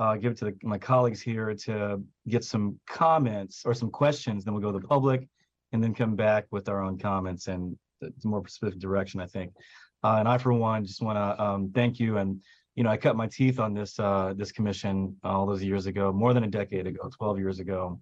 uh, 0.00 0.16
give 0.16 0.32
it 0.32 0.38
to 0.38 0.46
the- 0.46 0.58
my 0.64 0.78
colleagues 0.78 1.20
here 1.20 1.54
to 1.54 2.02
get 2.26 2.42
some 2.42 2.78
comments 2.88 3.62
or 3.64 3.72
some 3.72 3.90
questions, 3.90 4.44
then 4.44 4.52
we'll 4.52 4.62
go 4.62 4.72
to 4.72 4.80
the 4.80 4.88
public 4.88 5.28
and 5.72 5.82
then 5.82 5.94
come 5.94 6.16
back 6.16 6.46
with 6.50 6.68
our 6.68 6.82
own 6.82 6.98
comments 6.98 7.46
and 7.46 7.78
it's 8.00 8.24
more 8.24 8.46
specific 8.48 8.80
direction, 8.80 9.20
I 9.20 9.26
think. 9.26 9.52
Uh, 10.02 10.16
and 10.18 10.26
I, 10.28 10.38
for 10.38 10.52
one, 10.52 10.84
just 10.84 11.02
want 11.02 11.16
to 11.16 11.44
um, 11.44 11.70
thank 11.72 12.00
you. 12.00 12.18
And, 12.18 12.40
you 12.78 12.84
know, 12.84 12.90
I 12.90 12.96
cut 12.96 13.16
my 13.16 13.26
teeth 13.26 13.58
on 13.58 13.74
this 13.74 13.98
uh, 13.98 14.34
this 14.36 14.52
commission 14.52 15.16
all 15.24 15.46
those 15.46 15.64
years 15.64 15.86
ago, 15.86 16.12
more 16.12 16.32
than 16.32 16.44
a 16.44 16.48
decade 16.48 16.86
ago, 16.86 17.10
12 17.18 17.40
years 17.40 17.58
ago. 17.58 17.98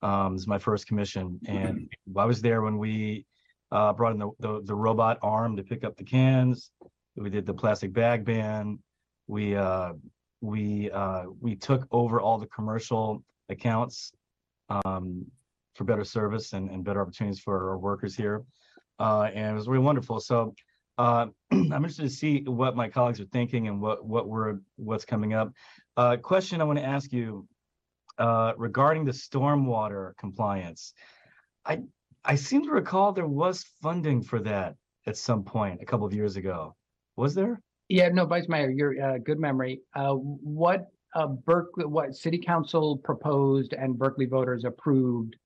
Um, 0.00 0.32
this 0.32 0.40
is 0.40 0.48
my 0.48 0.56
first 0.56 0.86
commission. 0.86 1.38
And 1.46 1.92
I 2.16 2.24
was 2.24 2.40
there 2.40 2.62
when 2.62 2.78
we 2.78 3.26
uh, 3.70 3.92
brought 3.92 4.12
in 4.12 4.18
the, 4.18 4.30
the, 4.40 4.62
the 4.64 4.74
robot 4.74 5.18
arm 5.20 5.56
to 5.58 5.62
pick 5.62 5.84
up 5.84 5.98
the 5.98 6.04
cans. 6.04 6.70
We 7.16 7.28
did 7.28 7.44
the 7.44 7.52
plastic 7.52 7.92
bag 7.92 8.24
ban. 8.24 8.78
We 9.26 9.56
uh, 9.56 9.92
we 10.40 10.90
uh, 10.90 11.24
we 11.38 11.54
took 11.54 11.86
over 11.90 12.18
all 12.18 12.38
the 12.38 12.46
commercial 12.46 13.22
accounts 13.50 14.10
um, 14.70 15.26
for 15.74 15.84
better 15.84 16.04
service 16.04 16.54
and, 16.54 16.70
and 16.70 16.82
better 16.82 17.02
opportunities 17.02 17.40
for 17.40 17.72
our 17.72 17.76
workers 17.76 18.16
here. 18.16 18.42
Uh, 18.98 19.28
and 19.34 19.50
it 19.50 19.54
was 19.54 19.68
really 19.68 19.84
wonderful. 19.84 20.18
So 20.18 20.54
uh, 20.98 21.26
I'm 21.50 21.72
interested 21.72 22.02
to 22.02 22.10
see 22.10 22.42
what 22.44 22.76
my 22.76 22.88
colleagues 22.88 23.20
are 23.20 23.26
thinking 23.26 23.68
and 23.68 23.80
what 23.80 24.04
what 24.04 24.28
we're 24.28 24.58
what's 24.76 25.04
coming 25.04 25.34
up. 25.34 25.52
Uh, 25.96 26.16
question 26.16 26.60
I 26.60 26.64
want 26.64 26.78
to 26.78 26.84
ask 26.84 27.12
you 27.12 27.46
uh, 28.18 28.52
regarding 28.56 29.04
the 29.04 29.12
stormwater 29.12 30.16
compliance. 30.16 30.92
I 31.64 31.82
I 32.24 32.36
seem 32.36 32.64
to 32.64 32.70
recall 32.70 33.12
there 33.12 33.26
was 33.26 33.64
funding 33.82 34.22
for 34.22 34.40
that 34.40 34.76
at 35.06 35.16
some 35.16 35.44
point 35.44 35.82
a 35.82 35.84
couple 35.84 36.06
of 36.06 36.14
years 36.14 36.36
ago. 36.36 36.74
Was 37.16 37.34
there? 37.34 37.60
Yeah, 37.88 38.08
no, 38.08 38.24
Vice 38.24 38.48
Mayor, 38.48 38.70
your 38.70 39.00
uh, 39.02 39.18
good 39.18 39.38
memory. 39.38 39.82
Uh, 39.94 40.14
what 40.14 40.86
uh, 41.14 41.26
Berkeley, 41.26 41.84
what 41.84 42.14
City 42.14 42.38
Council 42.38 42.96
proposed 42.98 43.72
and 43.74 43.98
Berkeley 43.98 44.26
voters 44.26 44.64
approved 44.64 45.36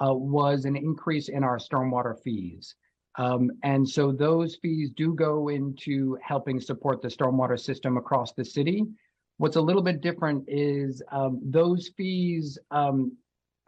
was 0.00 0.64
an 0.64 0.74
increase 0.76 1.28
in 1.28 1.44
our 1.44 1.58
stormwater 1.58 2.20
fees. 2.24 2.74
Um, 3.16 3.50
and 3.62 3.88
so 3.88 4.10
those 4.10 4.56
fees 4.56 4.90
do 4.96 5.14
go 5.14 5.48
into 5.48 6.18
helping 6.22 6.60
support 6.60 7.00
the 7.00 7.08
stormwater 7.08 7.58
system 7.58 7.96
across 7.96 8.32
the 8.32 8.44
city. 8.44 8.84
What's 9.36 9.56
a 9.56 9.60
little 9.60 9.82
bit 9.82 10.00
different 10.00 10.44
is 10.48 11.02
um, 11.12 11.40
those 11.44 11.90
fees, 11.96 12.58
um, 12.70 13.16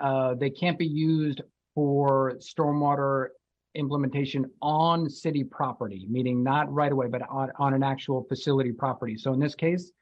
uh, 0.00 0.34
they 0.34 0.50
can't 0.50 0.78
be 0.78 0.86
used 0.86 1.42
for 1.74 2.34
stormwater 2.38 3.28
implementation 3.74 4.50
on 4.62 5.08
city 5.08 5.44
property, 5.44 6.06
meaning 6.08 6.42
not 6.42 6.72
right 6.72 6.92
away, 6.92 7.08
but 7.08 7.22
on, 7.28 7.50
on 7.58 7.74
an 7.74 7.82
actual 7.82 8.24
facility 8.24 8.72
property. 8.72 9.16
So 9.16 9.32
in 9.32 9.38
this 9.40 9.54
case, 9.54 9.92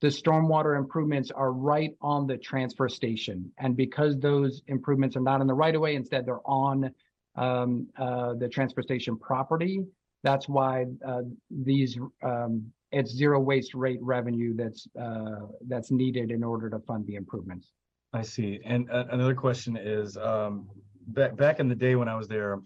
the 0.00 0.08
stormwater 0.08 0.78
improvements 0.78 1.30
are 1.30 1.52
right 1.52 1.94
on 2.00 2.26
the 2.26 2.36
transfer 2.38 2.88
station. 2.88 3.50
And 3.58 3.76
because 3.76 4.18
those 4.18 4.62
improvements 4.68 5.16
are 5.16 5.20
not 5.20 5.40
in 5.40 5.46
the 5.46 5.54
right 5.54 5.74
of 5.74 5.80
way, 5.80 5.96
instead 5.96 6.24
they're 6.24 6.46
on 6.46 6.90
um, 7.38 7.88
uh, 7.98 8.34
the 8.34 8.48
transfer 8.48 8.82
station 8.82 9.16
property, 9.16 9.84
that's 10.22 10.48
why 10.48 10.86
uh, 11.06 11.22
these 11.50 11.98
um, 12.22 12.72
it's 12.90 13.12
zero 13.12 13.38
waste 13.38 13.74
rate 13.74 14.00
revenue 14.02 14.54
that's 14.54 14.88
uh, 15.00 15.46
that's 15.66 15.90
needed 15.90 16.30
in 16.30 16.42
order 16.42 16.68
to 16.70 16.78
fund 16.80 17.06
the 17.06 17.14
improvements. 17.14 17.72
I 18.12 18.22
see. 18.22 18.60
And 18.64 18.90
uh, 18.90 19.04
another 19.10 19.34
question 19.34 19.76
is, 19.76 20.16
um, 20.16 20.68
back 21.08 21.36
back 21.36 21.60
in 21.60 21.68
the 21.68 21.74
day 21.74 21.94
when 21.94 22.08
I 22.08 22.16
was 22.16 22.28
there, 22.28 22.60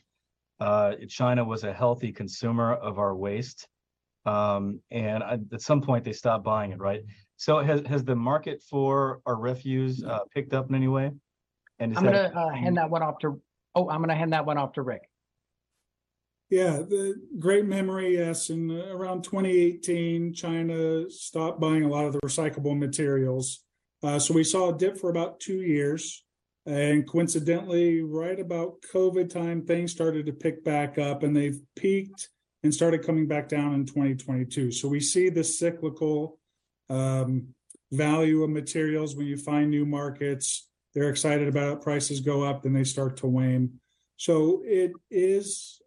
uh, 0.61 0.93
China 1.09 1.45
was 1.45 1.64
a 1.64 1.73
healthy 1.73 2.12
consumer 2.12 2.75
of 2.75 2.99
our 2.99 3.14
waste. 3.16 3.66
Um, 4.25 4.81
and 4.93 5.23
I, 5.23 5.39
at 5.53 5.61
some 5.61 5.83
point 5.83 6.05
they 6.05 6.12
stopped 6.12 6.45
buying 6.45 6.70
it, 6.70 6.79
right? 6.79 7.03
So 7.37 7.59
has 7.59 7.83
has 7.87 8.05
the 8.05 8.14
market 8.14 8.62
for 8.62 9.20
our 9.27 9.37
refuse 9.37 10.05
uh, 10.05 10.20
picked 10.33 10.55
up 10.55 10.68
in 10.68 10.77
any 10.77 10.89
way? 10.89 11.11
And 11.81 11.91
is 11.91 11.99
I'm 11.99 12.05
gonna 12.05 12.33
uh, 12.35 12.51
hand 12.51 12.77
that 12.77 12.89
one 12.89 13.03
off 13.03 13.18
to. 13.23 13.41
Oh, 13.75 13.89
I'm 13.89 14.01
gonna 14.01 14.14
hand 14.14 14.33
that 14.33 14.47
one 14.47 14.59
off 14.59 14.75
to 14.75 14.83
Rick. 14.83 15.09
Yeah, 16.51 16.81
the 16.87 17.14
great 17.39 17.64
memory, 17.64 18.18
yes. 18.18 18.51
In 18.51 18.70
uh, 18.70 18.95
around 18.95 19.25
2018, 19.25 20.35
China 20.35 21.09
stopped 21.09 21.59
buying 21.59 21.83
a 21.83 21.89
lot 21.89 22.05
of 22.05 22.12
the 22.12 22.20
recyclable 22.20 22.79
materials. 22.79 23.64
Uh, 24.03 24.18
so 24.18 24.35
we 24.35 24.45
saw 24.45 24.68
a 24.68 24.77
dip 24.77 24.99
for 24.99 25.09
about 25.09 25.41
two 25.41 25.62
years. 25.62 26.23
And 26.66 27.09
coincidentally, 27.09 28.03
right 28.03 28.39
about 28.39 28.83
COVID 28.93 29.31
time, 29.31 29.64
things 29.64 29.93
started 29.93 30.27
to 30.27 30.33
pick 30.33 30.62
back 30.62 30.99
up 30.99 31.23
and 31.23 31.35
they've 31.35 31.59
peaked 31.75 32.29
and 32.62 32.73
started 32.73 33.05
coming 33.05 33.27
back 33.27 33.49
down 33.49 33.75
in 33.75 33.87
2022. 33.87 34.70
So 34.73 34.89
we 34.89 35.01
see 35.01 35.29
the 35.31 35.43
cyclical 35.43 36.39
um, 36.91 37.49
value 37.91 38.43
of 38.43 38.51
materials 38.51 39.16
when 39.16 39.27
you 39.27 39.37
find 39.37 39.70
new 39.70 39.87
markets. 39.87 40.68
They're 40.95 41.11
excited 41.11 41.49
about 41.49 41.72
it, 41.72 41.82
prices 41.82 42.20
go 42.20 42.43
up, 42.43 42.62
then 42.62 42.72
they 42.72 42.84
start 42.84 43.16
to 43.18 43.26
wane. 43.26 43.80
So 44.16 44.62
it 44.64 44.93
is 45.11 45.80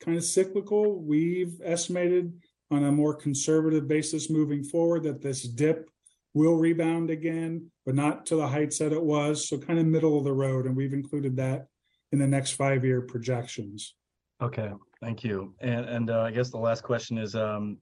kind 0.00 0.16
of 0.16 0.24
cyclical. 0.24 1.00
We've 1.00 1.60
estimated 1.64 2.32
on 2.70 2.84
a 2.84 2.92
more 2.92 3.14
conservative 3.14 3.88
basis 3.88 4.30
moving 4.30 4.62
forward 4.62 5.02
that 5.04 5.22
this 5.22 5.42
dip 5.42 5.90
will 6.34 6.56
rebound 6.56 7.10
again, 7.10 7.70
but 7.84 7.94
not 7.94 8.26
to 8.26 8.36
the 8.36 8.46
heights 8.46 8.78
that 8.78 8.92
it 8.92 9.02
was. 9.02 9.48
So 9.48 9.58
kind 9.58 9.78
of 9.78 9.86
middle 9.86 10.16
of 10.16 10.24
the 10.24 10.32
road. 10.32 10.66
And 10.66 10.76
we've 10.76 10.92
included 10.92 11.36
that 11.38 11.66
in 12.12 12.18
the 12.18 12.26
next 12.26 12.52
five 12.52 12.84
year 12.84 13.00
projections. 13.00 13.94
Okay, 14.42 14.70
thank 15.00 15.22
you. 15.24 15.54
And 15.60 15.84
and 15.86 16.10
uh, 16.10 16.22
I 16.22 16.30
guess 16.30 16.50
the 16.50 16.58
last 16.58 16.82
question 16.82 17.18
is 17.18 17.34
um, 17.34 17.78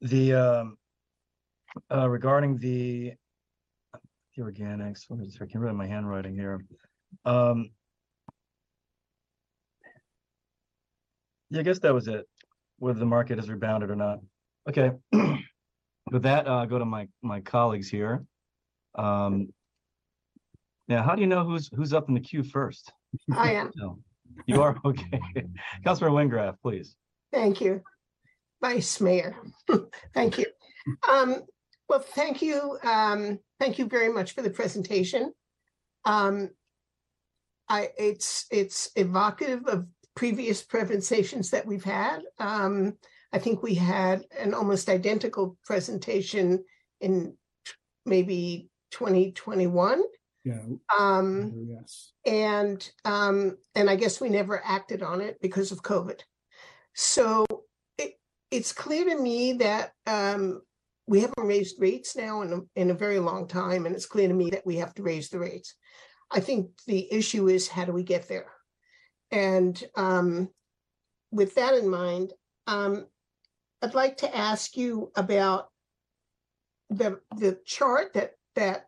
the 0.00 0.34
um, 0.34 0.78
uh, 1.92 2.08
regarding 2.08 2.56
the 2.58 3.12
the 4.36 4.42
organics, 4.42 5.04
where 5.08 5.22
is, 5.22 5.38
I 5.40 5.46
can 5.46 5.60
read 5.60 5.74
my 5.74 5.86
handwriting 5.86 6.34
here. 6.34 6.60
Um. 7.24 7.70
Yeah, 11.50 11.60
I 11.60 11.62
guess 11.62 11.78
that 11.80 11.94
was 11.94 12.08
it, 12.08 12.26
whether 12.78 12.98
the 12.98 13.06
market 13.06 13.38
has 13.38 13.48
rebounded 13.48 13.90
or 13.90 13.96
not. 13.96 14.18
Okay. 14.68 14.90
With 15.12 16.22
that, 16.22 16.46
uh, 16.46 16.66
go 16.66 16.78
to 16.78 16.84
my, 16.84 17.08
my 17.22 17.40
colleagues 17.40 17.88
here. 17.88 18.24
Um. 18.96 19.48
Now, 20.88 21.02
how 21.02 21.16
do 21.16 21.20
you 21.20 21.26
know 21.26 21.44
who's, 21.44 21.68
who's 21.74 21.92
up 21.92 22.08
in 22.08 22.14
the 22.14 22.20
queue 22.20 22.44
first? 22.44 22.92
I 23.32 23.54
am. 23.54 23.72
No, 23.76 23.98
oh, 24.38 24.42
You 24.46 24.62
are, 24.62 24.76
okay. 24.84 25.20
Councilor 25.84 26.10
Wengraf, 26.10 26.56
please. 26.62 26.94
Thank 27.32 27.60
you. 27.60 27.82
Vice 28.62 29.00
Mayor, 29.00 29.36
thank 30.14 30.38
you. 30.38 30.46
Um, 31.08 31.42
well, 31.88 32.00
thank 32.00 32.42
you, 32.42 32.78
um, 32.82 33.38
thank 33.60 33.78
you 33.78 33.86
very 33.86 34.12
much 34.12 34.32
for 34.32 34.42
the 34.42 34.50
presentation. 34.50 35.32
Um, 36.04 36.50
I, 37.68 37.90
it's, 37.98 38.46
it's 38.50 38.90
evocative 38.96 39.66
of 39.66 39.86
previous 40.14 40.62
presentations 40.62 41.50
that 41.50 41.66
we've 41.66 41.84
had. 41.84 42.22
Um, 42.38 42.96
I 43.32 43.38
think 43.38 43.62
we 43.62 43.74
had 43.74 44.24
an 44.38 44.54
almost 44.54 44.88
identical 44.88 45.58
presentation 45.64 46.64
in 47.00 47.34
maybe 48.06 48.70
twenty 48.90 49.32
twenty-one. 49.32 50.02
Yeah, 50.44 50.60
Um, 50.96 51.66
yes. 51.68 52.12
and 52.24 52.88
um, 53.04 53.58
and 53.74 53.90
I 53.90 53.96
guess 53.96 54.20
we 54.20 54.28
never 54.28 54.62
acted 54.64 55.02
on 55.02 55.20
it 55.20 55.38
because 55.42 55.72
of 55.72 55.82
COVID. 55.82 56.20
So 56.94 57.44
it 57.98 58.14
it's 58.52 58.72
clear 58.72 59.04
to 59.06 59.20
me 59.20 59.54
that 59.54 59.92
um, 60.06 60.62
we 61.06 61.20
haven't 61.20 61.46
raised 61.46 61.80
rates 61.80 62.16
now 62.16 62.42
in 62.42 62.52
a, 62.52 62.80
in 62.80 62.90
a 62.90 62.94
very 62.94 63.18
long 63.18 63.46
time, 63.46 63.86
and 63.86 63.94
it's 63.94 64.06
clear 64.06 64.28
to 64.28 64.34
me 64.34 64.50
that 64.50 64.66
we 64.66 64.76
have 64.76 64.94
to 64.94 65.02
raise 65.02 65.28
the 65.28 65.38
rates. 65.38 65.74
I 66.30 66.40
think 66.40 66.70
the 66.86 67.12
issue 67.12 67.48
is 67.48 67.68
how 67.68 67.84
do 67.84 67.92
we 67.92 68.02
get 68.02 68.28
there? 68.28 68.50
And 69.30 69.82
um, 69.94 70.48
with 71.30 71.54
that 71.54 71.74
in 71.74 71.88
mind, 71.88 72.32
um, 72.66 73.06
I'd 73.82 73.94
like 73.94 74.18
to 74.18 74.36
ask 74.36 74.76
you 74.76 75.12
about 75.14 75.68
the 76.88 77.20
the 77.36 77.58
chart 77.64 78.14
that 78.14 78.32
that 78.54 78.86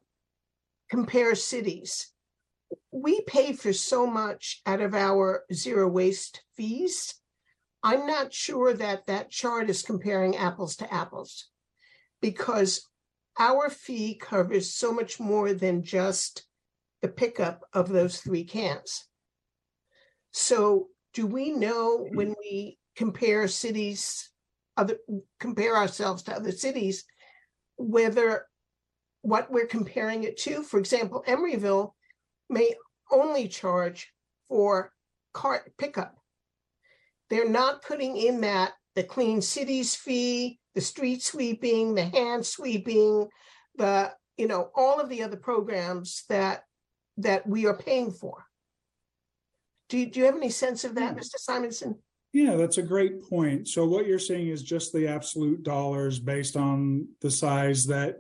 compares 0.89 1.45
cities 1.45 2.13
we 2.93 3.21
pay 3.23 3.53
for 3.53 3.73
so 3.73 4.07
much 4.07 4.61
out 4.67 4.81
of 4.81 4.95
our 4.95 5.45
zero 5.53 5.89
waste 5.89 6.43
fees. 6.57 7.15
I'm 7.83 8.07
not 8.07 8.33
sure 8.33 8.75
that 8.75 9.07
that 9.07 9.31
chart 9.31 9.71
is 9.71 9.83
comparing 9.83 10.37
apples 10.37 10.77
to 10.77 10.93
apples 10.93 11.49
because 12.21 12.87
our 13.39 13.71
fee 13.71 14.15
covers 14.15 14.75
so 14.75 14.93
much 14.93 15.21
more 15.21 15.53
than 15.53 15.83
just 15.83 16.45
the 17.03 17.09
pickup 17.09 17.63
of 17.73 17.89
those 17.89 18.21
three 18.21 18.45
cans. 18.45 19.07
So 20.33 20.89
do 21.15 21.27
we 21.27 21.53
know 21.53 22.07
when 22.13 22.35
we 22.39 22.79
compare 22.97 23.47
cities, 23.49 24.31
other, 24.77 24.99
compare 25.39 25.77
ourselves 25.77 26.25
to 26.25 26.35
other 26.35 26.53
cities, 26.53 27.05
whether 27.77 28.47
what 29.23 29.51
we're 29.51 29.67
comparing 29.67 30.25
it 30.25 30.37
to, 30.39 30.63
for 30.63 30.79
example, 30.79 31.25
Emeryville 31.29 31.93
may 32.51 32.75
only 33.11 33.49
charge 33.49 34.13
for 34.49 34.93
cart 35.33 35.73
pickup. 35.79 36.17
They're 37.31 37.49
not 37.49 37.83
putting 37.83 38.17
in 38.17 38.41
that 38.41 38.73
the 38.95 39.03
clean 39.05 39.43
cities 39.43 39.95
fee, 39.95 40.59
the 40.79 40.85
street 40.85 41.21
sweeping, 41.21 41.97
the 41.97 42.05
hand 42.05 42.47
sweeping, 42.47 43.27
the, 43.79 44.13
you 44.37 44.47
know, 44.47 44.71
all 44.77 45.01
of 45.01 45.09
the 45.09 45.25
other 45.25 45.37
programs 45.37 46.23
that 46.29 46.63
that 47.17 47.45
we 47.49 47.67
are 47.67 47.77
paying 47.77 48.13
for. 48.13 48.45
Do 49.89 49.99
you, 49.99 50.07
do 50.07 50.21
you 50.21 50.27
have 50.27 50.37
any 50.37 50.51
sense 50.51 50.85
of 50.85 50.95
that, 50.95 51.15
Hmm. 51.15 51.19
Mr. 51.19 51.37
Simonson? 51.37 51.99
Yeah, 52.33 52.55
that's 52.55 52.79
a 52.79 52.83
great 52.83 53.29
point. 53.29 53.67
So 53.67 53.89
what 53.89 54.07
you're 54.07 54.21
saying 54.21 54.47
is 54.47 54.63
just 54.63 54.93
the 54.93 55.09
absolute 55.09 55.65
dollars 55.65 56.21
based 56.21 56.57
on 56.57 57.09
the 57.23 57.31
size 57.31 57.85
that 57.87 58.19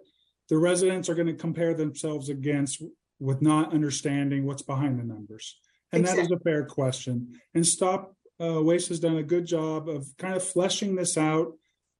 the 0.49 0.59
residents 0.59 1.09
are 1.09 1.15
going 1.15 1.29
to 1.29 1.35
compare 1.35 1.75
themselves 1.75 2.29
against 2.29 2.83
with 3.21 3.41
not 3.41 3.73
understanding 3.73 4.45
what's 4.45 4.63
behind 4.63 4.99
the 4.99 5.05
numbers. 5.05 5.61
And 5.93 6.05
that 6.05 6.19
is 6.19 6.33
a 6.33 6.41
fair 6.41 6.65
question. 6.65 7.39
And 7.55 7.65
Stop 7.65 8.17
uh, 8.43 8.61
Waste 8.61 8.89
has 8.89 8.99
done 8.99 9.19
a 9.19 9.23
good 9.23 9.47
job 9.47 9.89
of 9.89 10.09
kind 10.19 10.35
of 10.35 10.43
fleshing 10.43 10.97
this 10.97 11.17
out 11.17 11.53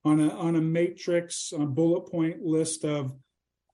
on 0.09 0.21
a 0.21 0.29
on 0.31 0.57
a 0.57 0.61
matrix, 0.61 1.53
a 1.53 1.67
bullet 1.67 2.11
point 2.11 2.43
list 2.43 2.85
of 2.85 3.13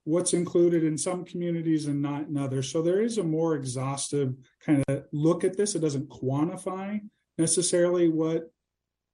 what's 0.05 0.35
included 0.35 0.85
in 0.85 0.99
some 0.99 1.25
communities 1.25 1.87
and 1.87 2.03
not 2.03 2.29
in 2.29 2.37
others. 2.37 2.71
So 2.71 2.83
there 2.83 3.01
is 3.01 3.19
a 3.19 3.25
more 3.25 3.55
exhaustive 3.55 4.35
kind 4.65 4.85
of 4.89 5.05
look 5.13 5.45
at 5.45 5.57
this. 5.57 5.75
It 5.75 5.81
doesn't 5.81 6.11
quantify 6.11 7.01
necessarily 7.39 8.09
what 8.09 8.51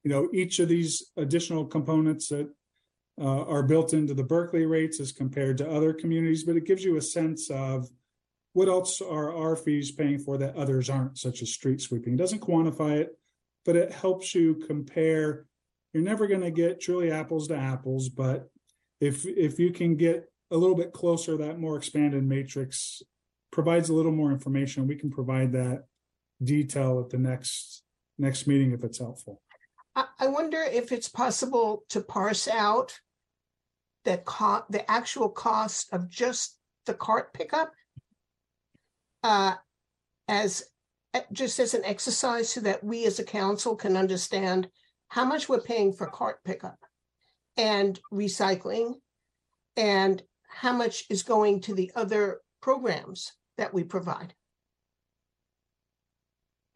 you 0.04 0.10
know 0.10 0.28
each 0.32 0.58
of 0.58 0.68
these 0.68 1.10
additional 1.16 1.64
components 1.64 2.28
that 2.28 2.48
uh, 3.20 3.44
are 3.44 3.62
built 3.62 3.92
into 3.92 4.14
the 4.14 4.24
Berkeley 4.24 4.66
rates 4.66 4.98
as 4.98 5.12
compared 5.12 5.58
to 5.58 5.70
other 5.70 5.92
communities, 5.92 6.44
but 6.44 6.56
it 6.56 6.66
gives 6.66 6.82
you 6.82 6.96
a 6.96 7.02
sense 7.02 7.50
of 7.50 7.88
what 8.52 8.68
else 8.68 9.00
are 9.00 9.34
our 9.34 9.56
fees 9.56 9.92
paying 9.92 10.18
for 10.18 10.38
that 10.38 10.56
others 10.56 10.90
aren't, 10.90 11.18
such 11.18 11.42
as 11.42 11.52
street 11.52 11.80
sweeping. 11.80 12.14
It 12.14 12.18
doesn't 12.18 12.40
quantify 12.40 12.96
it, 12.96 13.16
but 13.64 13.76
it 13.76 13.92
helps 13.92 14.34
you 14.34 14.54
compare. 14.66 15.46
You're 15.92 16.02
never 16.02 16.26
going 16.26 16.42
to 16.42 16.50
get 16.50 16.80
truly 16.80 17.10
apples 17.10 17.48
to 17.48 17.56
apples, 17.56 18.08
but 18.08 18.48
if 19.00 19.26
if 19.26 19.58
you 19.58 19.72
can 19.72 19.96
get 19.96 20.30
a 20.50 20.56
little 20.56 20.76
bit 20.76 20.92
closer, 20.92 21.36
that 21.36 21.58
more 21.58 21.76
expanded 21.76 22.24
matrix 22.24 23.02
provides 23.50 23.88
a 23.88 23.94
little 23.94 24.12
more 24.12 24.30
information. 24.30 24.86
We 24.86 24.96
can 24.96 25.10
provide 25.10 25.52
that 25.52 25.84
detail 26.42 27.00
at 27.00 27.10
the 27.10 27.18
next 27.18 27.82
next 28.18 28.46
meeting 28.46 28.72
if 28.72 28.84
it's 28.84 28.98
helpful. 28.98 29.40
I, 29.96 30.28
wonder 30.28 30.62
if 30.62 30.92
it's 30.92 31.08
possible 31.08 31.84
to 31.88 32.00
parse 32.00 32.46
out 32.46 32.98
that 34.04 34.24
co- 34.24 34.64
the 34.70 34.88
actual 34.90 35.28
cost 35.28 35.92
of 35.92 36.08
just 36.08 36.56
the 36.86 36.94
cart 36.94 37.34
pickup 37.34 37.72
uh, 39.24 39.54
as 40.28 40.64
eh, 41.12 41.22
just 41.32 41.58
as 41.58 41.74
an 41.74 41.84
exercise 41.84 42.48
so 42.50 42.60
that 42.60 42.84
we 42.84 43.04
as 43.04 43.18
a 43.18 43.24
council 43.24 43.74
can 43.74 43.96
understand 43.96 44.68
how 45.10 45.24
much 45.24 45.48
we're 45.48 45.60
paying 45.60 45.92
for 45.92 46.06
cart 46.06 46.42
pickup 46.44 46.78
and 47.56 48.00
recycling 48.12 48.94
and 49.76 50.22
how 50.48 50.72
much 50.72 51.04
is 51.10 51.22
going 51.22 51.60
to 51.60 51.74
the 51.74 51.92
other 51.94 52.40
programs 52.62 53.32
that 53.58 53.74
we 53.74 53.84
provide. 53.84 54.34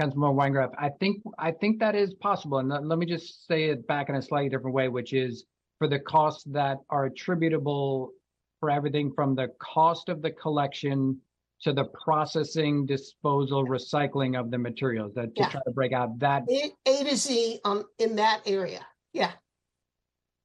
Councilman 0.00 0.34
Wengraf, 0.34 0.72
I 0.76 0.90
think, 1.00 1.22
I 1.38 1.52
think 1.52 1.78
that 1.78 1.94
is 1.94 2.14
possible. 2.14 2.58
And 2.58 2.68
let, 2.68 2.84
let 2.84 2.98
me 2.98 3.06
just 3.06 3.46
say 3.46 3.64
it 3.64 3.86
back 3.86 4.08
in 4.08 4.16
a 4.16 4.22
slightly 4.22 4.48
different 4.48 4.74
way, 4.74 4.88
which 4.88 5.12
is 5.12 5.44
for 5.78 5.86
the 5.86 6.00
costs 6.00 6.42
that 6.44 6.78
are 6.90 7.06
attributable 7.06 8.10
for 8.58 8.70
everything 8.70 9.12
from 9.12 9.36
the 9.36 9.48
cost 9.60 10.08
of 10.08 10.22
the 10.22 10.32
collection 10.32 11.20
to 11.62 11.72
the 11.72 11.84
processing, 12.04 12.84
disposal, 12.86 13.66
recycling 13.66 14.38
of 14.38 14.50
the 14.50 14.58
materials, 14.58 15.12
that 15.14 15.34
to 15.36 15.42
Yeah. 15.42 15.48
try 15.48 15.60
to 15.64 15.70
break 15.70 15.92
out 15.92 16.18
that 16.18 16.42
A, 16.50 16.72
A 16.86 17.04
to 17.04 17.16
Z 17.16 17.60
on, 17.64 17.84
in 17.98 18.16
that 18.16 18.42
area, 18.46 18.86
yeah. 19.12 19.32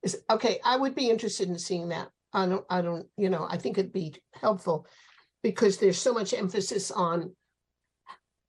Is, 0.02 0.24
okay, 0.32 0.60
I 0.64 0.78
would 0.78 0.96
be 0.96 1.10
interested 1.10 1.50
in 1.50 1.60
seeing 1.60 1.90
that. 1.90 2.10
I 2.32 2.46
don't, 2.46 2.66
I 2.70 2.82
don't, 2.82 3.08
you 3.18 3.30
know, 3.30 3.46
I 3.50 3.58
think 3.58 3.78
it'd 3.78 3.92
be 3.92 4.14
helpful 4.34 4.88
because 5.44 5.78
there's 5.78 5.98
so 5.98 6.14
much 6.14 6.34
emphasis 6.34 6.92
on 6.92 7.36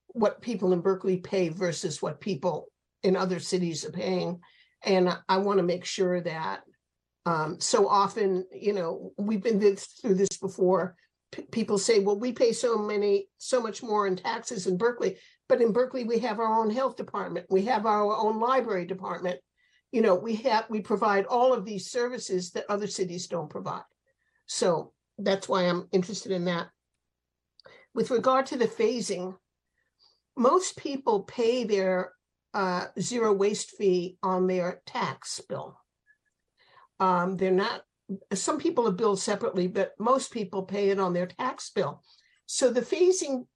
what 0.08 0.42
people 0.42 0.72
in 0.72 0.80
Berkeley 0.80 1.16
pay 1.18 1.48
versus 1.48 2.00
what 2.02 2.20
people 2.20 2.68
in 3.02 3.16
other 3.16 3.40
cities 3.40 3.84
are 3.84 3.92
paying. 3.92 4.40
And 4.82 5.08
I- 5.08 5.18
I 5.28 5.36
want 5.38 5.58
to 5.58 5.62
make 5.64 5.84
sure 5.84 6.20
that 6.20 6.62
um, 7.26 7.60
so 7.60 7.86
often, 7.86 8.46
you 8.50 8.72
know, 8.72 9.12
we've 9.18 9.42
been 9.42 9.58
this- 9.58 9.86
through 10.00 10.14
this 10.14 10.38
before. 10.40 10.96
P- 11.32 11.42
people 11.50 11.78
say, 11.78 12.00
well, 12.00 12.18
we 12.18 12.32
pay 12.32 12.52
so 12.52 12.78
many, 12.78 13.28
so 13.38 13.60
much 13.60 13.82
more 13.82 14.06
in 14.06 14.16
taxes 14.16 14.66
in 14.66 14.76
Berkeley. 14.76 15.16
But 15.48 15.60
in 15.60 15.72
Berkeley, 15.72 16.04
we 16.04 16.18
have 16.20 16.38
our 16.38 16.60
own 16.60 16.70
health 16.70 16.96
department, 16.96 17.46
we 17.50 17.62
have 17.62 17.86
our 17.86 18.16
own 18.16 18.40
library 18.40 18.86
department. 18.86 19.40
You 19.92 20.02
know, 20.02 20.14
we 20.14 20.36
have, 20.36 20.66
we 20.70 20.80
provide 20.80 21.26
all 21.26 21.52
of 21.52 21.64
these 21.64 21.90
services 21.90 22.52
that 22.52 22.66
other 22.68 22.86
cities 22.86 23.26
don't 23.26 23.50
provide. 23.50 23.82
So 24.46 24.92
that's 25.18 25.48
why 25.48 25.64
I'm 25.64 25.88
interested 25.90 26.30
in 26.30 26.44
that. 26.44 26.68
With 27.92 28.12
regard 28.12 28.46
to 28.46 28.56
the 28.56 28.68
phasing, 28.68 29.36
most 30.36 30.76
people 30.76 31.24
pay 31.24 31.64
their 31.64 32.12
uh, 32.54 32.86
zero 33.00 33.32
waste 33.32 33.72
fee 33.72 34.16
on 34.22 34.46
their 34.46 34.80
tax 34.86 35.40
bill. 35.48 35.76
Um, 37.00 37.36
they're 37.36 37.50
not, 37.50 37.82
some 38.32 38.58
people 38.58 38.86
are 38.88 38.92
billed 38.92 39.20
separately, 39.20 39.68
but 39.68 39.92
most 39.98 40.32
people 40.32 40.62
pay 40.62 40.90
it 40.90 40.98
on 40.98 41.12
their 41.12 41.26
tax 41.26 41.70
bill. 41.70 42.02
So 42.46 42.70
the 42.70 42.82
phasing 42.82 43.46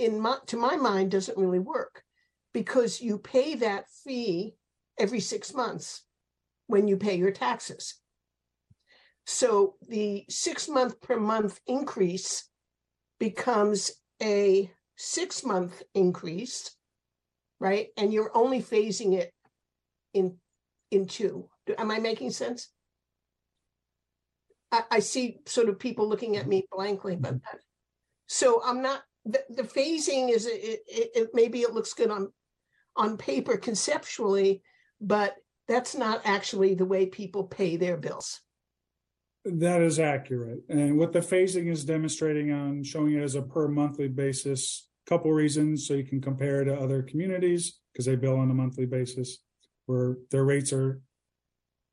in 0.00 0.18
my, 0.18 0.38
to 0.46 0.56
my 0.56 0.76
mind, 0.76 1.10
doesn't 1.10 1.38
really 1.38 1.58
work 1.58 2.02
because 2.54 3.02
you 3.02 3.18
pay 3.18 3.54
that 3.56 3.84
fee 4.02 4.54
every 4.98 5.20
six 5.20 5.54
months 5.54 6.02
when 6.66 6.88
you 6.88 6.96
pay 6.96 7.16
your 7.16 7.30
taxes. 7.30 7.96
So 9.26 9.74
the 9.88 10.24
six 10.30 10.68
month 10.68 11.00
per 11.02 11.18
month 11.18 11.60
increase 11.66 12.48
becomes 13.20 13.92
a 14.22 14.70
six 14.96 15.44
month 15.44 15.82
increase, 15.94 16.74
right? 17.60 17.88
And 17.98 18.12
you're 18.12 18.34
only 18.34 18.62
phasing 18.62 19.12
it 19.18 19.32
in, 20.14 20.38
in 20.90 21.06
two. 21.06 21.48
Am 21.76 21.90
I 21.90 21.98
making 21.98 22.30
sense? 22.30 22.70
I, 24.72 24.82
I 24.90 25.00
see 25.00 25.38
sort 25.46 25.68
of 25.68 25.78
people 25.78 26.08
looking 26.08 26.36
at 26.36 26.46
me 26.46 26.66
blankly, 26.70 27.16
but, 27.16 27.36
so 28.26 28.62
I'm 28.64 28.82
not, 28.82 29.02
the, 29.24 29.42
the 29.50 29.62
phasing 29.62 30.30
is, 30.30 30.46
it, 30.46 30.80
it, 30.86 31.10
it, 31.14 31.28
maybe 31.34 31.60
it 31.60 31.74
looks 31.74 31.94
good 31.94 32.10
on, 32.10 32.32
on 32.96 33.16
paper 33.16 33.56
conceptually, 33.56 34.62
but 35.00 35.36
that's 35.68 35.94
not 35.94 36.22
actually 36.24 36.74
the 36.74 36.84
way 36.84 37.06
people 37.06 37.44
pay 37.44 37.76
their 37.76 37.96
bills. 37.96 38.40
That 39.44 39.80
is 39.80 39.98
accurate. 39.98 40.60
And 40.68 40.98
what 40.98 41.12
the 41.12 41.20
phasing 41.20 41.70
is 41.70 41.84
demonstrating 41.84 42.52
on 42.52 42.84
showing 42.84 43.14
it 43.14 43.22
as 43.22 43.36
a 43.36 43.42
per 43.42 43.68
monthly 43.68 44.08
basis, 44.08 44.88
couple 45.06 45.32
reasons, 45.32 45.88
so 45.88 45.94
you 45.94 46.04
can 46.04 46.20
compare 46.20 46.62
to 46.62 46.78
other 46.78 47.02
communities 47.02 47.80
because 47.92 48.04
they 48.04 48.16
bill 48.16 48.36
on 48.36 48.50
a 48.50 48.54
monthly 48.54 48.86
basis 48.86 49.38
where 49.86 50.18
their 50.30 50.44
rates 50.44 50.72
are 50.72 51.00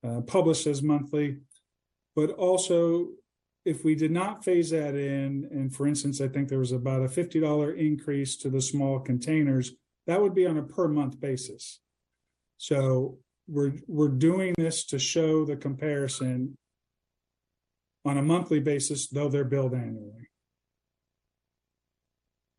uh, 0.08 0.22
published 0.22 0.68
as 0.68 0.84
monthly. 0.84 1.38
But 2.18 2.32
also, 2.32 3.10
if 3.64 3.86
we 3.86 3.94
did 3.94 4.10
not 4.10 4.44
phase 4.44 4.72
that 4.72 4.96
in, 4.96 5.48
and 5.52 5.74
for 5.74 5.86
instance, 5.86 6.20
I 6.20 6.28
think 6.28 6.50
there 6.50 6.58
was 6.58 6.72
about 6.72 7.04
a 7.04 7.08
fifty 7.08 7.40
dollar 7.40 7.74
increase 7.74 8.36
to 8.38 8.50
the 8.50 8.60
small 8.60 9.00
containers, 9.00 9.74
that 10.08 10.20
would 10.20 10.34
be 10.34 10.48
on 10.48 10.58
a 10.58 10.64
per 10.64 10.88
month 10.88 11.20
basis. 11.20 11.80
So 12.58 13.20
we're 13.48 13.74
we're 13.88 14.08
doing 14.08 14.56
this 14.58 14.84
to 14.86 14.98
show 14.98 15.46
the 15.46 15.56
comparison 15.56 16.56
on 18.04 18.18
a 18.18 18.24
monthly 18.24 18.62
basis, 18.62 19.10
though 19.10 19.30
they're 19.30 19.44
billed 19.44 19.76
annually. 19.76 20.28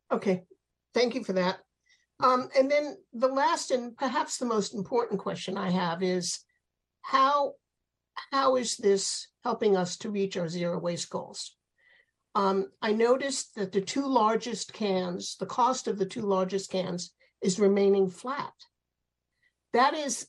Okay, 0.09 0.43
thank 0.93 1.15
you 1.15 1.23
for 1.25 1.33
that. 1.33 1.59
Um, 2.21 2.47
and 2.57 2.71
then 2.71 2.95
the 3.11 3.27
last 3.27 3.71
and 3.71 3.93
perhaps 3.97 4.37
the 4.37 4.45
most 4.45 4.73
important 4.73 5.19
question 5.19 5.57
I 5.57 5.69
have 5.69 6.01
is 6.01 6.39
how, 7.01 7.55
how 8.31 8.55
is 8.55 8.77
this 8.77 9.27
helping 9.43 9.75
us 9.75 9.97
to 9.97 10.09
reach 10.09 10.37
our 10.37 10.49
zero 10.49 10.79
waste 10.79 11.09
goals? 11.09 11.55
Um, 12.35 12.67
I 12.81 12.91
noticed 12.91 13.55
that 13.55 13.71
the 13.71 13.81
two 13.81 14.05
largest 14.05 14.73
cans, 14.73 15.35
the 15.39 15.45
cost 15.45 15.87
of 15.87 15.97
the 15.97 16.05
two 16.05 16.21
largest 16.21 16.71
cans 16.71 17.11
is 17.41 17.59
remaining 17.59 18.09
flat. 18.09 18.53
That 19.73 19.93
is 19.93 20.27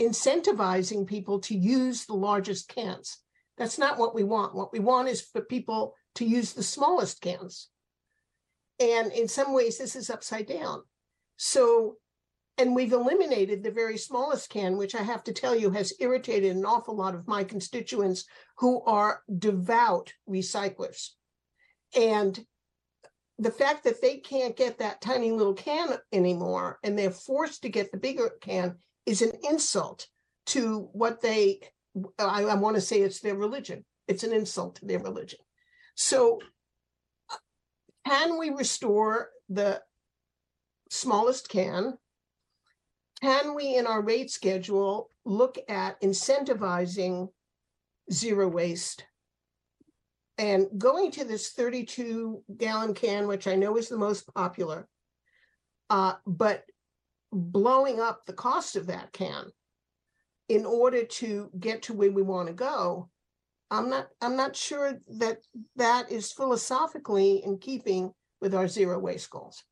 incentivizing 0.00 1.06
people 1.06 1.40
to 1.40 1.56
use 1.56 2.06
the 2.06 2.14
largest 2.14 2.68
cans. 2.68 3.18
That's 3.58 3.78
not 3.78 3.98
what 3.98 4.14
we 4.14 4.24
want. 4.24 4.54
What 4.54 4.72
we 4.72 4.78
want 4.78 5.08
is 5.08 5.20
for 5.20 5.42
people 5.42 5.94
to 6.16 6.24
use 6.24 6.52
the 6.52 6.62
smallest 6.62 7.20
cans. 7.20 7.68
And 8.78 9.12
in 9.12 9.28
some 9.28 9.52
ways, 9.52 9.76
this 9.76 9.94
is 9.94 10.08
upside 10.08 10.46
down. 10.46 10.82
So, 11.36 11.96
and 12.60 12.74
we've 12.74 12.92
eliminated 12.92 13.62
the 13.62 13.70
very 13.70 13.96
smallest 13.96 14.50
can, 14.50 14.76
which 14.76 14.94
I 14.94 15.02
have 15.02 15.24
to 15.24 15.32
tell 15.32 15.56
you 15.56 15.70
has 15.70 15.94
irritated 15.98 16.54
an 16.54 16.66
awful 16.66 16.94
lot 16.94 17.14
of 17.14 17.26
my 17.26 17.42
constituents 17.42 18.26
who 18.58 18.82
are 18.82 19.22
devout 19.38 20.12
recyclers. 20.28 21.08
And 21.96 22.38
the 23.38 23.50
fact 23.50 23.84
that 23.84 24.02
they 24.02 24.18
can't 24.18 24.56
get 24.56 24.78
that 24.78 25.00
tiny 25.00 25.30
little 25.30 25.54
can 25.54 25.96
anymore 26.12 26.78
and 26.82 26.98
they're 26.98 27.10
forced 27.10 27.62
to 27.62 27.70
get 27.70 27.90
the 27.90 27.98
bigger 27.98 28.30
can 28.42 28.76
is 29.06 29.22
an 29.22 29.32
insult 29.48 30.06
to 30.46 30.90
what 30.92 31.22
they, 31.22 31.60
I, 32.18 32.44
I 32.44 32.54
want 32.56 32.76
to 32.76 32.82
say 32.82 33.00
it's 33.00 33.20
their 33.20 33.36
religion. 33.36 33.86
It's 34.06 34.22
an 34.22 34.34
insult 34.34 34.74
to 34.76 34.84
their 34.84 34.98
religion. 34.98 35.38
So 35.94 36.40
can 38.06 38.38
we 38.38 38.50
restore 38.50 39.30
the 39.48 39.80
smallest 40.90 41.48
can? 41.48 41.96
Can 43.22 43.54
we, 43.54 43.76
in 43.76 43.86
our 43.86 44.02
rate 44.02 44.30
schedule, 44.30 45.10
look 45.24 45.58
at 45.68 46.00
incentivizing 46.00 47.28
zero 48.12 48.48
waste? 48.48 49.04
And 50.38 50.66
going 50.78 51.10
to 51.12 51.24
this 51.24 51.50
32 51.50 52.42
gallon 52.56 52.94
can, 52.94 53.28
which 53.28 53.46
I 53.46 53.56
know 53.56 53.76
is 53.76 53.88
the 53.88 53.98
most 53.98 54.32
popular, 54.34 54.88
uh, 55.90 56.14
but 56.26 56.64
blowing 57.30 58.00
up 58.00 58.24
the 58.24 58.32
cost 58.32 58.76
of 58.76 58.86
that 58.86 59.12
can 59.12 59.50
in 60.48 60.64
order 60.64 61.04
to 61.04 61.50
get 61.60 61.82
to 61.82 61.92
where 61.92 62.10
we 62.10 62.22
want 62.22 62.48
to 62.48 62.54
go 62.54 63.10
I'm 63.70 63.88
not, 63.88 64.08
I'm 64.20 64.36
not 64.36 64.56
sure 64.56 64.98
that 65.18 65.38
that 65.76 66.10
is 66.10 66.32
philosophically 66.32 67.42
in 67.44 67.58
keeping 67.58 68.12
with 68.40 68.54
our 68.54 68.66
zero 68.66 68.98
waste 68.98 69.30
goals. 69.30 69.62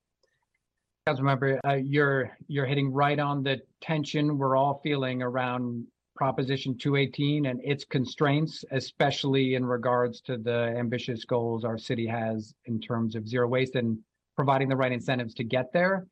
Councilmember, 1.08 1.58
uh, 1.64 1.74
you're, 1.74 2.36
you're 2.48 2.66
hitting 2.66 2.92
right 2.92 3.18
on 3.18 3.42
the 3.42 3.62
tension 3.80 4.36
we're 4.36 4.56
all 4.56 4.78
feeling 4.84 5.22
around 5.22 5.86
Proposition 6.14 6.76
218 6.76 7.46
and 7.46 7.60
its 7.64 7.82
constraints, 7.84 8.62
especially 8.72 9.54
in 9.54 9.64
regards 9.64 10.20
to 10.20 10.36
the 10.36 10.74
ambitious 10.76 11.24
goals 11.24 11.64
our 11.64 11.78
city 11.78 12.06
has 12.06 12.52
in 12.66 12.78
terms 12.78 13.14
of 13.14 13.26
zero 13.26 13.48
waste 13.48 13.74
and 13.74 13.98
providing 14.36 14.68
the 14.68 14.76
right 14.76 14.92
incentives 14.92 15.32
to 15.34 15.44
get 15.44 15.72
there. 15.72 16.06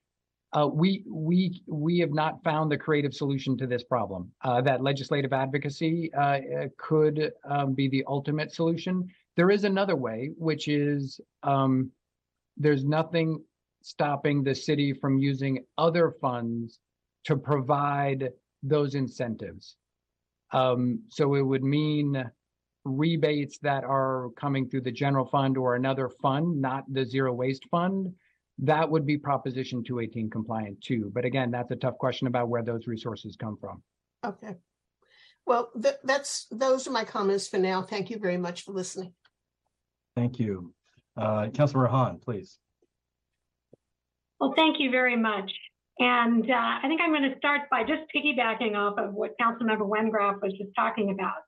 Uh, 0.52 0.66
we 0.66 1.04
we 1.06 1.60
we 1.66 1.98
have 1.98 2.12
not 2.12 2.42
found 2.42 2.72
the 2.72 2.78
creative 2.78 3.12
solution 3.12 3.58
to 3.58 3.66
this 3.66 3.82
problem. 3.82 4.30
Uh, 4.42 4.62
that 4.62 4.80
legislative 4.80 5.32
advocacy 5.32 6.10
uh, 6.14 6.38
could 6.78 7.32
um, 7.50 7.74
be 7.74 7.88
the 7.88 8.04
ultimate 8.06 8.50
solution. 8.54 9.06
There 9.36 9.50
is 9.50 9.64
another 9.64 9.96
way, 9.96 10.30
which 10.38 10.68
is 10.68 11.20
um, 11.42 11.90
there's 12.56 12.84
nothing 12.84 13.42
stopping 13.86 14.42
the 14.42 14.54
city 14.54 14.92
from 14.92 15.18
using 15.18 15.64
other 15.78 16.14
funds 16.20 16.80
to 17.24 17.36
provide 17.36 18.30
those 18.62 18.94
incentives. 18.94 19.76
Um, 20.52 21.02
so 21.10 21.34
it 21.34 21.42
would 21.42 21.62
mean 21.62 22.30
rebates 22.84 23.58
that 23.58 23.84
are 23.84 24.28
coming 24.36 24.68
through 24.68 24.82
the 24.82 24.92
general 24.92 25.26
fund 25.26 25.56
or 25.56 25.74
another 25.74 26.08
fund, 26.08 26.60
not 26.60 26.84
the 26.92 27.04
zero 27.04 27.32
waste 27.32 27.64
fund 27.70 28.12
that 28.58 28.88
would 28.88 29.04
be 29.04 29.18
Proposition 29.18 29.84
218 29.84 30.30
compliant 30.30 30.80
too. 30.80 31.10
But 31.14 31.24
again, 31.24 31.50
that's 31.50 31.70
a 31.70 31.76
tough 31.76 31.98
question 31.98 32.26
about 32.26 32.48
where 32.48 32.62
those 32.62 32.86
resources 32.86 33.36
come 33.36 33.56
from. 33.60 33.82
Okay. 34.24 34.54
Well, 35.46 35.70
th- 35.80 35.96
that's, 36.02 36.46
those 36.50 36.88
are 36.88 36.92
my 36.92 37.04
comments 37.04 37.48
for 37.48 37.58
now. 37.58 37.82
Thank 37.82 38.10
you 38.10 38.18
very 38.18 38.38
much 38.38 38.62
for 38.62 38.72
listening. 38.72 39.12
Thank 40.16 40.38
you. 40.38 40.72
Uh, 41.16 41.48
Councilmember 41.48 41.90
Hahn, 41.90 42.18
please. 42.18 42.58
Well, 44.40 44.54
thank 44.56 44.76
you 44.78 44.90
very 44.90 45.16
much. 45.16 45.50
And 45.98 46.50
uh, 46.50 46.54
I 46.54 46.88
think 46.88 47.00
I'm 47.02 47.10
going 47.10 47.30
to 47.30 47.38
start 47.38 47.62
by 47.70 47.82
just 47.82 48.02
piggybacking 48.14 48.76
off 48.76 48.98
of 48.98 49.14
what 49.14 49.38
Councilmember 49.40 49.88
Wengraf 49.88 50.42
was 50.42 50.52
just 50.52 50.70
talking 50.76 51.10
about. 51.10 51.42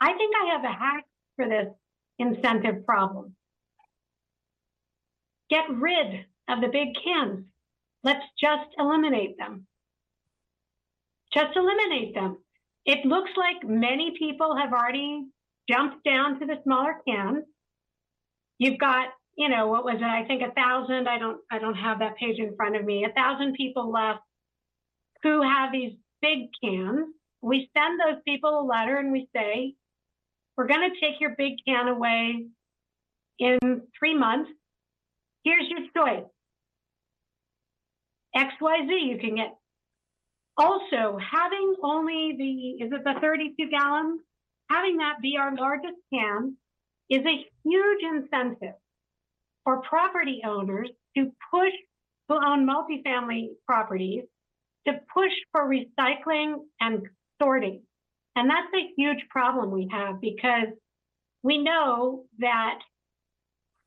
I 0.00 0.12
think 0.12 0.34
I 0.34 0.52
have 0.52 0.64
a 0.64 0.72
hack 0.72 1.04
for 1.36 1.48
this 1.48 1.68
incentive 2.18 2.84
problem. 2.84 3.34
Get 5.50 5.70
rid 5.70 6.24
of 6.48 6.60
the 6.60 6.68
big 6.68 6.88
cans. 7.04 7.44
Let's 8.02 8.24
just 8.40 8.70
eliminate 8.78 9.38
them. 9.38 9.66
Just 11.32 11.56
eliminate 11.56 12.14
them. 12.14 12.38
It 12.84 13.04
looks 13.04 13.30
like 13.36 13.68
many 13.68 14.14
people 14.18 14.56
have 14.56 14.72
already 14.72 15.26
jumped 15.68 16.04
down 16.04 16.40
to 16.40 16.46
the 16.46 16.56
smaller 16.64 16.96
cans. 17.06 17.44
You've 18.58 18.78
got, 18.78 19.08
you 19.36 19.48
know, 19.50 19.66
what 19.66 19.84
was 19.84 19.96
it? 19.96 20.02
I 20.02 20.24
think 20.24 20.42
a 20.42 20.52
thousand. 20.52 21.08
I 21.08 21.18
don't, 21.18 21.40
I 21.50 21.58
don't 21.58 21.74
have 21.74 21.98
that 21.98 22.16
page 22.16 22.38
in 22.38 22.56
front 22.56 22.76
of 22.76 22.84
me. 22.84 23.04
A 23.04 23.12
thousand 23.12 23.54
people 23.54 23.90
left 23.92 24.20
who 25.22 25.42
have 25.42 25.72
these 25.72 25.92
big 26.22 26.48
cans. 26.62 27.08
We 27.42 27.70
send 27.76 28.00
those 28.00 28.22
people 28.24 28.60
a 28.60 28.64
letter 28.64 28.96
and 28.96 29.12
we 29.12 29.28
say, 29.36 29.74
we're 30.56 30.66
going 30.66 30.90
to 30.90 31.00
take 31.00 31.20
your 31.20 31.34
big 31.36 31.54
can 31.66 31.88
away 31.88 32.46
in 33.38 33.58
three 33.98 34.16
months. 34.16 34.50
Here's 35.44 35.68
your 35.68 35.80
choice. 35.94 36.24
XYZ 38.34 39.08
you 39.08 39.18
can 39.18 39.36
get. 39.36 39.56
Also, 40.56 41.18
having 41.18 41.76
only 41.82 42.34
the, 42.38 42.84
is 42.84 42.90
it 42.90 43.04
the 43.04 43.20
32 43.20 43.68
gallons? 43.68 44.20
Having 44.70 44.96
that 44.98 45.20
be 45.20 45.36
our 45.38 45.54
largest 45.54 45.96
can 46.12 46.56
is 47.10 47.20
a 47.20 47.46
huge 47.62 48.02
incentive 48.02 48.74
for 49.66 49.82
property 49.82 50.42
owners 50.46 50.88
to 51.16 51.32
push, 51.52 51.72
who 52.28 52.36
own 52.36 52.66
multifamily 52.66 53.48
properties, 53.66 54.22
to 54.86 54.92
push 55.12 55.32
for 55.50 55.68
recycling 55.68 56.58
and 56.80 57.02
sorting. 57.42 57.82
And 58.36 58.48
that's 58.48 58.72
a 58.74 58.92
huge 58.96 59.26
problem 59.28 59.72
we 59.72 59.88
have 59.90 60.20
because 60.20 60.68
we 61.42 61.58
know 61.58 62.26
that 62.38 62.78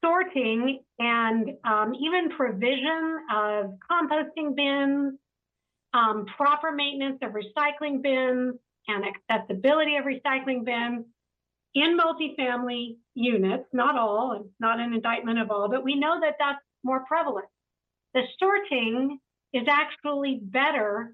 sorting 0.04 0.80
and 1.00 1.52
um, 1.64 1.94
even 1.96 2.30
provision 2.36 3.20
of 3.34 3.72
composting 3.90 4.56
bins, 4.58 5.14
um, 5.94 6.26
proper 6.36 6.74
maintenance 6.74 7.20
of 7.22 7.32
recycling 7.32 8.02
bins, 8.02 8.56
and 8.90 9.06
accessibility 9.06 9.96
of 9.96 10.06
recycling 10.06 10.66
bins 10.66 11.06
in 11.82 11.98
multifamily 11.98 12.98
units, 13.14 13.66
not 13.74 13.98
all, 13.98 14.34
and 14.34 14.46
not 14.60 14.80
an 14.80 14.94
indictment 14.94 15.40
of 15.40 15.52
all, 15.52 15.70
but 15.70 15.84
we 15.84 15.96
know 15.96 16.20
that 16.22 16.36
that's 16.40 16.60
more 16.84 17.06
prevalent. 17.06 17.48
The 18.14 18.24
sorting 18.40 19.20
is 19.54 19.68
actually 19.70 20.40
better 20.42 21.14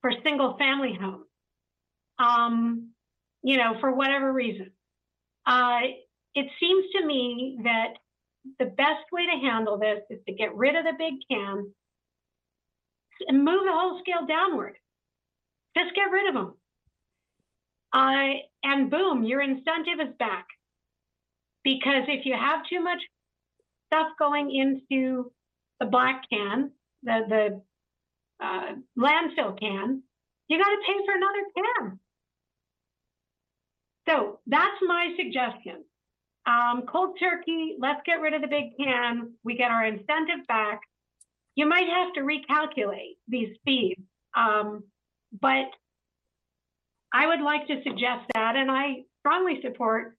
for 0.00 0.12
single 0.24 0.56
family 0.58 0.96
homes. 1.00 1.26
Um, 2.18 2.90
you 3.42 3.56
know, 3.56 3.76
for 3.80 3.92
whatever 3.92 4.32
reason. 4.32 4.70
Uh, 5.46 5.80
it 6.34 6.46
seems 6.60 6.84
to 6.96 7.06
me 7.06 7.58
that 7.64 7.94
the 8.58 8.66
best 8.66 9.04
way 9.12 9.26
to 9.26 9.46
handle 9.46 9.78
this 9.78 10.00
is 10.10 10.20
to 10.26 10.34
get 10.34 10.54
rid 10.54 10.76
of 10.76 10.84
the 10.84 10.92
big 10.98 11.14
cans 11.30 11.66
and 13.28 13.44
move 13.44 13.64
the 13.64 13.72
whole 13.72 14.00
scale 14.00 14.26
downward. 14.26 14.76
Just 15.76 15.94
get 15.94 16.10
rid 16.10 16.28
of 16.28 16.34
them. 16.34 16.54
And 17.92 18.90
boom, 18.90 19.24
your 19.24 19.40
incentive 19.40 20.00
is 20.00 20.14
back. 20.18 20.46
Because 21.64 22.04
if 22.08 22.26
you 22.26 22.34
have 22.34 22.66
too 22.68 22.80
much 22.80 23.00
stuff 23.86 24.08
going 24.18 24.54
into 24.54 25.30
the 25.78 25.86
black 25.86 26.24
can, 26.30 26.70
the, 27.02 27.20
the 27.28 28.44
uh, 28.44 28.72
landfill 28.98 29.58
can, 29.58 30.02
you 30.48 30.58
got 30.58 30.70
to 30.70 30.78
pay 30.86 31.04
for 31.04 31.14
another 31.14 31.44
can. 31.56 31.98
So 34.08 34.40
that's 34.46 34.76
my 34.82 35.14
suggestion. 35.16 35.84
Um, 36.46 36.82
cold 36.90 37.18
turkey, 37.20 37.76
let's 37.78 38.00
get 38.04 38.20
rid 38.20 38.34
of 38.34 38.42
the 38.42 38.48
big 38.48 38.76
can. 38.76 39.34
We 39.44 39.56
get 39.56 39.70
our 39.70 39.86
incentive 39.86 40.46
back. 40.48 40.80
You 41.54 41.66
might 41.66 41.88
have 41.88 42.12
to 42.14 42.20
recalculate 42.20 43.18
these 43.28 43.56
fees. 43.64 43.98
Um, 44.36 44.84
but 45.40 45.66
I 47.12 47.26
would 47.26 47.40
like 47.40 47.66
to 47.66 47.82
suggest 47.82 48.24
that, 48.34 48.56
and 48.56 48.70
I 48.70 49.04
strongly 49.20 49.60
support 49.62 50.16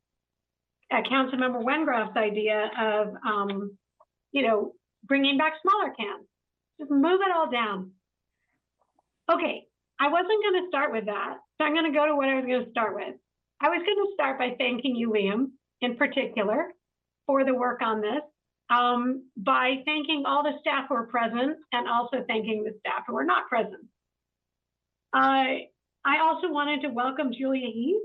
uh, 0.92 1.02
Councilmember 1.10 1.64
Wengraf's 1.64 2.16
idea 2.16 2.70
of, 2.80 3.16
um, 3.26 3.78
you 4.32 4.44
know, 4.46 4.74
bringing 5.06 5.38
back 5.38 5.54
smaller 5.62 5.94
cans. 5.98 6.26
Just 6.80 6.92
move 6.92 7.22
it 7.22 7.36
all 7.36 7.50
down. 7.50 7.92
Okay, 9.32 9.66
I 10.00 10.10
wasn't 10.10 10.44
going 10.44 10.64
to 10.64 10.68
start 10.70 10.92
with 10.92 11.06
that, 11.06 11.38
so 11.58 11.66
I'm 11.66 11.74
going 11.74 11.92
to 11.92 11.98
go 11.98 12.06
to 12.06 12.16
what 12.16 12.30
I 12.30 12.36
was 12.36 12.46
going 12.46 12.66
to 12.66 12.72
start 12.72 12.96
with. 12.96 13.16
I 13.62 13.70
was 13.70 13.82
going 13.86 14.06
to 14.06 14.12
start 14.14 14.38
by 14.38 14.56
thanking 14.60 14.96
you, 14.96 15.10
Liam, 15.12 15.52
in 15.82 15.96
particular, 15.96 16.68
for 17.26 17.46
the 17.46 17.54
work 17.54 17.82
on 17.82 18.02
this, 18.02 18.22
um, 18.70 19.24
by 19.38 19.76
thanking 19.86 20.24
all 20.26 20.44
the 20.44 20.58
staff 20.60 20.86
who 20.90 20.96
are 20.96 21.08
present 21.08 21.58
and 21.72 21.88
also 21.88 22.24
thanking 22.28 22.64
the 22.64 22.76
staff 22.80 23.04
who 23.08 23.16
are 23.18 23.24
not 23.24 23.48
present. 23.48 23.86
I 25.14 25.68
I 26.06 26.20
also 26.20 26.52
wanted 26.52 26.82
to 26.82 26.90
welcome 26.90 27.32
Julia 27.34 27.68
Heath. 27.68 28.02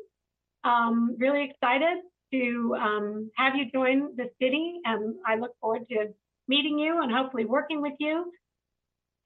Um, 0.65 1.17
really 1.19 1.51
excited 1.51 1.99
to 2.33 2.77
um, 2.81 3.31
have 3.37 3.57
you 3.57 3.71
join 3.73 4.15
the 4.17 4.31
city, 4.41 4.81
and 4.85 5.17
I 5.27 5.37
look 5.37 5.53
forward 5.61 5.89
to 5.91 6.15
meeting 6.47 6.79
you 6.79 7.03
and 7.03 7.11
hopefully 7.13 7.45
working 7.45 7.83
with 7.83 7.95
you. 7.99 8.31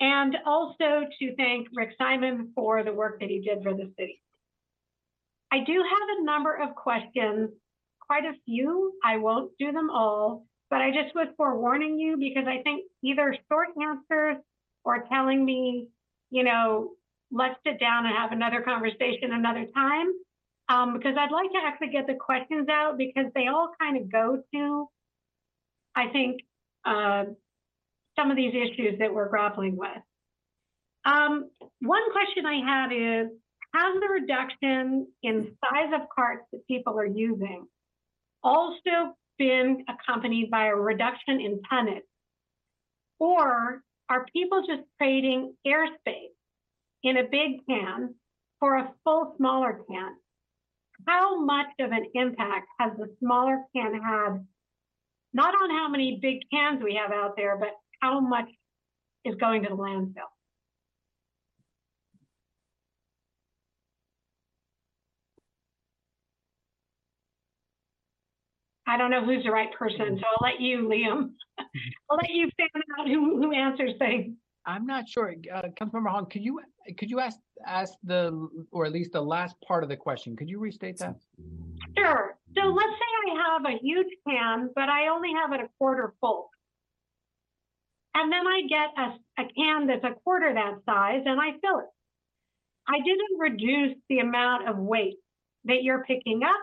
And 0.00 0.36
also 0.46 1.06
to 1.18 1.36
thank 1.36 1.68
Rick 1.74 1.90
Simon 1.98 2.52
for 2.54 2.82
the 2.82 2.92
work 2.92 3.20
that 3.20 3.28
he 3.28 3.40
did 3.40 3.62
for 3.62 3.74
the 3.74 3.92
city. 3.98 4.20
I 5.52 5.58
do 5.64 5.74
have 5.74 6.18
a 6.18 6.24
number 6.24 6.54
of 6.54 6.74
questions, 6.74 7.50
quite 8.00 8.24
a 8.24 8.32
few. 8.46 8.94
I 9.04 9.18
won't 9.18 9.52
do 9.58 9.70
them 9.70 9.90
all, 9.90 10.46
but 10.70 10.80
I 10.80 10.90
just 10.90 11.14
was 11.14 11.28
forewarning 11.36 11.98
you 11.98 12.16
because 12.16 12.46
I 12.48 12.62
think 12.62 12.84
either 13.04 13.36
short 13.50 13.68
answers 13.80 14.42
or 14.82 15.04
telling 15.12 15.44
me, 15.44 15.88
you 16.30 16.42
know, 16.42 16.92
let's 17.32 17.56
sit 17.66 17.80
down 17.80 18.06
and 18.06 18.14
have 18.14 18.32
another 18.32 18.60
conversation 18.60 19.32
another 19.32 19.66
time. 19.74 20.08
Um, 20.68 20.94
because 20.94 21.16
I'd 21.18 21.32
like 21.32 21.50
to 21.50 21.58
actually 21.64 21.88
get 21.88 22.06
the 22.06 22.14
questions 22.14 22.68
out 22.70 22.96
because 22.96 23.26
they 23.34 23.48
all 23.48 23.72
kind 23.80 23.96
of 23.96 24.10
go 24.10 24.42
to, 24.54 24.88
I 25.94 26.08
think, 26.08 26.40
uh, 26.84 27.24
some 28.16 28.30
of 28.30 28.36
these 28.36 28.54
issues 28.54 28.98
that 29.00 29.12
we're 29.12 29.28
grappling 29.28 29.76
with. 29.76 29.90
Um, 31.04 31.50
one 31.80 32.12
question 32.12 32.46
I 32.46 32.60
had 32.64 32.92
is, 32.92 33.30
has 33.74 34.00
the 34.00 34.08
reduction 34.08 35.08
in 35.22 35.56
size 35.64 35.92
of 35.94 36.08
carts 36.14 36.44
that 36.52 36.66
people 36.66 36.98
are 36.98 37.06
using 37.06 37.66
also 38.42 39.16
been 39.38 39.84
accompanied 39.88 40.50
by 40.50 40.66
a 40.66 40.74
reduction 40.74 41.40
in 41.40 41.60
tonnage? 41.68 42.04
Or 43.18 43.82
are 44.08 44.26
people 44.32 44.62
just 44.66 44.82
trading 44.98 45.54
airspace 45.66 46.34
in 47.02 47.16
a 47.16 47.24
big 47.24 47.66
can 47.66 48.14
for 48.60 48.76
a 48.76 48.92
full 49.04 49.34
smaller 49.36 49.80
can? 49.90 50.14
How 51.06 51.40
much 51.44 51.66
of 51.80 51.90
an 51.90 52.06
impact 52.14 52.68
has 52.78 52.92
the 52.96 53.14
smaller 53.18 53.64
can 53.74 53.94
had, 53.94 54.46
not 55.32 55.54
on 55.54 55.70
how 55.70 55.88
many 55.88 56.18
big 56.22 56.42
cans 56.52 56.82
we 56.82 56.94
have 56.94 57.10
out 57.10 57.36
there, 57.36 57.56
but 57.58 57.70
how 58.00 58.20
much 58.20 58.48
is 59.24 59.34
going 59.36 59.62
to 59.62 59.70
the 59.70 59.76
landfill? 59.76 60.30
I 68.86 68.98
don't 68.98 69.10
know 69.10 69.24
who's 69.24 69.44
the 69.44 69.50
right 69.50 69.72
person, 69.72 70.18
so 70.20 70.26
I'll 70.26 70.50
let 70.50 70.60
you, 70.60 70.88
Liam. 70.88 71.30
I'll 72.10 72.16
let 72.16 72.30
you 72.30 72.50
find 72.58 72.84
out 72.98 73.08
who, 73.08 73.40
who 73.40 73.52
answers 73.52 73.92
things. 73.98 74.36
I'm 74.66 74.86
not 74.86 75.08
sure. 75.08 75.34
Uh, 75.52 75.62
Councilmember 75.80 76.10
Hahn, 76.10 76.26
could 76.26 76.42
you, 76.42 76.60
could 76.98 77.10
you 77.10 77.20
ask, 77.20 77.38
ask 77.66 77.94
the, 78.04 78.48
or 78.70 78.86
at 78.86 78.92
least 78.92 79.12
the 79.12 79.20
last 79.20 79.56
part 79.66 79.82
of 79.82 79.88
the 79.88 79.96
question? 79.96 80.36
Could 80.36 80.48
you 80.48 80.58
restate 80.60 80.98
that? 80.98 81.16
Sure. 81.98 82.36
So 82.56 82.66
let's 82.66 82.90
say 82.90 83.32
I 83.32 83.52
have 83.52 83.64
a 83.64 83.78
huge 83.82 84.08
can, 84.28 84.70
but 84.74 84.88
I 84.88 85.08
only 85.08 85.32
have 85.32 85.52
it 85.52 85.60
a 85.60 85.68
quarter 85.78 86.14
full. 86.20 86.50
And 88.14 88.30
then 88.30 88.46
I 88.46 88.62
get 88.68 88.90
a, 88.98 89.42
a 89.42 89.48
can 89.56 89.86
that's 89.86 90.04
a 90.04 90.14
quarter 90.22 90.52
that 90.52 90.74
size 90.86 91.22
and 91.24 91.40
I 91.40 91.52
fill 91.60 91.80
it. 91.80 91.86
I 92.86 92.98
didn't 92.98 93.38
reduce 93.38 93.96
the 94.08 94.18
amount 94.18 94.68
of 94.68 94.76
weight 94.76 95.16
that 95.64 95.82
you're 95.82 96.04
picking 96.04 96.42
up. 96.42 96.60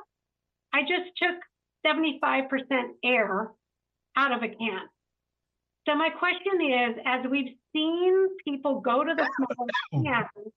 I 0.73 0.81
just 0.81 1.11
took 1.17 1.35
75% 1.85 2.49
air 3.03 3.51
out 4.15 4.31
of 4.31 4.43
a 4.43 4.49
can. 4.49 4.81
So 5.87 5.95
my 5.95 6.09
question 6.09 6.61
is, 6.61 6.97
as 7.05 7.25
we've 7.29 7.55
seen 7.73 8.27
people 8.43 8.81
go 8.81 9.03
to 9.03 9.13
the 9.15 9.27
smaller 9.93 10.03
cans, 10.05 10.53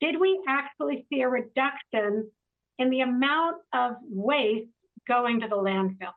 did 0.00 0.18
we 0.20 0.40
actually 0.48 1.06
see 1.10 1.22
a 1.22 1.28
reduction 1.28 2.30
in 2.78 2.90
the 2.90 3.00
amount 3.00 3.56
of 3.72 3.96
waste 4.08 4.68
going 5.06 5.40
to 5.40 5.48
the 5.48 5.56
landfill? 5.56 6.12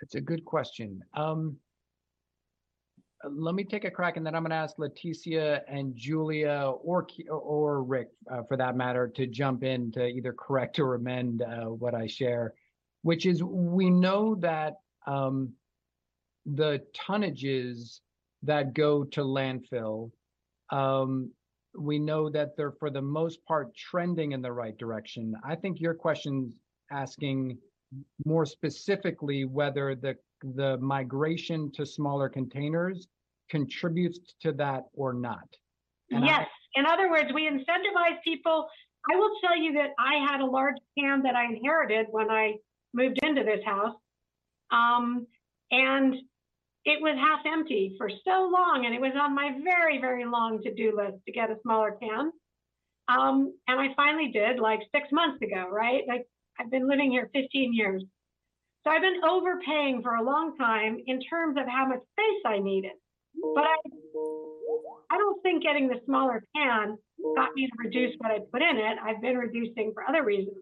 That's 0.00 0.14
a 0.14 0.20
good 0.20 0.44
question. 0.44 1.02
Um, 1.14 1.56
let 3.28 3.54
me 3.54 3.64
take 3.64 3.84
a 3.84 3.90
crack 3.90 4.16
and 4.16 4.24
then 4.24 4.34
I'm 4.34 4.42
going 4.42 4.50
to 4.50 4.56
ask 4.56 4.76
Leticia 4.76 5.60
and 5.66 5.96
Julia 5.96 6.72
or 6.82 7.06
or 7.28 7.82
Rick, 7.82 8.10
uh, 8.30 8.42
for 8.44 8.56
that 8.56 8.76
matter, 8.76 9.08
to 9.08 9.26
jump 9.26 9.64
in 9.64 9.90
to 9.92 10.06
either 10.06 10.32
correct 10.32 10.78
or 10.78 10.94
amend 10.94 11.42
uh, 11.42 11.64
what 11.64 11.94
I 11.94 12.06
share, 12.06 12.54
which 13.02 13.26
is 13.26 13.42
we 13.42 13.90
know 13.90 14.36
that 14.36 14.74
um, 15.06 15.52
the 16.54 16.82
tonnages 16.94 18.00
that 18.42 18.74
go 18.74 19.04
to 19.04 19.20
landfill, 19.20 20.10
um, 20.70 21.30
we 21.78 21.98
know 21.98 22.30
that 22.30 22.56
they're 22.56 22.72
for 22.72 22.90
the 22.90 23.02
most 23.02 23.44
part 23.44 23.74
trending 23.76 24.32
in 24.32 24.42
the 24.42 24.52
right 24.52 24.76
direction. 24.78 25.34
I 25.44 25.54
think 25.54 25.80
your 25.80 25.94
question's 25.94 26.54
asking 26.90 27.58
more 28.24 28.46
specifically 28.46 29.44
whether 29.44 29.94
the 29.94 30.16
the 30.54 30.78
migration 30.78 31.70
to 31.72 31.84
smaller 31.84 32.28
containers 32.28 33.08
contributes 33.50 34.34
to 34.40 34.52
that 34.52 34.84
or 34.94 35.12
not. 35.12 35.48
And 36.10 36.24
I- 36.24 36.28
Yes. 36.28 36.48
In 36.76 36.86
other 36.86 37.10
words, 37.10 37.32
we 37.34 37.48
incentivize 37.48 38.22
people. 38.22 38.68
I 39.10 39.16
will 39.16 39.32
tell 39.40 39.56
you 39.56 39.72
that 39.72 39.94
I 39.98 40.16
had 40.30 40.40
a 40.40 40.46
large 40.46 40.76
can 40.96 41.22
that 41.22 41.34
I 41.34 41.46
inherited 41.46 42.06
when 42.10 42.30
I 42.30 42.56
moved 42.94 43.18
into 43.24 43.42
this 43.42 43.64
house. 43.64 43.96
Um, 44.70 45.26
and 45.72 46.14
it 46.88 47.02
was 47.02 47.16
half 47.20 47.40
empty 47.44 47.94
for 47.98 48.08
so 48.08 48.48
long, 48.50 48.84
and 48.86 48.94
it 48.94 49.00
was 49.00 49.12
on 49.20 49.34
my 49.34 49.52
very, 49.62 50.00
very 50.00 50.24
long 50.24 50.62
to-do 50.62 50.96
list 50.96 51.18
to 51.26 51.32
get 51.32 51.50
a 51.50 51.56
smaller 51.62 51.96
can. 52.00 52.32
Um, 53.08 53.52
and 53.68 53.78
I 53.78 53.88
finally 53.94 54.30
did 54.32 54.58
like 54.58 54.80
six 54.94 55.08
months 55.12 55.42
ago, 55.42 55.68
right? 55.70 56.02
Like 56.08 56.26
I've 56.58 56.70
been 56.70 56.88
living 56.88 57.10
here 57.10 57.28
15 57.34 57.74
years. 57.74 58.02
So 58.84 58.90
I've 58.90 59.02
been 59.02 59.22
overpaying 59.22 60.00
for 60.02 60.14
a 60.14 60.22
long 60.22 60.56
time 60.56 60.98
in 61.06 61.20
terms 61.20 61.58
of 61.58 61.66
how 61.68 61.86
much 61.86 62.00
space 62.12 62.42
I 62.46 62.58
needed. 62.58 62.92
But 63.54 63.64
I 63.64 63.76
I 65.10 65.18
don't 65.18 65.42
think 65.42 65.62
getting 65.62 65.88
the 65.88 66.00
smaller 66.06 66.42
can 66.56 66.96
got 67.36 67.54
me 67.54 67.66
to 67.66 67.72
reduce 67.78 68.14
what 68.18 68.30
I 68.30 68.38
put 68.52 68.62
in 68.62 68.76
it. 68.76 68.98
I've 69.02 69.20
been 69.20 69.36
reducing 69.36 69.92
for 69.92 70.04
other 70.08 70.24
reasons. 70.24 70.56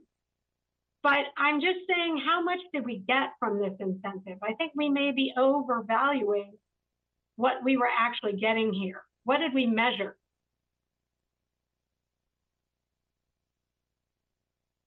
But 1.07 1.27
I'm 1.37 1.61
just 1.61 1.79
saying, 1.89 2.21
how 2.27 2.43
much 2.43 2.59
did 2.75 2.85
we 2.85 2.99
get 3.07 3.29
from 3.39 3.61
this 3.61 3.75
incentive? 3.79 4.39
I 4.43 4.55
think 4.55 4.73
we 4.75 4.89
may 4.89 5.13
be 5.13 5.33
overvaluing 5.39 6.55
what 7.37 7.63
we 7.63 7.77
were 7.77 7.89
actually 7.97 8.33
getting 8.33 8.73
here. 8.73 9.03
What 9.23 9.37
did 9.37 9.55
we 9.55 9.67
measure? 9.67 10.17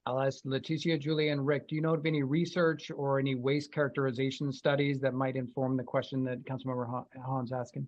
I'll 0.06 0.20
ask 0.20 0.44
Leticia, 0.44 1.00
Julie, 1.00 1.30
and 1.30 1.48
Rick, 1.48 1.70
do 1.70 1.76
you 1.76 1.82
know 1.82 1.94
of 1.94 2.06
any 2.06 2.24
research 2.24 2.92
or 2.94 3.18
any 3.18 3.36
waste 3.36 3.72
characterization 3.72 4.52
studies 4.52 5.00
that 5.00 5.14
might 5.14 5.38
inform 5.38 5.78
the 5.78 5.84
question 5.84 6.26
that 6.26 6.44
Councilmember 6.44 6.90
Ha- 6.90 7.22
Hahn's 7.26 7.54
asking? 7.54 7.88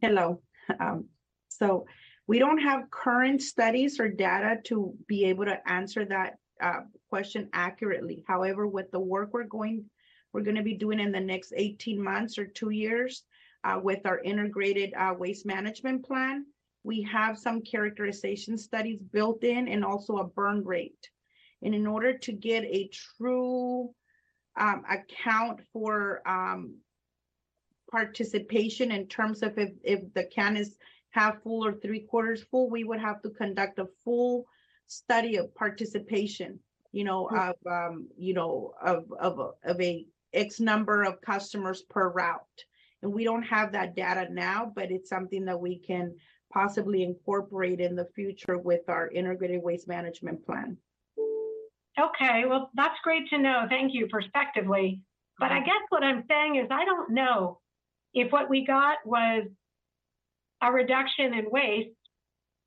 Hello. 0.00 0.42
Um, 0.80 1.04
so 1.50 1.86
we 2.26 2.40
don't 2.40 2.58
have 2.58 2.90
current 2.90 3.42
studies 3.42 4.00
or 4.00 4.08
data 4.08 4.56
to 4.64 4.92
be 5.06 5.26
able 5.26 5.44
to 5.44 5.56
answer 5.70 6.04
that 6.06 6.34
uh, 6.60 6.80
question 7.08 7.48
accurately. 7.52 8.24
However, 8.26 8.66
with 8.66 8.90
the 8.90 9.00
work 9.00 9.30
we're 9.32 9.44
going, 9.44 9.84
we're 10.32 10.42
going 10.42 10.56
to 10.56 10.62
be 10.62 10.74
doing 10.74 11.00
in 11.00 11.12
the 11.12 11.20
next 11.20 11.52
18 11.56 12.02
months 12.02 12.38
or 12.38 12.46
two 12.46 12.70
years 12.70 13.22
uh, 13.64 13.80
with 13.82 14.04
our 14.04 14.18
integrated 14.20 14.92
uh, 14.94 15.14
waste 15.16 15.46
management 15.46 16.04
plan, 16.04 16.44
we 16.82 17.02
have 17.02 17.38
some 17.38 17.62
characterization 17.62 18.58
studies 18.58 19.00
built 19.12 19.42
in 19.42 19.68
and 19.68 19.84
also 19.84 20.18
a 20.18 20.28
burn 20.28 20.62
rate. 20.64 21.08
And 21.62 21.74
in 21.74 21.86
order 21.86 22.16
to 22.18 22.32
get 22.32 22.64
a 22.64 22.90
true 23.16 23.90
um, 24.56 24.84
account 24.88 25.60
for 25.72 26.20
um, 26.28 26.76
participation 27.90 28.92
in 28.92 29.06
terms 29.06 29.42
of 29.42 29.56
if, 29.56 29.70
if 29.82 30.12
the 30.12 30.24
can 30.24 30.56
is 30.56 30.76
half 31.10 31.42
full 31.42 31.64
or 31.64 31.72
three 31.72 32.00
quarters 32.00 32.42
full, 32.50 32.68
we 32.68 32.84
would 32.84 33.00
have 33.00 33.22
to 33.22 33.30
conduct 33.30 33.78
a 33.78 33.86
full 34.04 34.44
study 34.86 35.36
of 35.36 35.54
participation, 35.54 36.58
you 36.92 37.04
know, 37.04 37.26
of, 37.28 37.54
um, 37.70 38.08
you 38.16 38.34
know, 38.34 38.74
of, 38.84 39.04
of, 39.18 39.54
of 39.64 39.80
a 39.80 40.06
X 40.32 40.60
number 40.60 41.02
of 41.02 41.20
customers 41.20 41.82
per 41.82 42.10
route. 42.10 42.64
And 43.02 43.12
we 43.12 43.24
don't 43.24 43.42
have 43.42 43.72
that 43.72 43.94
data 43.94 44.28
now, 44.30 44.72
but 44.74 44.90
it's 44.90 45.10
something 45.10 45.44
that 45.44 45.60
we 45.60 45.78
can 45.78 46.14
possibly 46.52 47.02
incorporate 47.02 47.80
in 47.80 47.96
the 47.96 48.08
future 48.14 48.58
with 48.58 48.88
our 48.88 49.08
integrated 49.10 49.62
waste 49.62 49.88
management 49.88 50.44
plan. 50.46 50.76
Okay, 51.98 52.44
well, 52.46 52.70
that's 52.74 52.98
great 53.04 53.28
to 53.30 53.38
know. 53.38 53.66
Thank 53.68 53.92
you 53.94 54.06
prospectively. 54.08 55.00
But 55.38 55.52
I 55.52 55.60
guess 55.60 55.82
what 55.88 56.02
I'm 56.02 56.24
saying 56.28 56.56
is 56.56 56.68
I 56.70 56.84
don't 56.84 57.12
know 57.12 57.60
if 58.14 58.32
what 58.32 58.48
we 58.48 58.64
got 58.64 58.98
was 59.04 59.44
a 60.62 60.72
reduction 60.72 61.34
in 61.34 61.50
waste 61.50 61.90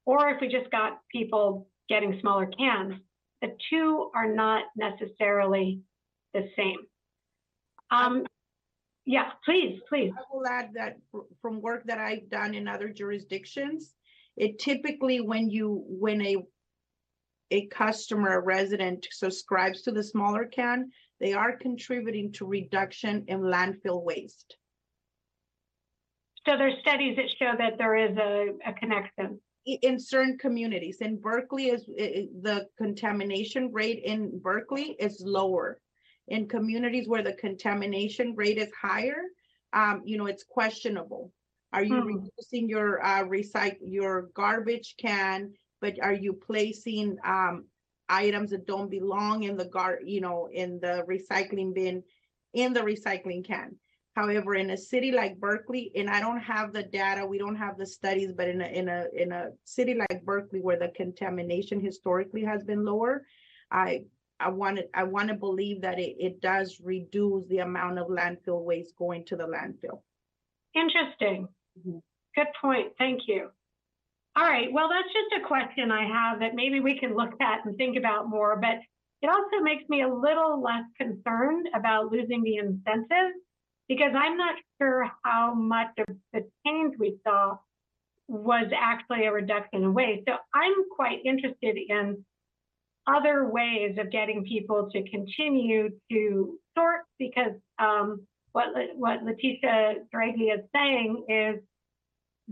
or 0.06 0.30
if 0.30 0.42
we 0.42 0.48
just 0.48 0.70
got 0.70 1.00
people 1.12 1.68
getting 1.90 2.18
smaller 2.22 2.48
cans. 2.48 2.96
The 3.42 3.56
two 3.70 4.10
are 4.16 4.34
not 4.34 4.64
necessarily 4.76 5.82
the 6.34 6.50
same. 6.56 6.78
Um, 7.92 8.26
yeah, 9.06 9.32
please, 9.46 9.80
please. 9.88 10.12
I 10.18 10.36
will 10.36 10.46
add 10.48 10.72
that 10.74 10.98
from 11.42 11.62
work 11.62 11.84
that 11.86 12.00
I've 12.00 12.30
done 12.30 12.54
in 12.54 12.68
other 12.68 12.90
jurisdictions, 12.90 13.94
it 14.36 14.60
typically 14.60 15.22
when 15.22 15.50
you, 15.50 15.84
when 15.88 16.22
a 16.22 16.38
a 17.52 17.68
customer, 17.68 18.38
a 18.38 18.42
resident 18.42 19.08
subscribes 19.12 19.82
to 19.84 19.92
the 19.92 20.04
smaller 20.04 20.46
can, 20.46 20.92
they 21.20 21.34
are 21.34 21.56
contributing 21.58 22.32
to 22.34 22.46
reduction 22.46 23.24
in 23.28 23.40
landfill 23.40 24.04
waste. 24.04 24.58
So 26.46 26.58
there's 26.58 26.80
studies 26.82 27.16
that 27.18 27.30
show 27.40 27.54
that 27.58 27.78
there 27.78 27.96
is 27.96 28.18
a, 28.18 28.48
a 28.66 28.74
connection. 28.74 29.40
In 29.68 30.00
certain 30.00 30.38
communities. 30.38 31.02
In 31.02 31.18
Berkeley 31.20 31.68
is 31.70 31.86
the 31.86 32.68
contamination 32.78 33.72
rate 33.74 34.02
in 34.04 34.40
Berkeley 34.40 34.96
is 35.00 35.22
lower. 35.26 35.80
In 36.30 36.48
communities 36.48 37.08
where 37.08 37.24
the 37.24 37.34
contamination 37.34 38.36
rate 38.36 38.58
is 38.58 38.72
higher, 38.82 39.22
um, 39.74 40.02
you 40.06 40.18
know, 40.18 40.28
it's 40.28 40.44
questionable. 40.44 41.32
Are 41.74 41.84
you 41.84 42.02
Hmm. 42.02 42.06
reducing 42.06 42.70
your 42.70 43.04
uh 43.06 43.24
recycle 43.26 43.78
your 43.82 44.30
garbage 44.34 44.96
can, 44.98 45.54
but 45.82 45.96
are 46.02 46.14
you 46.14 46.34
placing 46.34 47.18
um 47.26 47.66
items 48.10 48.52
that 48.52 48.66
don't 48.66 48.90
belong 48.90 49.44
in 49.44 49.58
the 49.58 49.66
gar, 49.66 50.00
you 50.04 50.22
know, 50.22 50.48
in 50.52 50.80
the 50.80 51.04
recycling 51.10 51.74
bin, 51.74 52.04
in 52.54 52.74
the 52.74 52.82
recycling 52.82 53.46
can? 53.46 53.76
However, 54.18 54.56
in 54.56 54.72
a 54.72 54.78
city 54.78 55.12
like 55.12 55.40
Berkeley, 55.40 55.92
and 55.96 56.10
I 56.10 56.20
don't 56.20 56.40
have 56.40 56.74
the 56.74 56.82
data, 56.82 57.24
we 57.24 57.38
don't 57.38 57.56
have 57.56 57.78
the 57.78 57.86
studies, 57.86 58.32
but 58.36 58.48
in 58.48 58.62
a, 58.62 58.66
in 58.66 58.90
a, 58.90 59.06
in 59.14 59.32
a 59.32 59.52
city 59.64 59.94
like 59.94 60.26
Berkeley 60.26 60.60
where 60.60 60.80
the 60.80 60.88
contamination 60.96 61.80
historically 61.80 62.44
has 62.44 62.64
been 62.64 62.84
lower, 62.84 63.28
I, 63.70 64.06
I 64.40 64.50
want 64.50 64.78
to, 64.78 64.88
I 64.96 65.04
want 65.04 65.28
to 65.28 65.36
believe 65.36 65.84
that 65.84 66.00
it, 66.00 66.16
it 66.18 66.42
does 66.42 66.82
reduce 66.84 67.46
the 67.48 67.60
amount 67.60 68.00
of 68.00 68.08
landfill 68.08 68.64
waste 68.64 68.96
going 68.98 69.24
to 69.26 69.36
the 69.36 69.44
landfill. 69.44 70.02
Interesting. 70.74 71.48
Mhm. 71.80 72.02
Good 72.36 72.48
point. 72.60 72.94
Thank 72.98 73.28
you. 73.28 73.52
All 74.36 74.48
right. 74.48 74.74
Well, 74.74 74.90
that's 74.90 75.14
just 75.14 75.44
a 75.44 75.48
question 75.48 75.92
I 75.92 76.08
have 76.08 76.40
that 76.40 76.56
maybe 76.56 76.80
we 76.80 76.98
can 76.98 77.14
look 77.16 77.40
at 77.40 77.64
and 77.66 77.78
think 77.78 77.98
about 77.98 78.30
more, 78.30 78.58
but 78.60 78.78
it 79.22 79.30
also 79.30 79.62
makes 79.62 79.88
me 79.90 80.02
a 80.02 80.08
little 80.08 80.60
less 80.60 80.86
concerned 80.98 81.70
about 81.76 82.12
losing 82.12 82.42
the 82.42 82.56
incentive 82.56 83.34
because 83.88 84.12
I'm 84.16 84.38
not 84.38 84.56
sure 84.82 85.10
how 85.24 85.54
much 85.54 85.92
of 85.98 86.16
the 86.34 86.46
change 86.66 86.96
we 87.00 87.18
saw 87.26 87.58
was 88.28 88.72
actually 88.78 89.26
a 89.26 89.32
reduction 89.32 89.84
in 89.84 89.94
waste. 89.94 90.24
So 90.28 90.36
I'm 90.54 90.90
quite 90.96 91.20
interested 91.26 91.78
in 91.90 92.26
other 93.08 93.48
ways 93.50 93.98
of 93.98 94.12
getting 94.12 94.44
people 94.44 94.90
to 94.92 95.10
continue 95.10 95.90
to 96.12 96.60
sort 96.78 97.02
because 97.18 97.54
um, 97.80 98.28
what 98.52 98.68
what 98.96 99.24
Letitia 99.24 99.96
Draghi 100.14 100.54
is 100.54 100.66
saying 100.76 101.26
is 101.30 101.62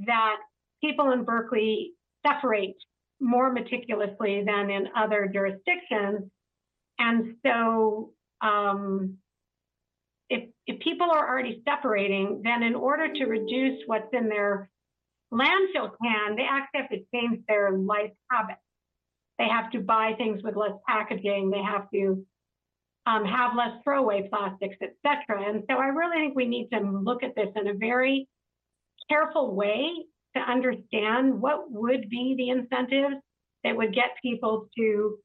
that 0.07 0.37
people 0.81 1.11
in 1.11 1.23
Berkeley 1.23 1.93
separate 2.25 2.75
more 3.19 3.51
meticulously 3.51 4.43
than 4.45 4.69
in 4.69 4.87
other 4.95 5.29
jurisdictions, 5.31 6.29
and 6.99 7.35
so 7.45 8.11
um, 8.41 9.17
if 10.29 10.49
if 10.67 10.79
people 10.79 11.09
are 11.11 11.27
already 11.27 11.61
separating, 11.67 12.41
then 12.43 12.63
in 12.63 12.75
order 12.75 13.11
to 13.13 13.25
reduce 13.25 13.81
what's 13.85 14.11
in 14.13 14.29
their 14.29 14.69
landfill 15.31 15.91
can, 16.01 16.35
they 16.35 16.45
actually 16.49 16.81
have 16.81 16.89
to 16.89 17.01
change 17.13 17.39
their 17.47 17.71
life 17.71 18.11
habits. 18.31 18.59
They 19.37 19.47
have 19.47 19.71
to 19.71 19.79
buy 19.79 20.13
things 20.17 20.41
with 20.43 20.55
less 20.55 20.71
packaging. 20.87 21.49
They 21.49 21.61
have 21.61 21.89
to 21.93 22.25
um, 23.05 23.25
have 23.25 23.55
less 23.55 23.73
throwaway 23.83 24.27
plastics, 24.29 24.77
et 24.81 24.95
cetera. 25.05 25.49
And 25.49 25.63
so 25.69 25.77
I 25.77 25.87
really 25.87 26.17
think 26.17 26.35
we 26.35 26.47
need 26.47 26.69
to 26.73 26.79
look 26.79 27.21
at 27.21 27.35
this 27.35 27.49
in 27.55 27.67
a 27.67 27.73
very 27.73 28.27
careful 29.09 29.53
way 29.53 29.91
to 30.35 30.41
understand 30.41 31.39
what 31.41 31.71
would 31.71 32.09
be 32.09 32.35
the 32.37 32.49
incentives 32.49 33.15
that 33.63 33.75
would 33.75 33.93
get 33.93 34.11
people 34.21 34.69
to 34.77 35.17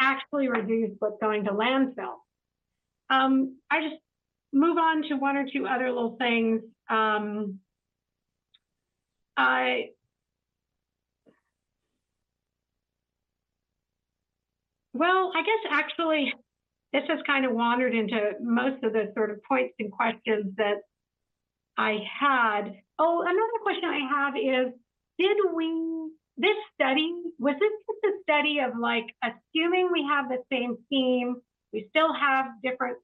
actually 0.00 0.48
reduce 0.48 0.90
what's 0.98 1.16
going 1.20 1.44
to 1.44 1.50
landfill. 1.50 2.16
Um, 3.10 3.58
I 3.70 3.82
just 3.82 3.96
move 4.56 4.78
on 4.78 5.02
to 5.08 5.14
one 5.16 5.36
or 5.36 5.46
two 5.52 5.66
other 5.66 5.92
little 5.92 6.16
things. 6.18 6.62
Um, 6.88 7.60
I 9.36 9.90
well, 14.94 15.30
I 15.36 15.42
guess 15.42 15.70
actually 15.70 16.32
this 16.92 17.02
has 17.08 17.18
kind 17.26 17.44
of 17.44 17.52
wandered 17.52 17.94
into 17.94 18.32
most 18.40 18.82
of 18.82 18.94
the 18.94 19.12
sort 19.14 19.30
of 19.30 19.42
points 19.44 19.74
and 19.78 19.92
questions 19.92 20.54
that 20.56 20.78
I 21.76 21.98
had. 22.18 22.72
Oh, 22.98 23.20
another 23.20 23.62
question 23.62 23.90
I 23.90 24.08
have 24.08 24.34
is 24.36 24.72
did 25.18 25.36
we, 25.54 26.10
this 26.38 26.56
study, 26.74 27.12
was 27.38 27.56
this 27.60 27.72
just 27.86 28.14
a 28.14 28.22
study 28.22 28.60
of 28.60 28.78
like 28.80 29.04
assuming 29.22 29.90
we 29.92 30.06
have 30.08 30.30
the 30.30 30.42
same 30.50 30.78
theme, 30.88 31.36
we 31.72 31.86
still 31.90 32.14
have 32.14 32.46
different, 32.62 32.96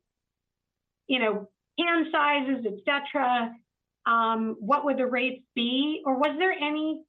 you 1.13 1.19
know, 1.19 1.47
can 1.79 2.07
sizes, 2.11 2.65
et 2.65 2.79
cetera? 2.87 3.55
Um, 4.07 4.57
what 4.61 4.87
would 4.87 4.97
the 4.97 5.05
rates 5.07 5.45
be? 5.55 6.01
Or 6.07 6.17
was 6.17 6.35
there 6.39 6.53
any 6.53 7.03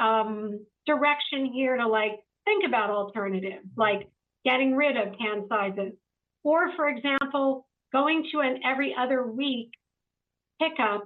um, 0.00 0.66
direction 0.84 1.46
here 1.46 1.76
to 1.76 1.86
like 1.86 2.18
think 2.44 2.64
about 2.66 2.90
alternatives, 2.90 3.68
like 3.76 4.08
getting 4.44 4.74
rid 4.74 4.96
of 4.96 5.16
can 5.16 5.46
sizes? 5.48 5.92
Or, 6.42 6.74
for 6.74 6.88
example, 6.88 7.68
going 7.92 8.26
to 8.32 8.40
an 8.40 8.58
every 8.64 8.96
other 8.98 9.24
week 9.24 9.70
pickup 10.60 11.04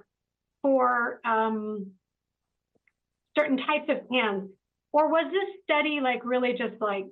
for 0.62 1.20
um, 1.26 1.90
certain 3.36 3.58
types 3.58 3.90
of 3.90 4.08
cans? 4.10 4.48
Or 4.94 5.10
was 5.10 5.30
this 5.30 5.62
study 5.62 6.00
like 6.02 6.24
really 6.24 6.52
just 6.52 6.80
like, 6.80 7.04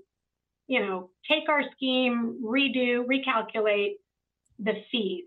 you 0.69 0.81
know, 0.81 1.11
take 1.31 1.51
our 1.51 1.65
scheme, 1.77 2.41
redo, 2.43 3.05
recalculate 3.05 3.97
the 4.65 4.75
fees? 4.91 5.25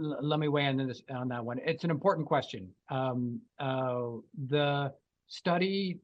L- 0.00 0.18
let 0.22 0.40
me 0.40 0.48
weigh 0.48 0.66
in 0.66 0.80
on 0.80 0.86
this 0.86 1.02
on 1.10 1.28
that 1.28 1.44
one. 1.44 1.58
It's 1.64 1.84
an 1.84 1.90
important 1.90 2.26
question. 2.26 2.68
Um, 2.90 3.40
uh, 3.58 4.18
the 4.48 4.92
study 5.28 6.00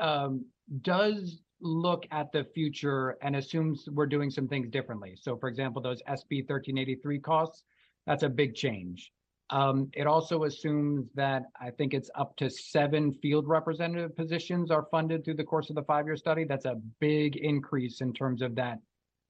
um, 0.00 0.44
does 0.82 1.40
look 1.60 2.04
at 2.10 2.30
the 2.32 2.44
future 2.54 3.16
and 3.22 3.36
assumes 3.36 3.88
we're 3.90 4.06
doing 4.06 4.30
some 4.30 4.46
things 4.46 4.68
differently. 4.68 5.16
So, 5.20 5.36
for 5.36 5.48
example, 5.48 5.80
those 5.80 6.02
SB 6.02 6.48
1383 6.48 7.18
costs, 7.20 7.62
that's 8.06 8.22
a 8.22 8.28
big 8.28 8.54
change. 8.54 9.10
Um, 9.50 9.90
it 9.92 10.06
also 10.06 10.44
assumes 10.44 11.10
that 11.14 11.44
I 11.60 11.70
think 11.70 11.94
it's 11.94 12.10
up 12.14 12.36
to 12.38 12.48
seven 12.50 13.12
field 13.12 13.46
representative 13.46 14.16
positions 14.16 14.70
are 14.70 14.86
funded 14.90 15.24
through 15.24 15.34
the 15.34 15.44
course 15.44 15.68
of 15.68 15.76
the 15.76 15.82
five-year 15.82 16.16
study. 16.16 16.44
That's 16.44 16.64
a 16.64 16.80
big 16.98 17.36
increase 17.36 18.00
in 18.00 18.12
terms 18.12 18.42
of 18.42 18.54
that 18.56 18.78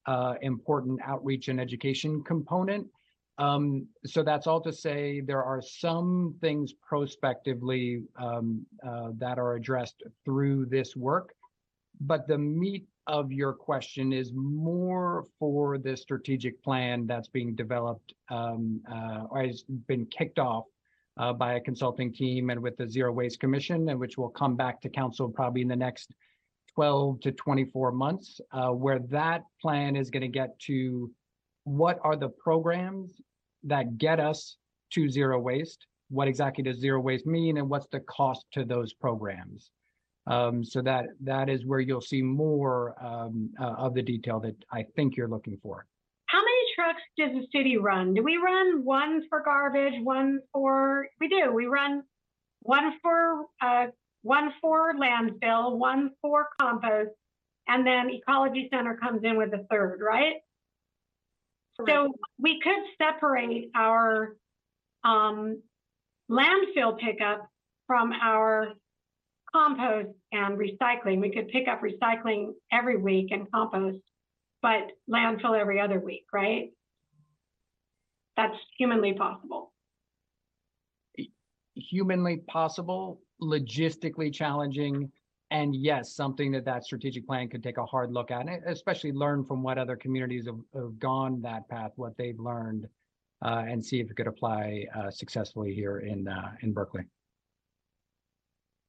uh, 0.07 0.35
important 0.41 0.99
outreach 1.03 1.47
and 1.47 1.59
education 1.59 2.23
component. 2.23 2.87
Um, 3.37 3.87
so 4.05 4.23
that's 4.23 4.47
all 4.47 4.61
to 4.61 4.71
say, 4.71 5.19
there 5.19 5.43
are 5.43 5.61
some 5.61 6.35
things 6.39 6.73
prospectively 6.73 8.03
um, 8.17 8.65
uh, 8.85 9.09
that 9.17 9.37
are 9.37 9.55
addressed 9.55 10.03
through 10.23 10.67
this 10.67 10.95
work. 10.95 11.33
But 11.99 12.27
the 12.27 12.37
meat 12.37 12.85
of 13.07 13.31
your 13.31 13.53
question 13.53 14.11
is 14.13 14.31
more 14.33 15.25
for 15.37 15.77
the 15.77 15.95
strategic 15.95 16.61
plan 16.63 17.05
that's 17.07 17.27
being 17.27 17.55
developed 17.55 18.13
um, 18.29 18.81
uh, 18.91 19.25
or 19.29 19.43
has 19.43 19.63
been 19.87 20.05
kicked 20.07 20.39
off 20.39 20.65
uh, 21.17 21.31
by 21.33 21.53
a 21.53 21.61
consulting 21.61 22.11
team 22.11 22.49
and 22.49 22.61
with 22.61 22.77
the 22.77 22.87
Zero 22.87 23.11
Waste 23.11 23.39
Commission, 23.39 23.89
and 23.89 23.99
which 23.99 24.17
will 24.17 24.29
come 24.29 24.55
back 24.55 24.81
to 24.81 24.89
council 24.89 25.29
probably 25.29 25.61
in 25.61 25.67
the 25.67 25.75
next 25.75 26.13
12 26.75 27.21
to 27.21 27.31
24 27.31 27.91
months, 27.91 28.39
uh, 28.51 28.69
where 28.69 28.99
that 29.09 29.43
plan 29.61 29.95
is 29.95 30.09
going 30.09 30.21
to 30.21 30.27
get 30.27 30.59
to 30.59 31.11
what 31.63 31.99
are 32.03 32.15
the 32.15 32.29
programs 32.29 33.21
that 33.63 33.97
get 33.97 34.19
us 34.19 34.57
to 34.91 35.09
zero 35.09 35.39
waste? 35.39 35.87
What 36.09 36.27
exactly 36.27 36.63
does 36.63 36.79
zero 36.79 36.99
waste 36.99 37.25
mean, 37.25 37.57
and 37.57 37.69
what's 37.69 37.87
the 37.91 38.01
cost 38.01 38.45
to 38.53 38.63
those 38.63 38.93
programs? 38.93 39.71
Um, 40.27 40.63
so 40.63 40.81
that 40.81 41.05
that 41.21 41.49
is 41.49 41.65
where 41.65 41.79
you'll 41.79 42.01
see 42.01 42.21
more 42.21 42.95
um, 43.03 43.51
uh, 43.59 43.73
of 43.77 43.93
the 43.93 44.01
detail 44.01 44.39
that 44.41 44.55
I 44.71 44.85
think 44.95 45.15
you're 45.15 45.27
looking 45.27 45.57
for. 45.61 45.85
How 46.27 46.39
many 46.39 46.61
trucks 46.75 47.01
does 47.17 47.29
the 47.31 47.57
city 47.57 47.77
run? 47.77 48.13
Do 48.13 48.23
we 48.23 48.37
run 48.37 48.83
one 48.83 49.23
for 49.29 49.41
garbage, 49.43 49.93
one 50.03 50.39
for, 50.51 51.07
we 51.19 51.27
do, 51.27 51.51
we 51.53 51.67
run 51.67 52.03
one 52.61 52.93
for, 53.01 53.45
uh, 53.61 53.87
one 54.25 54.53
for 54.61 54.93
landfill, 54.95 55.77
one 55.77 56.11
for 56.21 56.47
compost, 56.59 57.11
and 57.67 57.85
then 57.85 58.09
Ecology 58.09 58.67
Center 58.73 58.97
comes 58.97 59.21
in 59.23 59.37
with 59.37 59.53
a 59.53 59.65
third, 59.69 59.99
right? 60.01 60.35
So 61.87 62.13
we 62.39 62.61
could 62.61 62.83
separate 62.97 63.69
our, 63.75 64.35
um, 65.03 65.61
landfill 66.31 66.97
pickup 66.97 67.49
from 67.85 68.13
our 68.13 68.73
compost 69.53 70.09
and 70.31 70.57
recycling. 70.57 71.21
We 71.21 71.31
could 71.31 71.49
pick 71.49 71.67
up 71.67 71.81
recycling 71.81 72.53
every 72.71 72.97
week 72.97 73.31
and 73.31 73.51
compost 73.51 73.99
but 74.65 74.93
landfill 75.07 75.55
every 75.55 75.79
other 75.79 75.99
week, 75.99 76.25
right? 76.33 76.71
That's 78.35 78.55
humanly 78.79 79.13
possible. 79.13 79.71
Humanly 81.75 82.37
possible, 82.37 83.21
logistically 83.41 84.33
challenging, 84.33 85.11
and 85.51 85.75
yes, 85.75 86.15
something 86.15 86.51
that 86.51 86.65
that 86.65 86.83
strategic 86.83 87.27
plan 87.27 87.47
could 87.49 87.63
take 87.63 87.77
a 87.77 87.85
hard 87.85 88.11
look 88.11 88.31
at, 88.31 88.47
and 88.47 88.63
especially 88.65 89.11
learn 89.11 89.45
from 89.45 89.61
what 89.63 89.77
other 89.77 89.95
communities 89.95 90.45
have, 90.45 90.59
have 90.73 90.97
gone 90.99 91.41
that 91.41 91.67
path, 91.69 91.91
what 91.95 92.17
they've 92.17 92.39
learned, 92.39 92.87
uh, 93.43 93.63
and 93.67 93.83
see 93.83 93.99
if 93.99 94.09
it 94.09 94.15
could 94.15 94.27
apply 94.27 94.85
uh, 94.95 95.11
successfully 95.11 95.73
here 95.73 95.99
in 95.99 96.27
uh, 96.27 96.51
in 96.61 96.73
Berkeley. 96.73 97.03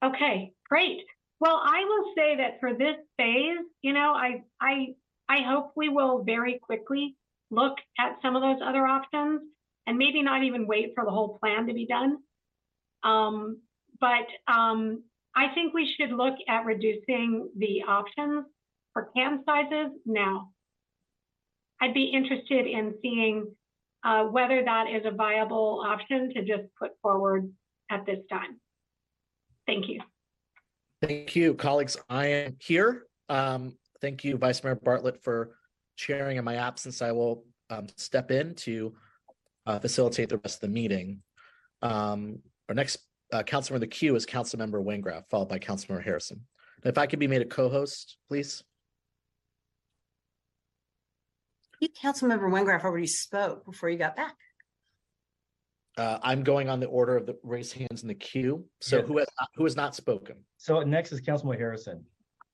Okay, 0.04 0.52
great. 0.68 1.02
Well, 1.40 1.60
I 1.62 1.84
will 1.84 2.12
say 2.16 2.36
that 2.36 2.60
for 2.60 2.72
this 2.72 2.96
phase, 3.18 3.58
you 3.82 3.92
know, 3.92 4.12
I 4.14 4.42
I 4.60 4.94
I 5.28 5.42
hope 5.42 5.72
we 5.76 5.88
will 5.88 6.22
very 6.24 6.58
quickly 6.62 7.16
look 7.50 7.78
at 7.98 8.16
some 8.22 8.34
of 8.36 8.42
those 8.42 8.60
other 8.64 8.86
options 8.86 9.42
and 9.86 9.98
maybe 9.98 10.22
not 10.22 10.42
even 10.42 10.66
wait 10.66 10.92
for 10.94 11.04
the 11.04 11.10
whole 11.10 11.38
plan 11.38 11.66
to 11.66 11.74
be 11.74 11.86
done. 11.86 12.18
Um, 13.04 13.60
but 14.00 14.26
um, 14.52 15.02
I 15.34 15.48
think 15.54 15.74
we 15.74 15.94
should 15.96 16.10
look 16.10 16.34
at 16.48 16.64
reducing 16.64 17.50
the 17.56 17.82
options 17.86 18.46
for 18.92 19.10
can 19.14 19.42
sizes 19.44 19.92
now. 20.04 20.50
I'd 21.80 21.94
be 21.94 22.04
interested 22.04 22.66
in 22.66 22.94
seeing 23.02 23.54
uh, 24.02 24.24
whether 24.24 24.64
that 24.64 24.86
is 24.88 25.02
a 25.04 25.10
viable 25.10 25.82
option 25.86 26.32
to 26.34 26.40
just 26.40 26.64
put 26.78 26.92
forward 27.02 27.50
at 27.90 28.06
this 28.06 28.20
time. 28.30 28.58
Thank 29.66 29.88
you. 29.88 30.00
Thank 31.02 31.36
you, 31.36 31.54
colleagues. 31.54 31.98
I 32.08 32.26
am 32.26 32.56
here. 32.60 33.06
Um, 33.28 33.76
thank 34.00 34.24
you, 34.24 34.38
Vice 34.38 34.64
Mayor 34.64 34.76
Bartlett, 34.76 35.22
for 35.22 35.56
chairing 35.96 36.38
in 36.38 36.44
my 36.44 36.54
absence. 36.54 37.02
I 37.02 37.12
will 37.12 37.44
um, 37.68 37.88
step 37.96 38.30
in 38.30 38.54
to 38.54 38.94
uh, 39.66 39.78
facilitate 39.80 40.30
the 40.30 40.38
rest 40.38 40.56
of 40.56 40.60
the 40.70 40.74
meeting. 40.74 41.22
Um, 41.82 42.38
our 42.68 42.74
next 42.74 42.98
uh, 43.32 43.42
council 43.42 43.74
member 43.74 43.84
in 43.84 43.88
the 43.88 43.94
queue 43.94 44.14
is 44.16 44.26
Councilmember 44.26 44.82
Wengraf, 44.82 45.24
followed 45.30 45.48
by 45.48 45.58
Councilmember 45.58 46.02
Harrison. 46.02 46.40
If 46.84 46.98
I 46.98 47.06
could 47.06 47.18
be 47.18 47.26
made 47.26 47.42
a 47.42 47.46
co-host, 47.46 48.16
please. 48.28 48.62
Councilmember 52.02 52.50
Wengraf 52.50 52.84
already 52.84 53.06
spoke 53.06 53.64
before 53.64 53.88
you 53.90 53.98
got 53.98 54.16
back. 54.16 54.34
Uh, 55.98 56.18
I'm 56.22 56.42
going 56.42 56.68
on 56.68 56.80
the 56.80 56.86
order 56.86 57.16
of 57.16 57.26
the 57.26 57.36
raised 57.42 57.72
hands 57.74 58.02
in 58.02 58.08
the 58.08 58.14
queue. 58.14 58.66
So 58.80 58.98
Yeah. 58.98 59.02
who 59.02 59.18
has 59.18 59.28
not, 59.40 59.48
who 59.54 59.64
has 59.64 59.76
not 59.76 59.94
spoken? 59.94 60.36
So 60.58 60.80
next 60.82 61.12
is 61.12 61.20
Councilman 61.20 61.58
Harrison. 61.58 62.04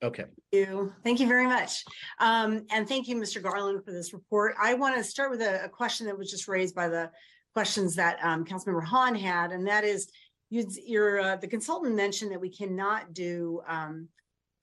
Okay. 0.03 0.25
Thank 0.53 0.69
you. 0.69 0.93
Thank 1.05 1.21
you 1.21 1.29
very 1.29 1.47
much. 1.47 1.85
Um, 2.19 2.67
and 2.71 2.89
thank 2.89 3.09
you, 3.09 3.17
Mr. 3.17 3.43
Garland, 3.43 3.85
for 3.85 3.93
this 3.93 4.13
report. 4.13 4.55
I 4.61 4.75
want 4.75 4.97
to 4.97 5.05
start 5.05 5.31
with 5.31 5.41
a, 5.41 5.65
a 5.65 5.69
question 5.69 6.07
that 6.07 6.19
was 6.19 6.31
just 6.31 6.49
raised 6.49 6.75
by 6.75 6.89
the 6.89 7.11
questions 7.55 7.95
that 7.97 8.19
um, 8.23 8.45
Councilmember 8.45 8.85
Hahn 8.85 9.15
had, 9.15 9.53
and 9.53 9.67
that 9.69 9.85
is 9.85 10.11
you, 10.53 10.67
your 10.85 11.19
uh, 11.19 11.37
the 11.37 11.49
consultant 11.49 11.95
mentioned 11.95 12.31
that 12.31 12.41
we 12.41 12.51
cannot 12.51 13.15
do 13.15 13.63
um, 13.67 14.09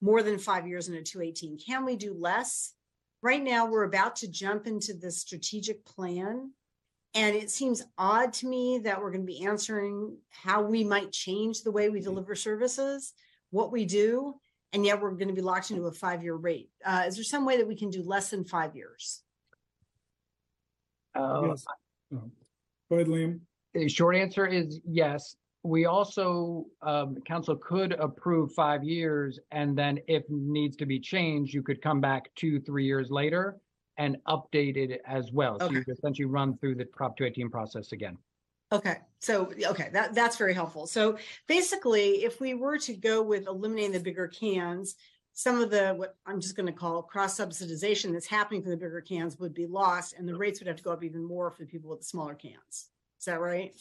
more 0.01 0.21
than 0.21 0.37
five 0.37 0.67
years 0.67 0.87
in 0.87 0.93
a 0.93 1.01
218. 1.01 1.57
Can 1.57 1.83
we 1.83 1.95
do 1.95 2.13
less? 2.13 2.75
Right 3.23 3.43
now, 3.43 3.65
we're 3.65 3.85
about 3.85 4.15
to 4.17 4.27
jump 4.27 4.67
into 4.67 4.93
the 4.93 5.11
strategic 5.11 5.83
plan. 5.85 6.51
And 7.15 7.35
it 7.35 7.49
seems 7.49 7.83
odd 7.97 8.33
to 8.33 8.47
me 8.47 8.77
that 8.83 9.01
we're 9.01 9.09
going 9.09 9.25
to 9.25 9.33
be 9.33 9.43
answering 9.43 10.15
how 10.29 10.61
we 10.61 10.83
might 10.83 11.11
change 11.11 11.63
the 11.63 11.71
way 11.71 11.89
we 11.89 12.01
deliver 12.01 12.35
services, 12.35 13.13
what 13.49 13.71
we 13.71 13.83
do, 13.83 14.35
and 14.73 14.85
yet 14.85 15.01
we're 15.01 15.09
going 15.09 15.27
to 15.27 15.33
be 15.33 15.41
locked 15.41 15.71
into 15.71 15.87
a 15.87 15.91
five-year 15.91 16.35
rate. 16.35 16.69
Uh, 16.85 17.05
is 17.07 17.15
there 17.15 17.23
some 17.23 17.45
way 17.45 17.57
that 17.57 17.67
we 17.67 17.75
can 17.75 17.89
do 17.89 18.03
less 18.03 18.29
than 18.29 18.45
five 18.45 18.75
years? 18.75 19.23
Uh, 21.15 21.47
Yes. 21.47 21.65
Oh. 22.13 22.29
Go 22.91 22.95
ahead, 22.95 23.07
Liam. 23.07 23.39
The 23.73 23.89
short 23.89 24.15
answer 24.15 24.45
is 24.45 24.79
yes. 24.87 25.35
We 25.63 25.85
also, 25.85 26.67
um, 26.81 27.17
council 27.27 27.55
could 27.55 27.91
approve 27.93 28.53
five 28.53 28.83
years 28.83 29.39
and 29.51 29.77
then 29.77 29.99
if 30.07 30.23
needs 30.29 30.77
to 30.77 30.85
be 30.85 30.99
changed, 30.99 31.53
you 31.53 31.61
could 31.61 31.81
come 31.81 31.99
back 31.99 32.29
two, 32.35 32.61
three 32.61 32.85
years 32.85 33.11
later 33.11 33.57
and 33.97 34.17
update 34.27 34.77
it 34.77 35.01
as 35.05 35.31
well. 35.33 35.59
So 35.59 35.71
you 35.71 35.79
Okay. 35.79 35.91
essentially 35.91 36.25
run 36.25 36.57
through 36.57 36.75
the 36.75 36.85
Prop 36.85 37.17
218 37.17 37.49
process 37.49 37.91
again. 37.91 38.17
Okay, 38.71 38.99
so, 39.19 39.51
okay, 39.65 39.89
that, 39.91 40.13
that's 40.13 40.37
very 40.37 40.53
helpful. 40.53 40.85
So 40.87 41.17
basically, 41.47 42.23
if 42.23 42.39
we 42.39 42.53
were 42.53 42.77
to 42.77 42.93
go 42.93 43.21
with 43.21 43.47
eliminating 43.47 43.91
the 43.93 43.99
bigger 43.99 44.27
cans, 44.27 44.95
some 45.33 45.59
of 45.59 45.71
the, 45.71 45.93
what 45.95 46.15
I'm 46.25 46.39
just 46.39 46.55
gonna 46.55 46.71
call 46.71 47.01
cross 47.03 47.37
subsidization 47.37 48.13
that's 48.13 48.27
happening 48.27 48.61
for 48.61 48.69
the 48.69 48.77
bigger 48.77 49.01
cans 49.01 49.37
would 49.39 49.53
be 49.53 49.65
lost 49.65 50.13
and 50.13 50.27
the 50.27 50.35
rates 50.37 50.59
would 50.61 50.67
have 50.67 50.77
to 50.77 50.83
go 50.83 50.91
up 50.91 51.03
even 51.03 51.23
more 51.23 51.51
for 51.51 51.63
the 51.63 51.67
people 51.67 51.89
with 51.89 51.99
the 51.99 52.05
smaller 52.05 52.35
cans. 52.35 52.89
Is 53.19 53.25
that 53.25 53.41
right? 53.41 53.75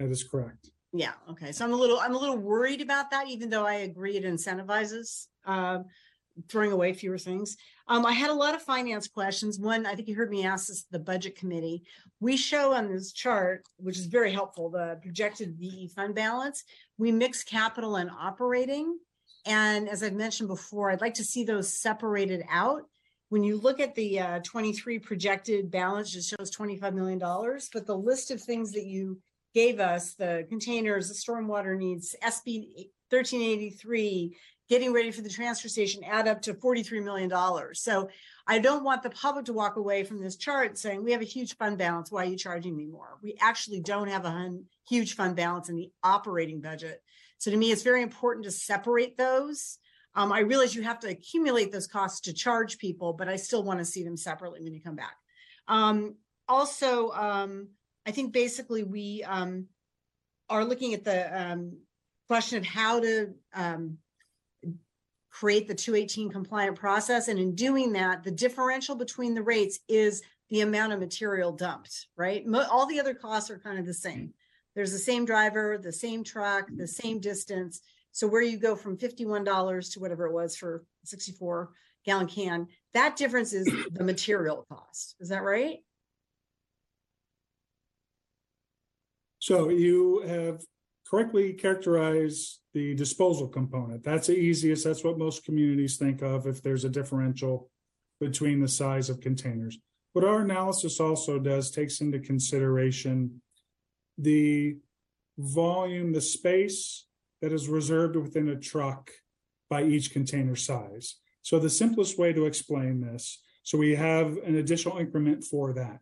That 0.00 0.10
is 0.10 0.24
correct. 0.24 0.70
Yeah, 0.92 1.12
okay, 1.30 1.52
so 1.52 1.64
I'm 1.64 1.72
a 1.72 1.76
little, 1.76 2.00
I'm 2.00 2.14
a 2.14 2.18
little 2.18 2.38
worried 2.38 2.80
about 2.80 3.10
that, 3.10 3.28
even 3.28 3.50
though 3.50 3.66
I 3.66 3.74
agree 3.74 4.16
it 4.16 4.24
incentivizes 4.24 5.26
um, 5.44 5.84
throwing 6.48 6.72
away 6.72 6.92
fewer 6.92 7.18
things. 7.18 7.56
Um, 7.88 8.06
I 8.06 8.12
had 8.12 8.30
a 8.30 8.34
lot 8.34 8.54
of 8.54 8.62
finance 8.62 9.08
questions. 9.08 9.58
One, 9.58 9.86
I 9.86 9.94
think 9.94 10.08
you 10.08 10.14
heard 10.14 10.30
me 10.30 10.46
ask 10.46 10.68
this, 10.68 10.84
the 10.90 10.98
budget 10.98 11.36
committee. 11.36 11.82
We 12.20 12.36
show 12.36 12.72
on 12.72 12.92
this 12.92 13.12
chart, 13.12 13.64
which 13.76 13.98
is 13.98 14.06
very 14.06 14.32
helpful, 14.32 14.70
the 14.70 14.98
projected 15.02 15.56
VE 15.58 15.88
fund 15.88 16.14
balance. 16.14 16.64
We 16.96 17.12
mix 17.12 17.42
capital 17.42 17.96
and 17.96 18.10
operating. 18.10 18.98
And 19.46 19.88
as 19.88 20.02
I've 20.02 20.14
mentioned 20.14 20.48
before, 20.48 20.90
I'd 20.90 21.00
like 21.00 21.14
to 21.14 21.24
see 21.24 21.44
those 21.44 21.72
separated 21.72 22.44
out. 22.50 22.82
When 23.30 23.42
you 23.44 23.58
look 23.58 23.78
at 23.78 23.94
the 23.94 24.20
uh, 24.20 24.40
23 24.42 24.98
projected 25.00 25.70
balance, 25.70 26.14
it 26.16 26.24
shows 26.24 26.54
$25 26.54 26.94
million, 26.94 27.18
but 27.18 27.86
the 27.86 27.96
list 27.96 28.30
of 28.30 28.40
things 28.40 28.72
that 28.72 28.86
you 28.86 29.18
gave 29.58 29.80
us, 29.80 30.14
the 30.14 30.46
containers, 30.48 31.08
the 31.08 31.14
stormwater 31.14 31.76
needs, 31.76 32.14
SB 32.22 32.90
1383, 33.10 34.36
getting 34.68 34.92
ready 34.92 35.10
for 35.10 35.20
the 35.20 35.28
transfer 35.28 35.66
station 35.66 36.04
add 36.04 36.28
up 36.28 36.40
to 36.42 36.54
$43 36.54 37.02
million. 37.02 37.28
So 37.74 38.08
I 38.46 38.60
don't 38.60 38.84
want 38.84 39.02
the 39.02 39.10
public 39.10 39.46
to 39.46 39.52
walk 39.52 39.74
away 39.74 40.04
from 40.04 40.22
this 40.22 40.36
chart 40.36 40.78
saying, 40.78 41.02
we 41.02 41.10
have 41.10 41.22
a 41.22 41.24
huge 41.24 41.56
fund 41.56 41.76
balance. 41.76 42.12
Why 42.12 42.22
are 42.22 42.28
you 42.28 42.36
charging 42.36 42.76
me 42.76 42.86
more? 42.86 43.18
We 43.20 43.36
actually 43.40 43.80
don't 43.80 44.06
have 44.06 44.24
a 44.24 44.58
huge 44.88 45.16
fund 45.16 45.34
balance 45.34 45.68
in 45.68 45.74
the 45.74 45.90
operating 46.04 46.60
budget. 46.60 47.02
So 47.38 47.50
to 47.50 47.56
me, 47.56 47.72
it's 47.72 47.82
very 47.82 48.02
important 48.02 48.44
to 48.44 48.52
separate 48.52 49.18
those. 49.18 49.78
Um, 50.14 50.32
I 50.32 50.40
realize 50.40 50.72
you 50.72 50.82
have 50.82 51.00
to 51.00 51.08
accumulate 51.08 51.72
those 51.72 51.88
costs 51.88 52.20
to 52.22 52.32
charge 52.32 52.78
people, 52.78 53.12
but 53.12 53.28
I 53.28 53.34
still 53.34 53.64
want 53.64 53.80
to 53.80 53.84
see 53.84 54.04
them 54.04 54.16
separately 54.16 54.62
when 54.62 54.72
you 54.72 54.80
come 54.80 54.94
back. 54.94 55.16
Um, 55.66 56.14
also, 56.48 57.10
um, 57.10 57.70
I 58.08 58.10
think 58.10 58.32
basically 58.32 58.84
we 58.84 59.22
um, 59.24 59.66
are 60.48 60.64
looking 60.64 60.94
at 60.94 61.04
the 61.04 61.42
um, 61.42 61.76
question 62.26 62.56
of 62.56 62.64
how 62.64 63.00
to 63.00 63.34
um, 63.52 63.98
create 65.28 65.68
the 65.68 65.74
218 65.74 66.30
compliant 66.30 66.76
process. 66.76 67.28
And 67.28 67.38
in 67.38 67.54
doing 67.54 67.92
that, 67.92 68.24
the 68.24 68.30
differential 68.30 68.96
between 68.96 69.34
the 69.34 69.42
rates 69.42 69.80
is 69.88 70.22
the 70.48 70.62
amount 70.62 70.94
of 70.94 71.00
material 71.00 71.52
dumped, 71.52 72.06
right? 72.16 72.46
Mo- 72.46 72.66
all 72.70 72.86
the 72.86 72.98
other 72.98 73.12
costs 73.12 73.50
are 73.50 73.58
kind 73.58 73.78
of 73.78 73.84
the 73.84 73.92
same. 73.92 74.32
There's 74.74 74.92
the 74.92 74.98
same 74.98 75.26
driver, 75.26 75.76
the 75.76 75.92
same 75.92 76.24
truck, 76.24 76.66
the 76.74 76.88
same 76.88 77.20
distance. 77.20 77.82
So 78.12 78.26
where 78.26 78.40
you 78.40 78.56
go 78.56 78.74
from 78.74 78.96
fifty-one 78.96 79.44
dollars 79.44 79.90
to 79.90 80.00
whatever 80.00 80.24
it 80.26 80.32
was 80.32 80.56
for 80.56 80.82
sixty-four 81.04 81.72
gallon 82.06 82.26
can, 82.26 82.68
that 82.94 83.16
difference 83.16 83.52
is 83.52 83.70
the 83.92 84.02
material 84.02 84.64
cost. 84.70 85.14
Is 85.20 85.28
that 85.28 85.42
right? 85.42 85.80
So 89.48 89.70
you 89.70 90.20
have 90.26 90.60
correctly 91.08 91.54
characterized 91.54 92.58
the 92.74 92.94
disposal 92.94 93.48
component. 93.48 94.04
That's 94.04 94.26
the 94.26 94.36
easiest. 94.36 94.84
That's 94.84 95.02
what 95.02 95.16
most 95.16 95.42
communities 95.42 95.96
think 95.96 96.20
of 96.20 96.46
if 96.46 96.62
there's 96.62 96.84
a 96.84 96.90
differential 96.90 97.70
between 98.20 98.60
the 98.60 98.68
size 98.68 99.08
of 99.08 99.22
containers. 99.22 99.78
What 100.12 100.26
our 100.26 100.42
analysis 100.42 101.00
also 101.00 101.38
does 101.38 101.70
takes 101.70 102.02
into 102.02 102.18
consideration 102.18 103.40
the 104.18 104.76
volume, 105.38 106.12
the 106.12 106.20
space 106.20 107.06
that 107.40 107.50
is 107.50 107.68
reserved 107.68 108.16
within 108.16 108.50
a 108.50 108.60
truck 108.60 109.10
by 109.70 109.82
each 109.82 110.12
container 110.12 110.56
size. 110.56 111.14
So 111.40 111.58
the 111.58 111.70
simplest 111.70 112.18
way 112.18 112.34
to 112.34 112.44
explain 112.44 113.00
this, 113.00 113.40
so 113.62 113.78
we 113.78 113.94
have 113.94 114.36
an 114.44 114.56
additional 114.56 114.98
increment 114.98 115.42
for 115.42 115.72
that. 115.72 116.00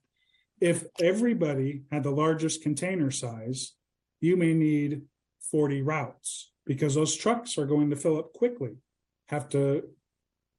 If 0.61 0.85
everybody 1.01 1.83
had 1.91 2.03
the 2.03 2.11
largest 2.11 2.63
container 2.63 3.11
size, 3.11 3.73
you 4.21 4.37
may 4.37 4.55
need 4.55 5.03
40 5.51 5.83
routes 5.83 6.53
because 6.65 6.95
those 6.95 7.15
trucks 7.15 7.59
are 7.59 7.67
going 7.67 7.91
to 7.91 7.97
fill 7.97 8.19
up 8.19 8.33
quickly, 8.33 8.77
have 9.29 9.49
to 9.51 9.85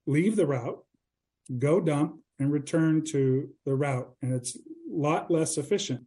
leave 0.06 0.36
the 0.36 0.46
route, 0.46 0.84
go 1.58 1.82
dump, 1.82 2.20
and 2.40 2.52
return 2.52 3.04
to 3.06 3.50
the 3.66 3.76
route. 3.76 4.14
And 4.22 4.34
it's 4.34 4.56
a 4.56 4.60
lot 4.90 5.32
less 5.32 5.58
efficient. 5.58 6.02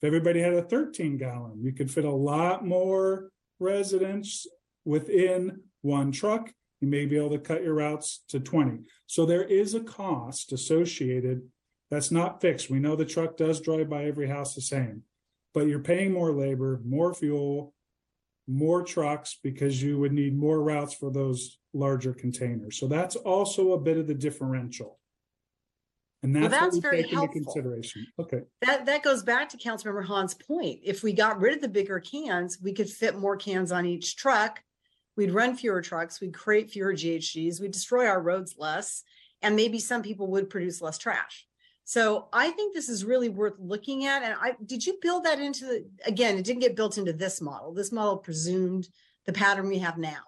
If 0.00 0.06
everybody 0.06 0.40
had 0.40 0.54
a 0.54 0.62
13 0.62 1.16
gallon, 1.16 1.60
you 1.62 1.72
could 1.72 1.90
fit 1.90 2.04
a 2.04 2.10
lot 2.10 2.64
more 2.64 3.30
residents 3.58 4.46
within 4.84 5.62
one 5.82 6.12
truck. 6.12 6.52
You 6.80 6.88
may 6.88 7.06
be 7.06 7.16
able 7.16 7.30
to 7.30 7.38
cut 7.38 7.62
your 7.62 7.74
routes 7.74 8.22
to 8.28 8.40
20. 8.40 8.80
So 9.06 9.26
there 9.26 9.44
is 9.44 9.74
a 9.74 9.80
cost 9.80 10.52
associated 10.52 11.42
that's 11.90 12.10
not 12.10 12.40
fixed. 12.40 12.70
We 12.70 12.78
know 12.78 12.96
the 12.96 13.04
truck 13.04 13.36
does 13.36 13.60
drive 13.60 13.88
by 13.88 14.04
every 14.04 14.28
house 14.28 14.54
the 14.54 14.60
same, 14.60 15.02
but 15.52 15.66
you're 15.66 15.80
paying 15.80 16.12
more 16.12 16.32
labor, 16.32 16.80
more 16.84 17.12
fuel, 17.14 17.74
more 18.46 18.82
trucks 18.82 19.38
because 19.42 19.82
you 19.82 19.98
would 19.98 20.12
need 20.12 20.36
more 20.36 20.62
routes 20.62 20.94
for 20.94 21.10
those 21.10 21.58
larger 21.72 22.12
containers. 22.12 22.78
So 22.78 22.86
that's 22.86 23.16
also 23.16 23.72
a 23.72 23.80
bit 23.80 23.96
of 23.96 24.06
the 24.06 24.14
differential. 24.14 24.98
And 26.22 26.34
Well, 26.34 26.48
that's, 26.48 26.52
that's 26.52 26.64
what 26.66 26.74
we 26.74 26.80
very 26.80 26.96
take 26.98 27.04
into 27.06 27.16
helpful. 27.16 27.42
consideration. 27.42 28.06
Okay. 28.18 28.40
That, 28.62 28.86
that 28.86 29.02
goes 29.02 29.22
back 29.22 29.48
to 29.50 29.56
Councilmember 29.56 30.04
Hahn's 30.04 30.34
point. 30.34 30.80
If 30.84 31.02
we 31.02 31.12
got 31.12 31.40
rid 31.40 31.54
of 31.54 31.62
the 31.62 31.68
bigger 31.68 31.98
cans, 31.98 32.58
we 32.62 32.72
could 32.72 32.90
fit 32.90 33.18
more 33.18 33.36
cans 33.36 33.72
on 33.72 33.86
each 33.86 34.16
truck. 34.16 34.62
We'd 35.16 35.32
run 35.32 35.56
fewer 35.56 35.82
trucks, 35.82 36.20
we'd 36.20 36.34
create 36.34 36.70
fewer 36.70 36.94
GHGs, 36.94 37.60
we'd 37.60 37.72
destroy 37.72 38.06
our 38.06 38.20
roads 38.22 38.54
less, 38.56 39.02
and 39.42 39.56
maybe 39.56 39.78
some 39.78 40.02
people 40.02 40.28
would 40.28 40.48
produce 40.48 40.80
less 40.80 40.98
trash. 40.98 41.46
So 41.90 42.28
I 42.32 42.50
think 42.52 42.72
this 42.72 42.88
is 42.88 43.04
really 43.04 43.28
worth 43.28 43.54
looking 43.58 44.06
at. 44.06 44.22
And 44.22 44.36
I, 44.40 44.54
did 44.64 44.86
you 44.86 44.96
build 45.02 45.24
that 45.24 45.40
into 45.40 45.64
the, 45.64 45.84
again, 46.06 46.38
it 46.38 46.44
didn't 46.44 46.60
get 46.60 46.76
built 46.76 46.98
into 46.98 47.12
this 47.12 47.40
model. 47.40 47.74
This 47.74 47.90
model 47.90 48.18
presumed 48.18 48.88
the 49.26 49.32
pattern 49.32 49.66
we 49.66 49.78
have 49.78 49.98
now. 49.98 50.20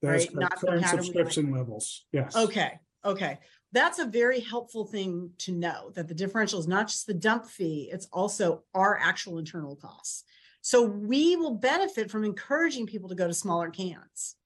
That's 0.00 0.28
Right, 0.28 0.34
not 0.34 0.58
the 0.58 0.66
current 0.66 0.82
pattern 0.82 1.00
we 1.00 1.04
have. 1.04 1.04
subscription 1.04 1.52
levels. 1.52 2.06
Yes. 2.10 2.34
Okay, 2.34 2.80
okay. 3.04 3.38
That's 3.70 3.98
a 3.98 4.06
very 4.06 4.40
helpful 4.40 4.86
thing 4.86 5.32
to 5.40 5.52
know 5.52 5.90
that 5.94 6.08
the 6.08 6.14
differential 6.14 6.58
is 6.58 6.66
not 6.66 6.88
just 6.88 7.06
the 7.06 7.12
dump 7.12 7.44
fee, 7.44 7.90
it's 7.92 8.08
also 8.14 8.62
our 8.72 8.98
actual 8.98 9.36
internal 9.36 9.76
costs. 9.76 10.24
So 10.62 10.82
we 10.82 11.36
will 11.36 11.56
benefit 11.56 12.10
from 12.10 12.24
encouraging 12.24 12.86
people 12.86 13.10
to 13.10 13.14
go 13.14 13.26
to 13.26 13.34
smaller 13.34 13.68
cans. 13.68 14.36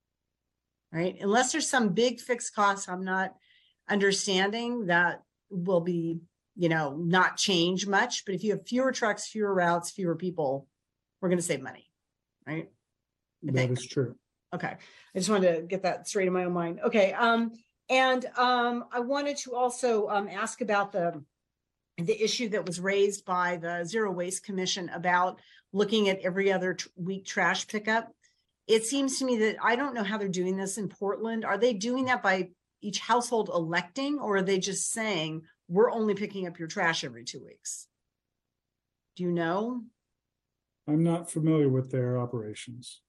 Right? 0.90 1.16
Unless 1.20 1.52
there's 1.52 1.70
some 1.70 1.90
big 1.90 2.18
fixed 2.18 2.52
cost 2.52 2.88
I'm 2.88 3.04
not 3.04 3.36
understanding 3.88 4.86
that 4.86 5.22
will 5.50 5.80
be, 5.80 6.18
you 6.56 6.68
know, 6.68 6.96
not 6.96 7.36
change 7.36 7.86
much. 7.86 8.24
But 8.24 8.34
if 8.34 8.44
you 8.44 8.52
have 8.52 8.66
fewer 8.66 8.92
trucks, 8.92 9.26
fewer 9.26 9.52
routes, 9.52 9.90
fewer 9.90 10.14
people, 10.14 10.68
we're 11.20 11.28
going 11.28 11.38
to 11.38 11.42
save 11.44 11.62
money. 11.62 11.90
Right? 12.46 12.70
I 13.42 13.46
That 13.46 13.54
think. 13.54 13.78
is 13.78 13.86
true. 13.86 14.16
Okay, 14.54 14.68
I 14.68 15.18
just 15.18 15.30
wanted 15.30 15.56
to 15.56 15.62
get 15.62 15.82
that 15.82 16.06
straight 16.06 16.28
in 16.28 16.32
my 16.32 16.44
own 16.44 16.52
mind. 16.52 16.78
Okay, 16.84 17.12
um, 17.12 17.52
and 17.90 18.24
um, 18.36 18.84
I 18.92 19.00
wanted 19.00 19.36
to 19.38 19.54
also 19.54 20.08
um 20.08 20.28
ask 20.28 20.60
about 20.60 20.92
the 20.92 21.22
the 21.98 22.22
issue 22.22 22.48
that 22.50 22.66
was 22.66 22.80
raised 22.80 23.24
by 23.24 23.56
the 23.56 23.84
Zero 23.84 24.12
Waste 24.12 24.44
Commission 24.44 24.88
about 24.90 25.40
looking 25.72 26.08
at 26.08 26.20
every 26.20 26.52
other 26.52 26.76
week 26.96 27.24
trash 27.24 27.66
pickup. 27.66 28.12
It 28.66 28.84
seems 28.84 29.18
to 29.18 29.24
me 29.24 29.38
that 29.38 29.56
I 29.62 29.76
don't 29.76 29.94
know 29.94 30.04
how 30.04 30.18
they're 30.18 30.28
doing 30.28 30.56
this 30.56 30.78
in 30.78 30.88
Portland. 30.88 31.44
Are 31.44 31.58
they 31.58 31.72
doing 31.72 32.04
that 32.06 32.22
by 32.22 32.50
each 32.80 33.00
household 33.00 33.50
electing, 33.52 34.18
or 34.20 34.36
are 34.36 34.42
they 34.42 34.58
just 34.58 34.92
saying 34.92 35.42
we're 35.68 35.90
only 35.90 36.14
picking 36.14 36.46
up 36.46 36.58
your 36.58 36.68
trash 36.68 37.04
every 37.04 37.24
two 37.24 37.42
weeks? 37.44 37.86
Do 39.16 39.22
you 39.24 39.32
know? 39.32 39.82
I'm 40.88 41.02
not 41.02 41.30
familiar 41.30 41.68
with 41.68 41.90
their 41.90 42.18
operations. 42.18 43.00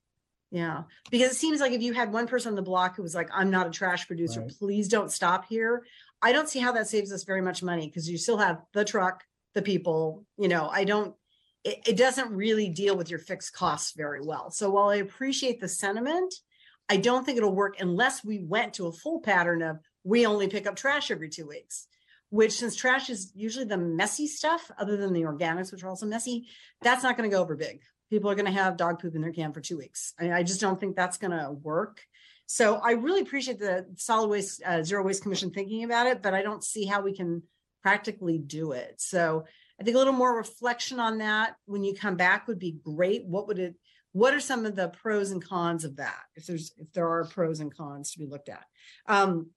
Yeah, 0.51 0.83
because 1.11 1.31
it 1.31 1.35
seems 1.35 1.59
like 1.59 1.73
if 1.73 1.81
you 1.81 1.91
had 1.91 2.13
one 2.13 2.27
person 2.27 2.49
on 2.49 2.55
the 2.55 2.61
block 2.61 2.95
who 2.95 3.03
was 3.03 3.15
like, 3.15 3.29
I'm 3.33 3.49
not 3.49 3.67
a 3.67 3.71
trash 3.71 4.07
producer, 4.07 4.41
Right. 4.41 4.51
please 4.57 4.87
don't 4.87 5.11
stop 5.11 5.45
here. 5.49 5.85
I 6.21 6.31
don't 6.31 6.47
see 6.47 6.59
how 6.59 6.71
that 6.73 6.87
saves 6.87 7.11
us 7.11 7.23
very 7.23 7.41
much 7.41 7.61
money 7.61 7.87
because 7.87 8.09
you 8.09 8.17
still 8.17 8.37
have 8.37 8.61
the 8.73 8.85
truck, 8.85 9.23
the 9.53 9.61
people, 9.61 10.25
you 10.37 10.47
know, 10.47 10.69
I 10.69 10.85
don't, 10.85 11.13
it, 11.65 11.79
it 11.87 11.97
doesn't 11.97 12.31
really 12.31 12.69
deal 12.69 12.95
with 12.95 13.09
your 13.09 13.19
fixed 13.19 13.53
costs 13.53 13.93
very 13.97 14.21
well. 14.21 14.49
So 14.51 14.69
while 14.69 14.89
I 14.89 14.97
appreciate 14.97 15.59
the 15.59 15.67
sentiment, 15.67 16.33
I 16.87 16.97
don't 16.97 17.25
think 17.25 17.37
it'll 17.37 17.53
work 17.53 17.81
unless 17.81 18.23
we 18.23 18.39
went 18.39 18.75
to 18.75 18.87
a 18.87 18.93
full 18.93 19.19
pattern 19.19 19.61
of 19.61 19.79
we 20.03 20.25
only 20.25 20.47
pick 20.47 20.67
up 20.67 20.75
trash 20.75 21.11
every 21.11 21.27
two 21.29 21.47
weeks. 21.47 21.87
Which 22.35 22.53
since 22.53 22.75
trash 22.75 23.09
is 23.09 23.31
usually 23.35 23.65
the 23.65 23.77
messy 23.77 24.27
stuff, 24.27 24.69
other 24.77 24.97
than 24.97 25.13
the 25.13 25.21
organics, 25.21 25.71
which 25.71 25.83
are 25.83 25.89
also 25.89 26.05
messy, 26.05 26.47
that's 26.81 27.03
not 27.03 27.17
going 27.17 27.29
to 27.29 27.35
go 27.35 27.41
over 27.41 27.55
big 27.55 27.79
people 28.09 28.29
are 28.29 28.35
going 28.35 28.45
to 28.45 28.51
have 28.51 28.77
dog 28.77 28.99
poop 28.99 29.15
in 29.15 29.21
their 29.21 29.31
can 29.31 29.53
for 29.53 29.61
two 29.61 29.77
weeks. 29.77 30.13
I, 30.19 30.31
I 30.31 30.43
just 30.43 30.61
don't 30.61 30.79
think 30.79 30.95
that's 30.95 31.17
going 31.17 31.31
to 31.31 31.51
work. 31.51 32.01
So 32.47 32.75
I 32.75 32.91
really 32.91 33.21
appreciate 33.21 33.59
the 33.59 33.85
solid 33.95 34.29
waste, 34.29 34.61
uh, 34.65 34.83
zero 34.83 35.03
waste 35.03 35.23
commission 35.23 35.49
thinking 35.49 35.83
about 35.83 36.07
it, 36.07 36.21
but 36.21 36.33
I 36.33 36.43
don't 36.43 36.63
see 36.63 36.85
how 36.85 37.01
we 37.01 37.13
can 37.13 37.41
practically 37.81 38.37
do 38.37 38.73
it. 38.73 38.95
So 38.97 39.45
I 39.79 39.83
think 39.83 39.95
a 39.95 39.97
little 39.97 40.13
more 40.13 40.37
reflection 40.37 40.99
on 40.99 41.17
that 41.19 41.55
when 41.65 41.83
you 41.83 41.95
come 41.95 42.15
back 42.15 42.47
would 42.47 42.59
be 42.59 42.77
great. 42.83 43.25
What 43.25 43.47
would 43.47 43.59
it, 43.59 43.75
what 44.11 44.33
are 44.33 44.39
some 44.39 44.65
of 44.65 44.75
the 44.75 44.89
pros 44.89 45.31
and 45.31 45.43
cons 45.43 45.83
of 45.83 45.97
that? 45.97 46.21
If 46.35 46.45
there's, 46.45 46.71
if 46.77 46.91
there 46.93 47.09
are 47.09 47.25
pros 47.25 47.59
and 47.59 47.75
cons 47.75 48.11
to 48.11 48.19
be 48.19 48.27
looked 48.27 48.49
at. 48.49 48.63
Um, 49.07 49.49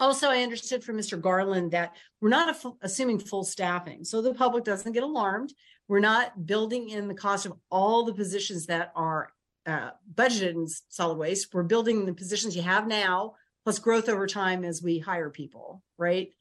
also, 0.00 0.28
I 0.28 0.42
understood 0.42 0.84
from 0.84 0.96
Mr. 0.96 1.20
Garland 1.20 1.72
that 1.72 1.96
we're 2.20 2.28
not 2.28 2.56
assuming 2.82 3.18
full 3.18 3.44
staffing, 3.44 4.04
so 4.04 4.22
the 4.22 4.34
public 4.34 4.64
doesn't 4.64 4.92
get 4.92 5.02
alarmed. 5.02 5.52
We're 5.88 6.00
not 6.00 6.46
building 6.46 6.90
in 6.90 7.08
the 7.08 7.14
cost 7.14 7.46
of 7.46 7.54
all 7.70 8.04
the 8.04 8.14
positions 8.14 8.66
that 8.66 8.92
are 8.94 9.30
uh, 9.66 9.90
budgeted 10.14 10.50
in 10.50 10.66
solid 10.88 11.18
waste. 11.18 11.52
We're 11.52 11.62
building 11.62 12.06
the 12.06 12.14
positions 12.14 12.54
you 12.54 12.62
have 12.62 12.86
now, 12.86 13.34
plus 13.64 13.78
growth 13.78 14.08
over 14.08 14.26
time 14.26 14.64
as 14.64 14.82
we 14.82 14.98
hire 14.98 15.30
people, 15.30 15.82
right? 15.96 16.32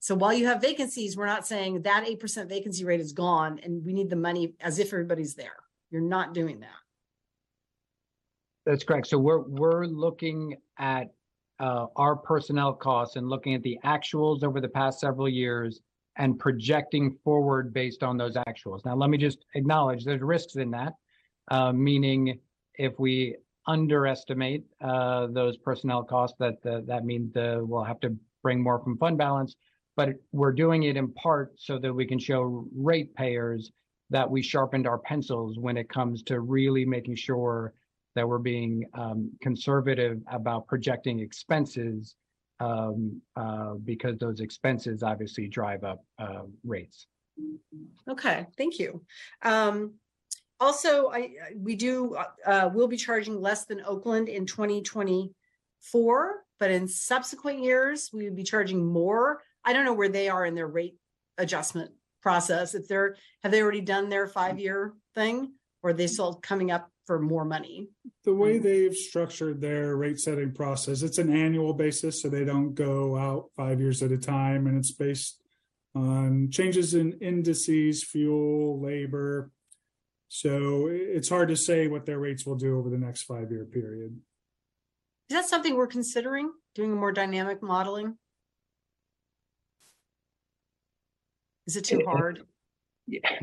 So 0.00 0.14
while 0.14 0.32
you 0.32 0.46
have 0.46 0.60
vacancies, 0.60 1.16
we're 1.16 1.26
not 1.26 1.46
saying 1.46 1.82
that 1.82 2.08
eight 2.08 2.18
percent 2.18 2.48
vacancy 2.48 2.84
rate 2.84 3.00
is 3.00 3.12
gone 3.12 3.60
and 3.62 3.84
we 3.84 3.92
need 3.92 4.10
the 4.10 4.16
money 4.16 4.54
as 4.60 4.78
if 4.78 4.92
everybody's 4.92 5.34
there. 5.34 5.56
You're 5.90 6.00
not 6.00 6.34
doing 6.34 6.60
that. 6.60 6.70
That's 8.66 8.84
correct. 8.84 9.08
So 9.08 9.18
we're, 9.18 9.42
we're 9.42 9.84
looking 9.84 10.56
at 10.78 11.12
uh, 11.60 11.86
our 11.96 12.16
personnel 12.16 12.72
costs 12.72 13.16
and 13.16 13.28
looking 13.28 13.54
at 13.54 13.62
the 13.62 13.78
actuals 13.84 14.42
over 14.42 14.60
the 14.60 14.68
past 14.68 15.00
several 15.00 15.28
years 15.28 15.80
and 16.16 16.38
projecting 16.38 17.16
forward 17.24 17.72
based 17.72 18.02
on 18.02 18.16
those 18.16 18.36
actuals. 18.36 18.84
Now, 18.84 18.94
let 18.94 19.10
me 19.10 19.18
just 19.18 19.46
acknowledge 19.54 20.04
there's 20.04 20.20
risks 20.20 20.56
in 20.56 20.70
that, 20.72 20.92
uh, 21.50 21.72
meaning 21.72 22.38
if 22.74 22.98
we 22.98 23.36
underestimate 23.66 24.64
uh, 24.80 25.28
those 25.28 25.56
personnel 25.56 26.02
costs, 26.02 26.36
that 26.38 26.62
that 26.62 27.04
means 27.04 27.32
we'll 27.34 27.84
have 27.84 28.00
to 28.00 28.16
bring 28.42 28.62
more 28.62 28.82
from 28.82 28.98
fund 28.98 29.16
balance. 29.16 29.56
But 29.94 30.10
we're 30.32 30.52
doing 30.52 30.84
it 30.84 30.96
in 30.96 31.12
part 31.12 31.52
so 31.58 31.78
that 31.78 31.92
we 31.92 32.06
can 32.06 32.18
show 32.18 32.66
ratepayers 32.74 33.70
that 34.10 34.30
we 34.30 34.42
sharpened 34.42 34.86
our 34.86 34.98
pencils 34.98 35.58
when 35.58 35.76
it 35.76 35.88
comes 35.88 36.22
to 36.24 36.40
really 36.40 36.84
making 36.84 37.16
sure 37.16 37.72
that 38.14 38.28
we're 38.28 38.38
being 38.38 38.84
um, 38.94 39.30
conservative 39.40 40.20
about 40.30 40.66
projecting 40.66 41.20
expenses 41.20 42.14
um, 42.60 43.20
uh, 43.36 43.74
because 43.84 44.18
those 44.18 44.40
expenses 44.40 45.02
obviously 45.02 45.48
drive 45.48 45.82
up 45.84 46.04
uh, 46.18 46.42
rates. 46.64 47.06
Okay, 48.08 48.46
thank 48.56 48.78
you. 48.78 49.02
Um, 49.42 49.94
also, 50.60 51.10
I, 51.10 51.30
we 51.56 51.74
do, 51.74 52.14
uh, 52.14 52.24
uh, 52.46 52.70
we'll 52.72 52.88
be 52.88 52.96
charging 52.96 53.40
less 53.40 53.64
than 53.64 53.82
Oakland 53.84 54.28
in 54.28 54.46
twenty 54.46 54.82
twenty-four, 54.82 56.44
but 56.60 56.70
in 56.70 56.86
subsequent 56.86 57.64
years, 57.64 58.10
we 58.12 58.24
would 58.24 58.36
be 58.36 58.44
charging 58.44 58.84
more. 58.84 59.42
I 59.64 59.72
don't 59.72 59.84
know 59.84 59.94
where 59.94 60.08
they 60.08 60.28
are 60.28 60.46
in 60.46 60.54
their 60.54 60.68
rate 60.68 60.96
adjustment 61.38 61.90
process? 62.20 62.74
If 62.74 62.86
they're, 62.86 63.16
have 63.42 63.50
they 63.50 63.62
already 63.62 63.80
done 63.80 64.08
their 64.08 64.28
five-year 64.28 64.94
thing? 65.14 65.54
Or 65.82 65.90
are 65.90 65.92
they 65.92 66.06
still 66.06 66.34
coming 66.34 66.70
up 66.70 66.90
for 67.06 67.18
more 67.20 67.44
money? 67.44 67.88
The 68.24 68.34
way 68.34 68.58
Mhm. 68.58 68.62
they've 68.62 68.94
structured 68.94 69.60
their 69.60 69.96
rate 69.96 70.20
setting 70.20 70.52
process, 70.52 71.02
it's 71.02 71.18
an 71.18 71.30
annual 71.32 71.74
basis, 71.74 72.22
so 72.22 72.28
they 72.28 72.44
don't 72.44 72.74
go 72.74 73.16
out 73.16 73.50
five 73.56 73.80
years 73.80 74.02
at 74.02 74.12
a 74.12 74.18
time, 74.18 74.66
and 74.68 74.78
it's 74.78 74.92
based 74.92 75.42
on 75.94 76.50
changes 76.50 76.94
in 76.94 77.14
indices, 77.14 78.04
fuel, 78.04 78.80
labor. 78.80 79.50
So 80.28 80.86
it's 80.86 81.28
hard 81.28 81.48
to 81.48 81.56
say 81.56 81.88
what 81.88 82.06
their 82.06 82.18
rates 82.18 82.46
will 82.46 82.54
do 82.56 82.78
over 82.78 82.88
the 82.88 82.96
next 82.96 83.24
five-year 83.24 83.66
period. 83.66 84.22
Is 85.28 85.36
that 85.36 85.46
something 85.46 85.74
we're 85.74 85.86
considering, 85.88 86.52
doing 86.74 86.92
a 86.92 86.96
more 86.96 87.12
dynamic 87.12 87.60
modeling? 87.62 88.18
Is 91.66 91.76
it 91.76 91.84
too 91.84 91.98
Eh, 92.00 92.02
eh, 92.02 92.10
hard? 92.10 92.46
Yeah. 93.06 93.40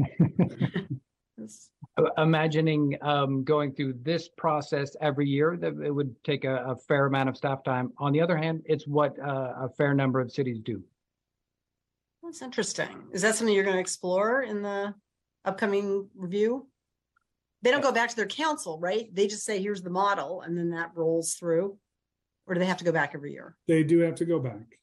It's- 1.98 2.12
Imagining 2.18 2.98
um, 3.02 3.44
going 3.44 3.74
through 3.74 3.94
this 4.04 4.30
process 4.38 4.96
every 5.02 5.28
year, 5.28 5.58
that 5.58 5.74
it 5.84 5.92
would 5.92 6.16
take 6.24 6.46
a, 6.46 6.64
a 6.68 6.76
fair 6.76 7.06
amount 7.08 7.30
of 7.30 7.36
staff 7.38 7.64
time. 7.64 7.92
On 7.98 8.14
the 8.14 8.22
other 8.22 8.38
hand, 8.38 8.62
it's 8.66 8.88
what 8.88 9.18
uh, 9.20 9.54
a 9.66 9.70
fair 9.78 9.94
number 9.94 10.20
of 10.20 10.32
cities 10.32 10.60
do. 10.64 10.82
That's 12.24 12.42
interesting. 12.42 13.04
Is 13.12 13.22
that 13.24 13.36
something 13.36 13.54
you're 13.54 13.64
going 13.64 13.76
to 13.76 13.82
explore 13.82 14.44
in 14.44 14.62
the 14.62 14.94
upcoming 15.46 16.08
review? 16.16 16.68
They 17.62 17.72
don't 17.72 17.82
go 17.82 17.92
back 17.92 18.10
to 18.10 18.16
their 18.16 18.28
council, 18.28 18.80
right? 18.80 19.14
They 19.14 19.28
just 19.28 19.44
say, 19.44 19.62
here's 19.62 19.82
the 19.82 19.90
model, 19.90 20.42
and 20.42 20.58
then 20.58 20.70
that 20.72 20.92
rolls 20.96 21.34
through? 21.34 21.78
Or 22.48 22.54
do 22.54 22.60
they 22.60 22.66
have 22.66 22.78
to 22.78 22.86
go 22.86 22.92
back 22.94 23.12
every 23.14 23.34
year? 23.34 23.56
They 23.68 23.84
do 23.84 24.00
have 24.00 24.16
to 24.16 24.26
go 24.26 24.40
back. 24.40 24.80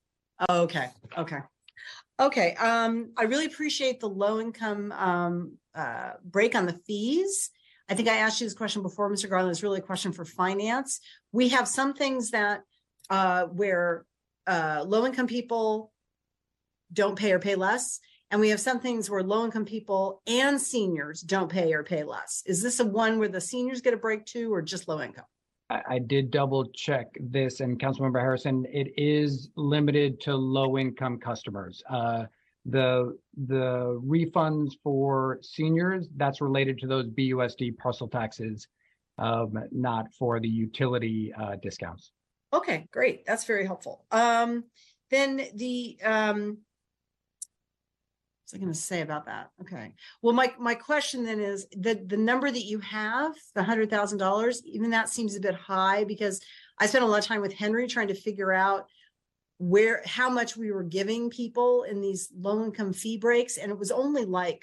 Oh, 0.50 0.62
Okay, 0.62 0.90
okay. 1.16 1.38
Okay, 2.18 2.54
um, 2.54 3.12
I 3.16 3.24
really 3.24 3.44
appreciate 3.44 4.00
the 4.00 4.08
low 4.08 4.40
income 4.40 4.92
um 4.92 5.58
uh 5.74 6.12
break 6.24 6.54
on 6.54 6.66
the 6.66 6.80
fees. 6.86 7.50
I 7.88 7.94
think 7.94 8.08
I 8.08 8.16
asked 8.16 8.40
you 8.40 8.46
this 8.46 8.54
question 8.54 8.82
before, 8.82 9.10
Mr. 9.10 9.28
Garland. 9.28 9.50
It's 9.50 9.62
really 9.62 9.78
a 9.80 9.82
question 9.82 10.12
for 10.12 10.24
finance. 10.24 11.00
We 11.32 11.50
have 11.50 11.68
some 11.68 11.94
things 11.94 12.30
that 12.30 12.62
uh 13.10 13.44
where 13.46 14.04
uh 14.46 14.84
low 14.86 15.04
income 15.04 15.26
people 15.26 15.92
don't 16.92 17.18
pay 17.18 17.32
or 17.32 17.38
pay 17.38 17.54
less. 17.54 18.00
And 18.30 18.40
we 18.40 18.48
have 18.48 18.60
some 18.60 18.80
things 18.80 19.08
where 19.08 19.22
low 19.22 19.44
income 19.44 19.64
people 19.64 20.20
and 20.26 20.60
seniors 20.60 21.20
don't 21.20 21.50
pay 21.50 21.72
or 21.74 21.84
pay 21.84 22.02
less. 22.02 22.42
Is 22.46 22.60
this 22.62 22.80
a 22.80 22.84
one 22.84 23.18
where 23.18 23.28
the 23.28 23.40
seniors 23.40 23.82
get 23.82 23.94
a 23.94 23.96
break 23.98 24.24
too, 24.26 24.52
or 24.52 24.62
just 24.62 24.88
low 24.88 25.00
income? 25.00 25.26
I, 25.68 25.98
did 25.98 26.30
double 26.30 26.66
check 26.70 27.06
this 27.18 27.60
and 27.60 27.78
Councilmember 27.78 28.20
Harrison, 28.20 28.66
it 28.72 28.92
is 28.96 29.50
limited 29.56 30.20
to 30.22 30.36
low 30.36 30.78
income 30.78 31.18
customers. 31.18 31.82
Uh, 31.90 32.24
the, 32.66 33.16
the 33.46 34.00
refunds 34.04 34.74
for 34.82 35.38
seniors, 35.42 36.08
that's 36.16 36.40
related 36.40 36.78
to 36.78 36.86
those 36.86 37.06
BUSD 37.08 37.76
parcel 37.78 38.08
taxes, 38.08 38.68
um, 39.18 39.58
not 39.72 40.06
for 40.14 40.38
the 40.40 40.48
utility, 40.48 41.32
uh, 41.38 41.56
discounts. 41.62 42.12
Okay, 42.52 42.86
great. 42.92 43.26
That's 43.26 43.44
very 43.44 43.66
helpful. 43.66 44.04
Um, 44.12 44.64
then 45.10 45.48
the, 45.54 45.98
um, 46.04 46.58
what's 48.46 48.54
I 48.54 48.58
gonna 48.58 48.74
say 48.74 49.00
about 49.00 49.26
that? 49.26 49.50
Okay. 49.60 49.92
Well, 50.22 50.32
my, 50.32 50.54
my 50.56 50.76
question 50.76 51.24
then 51.24 51.40
is 51.40 51.66
the, 51.76 52.00
the 52.06 52.16
number 52.16 52.48
that 52.48 52.64
you 52.64 52.78
have, 52.78 53.34
the 53.56 53.62
hundred 53.64 53.90
thousand 53.90 54.18
dollars, 54.18 54.62
even 54.64 54.90
that 54.90 55.08
seems 55.08 55.34
a 55.34 55.40
bit 55.40 55.56
high 55.56 56.04
because 56.04 56.40
I 56.78 56.86
spent 56.86 57.02
a 57.02 57.08
lot 57.08 57.18
of 57.18 57.24
time 57.24 57.40
with 57.40 57.52
Henry 57.52 57.88
trying 57.88 58.06
to 58.06 58.14
figure 58.14 58.52
out 58.52 58.86
where, 59.58 60.00
how 60.06 60.30
much 60.30 60.56
we 60.56 60.70
were 60.70 60.84
giving 60.84 61.28
people 61.28 61.82
in 61.84 62.00
these 62.00 62.28
low 62.38 62.64
income 62.64 62.92
fee 62.92 63.16
breaks. 63.16 63.56
And 63.56 63.72
it 63.72 63.78
was 63.78 63.90
only 63.90 64.24
like, 64.24 64.62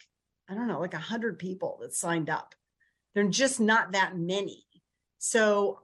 I 0.50 0.54
don't 0.54 0.70
know, 0.70 0.80
like 0.80 0.94
a 0.94 1.00
hundred 1.00 1.38
people 1.38 1.80
that 1.82 1.94
signed 1.94 2.30
up. 2.30 2.56
They're 3.14 3.28
just 3.28 3.60
not 3.60 3.92
that 3.92 4.18
many. 4.18 4.64
So 5.18 5.80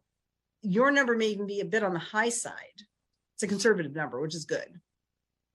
your 0.62 0.90
number 0.92 1.18
may 1.18 1.28
even 1.28 1.48
be 1.48 1.60
a 1.60 1.66
bit 1.66 1.84
on 1.84 1.92
the 1.94 2.00
high 2.00 2.30
side. 2.30 2.54
It's 3.36 3.44
a 3.44 3.48
conservative 3.48 3.94
number, 3.94 4.22
which 4.22 4.36
is 4.36 4.46
good. 4.46 4.68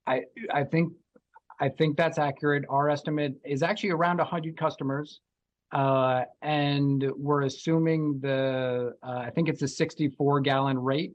I, 0.07 0.25
I 0.53 0.65
think, 0.65 0.93
I 1.60 1.68
think 1.68 1.97
that's 1.97 2.18
accurate. 2.18 2.64
Our 2.68 2.90
estimate 2.90 3.35
is 3.44 3.62
actually 3.62 3.90
around 3.90 4.20
hundred 4.20 4.56
customers. 4.56 5.20
Uh, 5.72 6.22
and 6.40 7.10
we're 7.16 7.43
assuming 7.43 8.20
the, 8.20 8.93
uh, 9.02 9.18
I 9.26 9.31
think 9.31 9.48
it's 9.48 9.62
a 9.62 9.66
sixty-four 9.66 10.40
gallon 10.40 10.78
rate, 10.78 11.14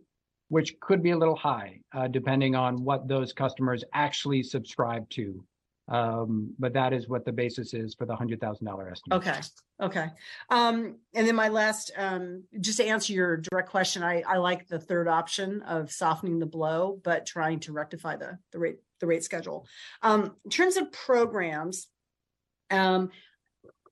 which 0.49 0.77
could 0.81 1.01
be 1.01 1.11
a 1.11 1.17
little 1.17 1.35
high, 1.35 1.79
uh, 1.95 2.07
depending 2.07 2.55
on 2.55 2.83
what 2.83 3.07
those 3.07 3.31
customers 3.31 3.85
actually 3.93 4.43
subscribe 4.43 5.09
to. 5.11 5.45
Um, 5.87 6.53
but 6.59 6.73
that 6.73 6.91
is 6.93 7.07
what 7.07 7.25
the 7.25 7.31
basis 7.31 7.73
is 7.73 7.95
for 7.95 8.05
the 8.05 8.15
hundred 8.15 8.41
thousand 8.41 8.65
dollar 8.65 8.89
estimate. 8.89 9.25
Okay, 9.25 9.39
okay. 9.81 10.07
Um, 10.49 10.97
and 11.15 11.25
then 11.25 11.35
my 11.35 11.47
last, 11.47 11.91
um, 11.95 12.43
just 12.59 12.77
to 12.77 12.85
answer 12.85 13.13
your 13.13 13.37
direct 13.37 13.69
question, 13.69 14.03
I, 14.03 14.23
I 14.27 14.37
like 14.37 14.67
the 14.67 14.79
third 14.79 15.07
option 15.07 15.61
of 15.61 15.89
softening 15.89 16.37
the 16.37 16.45
blow, 16.45 16.99
but 17.03 17.25
trying 17.25 17.61
to 17.61 17.71
rectify 17.71 18.17
the, 18.17 18.37
the 18.51 18.59
rate, 18.59 18.79
the 18.99 19.07
rate 19.07 19.23
schedule. 19.23 19.67
Um, 20.01 20.35
in 20.45 20.51
terms 20.51 20.77
of 20.77 20.91
programs, 20.91 21.87
um, 22.71 23.09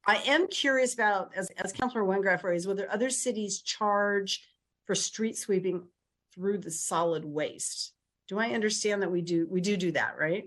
I 0.05 0.17
am 0.27 0.47
curious 0.47 0.93
about, 0.93 1.31
as, 1.35 1.49
as 1.57 1.73
Councilor 1.73 2.03
Wengraf 2.03 2.43
raised, 2.43 2.67
whether 2.67 2.91
other 2.91 3.09
cities 3.09 3.61
charge 3.61 4.45
for 4.85 4.95
street 4.95 5.37
sweeping 5.37 5.83
through 6.33 6.59
the 6.59 6.71
solid 6.71 7.25
waste. 7.25 7.93
Do 8.27 8.39
I 8.39 8.49
understand 8.49 9.01
that 9.01 9.11
we 9.11 9.21
do, 9.21 9.47
we 9.49 9.61
do 9.61 9.75
do 9.75 9.91
that, 9.93 10.17
right? 10.17 10.45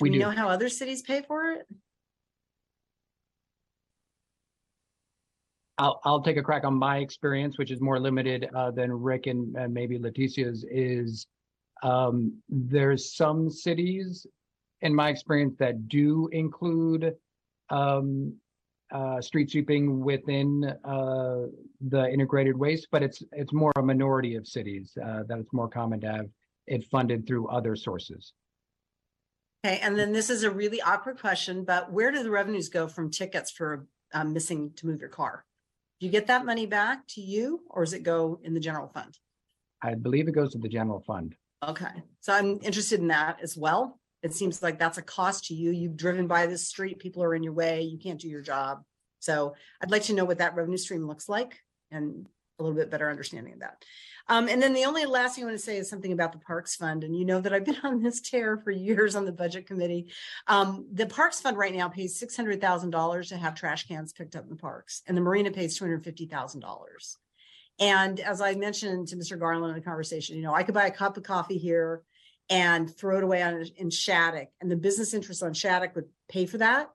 We 0.00 0.10
Do 0.10 0.16
you 0.16 0.22
know 0.22 0.30
how 0.30 0.48
other 0.48 0.68
cities 0.68 1.02
pay 1.02 1.22
for 1.22 1.52
it? 1.52 1.66
I'll, 5.76 6.00
I'll 6.04 6.22
take 6.22 6.36
a 6.36 6.42
crack 6.42 6.64
on 6.64 6.74
my 6.74 6.98
experience, 6.98 7.58
which 7.58 7.70
is 7.70 7.80
more 7.80 7.98
limited 7.98 8.48
uh, 8.54 8.70
than 8.70 8.92
Rick 8.92 9.26
and, 9.26 9.56
and 9.56 9.74
maybe 9.74 9.98
Leticia's 9.98 10.64
is 10.70 11.26
um, 11.84 12.38
there's 12.48 13.14
some 13.14 13.50
cities 13.50 14.26
in 14.80 14.94
my 14.94 15.10
experience 15.10 15.54
that 15.58 15.86
do 15.86 16.28
include 16.32 17.14
um, 17.70 18.34
uh, 18.92 19.20
street 19.20 19.50
sweeping 19.50 20.00
within 20.00 20.64
uh, 20.84 21.42
the 21.88 22.08
integrated 22.10 22.56
waste, 22.56 22.88
but 22.90 23.02
it's 23.02 23.22
it's 23.32 23.52
more 23.52 23.72
a 23.76 23.82
minority 23.82 24.34
of 24.34 24.46
cities 24.46 24.96
uh, 25.04 25.22
that 25.28 25.38
it's 25.38 25.52
more 25.52 25.68
common 25.68 26.00
to 26.00 26.10
have 26.10 26.26
it 26.66 26.84
funded 26.90 27.26
through 27.26 27.48
other 27.48 27.76
sources. 27.76 28.32
Okay, 29.64 29.78
and 29.80 29.98
then 29.98 30.12
this 30.12 30.30
is 30.30 30.42
a 30.42 30.50
really 30.50 30.80
awkward 30.80 31.18
question, 31.18 31.64
but 31.64 31.92
where 31.92 32.10
do 32.10 32.22
the 32.22 32.30
revenues 32.30 32.68
go 32.68 32.88
from 32.88 33.10
tickets 33.10 33.50
for 33.50 33.86
um, 34.12 34.32
missing 34.32 34.72
to 34.76 34.86
move 34.86 35.00
your 35.00 35.08
car? 35.08 35.44
Do 36.00 36.06
you 36.06 36.12
get 36.12 36.26
that 36.28 36.44
money 36.44 36.66
back 36.66 37.06
to 37.08 37.20
you 37.20 37.60
or 37.70 37.84
does 37.84 37.94
it 37.94 38.02
go 38.02 38.38
in 38.42 38.52
the 38.52 38.60
general 38.60 38.88
fund? 38.88 39.18
I 39.82 39.94
believe 39.94 40.28
it 40.28 40.32
goes 40.32 40.52
to 40.52 40.58
the 40.58 40.68
general 40.68 41.00
fund. 41.00 41.34
Okay, 41.68 42.02
so 42.20 42.32
I'm 42.32 42.58
interested 42.62 43.00
in 43.00 43.08
that 43.08 43.38
as 43.42 43.56
well. 43.56 43.98
It 44.22 44.32
seems 44.32 44.62
like 44.62 44.78
that's 44.78 44.98
a 44.98 45.02
cost 45.02 45.46
to 45.46 45.54
you. 45.54 45.70
You've 45.70 45.96
driven 45.96 46.26
by 46.26 46.46
this 46.46 46.66
street, 46.68 46.98
people 46.98 47.22
are 47.22 47.34
in 47.34 47.42
your 47.42 47.52
way, 47.52 47.82
you 47.82 47.98
can't 47.98 48.20
do 48.20 48.28
your 48.28 48.42
job. 48.42 48.82
So 49.20 49.54
I'd 49.80 49.90
like 49.90 50.04
to 50.04 50.14
know 50.14 50.24
what 50.24 50.38
that 50.38 50.54
revenue 50.54 50.76
stream 50.76 51.06
looks 51.06 51.28
like 51.28 51.58
and 51.90 52.26
a 52.58 52.62
little 52.62 52.76
bit 52.76 52.90
better 52.90 53.10
understanding 53.10 53.54
of 53.54 53.60
that. 53.60 53.84
Um, 54.28 54.48
and 54.48 54.62
then 54.62 54.72
the 54.72 54.84
only 54.84 55.04
last 55.04 55.34
thing 55.34 55.44
I 55.44 55.48
want 55.48 55.58
to 55.58 55.64
say 55.64 55.76
is 55.76 55.90
something 55.90 56.12
about 56.12 56.32
the 56.32 56.38
Parks 56.38 56.76
Fund. 56.76 57.04
And 57.04 57.16
you 57.16 57.24
know 57.24 57.40
that 57.40 57.52
I've 57.52 57.64
been 57.64 57.76
on 57.82 58.02
this 58.02 58.20
tear 58.20 58.56
for 58.58 58.70
years 58.70 59.16
on 59.16 59.24
the 59.24 59.32
Budget 59.32 59.66
Committee. 59.66 60.12
Um, 60.46 60.86
the 60.92 61.06
Parks 61.06 61.40
Fund 61.40 61.56
right 61.56 61.74
now 61.74 61.88
pays 61.88 62.18
six 62.18 62.36
hundred 62.36 62.60
thousand 62.60 62.90
dollars 62.90 63.28
to 63.28 63.36
have 63.36 63.54
trash 63.54 63.86
cans 63.86 64.12
picked 64.12 64.36
up 64.36 64.44
in 64.44 64.50
the 64.50 64.56
parks, 64.56 65.02
and 65.06 65.16
the 65.16 65.20
Marina 65.20 65.50
pays 65.50 65.76
two 65.76 65.84
hundred 65.84 66.04
fifty 66.04 66.26
thousand 66.26 66.60
dollars. 66.60 67.18
And 67.80 68.20
as 68.20 68.40
I 68.40 68.54
mentioned 68.54 69.08
to 69.08 69.16
Mr. 69.16 69.38
Garland 69.38 69.74
in 69.74 69.80
the 69.80 69.84
conversation, 69.84 70.36
you 70.36 70.42
know, 70.42 70.54
I 70.54 70.62
could 70.62 70.74
buy 70.74 70.86
a 70.86 70.92
cup 70.92 71.16
of 71.16 71.22
coffee 71.22 71.58
here 71.58 72.02
and 72.50 72.94
throw 72.94 73.18
it 73.18 73.24
away 73.24 73.42
on 73.42 73.64
in 73.76 73.90
Shattuck, 73.90 74.48
and 74.60 74.70
the 74.70 74.76
business 74.76 75.14
interest 75.14 75.42
on 75.42 75.54
Shattuck 75.54 75.94
would 75.94 76.08
pay 76.28 76.46
for 76.46 76.58
that. 76.58 76.90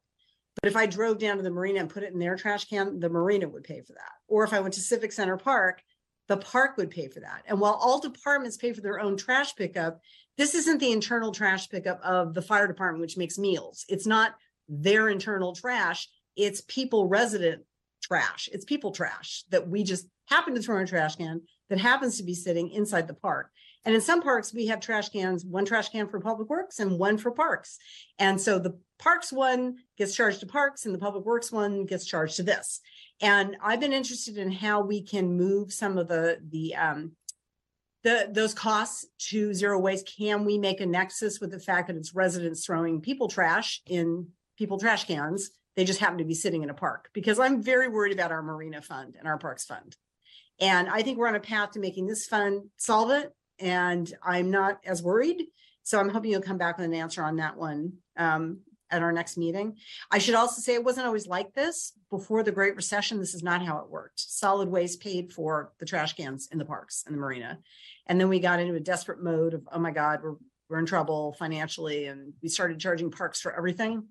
But 0.62 0.70
if 0.70 0.78
I 0.78 0.86
drove 0.86 1.20
down 1.20 1.38
to 1.38 1.44
the 1.44 1.50
marina 1.50 1.80
and 1.80 1.90
put 1.90 2.04
it 2.04 2.14
in 2.14 2.20
their 2.20 2.36
trash 2.36 2.66
can, 2.66 3.00
the 3.00 3.10
marina 3.10 3.48
would 3.48 3.64
pay 3.64 3.82
for 3.82 3.94
that. 3.94 4.12
Or 4.28 4.44
if 4.44 4.54
I 4.54 4.60
went 4.60 4.74
to 4.76 4.82
Civic 4.82 5.12
Center 5.12 5.38
Park, 5.38 5.82
the 6.28 6.38
park 6.38 6.78
would 6.78 6.92
pay 6.92 7.08
for 7.08 7.22
that. 7.22 7.44
And 7.48 7.60
while 7.60 7.74
all 7.74 8.00
departments 8.00 8.58
pay 8.58 8.74
for 8.74 8.82
their 8.82 9.00
own 9.00 9.18
trash 9.18 9.56
pickup, 9.56 10.02
this 10.38 10.54
isn't 10.54 10.80
the 10.80 10.92
internal 10.92 11.32
trash 11.32 11.70
pickup 11.70 12.00
of 12.04 12.34
the 12.34 12.42
fire 12.42 12.68
department, 12.68 13.02
which 13.02 13.18
makes 13.18 13.40
meals. 13.40 13.86
It's 13.90 14.06
not 14.06 14.36
their 14.68 15.10
internal 15.10 15.56
trash. 15.56 16.08
It's 16.36 16.62
people 16.62 17.08
resident 17.08 17.64
trash. 18.10 18.50
It's 18.52 18.66
people 18.66 18.92
trash 18.92 19.44
that 19.52 19.70
we 19.70 19.84
just 19.84 20.08
happen 20.26 20.56
to 20.56 20.62
throw 20.62 20.78
in 20.78 20.84
a 20.84 20.88
trash 20.88 21.16
can 21.16 21.42
that 21.70 21.80
happens 21.80 22.18
to 22.18 22.24
be 22.24 22.34
sitting 22.34 22.72
inside 22.72 23.08
the 23.08 23.14
park. 23.14 23.52
And 23.86 23.96
in 23.96 24.02
some 24.02 24.22
parks, 24.22 24.54
we 24.54 24.68
have 24.68 24.82
trash 24.82 25.10
cans, 25.10 25.46
one 25.46 25.64
trash 25.64 25.90
can 25.90 26.08
for 26.10 26.20
public 26.20 26.50
works 26.50 26.80
and 26.80 27.00
one 27.00 27.18
for 27.18 27.32
parks. 27.32 27.78
And 28.18 28.40
so 28.40 28.60
the 28.60 28.78
parks 28.98 29.32
one 29.32 29.78
gets 29.98 30.16
charged 30.16 30.42
to 30.42 30.48
parks 30.48 30.86
and 30.86 30.94
the 30.94 31.00
public 31.00 31.24
works 31.24 31.52
one 31.52 31.86
gets 31.86 32.06
charged 32.06 32.36
to 32.38 32.44
this. 32.44 32.82
And 33.22 33.56
I've 33.62 33.80
been 33.80 33.94
interested 33.94 34.38
in 34.38 34.52
how 34.52 34.82
we 34.82 35.02
can 35.02 35.38
move 35.38 35.72
some 35.72 35.98
of 35.98 36.08
the, 36.08 36.40
the, 36.50 36.76
um, 36.76 37.14
the, 38.04 38.30
those 38.32 38.54
costs 38.54 39.06
to 39.30 39.54
zero 39.54 39.80
waste, 39.80 40.12
can 40.18 40.46
we 40.46 40.58
make 40.58 40.82
a 40.82 40.86
nexus 40.86 41.40
with 41.40 41.52
the 41.52 41.60
fact 41.60 41.88
that 41.88 41.98
it's 41.98 42.16
residents 42.16 42.66
throwing 42.66 43.02
people 43.02 43.28
trash 43.28 43.82
in 43.86 44.28
people 44.58 44.80
trash 44.80 45.06
cans? 45.06 45.52
They 45.76 45.86
just 45.86 46.00
happen 46.00 46.18
to 46.18 46.26
be 46.26 46.34
sitting 46.34 46.64
in 46.64 46.70
a 46.70 46.74
park 46.74 47.10
because 47.14 47.40
I'm 47.40 47.62
very 47.62 47.88
worried 47.88 48.14
about 48.14 48.32
our 48.32 48.44
marina 48.44 48.82
fund 48.82 49.16
and 49.18 49.28
our 49.28 49.38
parks 49.38 49.66
fund. 49.66 49.96
And 50.60 50.90
I 50.90 51.04
think 51.04 51.18
we're 51.18 51.28
on 51.28 51.36
a 51.36 51.40
path 51.40 51.72
to 51.72 51.80
making 51.80 52.08
this 52.08 52.26
fund 52.26 52.64
solvent 52.78 53.32
and 53.60 54.12
I'm 54.24 54.52
not 54.52 54.80
as 54.86 55.04
worried. 55.04 55.46
So 55.84 56.00
I'm 56.00 56.10
hoping 56.10 56.32
you'll 56.32 56.42
come 56.42 56.58
back 56.58 56.78
with 56.78 56.86
an 56.86 56.94
answer 56.94 57.24
on 57.24 57.38
that 57.38 57.58
one 57.58 57.94
um, 58.18 58.60
at 58.92 59.02
our 59.02 59.12
next 59.12 59.38
meeting. 59.38 59.78
I 60.12 60.20
should 60.20 60.36
also 60.36 60.62
say 60.62 60.74
it 60.74 60.84
wasn't 60.84 61.08
always 61.08 61.28
like 61.28 61.54
this 61.54 61.94
before 62.10 62.44
the 62.44 62.52
Great 62.52 62.76
Recession. 62.76 63.20
This 63.20 63.34
is 63.34 63.44
not 63.44 63.66
how 63.66 63.80
it 63.80 63.90
worked. 63.90 64.20
Solid 64.20 64.70
waste 64.70 65.02
paid 65.02 65.32
for 65.32 65.72
the 65.80 65.86
trash 65.86 66.14
cans 66.14 66.50
in 66.52 66.58
the 66.58 66.66
parks 66.66 67.04
and 67.06 67.16
the 67.16 67.20
marina. 67.20 67.60
And 68.08 68.20
then 68.20 68.30
we 68.30 68.40
got 68.40 68.60
into 68.60 68.76
a 68.76 68.80
desperate 68.80 69.22
mode 69.22 69.54
of, 69.54 69.68
oh 69.72 69.80
my 69.80 69.92
God, 69.92 70.22
we're, 70.24 70.36
we're 70.70 70.80
in 70.80 70.86
trouble 70.86 71.36
financially. 71.40 72.06
And 72.06 72.34
we 72.42 72.50
started 72.50 72.80
charging 72.80 73.12
parks 73.12 73.42
for 73.42 73.56
everything. 73.56 74.08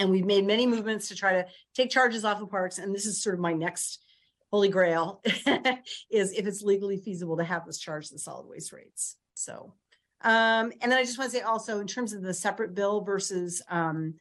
And 0.00 0.10
we've 0.10 0.26
made 0.26 0.46
many 0.46 0.66
movements 0.66 1.08
to 1.08 1.14
try 1.14 1.34
to 1.34 1.46
take 1.74 1.90
charges 1.90 2.24
off 2.24 2.40
of 2.40 2.50
parks. 2.50 2.78
And 2.78 2.92
this 2.92 3.06
is 3.06 3.22
sort 3.22 3.34
of 3.34 3.40
my 3.40 3.52
next 3.52 4.02
holy 4.50 4.70
grail 4.70 5.22
is 6.10 6.32
if 6.32 6.46
it's 6.46 6.62
legally 6.62 6.96
feasible 6.96 7.36
to 7.36 7.44
have 7.44 7.66
this 7.66 7.78
charge 7.78 8.08
the 8.08 8.18
solid 8.18 8.48
waste 8.48 8.72
rates. 8.72 9.16
So, 9.34 9.74
um, 10.22 10.72
and 10.80 10.90
then 10.90 10.98
I 10.98 11.04
just 11.04 11.18
want 11.18 11.30
to 11.30 11.36
say 11.36 11.42
also 11.42 11.80
in 11.80 11.86
terms 11.86 12.12
of 12.12 12.22
the 12.22 12.34
separate 12.34 12.74
bill 12.74 13.02
versus 13.02 13.62
um, 13.70 14.14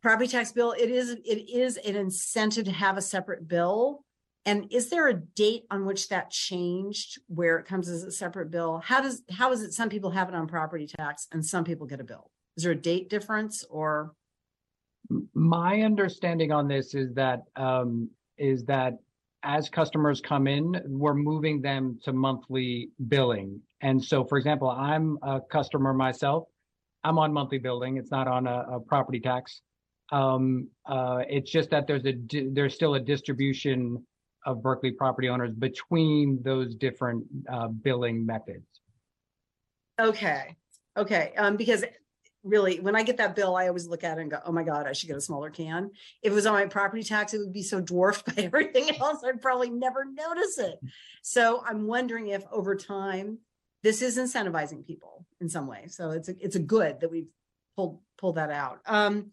property 0.00 0.28
tax 0.28 0.52
bill, 0.52 0.72
it 0.72 0.90
is 0.90 1.10
it 1.10 1.50
is 1.50 1.76
an 1.76 1.96
incentive 1.96 2.64
to 2.64 2.72
have 2.72 2.96
a 2.96 3.02
separate 3.02 3.46
bill. 3.46 4.04
And 4.46 4.70
is 4.70 4.90
there 4.90 5.08
a 5.08 5.14
date 5.14 5.64
on 5.70 5.86
which 5.86 6.08
that 6.10 6.30
changed 6.30 7.18
where 7.28 7.58
it 7.58 7.66
comes 7.66 7.88
as 7.88 8.04
a 8.04 8.12
separate 8.12 8.50
bill? 8.50 8.80
How 8.84 9.00
does 9.00 9.22
how 9.30 9.52
is 9.52 9.62
it 9.62 9.72
some 9.72 9.88
people 9.88 10.10
have 10.10 10.28
it 10.28 10.34
on 10.34 10.46
property 10.46 10.86
tax 10.86 11.26
and 11.32 11.44
some 11.44 11.64
people 11.64 11.86
get 11.86 12.00
a 12.00 12.04
bill? 12.04 12.30
Is 12.56 12.64
there 12.64 12.72
a 12.72 12.76
date 12.76 13.08
difference 13.08 13.64
or 13.68 14.12
My 15.34 15.82
understanding 15.82 16.52
on 16.52 16.68
this 16.68 16.94
is 16.94 17.14
that, 17.14 17.42
um, 17.56 18.10
is 18.38 18.64
that 18.64 18.94
as 19.42 19.68
customers 19.68 20.20
come 20.20 20.46
in, 20.46 20.80
we're 20.86 21.14
moving 21.14 21.60
them 21.60 21.98
to 22.04 22.12
monthly 22.12 22.88
billing. 23.08 23.60
And 23.82 24.02
so, 24.02 24.24
for 24.24 24.38
example, 24.38 24.70
I'm 24.70 25.18
a 25.22 25.40
customer 25.40 25.92
myself. 25.92 26.48
I'm 27.04 27.18
on 27.18 27.32
monthly 27.32 27.58
billing. 27.58 27.98
It's 27.98 28.10
not 28.10 28.26
on 28.26 28.46
a, 28.46 28.64
a 28.72 28.80
property 28.80 29.20
tax. 29.20 29.60
Um, 30.10 30.68
uh, 30.86 31.22
it's 31.28 31.50
just 31.50 31.70
that 31.70 31.86
there's 31.86 32.06
a, 32.06 32.14
there's 32.52 32.74
still 32.74 32.94
a 32.94 33.00
distribution 33.00 34.02
of 34.46 34.62
Berkeley 34.62 34.92
property 34.92 35.28
owners 35.28 35.52
between 35.52 36.40
those 36.42 36.74
different, 36.74 37.24
uh, 37.50 37.68
billing 37.68 38.24
methods. 38.24 38.66
Okay, 40.00 40.56
okay, 40.96 41.32
um, 41.36 41.56
because 41.56 41.84
really, 42.44 42.78
when 42.78 42.94
I 42.94 43.02
get 43.02 43.16
that 43.16 43.34
bill, 43.34 43.56
I 43.56 43.68
always 43.68 43.86
look 43.86 44.04
at 44.04 44.18
it 44.18 44.20
and 44.20 44.30
go, 44.30 44.38
oh 44.44 44.52
my 44.52 44.62
God, 44.62 44.86
I 44.86 44.92
should 44.92 45.08
get 45.08 45.16
a 45.16 45.20
smaller 45.20 45.50
can. 45.50 45.90
If 46.22 46.32
it 46.32 46.34
was 46.34 46.46
on 46.46 46.52
my 46.52 46.66
property 46.66 47.02
tax, 47.02 47.34
it 47.34 47.38
would 47.38 47.52
be 47.52 47.62
so 47.62 47.80
dwarfed 47.80 48.26
by 48.36 48.42
everything 48.42 48.96
else, 49.00 49.24
I'd 49.24 49.42
probably 49.42 49.70
never 49.70 50.04
notice 50.04 50.58
it. 50.58 50.78
So 51.22 51.64
I'm 51.66 51.86
wondering 51.86 52.28
if 52.28 52.44
over 52.52 52.76
time, 52.76 53.38
this 53.82 54.02
is 54.02 54.18
incentivizing 54.18 54.86
people 54.86 55.26
in 55.40 55.48
some 55.48 55.66
way. 55.66 55.86
So 55.88 56.10
it's 56.10 56.28
a, 56.28 56.34
it's 56.40 56.56
a 56.56 56.60
good 56.60 57.00
that 57.00 57.10
we've 57.10 57.28
pulled, 57.76 58.00
pulled 58.18 58.36
that 58.36 58.50
out. 58.50 58.80
Um, 58.86 59.32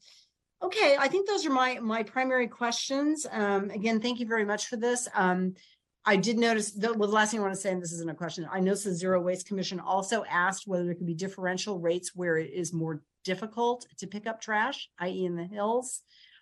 okay, 0.61 0.95
I 0.99 1.07
think 1.07 1.27
those 1.27 1.45
are 1.45 1.51
my, 1.51 1.79
my 1.79 2.03
primary 2.03 2.47
questions. 2.47 3.27
Um, 3.29 3.69
again, 3.69 4.01
thank 4.01 4.19
you 4.19 4.25
very 4.25 4.45
much 4.45 4.67
for 4.67 4.77
this. 4.77 5.07
Um, 5.13 5.55
I 6.03 6.15
did 6.15 6.40
notice, 6.40 6.72
the, 6.72 6.94
well, 6.94 7.10
the 7.10 7.15
last 7.15 7.32
thing 7.32 7.40
I 7.40 7.44
want 7.44 7.53
to 7.53 7.60
say, 7.60 7.72
and 7.72 7.82
this 7.82 7.91
isn't 7.91 8.10
a 8.10 8.15
question, 8.15 8.48
I 8.52 8.60
noticed 8.60 8.86
the 8.86 8.94
Zero 8.94 9.22
Waste 9.22 9.48
Commission 9.48 9.80
also 9.80 10.23
asked 10.30 10.65
whether 10.65 10.84
there 10.84 10.95
could 10.95 11.06
be 11.06 11.14
differential 11.14 11.80
rates 11.80 12.15
where 12.15 12.38
it 12.38 12.52
is 12.52 12.73
more 12.73 13.03
difficult 13.23 13.86
to 13.99 14.07
pick 14.07 14.26
up 14.26 14.41
trash, 14.41 14.90
i.e. 14.99 15.26
in 15.26 15.36
the 15.36 15.44
hills. 15.44 16.02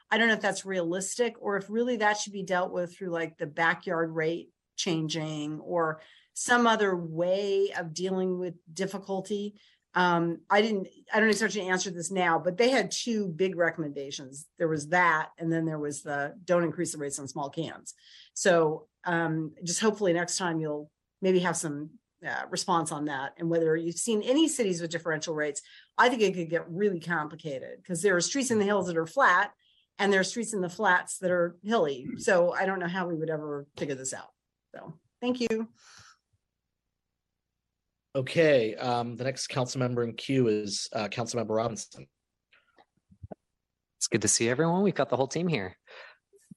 I 0.10 0.18
don't 0.18 0.28
know 0.28 0.34
if 0.34 0.42
that's 0.42 0.66
realistic 0.66 1.36
or 1.40 1.58
if 1.58 1.70
really 1.70 1.98
that 1.98 2.18
should 2.18 2.34
be 2.34 2.44
dealt 2.44 2.72
with 2.72 2.96
through 2.96 3.10
like 3.10 3.38
the 3.38 3.46
backyard 3.46 4.16
rate 4.16 4.50
changing 4.78 5.60
or 5.60 6.00
some 6.34 6.66
other 6.66 6.96
way 6.96 7.72
of 7.78 7.94
dealing 7.94 8.40
with 8.40 8.56
difficulty. 8.74 9.56
Um, 9.96 10.40
I 10.50 10.62
didn't, 10.62 10.88
I 11.14 11.20
don't 11.20 11.30
expect 11.30 11.56
you 11.56 11.64
to 11.64 11.68
answer 11.68 11.90
this 11.90 12.12
now, 12.12 12.38
but 12.38 12.58
they 12.58 12.70
had 12.70 12.92
two 12.92 13.28
big 13.28 13.56
recommendations. 13.56 14.46
There 14.58 14.68
was 14.68 14.90
that, 14.90 15.30
and 15.40 15.52
then 15.52 15.66
there 15.66 15.80
was 15.80 16.04
the 16.04 16.36
don't 16.46 16.64
increase 16.64 16.92
the 16.92 17.00
rates 17.00 17.20
on 17.20 17.28
small 17.28 17.50
cans. 17.50 17.96
So 18.34 18.88
um, 19.06 19.54
just 19.64 19.82
hopefully 19.82 20.14
next 20.14 20.38
time 20.38 20.60
you'll 20.60 20.92
maybe 21.22 21.40
have 21.40 21.58
some 21.58 21.90
uh, 22.26 22.44
response 22.50 22.92
on 22.92 23.06
that 23.06 23.34
and 23.38 23.50
whether 23.50 23.76
you've 23.76 23.96
seen 23.96 24.22
any 24.24 24.48
cities 24.48 24.82
with 24.82 24.92
differential 24.92 25.34
rates. 25.34 25.62
I 25.98 26.10
think 26.10 26.22
it 26.22 26.34
could 26.34 26.50
get 26.50 26.70
really 26.70 27.00
complicated 27.00 27.78
because 27.78 28.02
there 28.02 28.16
are 28.16 28.22
streets 28.22 28.52
in 28.52 28.60
the 28.60 28.66
hills 28.66 28.88
that 28.88 28.98
are 28.98 29.08
flat 29.08 29.52
and 29.98 30.12
there 30.12 30.20
are 30.20 30.26
streets 30.26 30.54
in 30.54 30.62
the 30.62 30.70
flats 30.70 31.18
that 31.20 31.32
are 31.32 31.58
hilly. 31.64 32.08
So 32.18 32.54
I 32.54 32.66
don't 32.66 32.80
know 32.80 32.88
how 32.88 33.08
we 33.08 33.16
would 33.16 33.30
ever 33.30 33.66
figure 33.78 33.96
this 33.96 34.14
out. 34.14 34.30
So 34.76 34.94
thank 35.22 35.40
you. 35.40 35.68
Okay, 38.16 38.76
um, 38.76 39.18
the 39.18 39.24
next 39.24 39.48
council 39.48 39.80
member 39.80 40.04
in 40.04 40.14
queue 40.14 40.48
is, 40.48 40.90
uh, 40.94 41.08
Councilmember 41.10 41.56
Robinson. 41.56 42.08
It's 43.98 44.08
good 44.08 44.24
to 44.24 44.28
see 44.28 44.50
everyone. 44.50 44.82
We've 44.82 44.96
got 44.96 45.10
the 45.10 45.18
whole 45.18 45.28
team 45.28 45.48
here. 45.48 45.76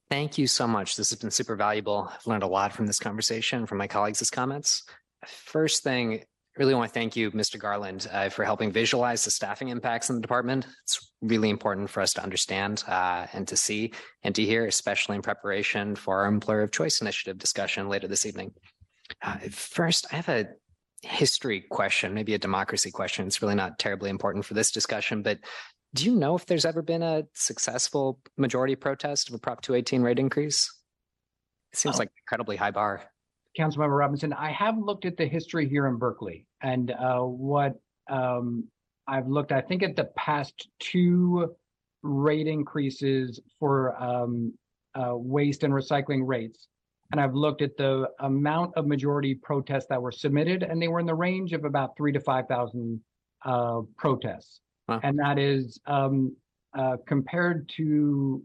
Thank 0.09 0.39
you 0.39 0.47
so 0.47 0.67
much. 0.67 0.97
This 0.97 1.11
has 1.11 1.19
been 1.19 1.31
super 1.31 1.57
valuable. 1.57 2.11
I've 2.11 2.27
learned 2.27 2.43
a 2.43 2.47
lot 2.47 2.73
from 2.73 2.87
this 2.87 2.99
conversation, 2.99 3.67
from 3.67 3.79
my 3.79 3.87
colleagues' 3.87 4.31
comments. 4.31 4.85
First 5.27 5.83
thing, 5.83 6.15
I 6.15 6.25
really 6.59 6.75
want 6.75 6.89
to 6.89 6.95
thank 6.95 7.17
you, 7.17 7.31
Mr. 7.33 7.59
Garland, 7.59 8.09
uh, 8.11 8.29
for 8.29 8.45
helping 8.45 8.73
visualize 8.73 9.25
the 9.25 9.31
staffing 9.31 9.69
impacts 9.69 10.09
in 10.09 10.17
the 10.17 10.23
department. 10.23 10.67
It's 10.85 11.13
really 11.21 11.51
important 11.51 11.91
for 11.91 12.01
us 12.01 12.13
to 12.15 12.23
understand 12.23 12.85
uh, 12.87 13.27
and 13.33 13.47
to 13.49 13.57
see 13.57 13.93
and 14.23 14.35
to 14.35 14.45
hear, 14.45 14.67
especially 14.67 15.17
in 15.17 15.23
preparation 15.23 15.97
for 15.97 16.21
our 16.21 16.27
employer 16.27 16.63
of 16.63 16.73
choice 16.73 17.01
initiative 17.01 17.39
discussion 17.39 17.89
later 17.89 18.09
this 18.09 18.25
evening. 18.25 18.53
Uh, 19.23 19.39
first, 19.51 20.07
I 20.13 20.17
have 20.17 20.29
a 20.29 20.47
history 21.03 21.61
question, 21.71 22.15
maybe 22.15 22.35
a 22.35 22.39
democracy 22.39 22.91
question. 22.91 23.27
It's 23.27 23.43
really 23.43 23.55
not 23.55 23.79
terribly 23.79 24.11
important 24.11 24.45
for 24.45 24.55
this 24.55 24.71
discussion, 24.71 25.23
but 25.23 25.39
do 25.95 26.07
you 26.07 26.15
know 26.17 26.35
if 26.35 26.47
there's 26.47 26.65
ever 26.65 26.81
been 26.81 27.03
a 27.03 27.25
successful 27.35 28.19
majority 28.39 28.77
protest 28.77 29.29
of 29.29 29.35
a 29.35 29.39
Prop 29.39 29.61
218 29.61 30.03
rate 30.03 30.19
increase? 30.19 30.73
It 31.73 31.79
seems 31.79 31.97
Oh. 31.97 31.99
like 31.99 32.09
an 32.09 32.15
incredibly 32.27 32.57
high 32.57 32.71
bar. 32.71 33.03
Councilmember 33.59 33.99
Robinson, 33.99 34.33
I 34.33 34.51
have 34.53 34.79
looked 34.79 35.05
at 35.05 35.19
the 35.19 35.27
history 35.27 35.69
here 35.69 35.87
in 35.87 35.97
Berkeley 35.97 36.47
and 36.63 36.91
uh, 36.91 37.21
what 37.21 37.75
um, 38.09 38.65
I've 39.07 39.29
looked, 39.29 39.53
I 39.53 39.61
think 39.61 39.83
at 39.83 39.97
the 39.97 40.05
past 40.17 40.69
two 40.79 41.55
rate 42.03 42.47
increases 42.47 43.41
for 43.59 43.95
um, 44.03 44.55
uh, 44.95 45.15
waste 45.17 45.65
and 45.65 45.75
recycling 45.75 46.27
rates. 46.27 46.69
And 47.13 47.21
I've 47.21 47.35
looked 47.35 47.63
at 47.63 47.77
the 47.77 48.09
amount 48.21 48.73
of 48.77 48.87
majority 48.87 49.35
protests 49.35 49.87
that 49.91 50.01
were 50.01 50.13
submitted 50.13 50.63
and 50.63 50.81
they 50.81 50.89
were 50.89 50.99
in 50.99 51.07
the 51.07 51.15
range 51.15 51.53
of 51.53 51.65
about 51.65 51.97
three 51.97 52.13
to 52.13 52.21
5,000 52.21 53.01
uh, 53.45 53.81
protests. 53.99 54.61
Wow. 54.89 55.01
And 55.03 55.19
that 55.19 55.39
is 55.39 55.79
um, 55.87 56.35
uh, 56.77 56.97
compared 57.07 57.69
to 57.77 58.43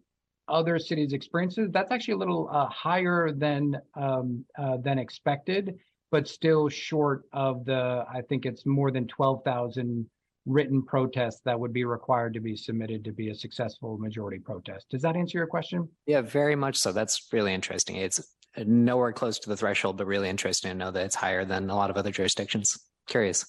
other 0.47 0.79
cities' 0.79 1.13
experiences, 1.13 1.69
that's 1.71 1.91
actually 1.91 2.15
a 2.15 2.17
little 2.17 2.49
uh, 2.51 2.67
higher 2.67 3.31
than 3.31 3.77
um, 3.95 4.45
uh, 4.57 4.77
than 4.77 4.97
expected, 4.99 5.75
but 6.11 6.27
still 6.27 6.69
short 6.69 7.23
of 7.33 7.65
the. 7.65 8.05
I 8.09 8.21
think 8.29 8.45
it's 8.45 8.65
more 8.65 8.91
than 8.91 9.07
twelve 9.07 9.43
thousand 9.43 10.09
written 10.45 10.81
protests 10.81 11.41
that 11.43 11.59
would 11.59 11.73
be 11.73 11.83
required 11.83 12.33
to 12.33 12.39
be 12.39 12.55
submitted 12.55 13.03
to 13.03 13.11
be 13.11 13.29
a 13.29 13.35
successful 13.35 13.97
majority 13.97 14.39
protest. 14.39 14.85
Does 14.89 15.01
that 15.01 15.17
answer 15.17 15.37
your 15.37 15.47
question? 15.47 15.89
Yeah, 16.05 16.21
very 16.21 16.55
much 16.55 16.77
so. 16.77 16.93
That's 16.93 17.27
really 17.33 17.53
interesting. 17.53 17.97
It's 17.97 18.36
nowhere 18.65 19.11
close 19.11 19.39
to 19.39 19.49
the 19.49 19.57
threshold, 19.57 19.97
but 19.97 20.07
really 20.07 20.29
interesting 20.29 20.71
to 20.71 20.77
know 20.77 20.91
that 20.91 21.05
it's 21.05 21.15
higher 21.15 21.45
than 21.45 21.69
a 21.69 21.75
lot 21.75 21.89
of 21.89 21.97
other 21.97 22.11
jurisdictions. 22.11 22.77
Curious. 23.07 23.45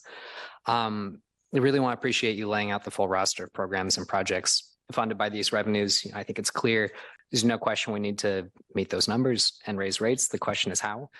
Um, 0.67 1.21
I 1.55 1.59
really 1.59 1.81
want 1.81 1.95
to 1.95 1.99
appreciate 1.99 2.37
you 2.37 2.49
laying 2.49 2.71
out 2.71 2.85
the 2.85 2.91
full 2.91 3.09
roster 3.09 3.45
of 3.45 3.53
programs 3.53 3.97
and 3.97 4.07
projects 4.07 4.77
funded 4.93 5.17
by 5.17 5.29
these 5.29 5.53
revenues. 5.53 6.07
I 6.15 6.23
think 6.23 6.39
it's 6.39 6.51
clear. 6.51 6.91
There's 7.31 7.45
no 7.45 7.59
question 7.59 7.93
we 7.93 8.01
need 8.01 8.19
to 8.19 8.51
meet 8.75 8.91
those 8.91 9.09
numbers 9.09 9.59
and 9.67 9.79
raise 9.79 10.01
rates. 10.01 10.29
The 10.29 10.39
question 10.39 10.73
is 10.73 10.81
how. 10.81 11.11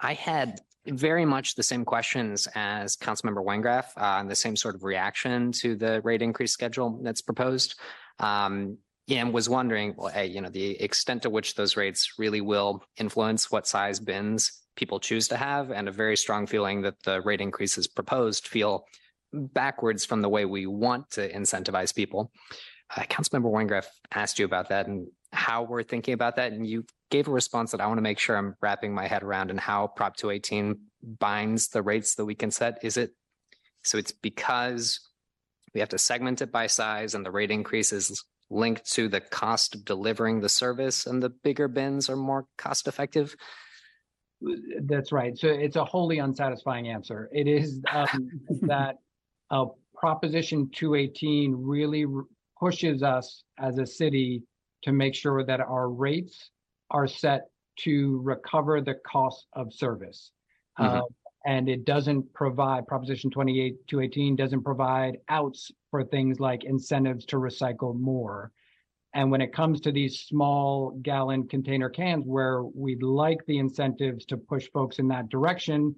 I 0.00 0.14
had 0.14 0.60
very 0.86 1.24
much 1.24 1.54
the 1.54 1.62
same 1.62 1.84
questions 1.84 2.46
as 2.54 2.96
Councilmember 2.96 3.44
Wengraf, 3.44 3.86
uh, 3.96 4.20
and 4.20 4.30
the 4.30 4.36
same 4.36 4.56
sort 4.56 4.74
of 4.74 4.84
reaction 4.84 5.52
to 5.52 5.76
the 5.76 6.00
rate 6.02 6.22
increase 6.22 6.52
schedule 6.52 7.00
that's 7.02 7.22
proposed. 7.22 7.74
Um, 8.18 8.78
and 9.08 9.32
was 9.32 9.48
wondering, 9.48 9.94
well, 9.96 10.08
hey, 10.08 10.26
you 10.26 10.40
know, 10.40 10.48
the 10.48 10.80
extent 10.82 11.22
to 11.22 11.30
which 11.30 11.54
those 11.54 11.76
rates 11.76 12.14
really 12.18 12.40
will 12.40 12.82
influence 12.96 13.50
what 13.50 13.66
size 13.66 14.00
bins 14.00 14.62
people 14.74 15.00
choose 15.00 15.28
to 15.28 15.36
have, 15.36 15.70
and 15.70 15.88
a 15.88 15.92
very 15.92 16.16
strong 16.16 16.46
feeling 16.46 16.82
that 16.82 17.02
the 17.04 17.20
rate 17.22 17.40
increases 17.40 17.86
proposed 17.86 18.46
feel 18.46 18.84
backwards 19.32 20.04
from 20.04 20.22
the 20.22 20.28
way 20.28 20.44
we 20.44 20.66
want 20.66 21.10
to 21.10 21.32
incentivize 21.32 21.94
people. 21.94 22.30
Uh, 22.94 23.02
Councilmember 23.02 23.50
Wengraf 23.50 23.86
asked 24.12 24.38
you 24.38 24.44
about 24.44 24.68
that, 24.68 24.86
and 24.86 25.08
how 25.32 25.62
we're 25.62 25.82
thinking 25.82 26.14
about 26.14 26.36
that. 26.36 26.52
And 26.52 26.66
you 26.66 26.84
gave 27.10 27.28
a 27.28 27.32
response 27.32 27.70
that 27.72 27.80
I 27.80 27.86
want 27.86 27.98
to 27.98 28.02
make 28.02 28.18
sure 28.18 28.36
I'm 28.36 28.56
wrapping 28.60 28.94
my 28.94 29.06
head 29.06 29.22
around 29.22 29.50
and 29.50 29.60
how 29.60 29.86
Prop 29.88 30.16
218 30.16 30.78
binds 31.02 31.68
the 31.68 31.82
rates 31.82 32.16
that 32.16 32.24
we 32.24 32.34
can 32.34 32.50
set. 32.50 32.78
Is 32.82 32.96
it 32.96 33.12
so 33.82 33.98
it's 33.98 34.12
because 34.12 35.00
we 35.74 35.80
have 35.80 35.90
to 35.90 35.98
segment 35.98 36.42
it 36.42 36.50
by 36.50 36.66
size 36.66 37.14
and 37.14 37.24
the 37.24 37.30
rate 37.30 37.50
increase 37.50 37.92
is 37.92 38.24
linked 38.50 38.90
to 38.92 39.08
the 39.08 39.20
cost 39.20 39.74
of 39.74 39.84
delivering 39.84 40.40
the 40.40 40.48
service 40.48 41.06
and 41.06 41.22
the 41.22 41.30
bigger 41.30 41.68
bins 41.68 42.08
are 42.08 42.16
more 42.16 42.46
cost 42.56 42.86
effective? 42.86 43.34
That's 44.82 45.12
right. 45.12 45.36
So 45.36 45.48
it's 45.48 45.76
a 45.76 45.84
wholly 45.84 46.18
unsatisfying 46.18 46.88
answer. 46.88 47.28
It 47.32 47.48
is 47.48 47.80
um, 47.94 48.30
that 48.62 48.96
uh, 49.50 49.66
Proposition 49.94 50.70
218 50.74 51.54
really 51.56 52.04
r- 52.04 52.24
pushes 52.58 53.02
us 53.02 53.44
as 53.58 53.78
a 53.78 53.86
city 53.86 54.42
to 54.82 54.92
make 54.92 55.14
sure 55.14 55.44
that 55.44 55.60
our 55.60 55.90
rates 55.90 56.50
are 56.90 57.06
set 57.06 57.48
to 57.80 58.20
recover 58.22 58.80
the 58.80 58.94
cost 59.06 59.46
of 59.54 59.72
service. 59.72 60.30
Mhm. 60.78 60.98
Uh, 60.98 61.02
and 61.46 61.68
it 61.68 61.84
doesn't 61.84 62.34
provide, 62.34 62.88
Proposition 62.88 63.30
28, 63.30 63.86
218 63.86 64.34
doesn't 64.34 64.64
provide 64.64 65.18
outs 65.28 65.70
for 65.92 66.02
things 66.02 66.40
like 66.40 66.64
incentives 66.64 67.24
to 67.26 67.36
recycle 67.36 67.98
more. 67.98 68.50
And 69.14 69.30
when 69.30 69.40
it 69.40 69.52
comes 69.52 69.80
to 69.82 69.92
these 69.92 70.18
small 70.20 70.90
gallon 71.02 71.46
container 71.46 71.88
cans 71.88 72.24
where 72.26 72.64
we'd 72.64 73.02
like 73.02 73.38
the 73.46 73.58
incentives 73.58 74.26
to 74.26 74.36
push 74.36 74.68
folks 74.72 74.98
in 74.98 75.06
that 75.08 75.28
direction, 75.28 75.94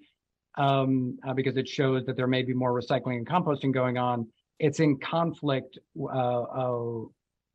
um, 0.58 1.18
uh, 1.26 1.32
because 1.32 1.56
it 1.56 1.66
shows 1.66 2.04
that 2.04 2.16
there 2.16 2.26
may 2.26 2.42
be 2.42 2.52
more 2.52 2.78
recycling 2.78 3.16
and 3.16 3.26
composting 3.26 3.72
going 3.72 3.96
on, 3.96 4.28
it's 4.58 4.80
in 4.80 4.98
conflict. 4.98 5.78
Uh, 5.98 6.42
uh, 6.42 7.00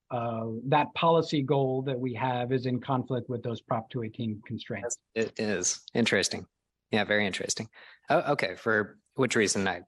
uh, 0.10 0.46
that 0.68 0.94
policy 0.96 1.44
goal 1.44 1.84
that 1.84 2.00
we 2.00 2.14
have 2.14 2.52
is 2.52 2.66
in 2.66 2.80
conflict 2.80 3.30
with 3.30 3.44
those 3.44 3.62
Prop 3.62 3.90
218 3.90 4.42
constraints. 4.46 4.98
It 5.16 5.34
is 5.38 5.82
interesting. 5.94 6.46
Yeah, 6.94 7.06
very 7.06 7.26
interesting. 7.26 7.70
Oh, 8.08 8.34
okay. 8.34 8.54
For 8.56 9.00
which 9.16 9.36
reason 9.36 9.68
I, 9.68 9.82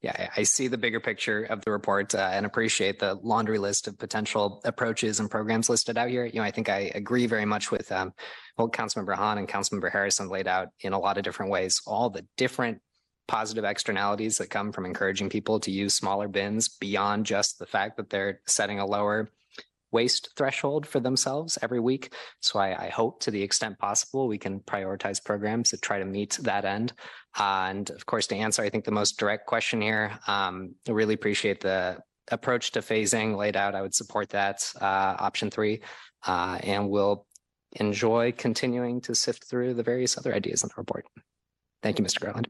yeah, 0.00 0.30
I 0.34 0.44
see 0.44 0.66
the 0.66 0.78
bigger 0.78 0.98
picture 0.98 1.44
of 1.44 1.62
the 1.62 1.70
report 1.70 2.14
uh, 2.14 2.30
and 2.32 2.46
appreciate 2.46 2.98
the 2.98 3.16
laundry 3.16 3.58
list 3.58 3.86
of 3.86 3.98
potential 3.98 4.62
approaches 4.64 5.20
and 5.20 5.30
programs 5.30 5.68
listed 5.68 5.98
out 5.98 6.08
here. 6.08 6.24
You 6.24 6.36
know, 6.36 6.42
I 6.42 6.50
think 6.50 6.70
I 6.70 6.90
agree 6.94 7.26
very 7.26 7.44
much 7.44 7.70
with 7.70 7.92
um, 7.92 8.14
what 8.56 8.72
Councilmember 8.72 9.14
Hahn 9.14 9.36
and 9.36 9.46
Councilmember 9.46 9.92
Harrison 9.92 10.30
laid 10.30 10.48
out 10.48 10.68
in 10.80 10.94
a 10.94 10.98
lot 10.98 11.18
of 11.18 11.22
different 11.22 11.52
ways. 11.52 11.82
All 11.86 12.08
the 12.08 12.26
different 12.38 12.80
positive 13.28 13.64
externalities 13.64 14.38
that 14.38 14.48
come 14.48 14.72
from 14.72 14.86
encouraging 14.86 15.28
people 15.28 15.60
to 15.60 15.70
use 15.70 15.94
smaller 15.94 16.28
bins 16.28 16.70
beyond 16.70 17.26
just 17.26 17.58
the 17.58 17.66
fact 17.66 17.98
that 17.98 18.08
they're 18.08 18.40
setting 18.46 18.80
a 18.80 18.86
lower 18.86 19.30
waste 19.92 20.30
threshold 20.36 20.86
for 20.86 21.00
themselves 21.00 21.58
every 21.62 21.80
week. 21.80 22.14
So 22.40 22.58
I, 22.58 22.86
I 22.86 22.88
hope 22.88 23.20
to 23.20 23.30
the 23.30 23.42
extent 23.42 23.78
possible, 23.78 24.26
we 24.26 24.38
can 24.38 24.60
prioritize 24.60 25.22
programs 25.22 25.70
that 25.70 25.82
try 25.82 25.98
to 25.98 26.04
meet 26.04 26.38
that 26.42 26.64
end. 26.64 26.92
Uh, 27.38 27.66
and 27.68 27.90
of 27.90 28.04
course, 28.06 28.26
to 28.28 28.36
answer, 28.36 28.62
I 28.62 28.70
think 28.70 28.84
the 28.84 28.90
most 28.90 29.18
direct 29.18 29.46
question 29.46 29.80
here, 29.80 30.18
um, 30.26 30.74
I 30.88 30.92
really 30.92 31.14
appreciate 31.14 31.60
the 31.60 31.98
approach 32.30 32.72
to 32.72 32.80
phasing 32.80 33.36
laid 33.36 33.56
out. 33.56 33.74
I 33.74 33.82
would 33.82 33.94
support 33.94 34.30
that, 34.30 34.72
uh, 34.80 35.16
option 35.18 35.50
three. 35.50 35.82
Uh, 36.24 36.58
and 36.62 36.88
we'll 36.88 37.26
enjoy 37.76 38.32
continuing 38.32 39.00
to 39.02 39.14
sift 39.14 39.44
through 39.44 39.74
the 39.74 39.82
various 39.82 40.16
other 40.18 40.34
ideas 40.34 40.62
in 40.62 40.68
the 40.68 40.74
report. 40.76 41.04
Thank 41.82 41.98
you, 41.98 42.04
Mr. 42.04 42.20
Garland. 42.20 42.48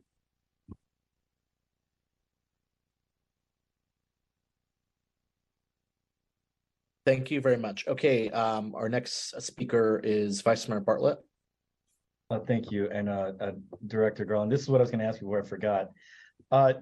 Thank 7.05 7.31
you 7.31 7.41
very 7.41 7.57
much. 7.57 7.87
Okay, 7.89 8.31
um, 8.31 8.75
our 8.77 8.89
next 8.89 9.41
speaker 9.43 10.01
is 10.05 10.41
Vice 10.41 10.69
Mayor 10.69 10.81
Bartlett. 10.81 11.19
Uh, 12.31 12.39
thank 12.41 12.71
you, 12.71 12.89
and, 12.91 13.09
uh, 13.09 13.33
uh, 13.41 13.53
Director 13.89 14.25
Garland, 14.25 14.53
this 14.53 14.63
is 14.63 14.69
what 14.69 14.81
I 14.81 14.83
was 14.83 14.91
gonna 14.91 15.05
ask 15.05 15.21
you 15.21 15.27
before 15.27 15.43
I 15.43 15.47
forgot. 15.47 15.91
Uh, 16.51 16.75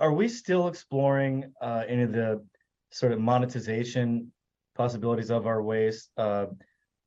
are 0.00 0.12
we 0.12 0.28
still 0.28 0.68
exploring, 0.68 1.52
uh, 1.60 1.84
any 1.88 2.02
of 2.02 2.12
the 2.12 2.44
sort 2.90 3.12
of 3.12 3.20
monetization 3.20 4.32
possibilities 4.76 5.30
of 5.30 5.46
our 5.46 5.62
waste? 5.62 6.10
Uh, 6.16 6.46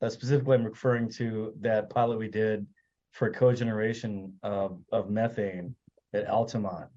uh, 0.02 0.10
specifically, 0.10 0.56
I'm 0.56 0.66
referring 0.66 1.10
to 1.12 1.54
that 1.62 1.90
pilot 1.90 2.18
we 2.18 2.28
did 2.28 2.68
for 3.12 3.32
cogeneration 3.32 4.34
of, 4.44 4.80
of 4.92 5.10
methane 5.10 5.76
at 6.14 6.28
Altamont. 6.28 6.90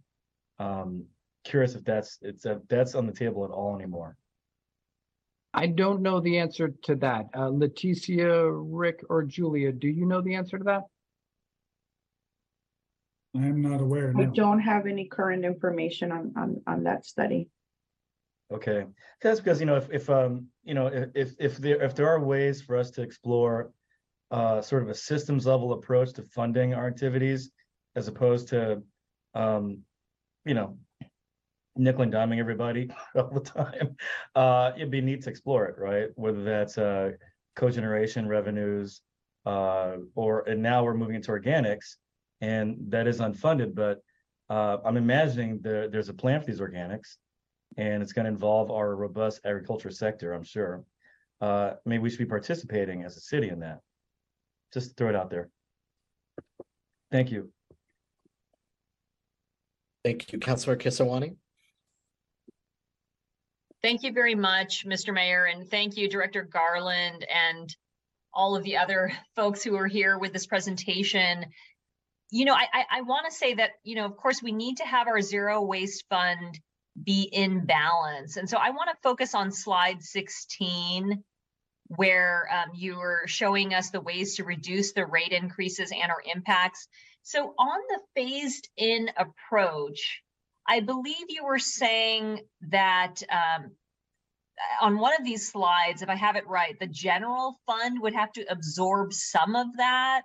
Um, 0.59 1.07
curious 1.45 1.75
if 1.75 1.85
that's, 1.85 2.19
it's, 2.23 2.45
uh, 2.45 2.59
that's 2.69 2.95
on 2.95 3.07
the 3.07 3.13
table 3.13 3.45
at 3.45 3.51
all 3.51 3.75
anymore. 3.75 4.17
I 5.55 5.69
don't 5.69 6.03
know 6.03 6.21
the 6.21 6.39
answer 6.39 6.75
to 6.83 6.97
that. 6.97 7.27
Uh, 7.33 7.49
Leticia, 7.51 8.51
Rick, 8.53 9.01
or 9.09 9.23
Julia, 9.23 9.73
do 9.73 9.87
you 9.87 10.05
know 10.05 10.21
the 10.21 10.35
answer 10.35 10.59
to 10.59 10.65
that? 10.65 10.83
I 13.37 13.47
am 13.47 13.63
not 13.63 13.81
aware. 13.81 14.13
I 14.17 14.25
no. 14.25 14.31
don't 14.31 14.61
have 14.61 14.87
any 14.87 15.07
current 15.07 15.45
information 15.45 16.11
on, 16.13 16.33
on, 16.37 16.61
on 16.67 16.85
that 16.85 17.07
study. 17.07 17.49
Okay, 18.53 18.85
that's 19.23 19.41
because, 19.41 19.59
you 19.61 19.67
know, 19.67 19.77
if, 19.77 19.89
if, 19.91 20.11
um, 20.11 20.47
you 20.65 20.75
know, 20.75 20.87
if, 20.89 21.09
if, 21.15 21.35
if 21.39 21.57
there, 21.59 21.83
if 21.83 21.95
there 21.95 22.09
are 22.09 22.21
ways 22.21 22.61
for 22.61 22.77
us 22.77 22.91
to 22.93 23.03
explore 23.03 23.73
uh, 24.31 24.61
sort 24.61 24.83
of 24.83 24.89
a 24.89 24.95
systems 24.95 25.47
level 25.47 25.73
approach 25.73 26.13
to 26.15 26.23
funding 26.23 26.75
our 26.75 26.87
activities 26.87 27.51
as 27.97 28.09
opposed 28.09 28.49
to, 28.49 28.83
um, 29.35 29.79
you 30.45 30.55
know, 30.55 30.77
nickel 31.77 32.03
and 32.03 32.13
diming 32.13 32.39
everybody 32.39 32.91
all 33.17 33.31
the 33.31 33.41
time, 33.41 33.97
uh, 34.35 34.73
it'd 34.77 34.91
be 34.91 35.01
neat 35.01 35.23
to 35.23 35.31
explore 35.31 35.67
it, 35.67 35.79
right? 35.79 36.09
Whether 36.17 36.43
that's, 36.45 36.79
uh, 36.79 37.13
cogeneration 37.57 38.27
revenues, 38.27 39.01
uh, 39.47 39.97
or, 40.15 40.49
and 40.49 40.63
now 40.63 40.85
we're 40.85 40.95
moving 40.95 41.17
into 41.17 41.31
organics 41.31 41.97
and 42.41 42.77
that 42.89 43.07
is 43.07 43.21
unfunded, 43.21 43.75
but, 43.75 44.01
uh, 44.51 44.79
I'm 44.85 44.97
imagining 44.97 45.61
there, 45.63 45.89
there's 45.89 46.09
a 46.09 46.15
plan 46.15 46.41
for 46.41 46.47
these 46.47 46.61
organics 46.61 47.17
and 47.77 48.03
it's 48.03 48.13
going 48.13 48.25
to 48.25 48.31
involve 48.31 48.71
our 48.71 48.95
robust 48.95 49.41
agriculture 49.45 49.91
sector, 49.91 50.33
I'm 50.33 50.45
sure. 50.45 50.85
Uh, 51.41 51.75
maybe 51.85 52.03
we 52.03 52.11
should 52.11 52.19
be 52.19 52.25
participating 52.27 53.03
as 53.03 53.17
a 53.17 53.21
city 53.21 53.49
in 53.49 53.61
that. 53.61 53.81
Just 54.73 54.97
throw 54.97 55.09
it 55.09 55.17
out 55.17 55.31
there. 55.31 55.49
Thank 57.11 57.31
you. 57.31 57.51
Thank 60.05 60.33
you, 60.33 60.39
Councilor 60.39 60.77
Kesarwani. 60.77 61.37
Thank 63.85 64.03
you 64.03 64.13
very 64.13 64.35
much, 64.35 64.87
Mr. 64.87 65.13
Mayor, 65.13 65.45
and 65.45 65.69
thank 65.69 65.99
you, 65.99 66.09
Director 66.09 66.43
Garland, 66.43 67.27
and 67.31 67.69
all 68.33 68.57
of 68.57 68.65
the 68.65 68.79
other 68.79 69.13
folks 69.37 69.63
who 69.63 69.77
are 69.77 69.87
here 69.87 70.17
with 70.17 70.33
this 70.33 70.47
presentation. 70.47 71.45
You 72.31 72.47
know, 72.47 72.55
I, 72.55 72.65
I, 72.73 72.85
I 72.91 73.01
want 73.03 73.27
to 73.27 73.37
say 73.37 73.53
that, 73.53 73.73
you 73.83 73.97
know, 73.97 74.07
of 74.07 74.17
course, 74.17 74.43
we 74.43 74.53
need 74.53 74.79
to 74.79 74.87
have 74.87 75.07
our 75.07 75.21
zero 75.21 75.61
waste 75.61 76.07
fund 76.09 76.59
be 77.05 77.29
in 77.31 77.67
balance. 77.67 78.39
And 78.39 78.49
so 78.49 78.57
I 78.57 78.71
want 78.71 78.89
to 78.89 78.97
focus 79.03 79.35
on 79.35 79.53
slide 79.53 80.03
16, 80.03 81.23
where 81.89 82.49
um, 82.51 82.71
you 82.75 82.97
were 82.97 83.25
showing 83.27 83.75
us 83.75 83.91
the 83.91 84.01
ways 84.01 84.37
to 84.37 84.45
reduce 84.45 84.95
the 84.95 85.05
rate 85.05 85.33
increases 85.33 85.93
and 85.93 86.11
our 86.11 86.23
impacts. 86.35 86.89
So 87.23 87.53
on 87.59 87.81
the 87.91 88.01
phased 88.15 88.67
in 88.79 89.11
approach, 89.19 90.23
I 90.67 90.81
believe 90.81 91.27
you 91.29 91.45
were 91.45 91.59
saying 91.59 92.41
that 92.71 93.23
um, 93.31 93.73
on 94.81 94.99
one 94.99 95.15
of 95.19 95.25
these 95.25 95.51
slides, 95.51 96.03
if 96.03 96.09
I 96.09 96.15
have 96.15 96.37
it 96.37 96.47
right, 96.47 96.79
the 96.79 96.87
general 96.87 97.59
fund 97.67 98.01
would 98.01 98.15
have 98.15 98.33
to 98.33 98.51
absorb 98.51 99.13
some 99.13 99.57
of 99.57 99.77
that. 99.77 100.23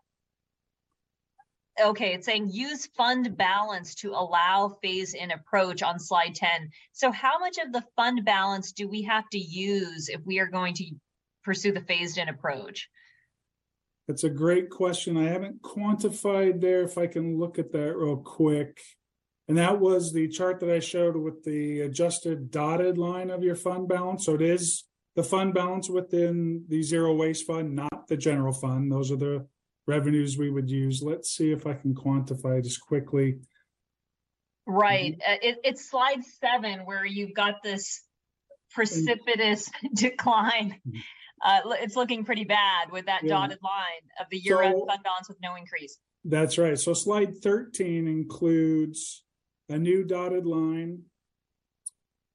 Okay, 1.81 2.13
it's 2.13 2.25
saying 2.25 2.49
use 2.51 2.87
fund 2.97 3.37
balance 3.37 3.95
to 3.95 4.11
allow 4.11 4.77
phase 4.81 5.13
in 5.13 5.31
approach 5.31 5.81
on 5.81 5.99
slide 5.99 6.35
10. 6.35 6.69
So 6.91 7.11
how 7.11 7.39
much 7.39 7.57
of 7.57 7.71
the 7.71 7.83
fund 7.95 8.25
balance 8.25 8.73
do 8.73 8.87
we 8.87 9.03
have 9.03 9.29
to 9.29 9.39
use 9.39 10.09
if 10.09 10.19
we 10.25 10.39
are 10.39 10.47
going 10.47 10.73
to 10.75 10.91
pursue 11.43 11.71
the 11.71 11.81
phased 11.81 12.17
in 12.17 12.27
approach? 12.27 12.89
That's 14.07 14.23
a 14.23 14.29
great 14.29 14.69
question. 14.69 15.15
I 15.15 15.29
haven't 15.29 15.61
quantified 15.61 16.59
there. 16.59 16.81
If 16.81 16.97
I 16.97 17.07
can 17.07 17.39
look 17.39 17.59
at 17.59 17.71
that 17.71 17.95
real 17.95 18.17
quick. 18.17 18.81
And 19.49 19.57
that 19.57 19.79
was 19.79 20.13
the 20.13 20.27
chart 20.27 20.59
that 20.59 20.69
I 20.69 20.79
showed 20.79 21.15
with 21.17 21.43
the 21.43 21.81
adjusted 21.81 22.51
dotted 22.51 22.99
line 22.99 23.31
of 23.31 23.43
your 23.43 23.55
fund 23.55 23.87
balance. 23.89 24.25
So 24.25 24.35
it 24.35 24.43
is 24.43 24.85
the 25.15 25.23
fund 25.23 25.55
balance 25.55 25.89
within 25.89 26.65
the 26.69 26.83
zero 26.83 27.15
waste 27.15 27.47
fund, 27.47 27.75
not 27.75 28.07
the 28.07 28.15
general 28.15 28.53
fund. 28.53 28.91
Those 28.91 29.11
are 29.11 29.15
the 29.17 29.47
revenues 29.87 30.37
we 30.37 30.51
would 30.51 30.69
use. 30.69 31.01
Let's 31.01 31.31
see 31.35 31.51
if 31.51 31.65
I 31.65 31.73
can 31.73 31.95
quantify 31.95 32.63
just 32.63 32.79
quickly. 32.79 33.39
Right. 34.67 35.19
Uh, 35.27 35.35
it, 35.41 35.57
it's 35.63 35.89
slide 35.89 36.23
seven 36.39 36.81
where 36.85 37.03
you've 37.03 37.33
got 37.33 37.55
this 37.63 38.03
precipitous 38.69 39.67
decline. 39.95 40.79
Uh, 41.43 41.61
it's 41.81 41.95
looking 41.95 42.23
pretty 42.23 42.43
bad 42.43 42.91
with 42.91 43.07
that 43.07 43.23
Yeah. 43.23 43.29
dotted 43.29 43.57
line 43.63 44.03
of 44.19 44.27
the 44.29 44.37
year-end 44.37 44.75
So- 44.77 44.85
fund 44.85 45.01
balance 45.03 45.27
with 45.27 45.39
no 45.41 45.55
increase. 45.55 45.97
That's 46.23 46.57
right. 46.59 46.77
So 46.77 46.93
slide 46.93 47.37
thirteen 47.41 48.07
includes 48.07 49.23
a 49.69 49.77
new 49.77 50.03
dotted 50.03 50.45
line. 50.45 51.03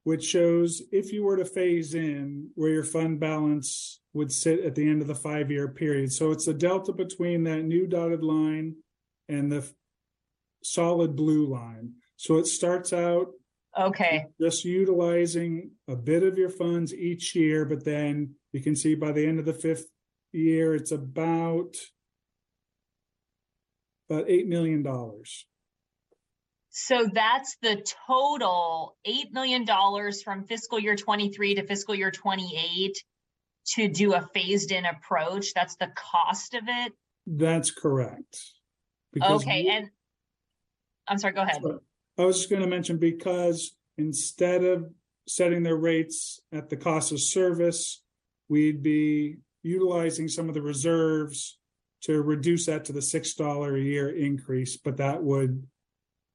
which 0.05 0.23
shows 0.25 0.83
if 0.93 1.13
you 1.13 1.25
were 1.25 1.37
to 1.39 1.47
phase 1.47 1.95
in 1.95 2.51
where 2.57 2.71
your 2.71 2.85
fund 2.85 3.19
balance 3.19 4.01
would 4.13 4.31
sit 4.31 4.61
at 4.61 4.75
the 4.75 4.87
end 4.87 5.01
of 5.01 5.09
the 5.09 5.15
five-year 5.15 5.69
period. 5.69 6.13
So 6.13 6.31
it's 6.31 6.45
the 6.45 6.53
delta 6.53 6.93
between 6.93 7.45
that 7.45 7.63
new 7.63 7.87
dotted 7.87 8.23
line 8.23 8.77
and 9.31 9.51
the 9.51 9.67
solid 10.63 11.17
blue 11.17 11.47
line. 11.47 11.95
So 12.17 12.37
it 12.37 12.47
starts 12.47 12.93
out 12.93 13.29
Okay, 13.77 14.27
just 14.41 14.65
utilizing 14.65 15.73
a 15.89 15.97
bit 15.97 16.23
of 16.23 16.39
your 16.39 16.51
funds 16.51 16.95
each 16.95 17.35
year, 17.35 17.65
but 17.65 17.85
then 17.85 18.35
you 18.53 18.61
can 18.61 18.77
see 18.77 18.95
by 18.95 19.11
the 19.11 19.27
end 19.27 19.41
of 19.41 19.47
the 19.47 19.53
fifth 19.55 19.89
year, 20.33 20.75
it's 20.77 20.93
about 20.93 21.75
about 24.09 24.27
eight 24.29 24.47
million 24.47 24.83
dollars. 24.85 25.47
So 26.77 27.09
that's 27.15 27.57
the 27.63 27.87
total 28.09 28.97
$8 29.07 29.31
million 29.31 29.65
from 30.25 30.43
fiscal 30.43 30.81
year 30.81 30.97
23 30.97 31.55
to 31.55 31.67
fiscal 31.69 31.95
year 31.95 32.11
28 32.11 33.01
to 33.75 33.89
do 33.89 34.13
a 34.15 34.29
phased 34.35 34.73
in 34.73 34.85
approach. 34.85 35.55
That's 35.55 35.77
the 35.77 35.93
cost 35.95 36.55
of 36.55 36.65
it. 36.67 36.93
That's 37.29 37.71
correct. 37.71 38.41
Because 39.13 39.45
Okay, 39.45 39.63
we- 39.63 39.71
and 39.71 39.91
I'm 41.07 41.19
sorry, 41.19 41.35
go 41.35 41.43
ahead. 41.43 41.63
I 42.19 42.25
was 42.25 42.39
just 42.39 42.51
going 42.51 42.63
to 42.63 42.69
mention 42.69 42.99
because 42.99 43.77
instead 43.97 44.65
of 44.65 44.91
setting 45.29 45.63
their 45.63 45.77
rates 45.77 46.41
at 46.53 46.71
the 46.71 46.77
cost 46.77 47.13
of 47.13 47.21
service, 47.21 48.03
we'd 48.49 48.83
be 48.83 49.37
utilizing 49.63 50.27
some 50.27 50.49
of 50.49 50.55
the 50.57 50.63
reserves 50.63 51.57
to 52.03 52.21
reduce 52.21 52.67
that 52.67 52.87
to 52.87 52.93
the 52.93 53.01
six 53.01 53.35
dollar 53.35 53.77
a 53.77 53.81
year 53.81 54.11
increase, 54.11 54.77
but 54.77 54.97
that 54.97 55.23
would 55.23 55.69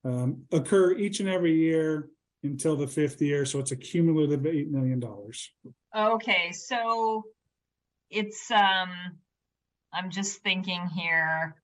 um, 0.03 0.43
occur 0.51 0.93
each 0.93 1.19
and 1.19 1.29
every 1.29 1.55
year 1.55 2.09
until 2.43 2.75
the 2.75 2.87
fifth 2.87 3.21
year, 3.21 3.45
so 3.45 3.59
it's 3.59 3.71
a 3.71 3.75
cumulative 3.75 4.45
eight 4.45 4.69
million 4.71 4.99
dollars. 4.99 5.49
Okay, 5.95 6.51
so 6.51 7.23
it's 8.09 8.49
um 8.51 8.89
I'm 9.93 10.09
just 10.09 10.41
thinking 10.41 10.87
here. 10.87 11.55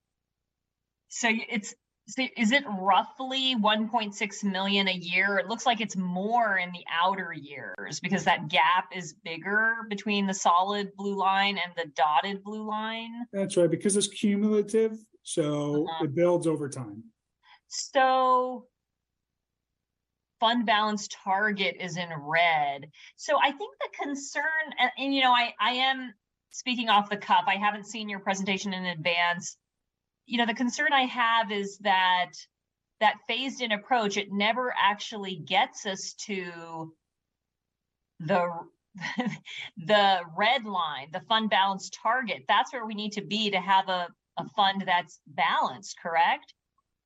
So 1.10 1.30
it's 1.32 1.74
so 2.08 2.24
is 2.38 2.52
it 2.52 2.64
roughly 2.68 3.56
1.6 3.56 4.44
million 4.44 4.88
a 4.88 4.94
year? 4.94 5.38
It 5.40 5.48
looks 5.48 5.66
like 5.66 5.82
it's 5.82 5.96
more 5.96 6.58
in 6.58 6.72
the 6.72 6.84
outer 6.92 7.34
years 7.34 8.00
because 8.00 8.26
that 8.26 8.48
gap 8.48 8.90
is 8.96 9.14
bigger 9.24 9.74
between 9.90 10.28
the 10.28 10.34
solid 10.34 10.92
blue 10.98 11.16
line 11.16 11.58
and 11.58 11.74
the 11.76 11.92
dotted 11.96 12.44
blue 12.44 12.68
line. 12.68 13.26
That's 13.34 13.58
right, 13.58 13.72
because 13.72 13.98
it's 13.98 14.08
cumulative, 14.08 14.98
so 15.24 15.88
Uh-huh. 15.88 16.04
it 16.04 16.14
builds 16.14 16.46
over 16.46 16.70
time. 16.70 17.04
So 17.68 18.68
fund 20.40 20.66
balance 20.66 21.08
target 21.24 21.78
is 21.80 21.98
in 21.98 22.10
red. 22.20 22.90
So 23.16 23.38
I 23.42 23.52
think 23.52 23.74
the 23.80 24.04
concern, 24.04 24.44
and, 24.80 24.92
and 24.98 25.16
you 25.16 25.22
know, 25.24 25.32
I, 25.32 25.54
I 25.60 25.72
am 25.72 26.14
speaking 26.52 26.90
off 26.90 27.10
the 27.10 27.18
cuff. 27.18 27.46
I 27.48 27.56
haven't 27.56 27.88
seen 27.88 28.10
your 28.10 28.20
presentation 28.20 28.74
in 28.74 28.86
advance. 28.86 29.58
You 30.26 30.38
know, 30.38 30.46
the 30.46 30.54
concern 30.54 30.94
I 30.94 31.06
have 31.06 31.52
is 31.52 31.78
that 31.80 32.32
that 33.02 33.16
phased 33.28 33.62
in 33.62 33.72
approach, 33.72 34.18
it 34.18 34.32
never 34.32 34.74
actually 34.78 35.36
gets 35.36 35.86
us 35.86 36.14
to 36.26 36.94
the 38.20 38.50
the 39.78 40.20
red 40.38 40.64
line, 40.64 41.10
the 41.12 41.22
fund 41.28 41.50
balance 41.50 41.90
target. 41.90 42.46
That's 42.48 42.72
where 42.72 42.86
we 42.86 42.96
need 42.96 43.12
to 43.14 43.22
be 43.22 43.52
to 43.52 43.60
have 43.60 43.90
a, 43.90 44.08
a 44.38 44.48
fund 44.56 44.84
that's 44.86 45.20
balanced, 45.28 45.98
correct? 46.02 46.54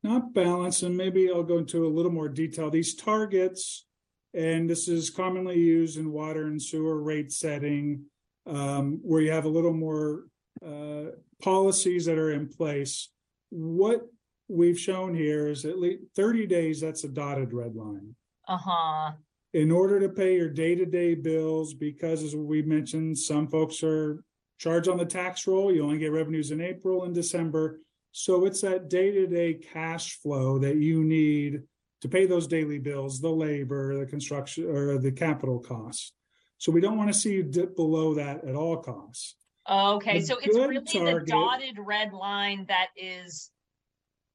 Not 0.04 0.34
balanced, 0.34 0.84
and 0.84 0.96
maybe 0.96 1.30
I'll 1.30 1.44
go 1.44 1.58
into 1.58 1.86
a 1.86 1.90
little 1.90 2.12
more 2.12 2.30
detail. 2.30 2.70
These 2.70 2.96
targets, 2.96 3.86
and 4.34 4.70
this 4.70 4.88
is 4.88 5.10
commonly 5.10 5.60
used 5.60 5.98
in 5.98 6.12
water 6.12 6.48
and 6.48 6.62
sewer 6.62 7.02
rate 7.02 7.32
setting, 7.32 8.06
um, 8.46 9.00
where 9.04 9.22
you 9.22 9.32
have 9.32 9.46
a 9.46 9.50
little 9.50 9.74
more 9.74 10.26
uh, 10.66 11.12
policies 11.42 12.06
that 12.06 12.18
are 12.18 12.32
in 12.32 12.48
place. 12.48 13.10
What 13.50 14.08
we've 14.48 14.80
shown 14.80 15.14
here 15.14 15.48
is 15.48 15.66
at 15.66 15.80
least 15.80 16.04
30 16.16 16.48
days, 16.48 16.82
that's 16.82 17.04
a 17.04 17.10
dotted 17.10 17.54
red 17.54 17.76
line. 17.76 18.16
Uh-huh. 18.48 19.12
In 19.54 19.72
order 19.72 20.00
to 20.00 20.10
pay 20.10 20.36
your 20.36 20.50
day-to-day 20.50 21.16
bills, 21.16 21.74
because 21.74 22.24
as 22.24 22.36
we 22.36 22.62
mentioned, 22.62 23.18
some 23.18 23.48
folks 23.48 23.84
are 23.84 24.24
charged 24.60 24.88
on 24.90 24.98
the 24.98 25.06
tax 25.06 25.48
roll, 25.48 25.74
you 25.74 25.84
only 25.84 25.98
get 25.98 26.12
revenues 26.12 26.52
in 26.52 26.62
April 26.62 27.04
and 27.06 27.16
December. 27.16 27.80
So 28.20 28.44
it's 28.44 28.60
that 28.62 28.90
day-to-day 28.90 29.54
cash 29.54 30.20
flow 30.20 30.60
that 30.60 30.76
you 30.76 31.06
need 31.06 31.62
to 32.02 32.10
pay 32.10 32.26
those 32.26 32.48
daily 32.48 32.78
bills, 32.78 33.22
the 33.22 33.30
labor, 33.30 33.98
the 33.98 34.06
construction, 34.06 34.66
or 34.66 34.98
the 34.98 35.14
capital 35.14 35.58
costs. 35.58 36.12
So 36.58 36.70
we 36.74 36.82
don't 36.82 36.98
want 36.98 37.14
to 37.14 37.18
see 37.18 37.32
you 37.32 37.44
dip 37.44 37.78
below 37.78 38.16
that 38.16 38.44
at 38.44 38.56
all 38.56 38.76
costs. 38.76 39.36
Okay, 39.72 40.20
The 40.20 40.26
so 40.26 40.38
it's 40.38 40.48
really 40.48 40.80
the 40.80 41.24
dotted 41.26 41.78
red 41.80 42.12
line 42.12 42.66
that 42.68 42.88
is 42.98 43.52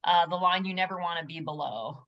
uh, 0.03 0.29
the 0.29 0.37
line 0.37 0.65
you 0.65 0.73
never 0.73 0.97
want 0.97 1.21
to 1.21 1.27
be 1.27 1.41
below. 1.41 2.07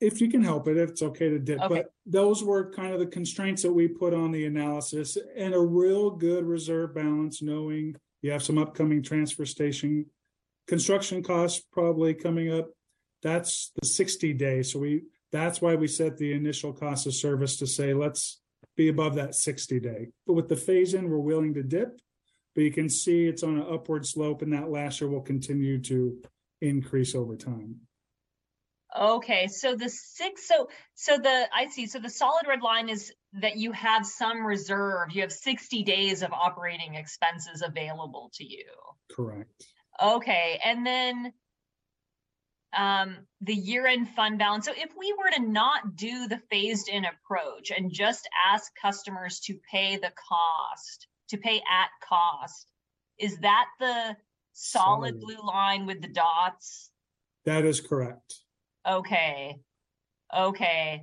If 0.00 0.20
you 0.20 0.28
can 0.28 0.42
help 0.42 0.66
it, 0.66 0.76
if 0.76 0.90
it's 0.90 1.02
okay 1.02 1.28
to 1.28 1.38
dip, 1.38 1.60
Okay. 1.60 1.72
but 1.72 1.90
those 2.04 2.42
were 2.42 2.72
kind 2.72 2.92
of 2.92 2.98
the 2.98 3.06
constraints 3.06 3.62
that 3.62 3.72
we 3.72 3.86
put 3.86 4.12
on 4.12 4.32
the 4.32 4.46
analysis 4.46 5.16
and 5.36 5.54
a 5.54 5.60
real 5.60 6.10
good 6.10 6.44
reserve 6.44 6.96
balance, 6.96 7.42
knowing 7.42 7.94
you 8.22 8.32
have 8.32 8.42
some 8.42 8.58
upcoming 8.58 9.04
transfer 9.04 9.46
station 9.46 10.06
construction 10.66 11.22
costs 11.22 11.62
probably 11.72 12.14
coming 12.14 12.52
up. 12.52 12.70
That's 13.22 13.72
the 13.80 13.86
sixty 13.86 14.32
days. 14.32 14.72
So 14.72 14.80
we, 14.80 15.04
that's 15.32 15.60
why 15.60 15.74
we 15.74 15.88
set 15.88 16.16
the 16.16 16.32
initial 16.32 16.72
cost 16.72 17.06
of 17.06 17.14
service 17.14 17.56
to 17.58 17.66
say, 17.66 17.94
let's 17.94 18.40
be 18.76 18.88
above 18.88 19.14
that 19.16 19.34
sixty 19.34 19.80
day. 19.80 20.08
But 20.26 20.34
with 20.34 20.48
the 20.48 20.56
phase 20.56 20.94
in, 20.94 21.08
we're 21.08 21.18
willing 21.18 21.54
to 21.54 21.62
dip. 21.62 22.00
But 22.54 22.64
you 22.64 22.72
can 22.72 22.88
see 22.88 23.26
it's 23.26 23.42
on 23.42 23.58
an 23.58 23.66
upward 23.70 24.06
slope 24.06 24.42
and 24.42 24.52
that 24.52 24.70
last 24.70 25.00
year 25.00 25.10
will 25.10 25.20
continue 25.20 25.78
to 25.82 26.22
increase 26.62 27.14
over 27.14 27.36
time. 27.36 27.80
Okay, 28.98 29.46
so 29.48 29.76
the 29.76 29.90
six, 29.90 30.48
so 30.48 30.68
so 30.94 31.18
the 31.18 31.48
I 31.54 31.66
see. 31.66 31.86
So 31.86 31.98
the 31.98 32.08
solid 32.08 32.46
red 32.48 32.62
line 32.62 32.88
is 32.88 33.12
that 33.34 33.56
you 33.56 33.72
have 33.72 34.06
some 34.06 34.46
reserve. 34.46 35.10
You 35.10 35.22
have 35.22 35.32
60 35.32 35.82
days 35.82 36.22
of 36.22 36.32
operating 36.32 36.94
expenses 36.94 37.62
available 37.62 38.30
to 38.34 38.44
you. 38.44 38.64
Correct. 39.12 39.66
Okay, 40.02 40.60
and 40.64 40.86
then 40.86 41.32
um, 42.76 43.16
the 43.40 43.54
year-end 43.54 44.08
fund 44.10 44.38
balance. 44.38 44.66
So 44.66 44.72
if 44.76 44.90
we 44.98 45.12
were 45.12 45.30
to 45.30 45.40
not 45.40 45.96
do 45.96 46.28
the 46.28 46.40
phased-in 46.50 47.04
approach 47.04 47.70
and 47.76 47.92
just 47.92 48.28
ask 48.52 48.70
customers 48.80 49.40
to 49.40 49.58
pay 49.70 49.96
the 49.96 50.12
cost, 50.28 51.06
to 51.30 51.38
pay 51.38 51.56
at 51.56 51.88
cost, 52.06 52.66
is 53.18 53.38
that 53.38 53.66
the 53.80 54.16
solid 54.52 55.14
Solid. 55.14 55.20
blue 55.20 55.46
line 55.46 55.86
with 55.86 56.02
the 56.02 56.08
dots? 56.08 56.90
That 57.44 57.64
is 57.64 57.80
correct. 57.80 58.34
Okay. 58.86 59.56
Okay. 60.36 61.02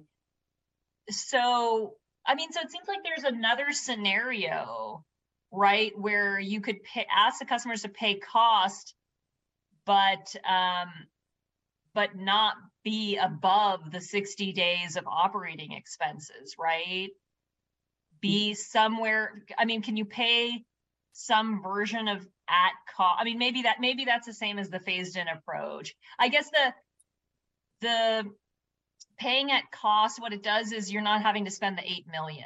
So, 1.10 1.96
I 2.26 2.36
mean, 2.36 2.52
so 2.52 2.62
it 2.62 2.72
seems 2.72 2.88
like 2.88 3.04
there's 3.04 3.24
another 3.24 3.72
scenario, 3.72 5.04
right, 5.54 5.92
where 5.96 6.40
you 6.40 6.60
could 6.60 6.84
pay, 6.84 7.06
ask 7.16 7.40
the 7.40 7.46
customers 7.46 7.84
to 7.84 7.90
pay 7.90 8.16
cost, 8.16 8.96
but 9.86 10.36
um, 10.50 10.90
but 11.94 12.16
not 12.16 12.56
be 12.84 13.18
above 13.18 13.92
the 13.92 14.02
60 14.02 14.52
days 14.54 14.98
of 14.98 15.06
operating 15.08 15.72
expenses, 15.72 16.56
right? 16.60 17.10
Be 18.20 18.56
somewhere, 18.56 19.44
I 19.58 19.66
mean, 19.66 19.82
can 19.82 19.96
you 19.96 20.06
pay 20.06 20.64
some 21.14 21.62
version 21.62 22.08
of 22.08 22.26
at 22.50 22.72
cost? 22.96 23.18
I 23.20 23.24
mean, 23.24 23.38
maybe 23.38 23.64
that 23.64 23.78
maybe 23.80 24.06
that's 24.06 24.26
the 24.26 24.34
same 24.34 24.58
as 24.60 24.70
the 24.70 24.80
phased 24.80 25.18
in 25.18 25.28
approach. 25.28 25.94
I 26.20 26.30
guess 26.30 26.50
the 26.50 26.74
the 27.82 28.32
paying 29.18 29.52
at 29.52 29.72
cost, 29.72 30.20
what 30.20 30.34
it 30.34 30.42
does 30.42 30.72
is 30.72 30.92
you're 30.92 31.02
not 31.02 31.22
having 31.22 31.46
to 31.46 31.52
spend 31.52 31.78
the 31.78 31.84
eight 31.84 32.06
million. 32.12 32.46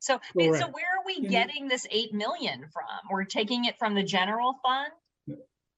So, 0.00 0.20
mean, 0.34 0.54
so 0.54 0.68
where 0.68 0.84
are 0.84 1.04
we 1.04 1.26
getting 1.26 1.68
this 1.68 1.86
eight 1.90 2.14
million 2.14 2.66
from? 2.72 2.84
We're 3.10 3.24
taking 3.24 3.64
it 3.64 3.78
from 3.78 3.94
the 3.94 4.02
general 4.02 4.54
fund? 4.64 4.92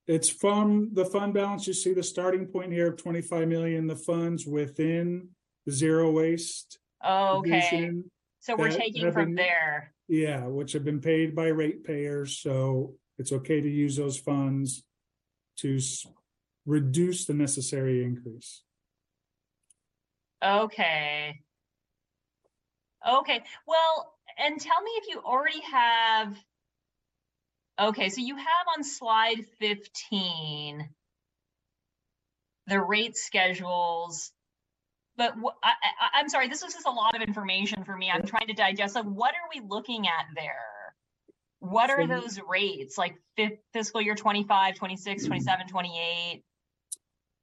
It's 0.06 0.28
from 0.28 0.90
the 0.92 1.04
fund 1.04 1.32
balance. 1.34 1.66
You 1.66 1.72
see 1.72 1.94
the 1.94 2.02
starting 2.02 2.46
point 2.46 2.72
here 2.72 2.88
of 2.88 2.96
twenty-five 2.96 3.48
million, 3.48 3.86
the 3.86 3.96
funds 3.96 4.46
within 4.46 5.28
the 5.66 5.72
zero 5.72 6.10
waste. 6.10 6.78
Okay, 7.06 7.92
so 8.40 8.56
we're 8.56 8.70
taking 8.70 9.10
from 9.12 9.26
been- 9.26 9.34
there. 9.36 9.94
Yeah, 10.08 10.46
which 10.46 10.72
have 10.72 10.84
been 10.84 11.00
paid 11.00 11.36
by 11.36 11.46
ratepayers, 11.48 12.36
so 12.38 12.94
it's 13.18 13.30
okay 13.32 13.60
to 13.60 13.68
use 13.70 13.94
those 13.96 14.18
funds 14.18 14.82
to 15.58 15.76
s- 15.76 16.04
reduce 16.66 17.26
the 17.26 17.34
necessary 17.34 18.02
increase. 18.02 18.62
Okay. 20.44 21.40
Okay, 23.08 23.42
well, 23.66 24.14
and 24.38 24.60
tell 24.60 24.80
me 24.82 24.90
if 24.96 25.08
you 25.08 25.20
already 25.20 25.60
have. 25.62 26.36
Okay, 27.80 28.08
so 28.10 28.20
you 28.20 28.36
have 28.36 28.66
on 28.76 28.84
slide 28.84 29.46
fifteen. 29.58 30.90
The 32.68 32.80
rate 32.80 33.16
schedules. 33.16 34.32
but 35.16 35.32
wh- 35.34 35.56
I, 35.62 35.70
I, 35.70 36.20
I'm 36.20 36.28
sorry, 36.28 36.48
this 36.48 36.62
was 36.62 36.72
just 36.74 36.86
a 36.86 36.90
lot 36.90 37.16
of 37.16 37.22
information 37.22 37.84
for 37.84 37.96
me. 37.96 38.10
I'm 38.10 38.24
trying 38.24 38.46
to 38.48 38.54
digest. 38.54 38.94
Like, 38.94 39.04
what 39.06 39.32
are 39.34 39.48
we 39.54 39.66
looking 39.68 40.06
at 40.06 40.26
there? 40.36 40.94
What 41.60 41.90
are 41.90 42.06
those 42.06 42.40
rates? 42.48 42.96
Like 42.98 43.16
fiscal 43.72 44.00
year 44.02 44.14
25, 44.14 44.76
26, 44.76 45.26
27, 45.26 45.68
28? 45.68 46.44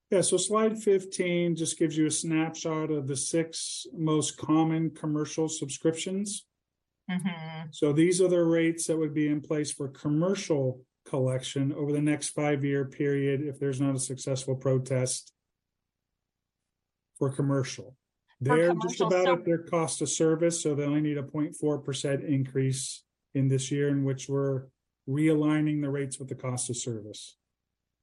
Yeah, 0.09 0.21
so 0.21 0.37
slide 0.37 0.77
fifteen 0.81 1.55
just 1.55 1.77
gives 1.77 1.97
you 1.97 2.05
a 2.05 2.11
snapshot 2.11 2.91
of 2.91 3.07
the 3.07 3.15
six 3.17 3.85
most 3.93 4.37
common 4.37 4.91
commercial 4.91 5.49
subscriptions. 5.49 6.45
Mhm. 7.09 7.73
So 7.73 7.91
these 7.93 8.21
are 8.21 8.27
the 8.29 8.43
rates 8.43 8.87
that 8.87 8.97
would 8.97 9.13
be 9.13 9.27
in 9.27 9.41
place 9.41 9.71
for 9.71 9.87
commercial 9.89 10.81
collection 11.05 11.71
over 11.73 11.91
the 11.93 12.01
next 12.01 12.29
five-year 12.29 12.85
period 12.85 13.41
if 13.41 13.59
there's 13.59 13.79
not 13.79 13.95
a 13.95 13.99
successful 13.99 14.55
protest 14.55 15.33
for 17.17 17.29
commercial. 17.29 17.95
For 18.39 18.43
They're 18.55 18.73
just 18.75 19.01
about 19.01 19.25
so- 19.25 19.33
at 19.33 19.45
their 19.45 19.57
cost 19.63 20.01
of 20.01 20.09
service, 20.09 20.61
so 20.61 20.75
they 20.75 20.83
only 20.83 21.01
need 21.01 21.17
a 21.17 21.23
0.4 21.23 21.79
percent 21.79 22.23
increase 22.23 23.03
in 23.33 23.47
this 23.49 23.71
year 23.71 23.89
in 23.89 24.03
which 24.05 24.29
we're 24.29 24.67
realigning 25.07 25.81
the 25.81 25.89
rates 25.89 26.19
with 26.19 26.27
the 26.29 26.35
cost 26.35 26.69
of 26.69 26.77
service. 26.77 27.37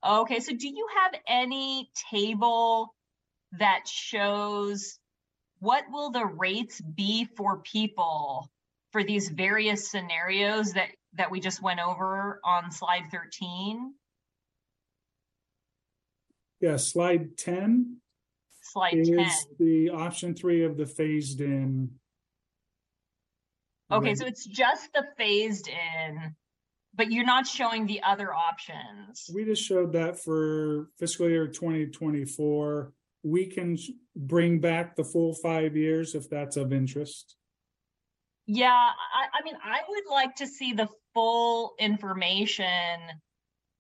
Okay, 0.06 0.40
so 0.40 0.52
do 0.54 0.68
you 0.68 0.86
have 1.02 1.14
any 1.26 1.90
table 2.10 2.94
that 3.58 3.88
shows 3.88 4.98
what 5.60 5.84
will 5.90 6.10
the 6.10 6.26
rates 6.26 6.80
be 6.80 7.24
for 7.36 7.58
people 7.58 8.50
for 8.92 9.02
these 9.02 9.28
various 9.30 9.90
scenarios 9.90 10.72
that 10.72 10.88
that 11.14 11.30
we 11.30 11.40
just 11.40 11.62
went 11.62 11.80
over 11.80 12.40
on 12.44 12.70
slide 12.70 13.04
13? 13.10 13.94
Yeah, 16.60 16.76
slide 16.76 17.36
ten 17.36 18.00
Slide 18.64 19.04
10. 19.04 19.20
is 19.20 19.46
the 19.58 19.90
option 19.90 20.34
three 20.34 20.64
of 20.64 20.76
the 20.76 20.86
phased 20.86 21.40
in. 21.40 21.90
Okay, 23.92 24.08
rate. 24.08 24.18
so 24.18 24.26
it's 24.26 24.44
just 24.44 24.92
the 24.92 25.04
phased 25.16 25.68
in, 25.68 26.34
but 26.96 27.10
you're 27.10 27.24
not 27.24 27.46
showing 27.46 27.86
the 27.86 28.02
other 28.02 28.32
options. 28.32 29.30
We 29.32 29.44
just 29.44 29.62
showed 29.62 29.92
that 29.92 30.22
for 30.22 30.88
fiscal 30.98 31.28
year 31.28 31.48
twenty 31.48 31.86
twenty-four. 31.86 32.92
We 33.22 33.46
can 33.46 33.78
bring 34.14 34.60
back 34.60 34.96
the 34.96 35.04
full 35.04 35.34
five 35.34 35.76
years 35.76 36.14
if 36.14 36.28
that's 36.28 36.56
of 36.56 36.72
interest. 36.72 37.36
Yeah, 38.46 38.68
I, 38.68 39.38
I 39.38 39.42
mean, 39.42 39.56
I 39.64 39.80
would 39.88 40.04
like 40.10 40.36
to 40.36 40.46
see 40.46 40.74
the 40.74 40.88
full 41.14 41.74
information 41.78 43.00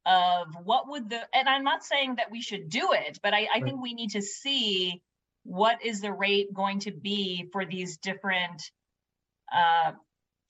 of 0.06 0.48
what 0.64 0.88
would 0.88 1.10
the, 1.10 1.20
and 1.34 1.48
I'm 1.48 1.64
not 1.64 1.84
saying 1.84 2.16
that 2.16 2.30
we 2.30 2.40
should 2.40 2.70
do 2.70 2.92
it, 2.92 3.18
but 3.22 3.34
I, 3.34 3.48
I 3.54 3.60
think 3.60 3.82
we 3.82 3.92
need 3.94 4.12
to 4.12 4.22
see 4.22 5.02
what 5.42 5.84
is 5.84 6.00
the 6.00 6.12
rate 6.12 6.54
going 6.54 6.80
to 6.80 6.92
be 6.92 7.48
for 7.52 7.66
these 7.66 7.98
different 7.98 8.62
uh, 9.54 9.92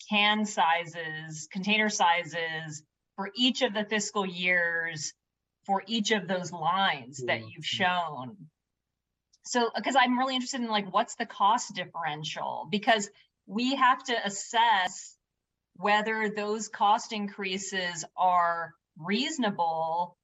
can 0.08 0.44
sizes, 0.44 1.48
container 1.52 1.88
sizes 1.88 2.82
for 3.16 3.30
each 3.36 3.62
of 3.62 3.74
the 3.74 3.84
fiscal 3.84 4.26
years 4.26 5.12
for 5.66 5.82
each 5.86 6.10
of 6.10 6.28
those 6.28 6.52
lines 6.52 7.22
that 7.26 7.40
you've 7.48 7.64
shown. 7.64 8.36
So, 9.46 9.70
because 9.74 9.96
I'm 9.96 10.18
really 10.18 10.34
interested 10.34 10.60
in 10.60 10.68
like, 10.68 10.92
what's 10.92 11.16
the 11.16 11.26
cost 11.26 11.74
differential? 11.74 12.66
Because 12.70 13.08
we 13.46 13.74
have 13.74 14.02
to 14.04 14.26
assess 14.26 15.16
whether 15.76 16.30
those 16.30 16.68
cost 16.68 17.12
increases 17.12 18.04
are 18.16 18.74
reasonable 18.98 20.16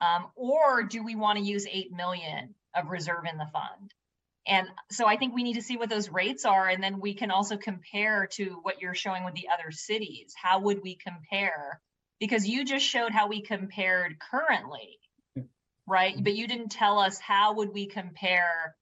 um, 0.00 0.26
or 0.34 0.82
do 0.82 1.02
we 1.02 1.14
want 1.14 1.38
to 1.38 1.44
use 1.44 1.66
8 1.70 1.92
million 1.92 2.54
of 2.74 2.90
reserve 2.90 3.24
in 3.30 3.38
the 3.38 3.46
fund? 3.52 3.92
And 4.46 4.68
so 4.90 5.06
I 5.06 5.16
think 5.16 5.34
we 5.34 5.42
need 5.42 5.54
to 5.54 5.62
see 5.62 5.76
what 5.76 5.88
those 5.88 6.10
rates 6.10 6.44
are, 6.44 6.68
and 6.68 6.82
then 6.82 7.00
we 7.00 7.14
can 7.14 7.30
also 7.30 7.56
compare 7.56 8.28
to 8.32 8.58
what 8.62 8.80
you're 8.80 8.94
showing 8.94 9.24
with 9.24 9.34
the 9.34 9.48
other 9.52 9.70
cities. 9.70 10.34
How 10.36 10.60
would 10.60 10.82
we 10.82 10.96
compare? 10.96 11.80
Because 12.20 12.46
you 12.46 12.64
just 12.64 12.84
showed 12.84 13.12
how 13.12 13.28
we 13.28 13.40
compared 13.40 14.18
currently, 14.18 14.98
right? 15.86 16.14
But 16.22 16.34
you 16.34 16.46
didn't 16.46 16.70
tell 16.70 16.98
us 16.98 17.18
how 17.18 17.54
would 17.54 17.72
we 17.72 17.86
compare 17.86 18.76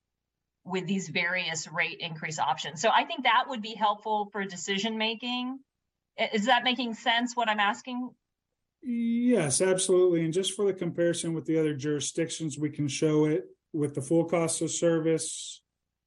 with 0.65 0.87
these 0.87 1.09
various 1.09 1.67
rate 1.67 1.99
increase 2.01 2.39
options. 2.39 2.81
So 2.81 2.89
I 2.93 3.05
think 3.05 3.25
that 3.25 3.45
would 3.49 3.63
be 3.63 3.75
helpful 3.75 4.29
for 4.33 4.45
decision 4.45 4.99
making. 4.99 5.59
Is 6.33 6.47
that 6.47 6.63
making 6.65 6.95
sense 6.95 7.37
what 7.37 7.49
I'm 7.49 7.61
asking? 7.61 8.11
Yes, 8.83 9.61
absolutely. 9.61 10.25
And 10.25 10.33
just 10.33 10.55
for 10.55 10.67
the 10.67 10.73
comparison 10.73 11.35
with 11.35 11.47
the 11.47 11.59
other 11.59 11.75
jurisdictions, 11.75 12.59
we 12.59 12.71
can 12.71 12.89
show 12.89 13.25
it 13.25 13.45
with 13.73 13.95
the 13.95 14.03
full 14.03 14.25
cost 14.25 14.63
of 14.63 14.71
service 14.71 15.61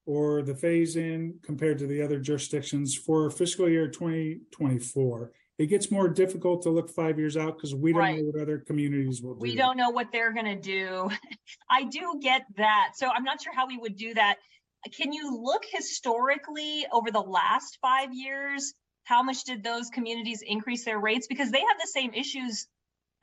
or 0.06 0.42
the 0.44 0.56
phase 0.56 0.96
in 0.96 1.40
compared 1.44 1.80
to 1.80 1.88
the 1.88 2.02
other 2.02 2.20
jurisdictions 2.20 2.96
for 2.96 3.30
fiscal 3.30 3.68
year 3.68 3.88
twenty 3.90 4.40
twenty-four. 4.52 5.32
It 5.58 5.68
gets 5.68 5.90
more 5.90 6.10
difficult 6.10 6.64
to 6.64 6.70
look 6.70 6.90
five 6.90 7.18
years 7.18 7.38
out 7.38 7.56
because 7.58 7.74
we 7.74 7.92
don't 7.94 8.02
Right. 8.02 8.18
know 8.18 8.26
what 8.34 8.42
other 8.42 8.60
communities 8.60 9.22
will 9.22 9.36
do. 9.36 9.40
We 9.40 9.56
don't 9.56 9.78
know 9.78 9.90
what 9.90 10.12
they're 10.12 10.34
gonna 10.34 10.60
do. 10.60 11.10
I 11.70 11.86
do 11.86 12.20
get 12.22 12.44
that. 12.58 12.92
So 12.96 13.08
I'm 13.10 13.24
not 13.24 13.42
sure 13.42 13.54
how 13.54 13.66
we 13.68 13.78
would 13.78 13.96
do 13.96 14.14
that. 14.14 14.38
Can 14.96 15.12
you 15.14 15.42
look 15.42 15.64
historically 15.72 16.86
over 16.92 17.10
the 17.10 17.22
last 17.22 17.80
five 17.82 18.14
years? 18.14 18.74
How 19.06 19.24
much 19.24 19.44
did 19.46 19.64
those 19.64 19.90
communities 19.90 20.44
increase 20.46 20.84
their 20.86 21.00
rates? 21.00 21.26
Because 21.28 21.52
they 21.52 21.60
have 21.62 21.80
the 21.82 21.88
same 21.88 22.14
issues 22.14 22.68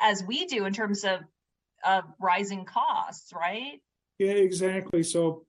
as 0.00 0.24
we 0.24 0.46
do 0.46 0.64
in 0.64 0.72
terms 0.72 1.04
of 1.04 1.20
of 1.84 2.04
rising 2.20 2.64
costs, 2.64 3.32
right? 3.34 3.80
Yeah, 4.22 4.32
exactly. 4.34 5.02
So 5.02 5.44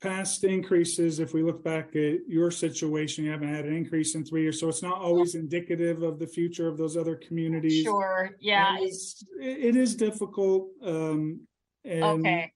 past 0.00 0.44
increases, 0.44 1.18
if 1.18 1.34
we 1.34 1.42
look 1.42 1.64
back 1.64 1.96
at 1.96 2.18
your 2.28 2.50
situation, 2.52 3.24
you 3.24 3.30
haven't 3.32 3.52
had 3.52 3.64
an 3.64 3.74
increase 3.74 4.14
in 4.14 4.24
three 4.24 4.42
years, 4.42 4.60
so 4.60 4.68
it's 4.68 4.82
not 4.82 5.00
always 5.00 5.34
indicative 5.34 6.02
of 6.02 6.18
the 6.18 6.26
future 6.26 6.68
of 6.68 6.78
those 6.78 6.96
other 6.96 7.16
communities. 7.16 7.82
Sure, 7.82 8.30
yeah. 8.40 8.76
It 8.78 8.94
it 9.40 9.76
is 9.76 9.96
difficult, 9.96 10.68
um, 10.84 11.40
and 11.84 12.04
Okay, 12.04 12.52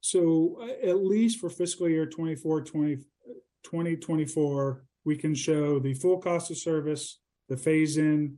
so 0.00 0.58
uh, 0.60 0.88
at 0.88 1.02
least 1.02 1.40
for 1.40 1.50
fiscal 1.50 1.88
year 1.88 2.06
24, 2.06 2.62
20 2.62 2.96
2024, 3.62 4.84
we 5.04 5.16
can 5.16 5.34
show 5.34 5.80
the 5.80 5.94
full 5.94 6.18
cost 6.18 6.50
of 6.50 6.58
service, 6.58 7.18
the 7.48 7.56
phase 7.56 7.96
in, 7.96 8.36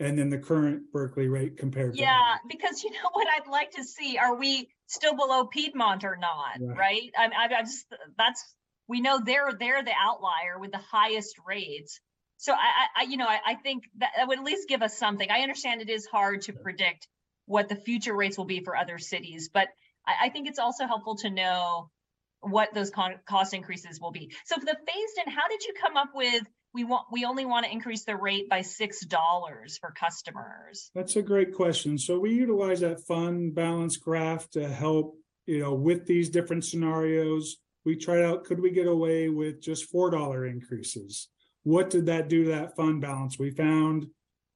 and 0.00 0.18
then 0.18 0.30
the 0.30 0.38
current 0.38 0.82
Berkeley 0.92 1.28
rate 1.28 1.58
compared 1.58 1.94
to. 1.94 2.00
yeah, 2.00 2.36
because 2.48 2.82
you 2.82 2.90
know 2.90 3.10
what 3.12 3.26
I'd 3.28 3.50
like 3.50 3.70
to 3.72 3.84
see, 3.84 4.16
are 4.16 4.34
we 4.34 4.68
still 4.86 5.16
below 5.16 5.46
Piedmont 5.46 6.04
or 6.04 6.16
not, 6.16 6.58
Right. 6.60 6.78
right? 6.78 7.10
I, 7.18 7.24
I, 7.26 7.58
I 7.58 7.62
just, 7.62 7.86
that's, 8.16 8.44
we 8.88 9.00
know 9.00 9.20
they're, 9.24 9.52
they're 9.58 9.82
the 9.82 9.92
outlier 9.98 10.58
with 10.58 10.72
the 10.72 10.80
highest 10.92 11.36
rates. 11.46 12.00
So 12.38 12.52
I, 12.52 12.56
I, 12.56 13.02
I 13.02 13.02
you 13.04 13.16
know, 13.16 13.26
I, 13.26 13.40
I 13.46 13.54
think 13.54 13.84
that, 13.98 14.10
that 14.16 14.28
would 14.28 14.38
at 14.38 14.44
least 14.44 14.68
give 14.68 14.82
us 14.82 14.98
something. 14.98 15.28
I 15.30 15.40
understand 15.40 15.80
it 15.80 15.90
is 15.90 16.06
hard 16.06 16.42
to 16.42 16.52
predict 16.52 17.08
what 17.46 17.68
the 17.68 17.76
future 17.76 18.14
rates 18.14 18.36
will 18.36 18.44
be 18.44 18.62
for 18.62 18.76
other 18.76 18.98
cities, 18.98 19.50
but 19.52 19.68
I, 20.06 20.26
I 20.26 20.28
think 20.28 20.48
it's 20.48 20.58
also 20.58 20.86
helpful 20.86 21.16
to 21.18 21.30
know 21.30 21.90
what 22.40 22.74
those 22.74 22.90
con- 22.90 23.18
cost 23.28 23.54
increases 23.54 24.00
will 24.00 24.12
be. 24.12 24.32
So 24.44 24.56
for 24.56 24.64
the 24.64 24.76
phased 24.76 25.26
in, 25.26 25.32
how 25.32 25.48
did 25.48 25.64
you 25.64 25.74
come 25.80 25.96
up 25.96 26.10
with, 26.14 26.44
we 26.76 26.84
want, 26.84 27.06
we 27.10 27.24
only 27.24 27.46
want 27.46 27.64
to 27.64 27.72
increase 27.72 28.04
the 28.04 28.14
rate 28.14 28.50
by 28.50 28.60
six 28.60 29.00
dollars 29.00 29.78
for 29.78 29.92
customers? 29.98 30.90
That's 30.94 31.16
a 31.16 31.22
great 31.22 31.54
question. 31.54 31.96
So 31.96 32.18
we 32.18 32.34
utilize 32.34 32.80
that 32.80 33.00
fund 33.06 33.54
balance 33.54 33.96
graph 33.96 34.48
to 34.50 34.68
help, 34.68 35.16
you 35.46 35.58
know, 35.58 35.72
with 35.72 36.06
these 36.06 36.28
different 36.28 36.66
scenarios. 36.66 37.56
We 37.86 37.96
tried 37.96 38.24
out, 38.24 38.44
could 38.44 38.60
we 38.60 38.70
get 38.72 38.86
away 38.86 39.30
with 39.30 39.62
just 39.62 39.86
four 39.86 40.10
dollar 40.10 40.44
increases? 40.44 41.28
What 41.62 41.88
did 41.88 42.06
that 42.06 42.28
do 42.28 42.44
to 42.44 42.50
that 42.50 42.76
fund 42.76 43.00
balance? 43.00 43.38
We 43.38 43.50
found 43.50 44.06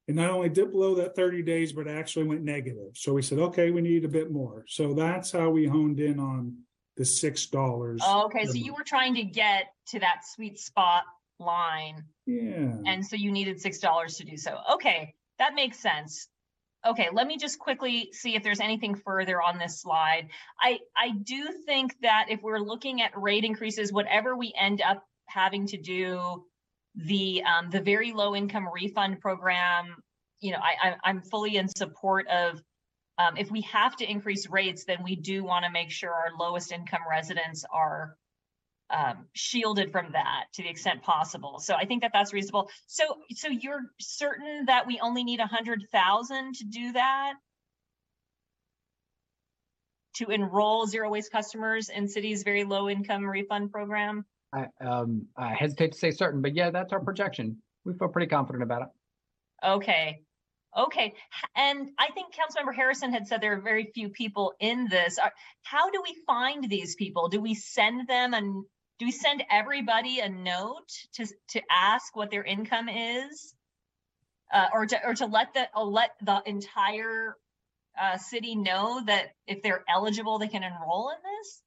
it 0.07 0.13
not 0.13 0.29
only 0.29 0.49
dipped 0.49 0.73
below 0.73 0.95
that 0.95 1.15
30 1.15 1.41
days, 1.41 1.73
but 1.73 1.87
it 1.87 1.91
actually 1.91 2.25
went 2.25 2.43
negative. 2.43 2.91
So 2.95 3.13
we 3.13 3.23
said, 3.23 3.39
okay, 3.39 3.71
we 3.71 3.81
need 3.81 4.05
a 4.05 4.09
bit 4.09 4.31
more. 4.31 4.63
So 4.67 4.93
that's 4.93 5.31
how 5.31 5.49
we 5.49 5.65
honed 5.65 5.99
in 5.99 6.19
on 6.19 6.55
the 6.97 7.05
six 7.05 7.47
dollars. 7.47 7.99
Oh, 8.05 8.25
Okay, 8.25 8.45
so 8.45 8.53
you 8.53 8.75
were 8.75 8.83
trying 8.83 9.15
to 9.15 9.23
get 9.23 9.73
to 9.87 9.99
that 9.99 10.21
sweet 10.35 10.59
spot 10.59 11.03
line, 11.41 12.03
Yeah. 12.25 12.73
and 12.85 13.05
so 13.05 13.15
you 13.15 13.31
needed 13.31 13.59
six 13.59 13.79
dollars 13.79 14.17
to 14.17 14.23
do 14.23 14.37
so. 14.37 14.57
Okay, 14.73 15.13
that 15.39 15.53
makes 15.55 15.79
sense. 15.79 16.27
Okay, 16.85 17.09
let 17.11 17.27
me 17.27 17.37
just 17.37 17.59
quickly 17.59 18.09
see 18.11 18.35
if 18.35 18.41
there's 18.43 18.59
anything 18.59 18.95
further 18.95 19.41
on 19.41 19.59
this 19.59 19.81
slide. 19.81 20.29
I, 20.59 20.79
I 20.97 21.11
do 21.11 21.49
think 21.65 21.95
that 22.01 22.27
if 22.29 22.41
we're 22.41 22.57
looking 22.59 23.01
at 23.01 23.11
rate 23.15 23.43
increases, 23.43 23.93
whatever 23.93 24.35
we 24.35 24.51
end 24.59 24.81
up 24.81 25.03
having 25.27 25.67
to 25.67 25.77
do, 25.77 26.43
the, 26.95 27.43
um, 27.43 27.69
the 27.69 27.81
very 27.81 28.13
low 28.13 28.35
income 28.35 28.67
refund 28.73 29.19
program, 29.19 29.95
you 30.39 30.51
know, 30.51 30.57
I, 30.57 30.89
I, 30.89 30.95
I'm 31.03 31.21
fully 31.21 31.57
in 31.57 31.67
support 31.67 32.27
of, 32.27 32.61
um, 33.19 33.37
if 33.37 33.51
we 33.51 33.61
have 33.61 33.95
to 33.97 34.09
increase 34.09 34.49
rates, 34.49 34.85
then 34.85 35.03
we 35.03 35.15
do 35.15 35.43
want 35.43 35.65
to 35.65 35.71
make 35.71 35.91
sure 35.91 36.11
our 36.11 36.31
lowest 36.39 36.71
income 36.71 37.01
residents 37.07 37.63
are 37.71 38.17
um, 38.91 39.25
shielded 39.33 39.91
from 39.91 40.11
that 40.13 40.45
to 40.53 40.63
the 40.63 40.69
extent 40.69 41.01
possible. 41.01 41.59
So 41.59 41.75
I 41.75 41.85
think 41.85 42.01
that 42.01 42.11
that's 42.13 42.33
reasonable. 42.33 42.69
So, 42.87 43.03
so 43.33 43.47
you're 43.47 43.81
certain 43.99 44.65
that 44.65 44.87
we 44.87 44.99
only 44.99 45.23
need 45.23 45.39
a 45.39 45.47
hundred 45.47 45.87
thousand 45.91 46.55
to 46.55 46.65
do 46.65 46.91
that? 46.93 47.33
to 50.13 50.29
enroll 50.29 50.85
zero 50.85 51.09
waste 51.09 51.31
customers 51.31 51.89
in 51.89 52.07
city's 52.07 52.43
very 52.43 52.63
low 52.63 52.89
income 52.89 53.25
refund 53.25 53.71
program? 53.71 54.25
I, 54.53 54.67
um, 54.85 55.27
I 55.37 55.53
hesitate 55.53 55.93
to 55.93 55.97
say 55.97 56.11
certain, 56.11 56.41
but 56.41 56.55
yeah, 56.55 56.71
that's 56.71 56.91
our 56.91 56.99
projection. 56.99 57.57
We 57.85 57.93
feel 57.93 58.09
pretty 58.09 58.27
confident 58.27 58.63
about 58.63 58.83
it. 58.83 58.87
Okay. 59.65 60.21
Okay. 60.77 61.13
And 61.55 61.89
I 61.97 62.09
think 62.11 62.33
Councilmember 62.33 62.73
Harrison 62.73 63.13
had 63.13 63.27
said 63.27 63.41
there 63.41 63.53
are 63.57 63.61
very 63.61 63.91
few 63.93 64.09
people 64.09 64.53
in 64.59 64.87
this. 64.89 65.19
How 65.63 65.89
do 65.89 66.01
we 66.03 66.15
find 66.25 66.69
these 66.69 66.95
people? 66.95 67.27
Do 67.27 67.41
we 67.41 67.53
send 67.53 68.07
them 68.07 68.33
and 68.33 68.63
do 69.01 69.05
we 69.05 69.11
send 69.11 69.43
everybody 69.49 70.19
a 70.19 70.29
note 70.29 70.91
to, 71.11 71.25
to 71.49 71.59
ask 71.71 72.15
what 72.15 72.29
their 72.29 72.43
income 72.43 72.87
is? 72.87 73.55
Uh, 74.53 74.67
or 74.71 74.85
to, 74.85 74.95
or 75.03 75.15
to 75.15 75.25
let 75.25 75.51
the, 75.55 75.67
uh, 75.75 75.83
let 75.83 76.11
the 76.21 76.39
entire, 76.45 77.35
uh, 77.99 78.15
city 78.15 78.55
know 78.55 79.01
that 79.07 79.31
if 79.47 79.63
they're 79.63 79.83
eligible, 79.89 80.37
they 80.37 80.47
can 80.47 80.61
enroll 80.61 81.09
in 81.09 81.15
this? 81.23 81.63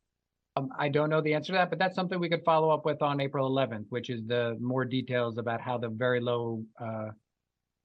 Um, 0.54 0.68
I 0.78 0.88
don't 0.88 1.10
know 1.10 1.20
the 1.20 1.34
answer 1.34 1.48
to 1.54 1.58
that, 1.58 1.70
but 1.70 1.80
that's 1.80 1.96
something 1.96 2.20
we 2.20 2.28
could 2.28 2.44
follow 2.44 2.70
up 2.70 2.84
with 2.84 3.02
on 3.02 3.20
April 3.20 3.48
eleventh, 3.48 3.88
which 3.88 4.10
is 4.10 4.24
the 4.28 4.56
more 4.60 4.84
details 4.84 5.36
about 5.36 5.60
how 5.60 5.76
the 5.76 5.88
very 5.88 6.20
low, 6.20 6.62
uh, 6.80 7.08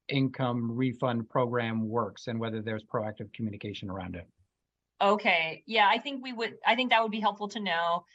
income 0.09 0.71
refund 0.71 1.27
program 1.27 1.89
works 1.89 2.27
and 2.27 2.39
whether 2.39 2.61
there's 2.61 2.83
proactive 2.83 3.33
communication 3.33 3.89
around 3.89 4.15
it. 4.15 4.27
Okay, 5.01 5.63
yeah, 5.65 5.87
I 5.89 5.97
think 5.97 6.23
we 6.23 6.33
would, 6.33 6.53
I 6.67 6.75
think 6.75 6.91
that 6.91 7.01
would 7.01 7.11
be 7.11 7.19
helpful 7.19 7.47
to 7.47 7.59
know. 7.59 8.05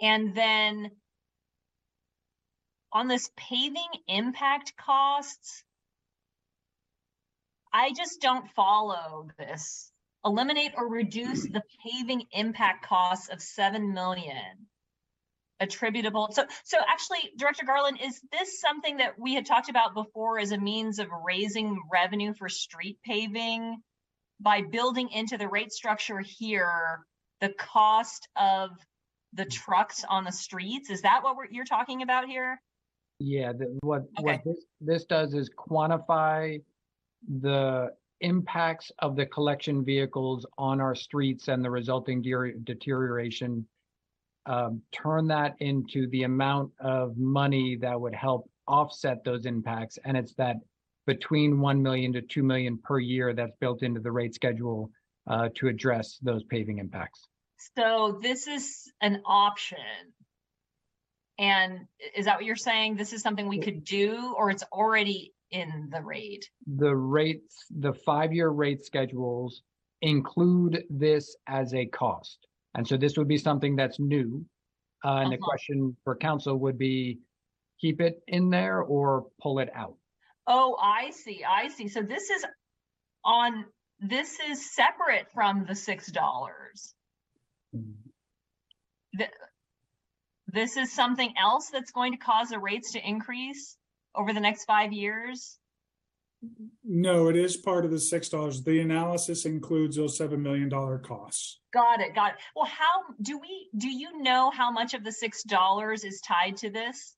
And 0.00 0.34
then 0.34 0.90
on 2.92 3.08
this 3.08 3.30
paving 3.36 3.88
impact 4.06 4.74
costs, 4.76 5.64
I 7.72 7.92
just 7.96 8.20
don't 8.20 8.48
follow 8.50 9.28
this. 9.38 9.92
Eliminate 10.24 10.72
or 10.76 10.88
reduce 10.88 11.42
the 11.42 11.62
paving 11.84 12.24
impact 12.32 12.86
costs 12.86 13.28
of 13.28 13.40
seven 13.40 13.92
million 13.94 14.66
attributable. 15.60 16.28
So, 16.32 16.44
so 16.64 16.78
actually, 16.86 17.32
Director 17.36 17.66
Garland, 17.66 17.98
is 18.02 18.20
this 18.32 18.60
something 18.60 18.98
that 18.98 19.18
we 19.18 19.34
had 19.34 19.46
talked 19.46 19.68
about 19.68 19.94
before 19.94 20.38
as 20.38 20.52
a 20.52 20.58
means 20.58 20.98
of 20.98 21.08
raising 21.24 21.80
revenue 21.90 22.34
for 22.34 22.48
street 22.48 22.98
paving? 23.04 23.82
by 24.40 24.62
building 24.62 25.10
into 25.10 25.36
the 25.36 25.48
rate 25.48 25.72
structure 25.72 26.20
here, 26.20 27.00
the 27.40 27.52
cost 27.58 28.28
of 28.36 28.70
the 29.32 29.44
trucks 29.44 30.04
on 30.08 30.24
the 30.24 30.32
streets? 30.32 30.90
Is 30.90 31.02
that 31.02 31.22
what 31.22 31.36
we're, 31.36 31.46
you're 31.50 31.64
talking 31.64 32.02
about 32.02 32.26
here? 32.26 32.60
Yeah, 33.18 33.52
the, 33.52 33.78
what, 33.82 34.02
Okay. 34.18 34.22
what 34.22 34.44
this, 34.44 34.64
this 34.80 35.04
does 35.04 35.34
is 35.34 35.50
quantify 35.50 36.62
the 37.40 37.92
impacts 38.20 38.90
of 39.00 39.16
the 39.16 39.26
collection 39.26 39.84
vehicles 39.84 40.46
on 40.56 40.80
our 40.80 40.94
streets 40.94 41.48
and 41.48 41.64
the 41.64 41.70
resulting 41.70 42.22
deter- 42.22 42.52
deterioration. 42.64 43.66
Um, 44.46 44.80
turn 44.92 45.26
that 45.28 45.56
into 45.60 46.08
the 46.08 46.22
amount 46.22 46.72
of 46.80 47.16
money 47.18 47.76
that 47.76 48.00
would 48.00 48.14
help 48.14 48.48
offset 48.66 49.22
those 49.24 49.46
impacts. 49.46 49.98
And 50.04 50.16
it's 50.16 50.34
that 50.34 50.56
between 51.06 51.60
1 51.60 51.82
million 51.82 52.12
to 52.12 52.22
2 52.22 52.42
million 52.42 52.78
per 52.78 52.98
year 52.98 53.34
that's 53.34 53.56
built 53.60 53.82
into 53.82 54.00
the 54.00 54.12
rate 54.12 54.34
schedule 54.34 54.90
uh, 55.26 55.48
to 55.54 55.68
address 55.68 56.18
those 56.22 56.42
paving 56.44 56.78
impacts. 56.78 57.28
So 57.76 58.18
this 58.22 58.46
is 58.46 58.90
an 59.00 59.22
option. 59.24 59.78
And 61.38 61.86
is 62.16 62.24
that 62.24 62.36
what 62.36 62.44
you're 62.44 62.56
saying? 62.56 62.96
This 62.96 63.12
is 63.12 63.22
something 63.22 63.48
we 63.48 63.60
could 63.60 63.84
do, 63.84 64.34
or 64.36 64.50
it's 64.50 64.64
already 64.72 65.32
in 65.50 65.88
the 65.90 66.02
rate? 66.02 66.48
the 66.66 66.94
rates, 66.94 67.64
the 67.70 67.92
five-year 67.92 68.50
rate 68.50 68.84
schedules 68.84 69.62
include 70.02 70.84
this 70.90 71.36
as 71.46 71.72
a 71.74 71.86
cost. 71.86 72.46
And 72.74 72.86
so 72.86 72.96
this 72.96 73.16
would 73.16 73.28
be 73.28 73.38
something 73.38 73.74
that's 73.74 73.98
new. 73.98 74.44
Uh, 75.04 75.16
and 75.18 75.32
the 75.32 75.36
Uh-huh. 75.36 75.44
question 75.50 75.96
for 76.04 76.16
council 76.16 76.56
would 76.58 76.76
be, 76.76 77.20
keep 77.80 78.00
it 78.00 78.22
in 78.26 78.50
there 78.50 78.82
or 78.82 79.26
pull 79.40 79.58
it 79.60 79.70
out? 79.74 79.96
Oh, 80.46 80.76
I 80.80 81.10
see, 81.10 81.44
I 81.44 81.68
see. 81.68 81.88
So 81.88 82.02
this 82.02 82.28
is 82.30 82.44
on, 83.24 83.64
this 84.00 84.38
is 84.40 84.74
separate 84.74 85.30
from 85.32 85.64
the 85.66 85.74
six 85.74 86.10
dollars. 86.12 86.94
Th- 87.72 89.30
This 90.46 90.76
is 90.76 90.92
something 90.92 91.34
else 91.40 91.70
that's 91.70 91.90
going 91.90 92.12
to 92.12 92.18
cause 92.18 92.48
the 92.48 92.58
rates 92.58 92.92
to 92.92 93.06
increase 93.06 93.76
over 94.14 94.32
the 94.32 94.40
next 94.40 94.64
five 94.64 94.92
years? 94.92 95.58
No, 96.84 97.28
it 97.28 97.36
is 97.36 97.56
part 97.56 97.84
of 97.84 97.90
the 97.90 97.98
six 97.98 98.28
dollars. 98.28 98.62
The 98.62 98.80
analysis 98.80 99.44
includes 99.44 99.96
those 99.96 100.16
seven 100.16 100.40
million 100.40 100.68
dollar 100.68 100.98
costs. 100.98 101.58
Got 101.72 102.00
it, 102.00 102.14
got 102.14 102.32
it. 102.32 102.36
Well, 102.54 102.66
how, 102.66 103.14
do 103.20 103.38
we, 103.38 103.68
do 103.76 103.88
you 103.88 104.22
know 104.22 104.50
how 104.50 104.70
much 104.70 104.94
of 104.94 105.04
the 105.04 105.12
six 105.12 105.42
dollars 105.42 106.04
is 106.04 106.20
tied 106.20 106.56
to 106.58 106.70
this? 106.70 107.16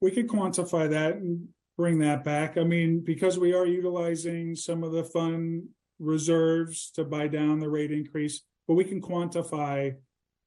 We 0.00 0.10
could 0.10 0.28
quantify 0.28 0.90
that 0.90 1.14
and 1.14 1.48
bring 1.78 2.00
that 2.00 2.24
back. 2.24 2.58
I 2.58 2.64
mean, 2.64 3.00
because 3.00 3.38
we 3.38 3.54
are 3.54 3.64
utilizing 3.64 4.56
some 4.56 4.82
of 4.82 4.92
the 4.92 5.04
fund 5.04 5.68
reserves 6.00 6.90
to 6.96 7.04
buy 7.04 7.28
down 7.28 7.60
the 7.60 7.70
rate 7.70 7.92
increase, 7.92 8.42
but 8.66 8.74
we 8.74 8.84
can 8.84 9.00
quantify 9.00 9.94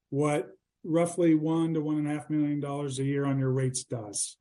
what 0.10 0.50
roughly 0.84 1.36
one 1.36 1.74
to 1.74 1.82
one 1.82 1.98
and 1.98 2.08
a 2.08 2.12
half 2.12 2.30
million 2.30 2.60
dollars 2.60 3.00
a 3.00 3.04
year 3.04 3.26
on 3.26 3.38
your 3.38 3.52
rates 3.52 3.84
does. 3.84 4.38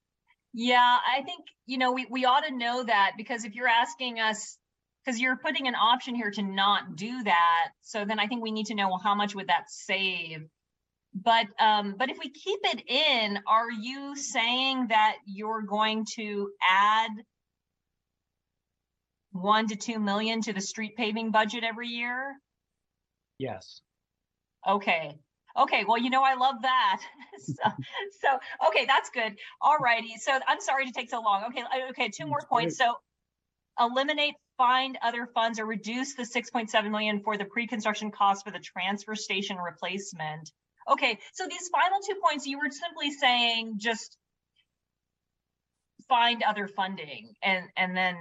Yeah, 0.52 0.98
I 1.06 1.22
think, 1.22 1.44
you 1.66 1.76
know, 1.76 1.92
we, 1.92 2.06
we 2.10 2.24
ought 2.24 2.44
to 2.44 2.56
know 2.56 2.82
that 2.84 3.12
because 3.16 3.44
if 3.44 3.54
you're 3.54 3.68
asking 3.68 4.20
us, 4.20 4.56
because 5.04 5.20
you're 5.20 5.36
putting 5.36 5.68
an 5.68 5.74
option 5.74 6.14
here 6.14 6.30
to 6.30 6.42
not 6.42 6.96
do 6.96 7.22
that, 7.24 7.68
so 7.82 8.04
then 8.04 8.18
I 8.18 8.26
think 8.26 8.42
we 8.42 8.50
need 8.50 8.66
to 8.66 8.74
know, 8.74 8.88
well, 8.88 9.00
how 9.02 9.14
much 9.14 9.34
would 9.34 9.48
that 9.48 9.64
save? 9.68 10.46
But, 11.14 11.46
um, 11.60 11.96
but 11.98 12.10
if 12.10 12.18
we 12.18 12.30
keep 12.30 12.60
it 12.64 12.82
in, 12.88 13.38
are 13.46 13.70
you 13.70 14.16
saying 14.16 14.88
that 14.88 15.16
you're 15.26 15.62
going 15.62 16.06
to 16.16 16.50
add 16.70 17.10
one 19.32 19.68
to 19.68 19.76
two 19.76 19.98
million 19.98 20.40
to 20.42 20.52
the 20.52 20.60
street 20.60 20.96
paving 20.96 21.30
budget 21.30 21.64
every 21.64 21.88
year? 21.88 22.34
Yes. 23.38 23.82
Okay. 24.66 25.16
Okay. 25.56 25.84
Well, 25.86 25.98
you 25.98 26.10
know, 26.10 26.22
I 26.22 26.34
love 26.34 26.56
that. 26.62 27.00
so, 27.38 27.54
so, 28.20 28.38
okay, 28.68 28.84
that's 28.86 29.10
good. 29.10 29.36
All 29.60 29.76
righty. 29.78 30.14
So 30.18 30.38
I'm 30.46 30.60
sorry 30.60 30.86
to 30.86 30.92
take 30.92 31.10
so 31.10 31.20
long. 31.20 31.44
Okay. 31.48 31.62
Okay. 31.90 32.08
Two 32.08 32.26
more 32.26 32.42
points. 32.48 32.76
So 32.76 32.94
eliminate, 33.78 34.34
find 34.56 34.98
other 35.02 35.26
funds 35.26 35.58
or 35.58 35.66
reduce 35.66 36.14
the 36.14 36.22
6.7 36.22 36.90
million 36.90 37.20
for 37.20 37.36
the 37.36 37.44
pre-construction 37.44 38.10
cost 38.10 38.44
for 38.44 38.50
the 38.50 38.58
transfer 38.58 39.14
station 39.14 39.56
replacement. 39.56 40.50
Okay. 40.90 41.18
So 41.34 41.46
these 41.46 41.68
final 41.68 42.00
two 42.06 42.16
points, 42.22 42.46
you 42.46 42.58
were 42.58 42.70
simply 42.70 43.10
saying 43.12 43.74
just 43.78 44.16
find 46.08 46.42
other 46.42 46.68
funding 46.68 47.34
and, 47.42 47.66
and 47.76 47.96
then, 47.96 48.16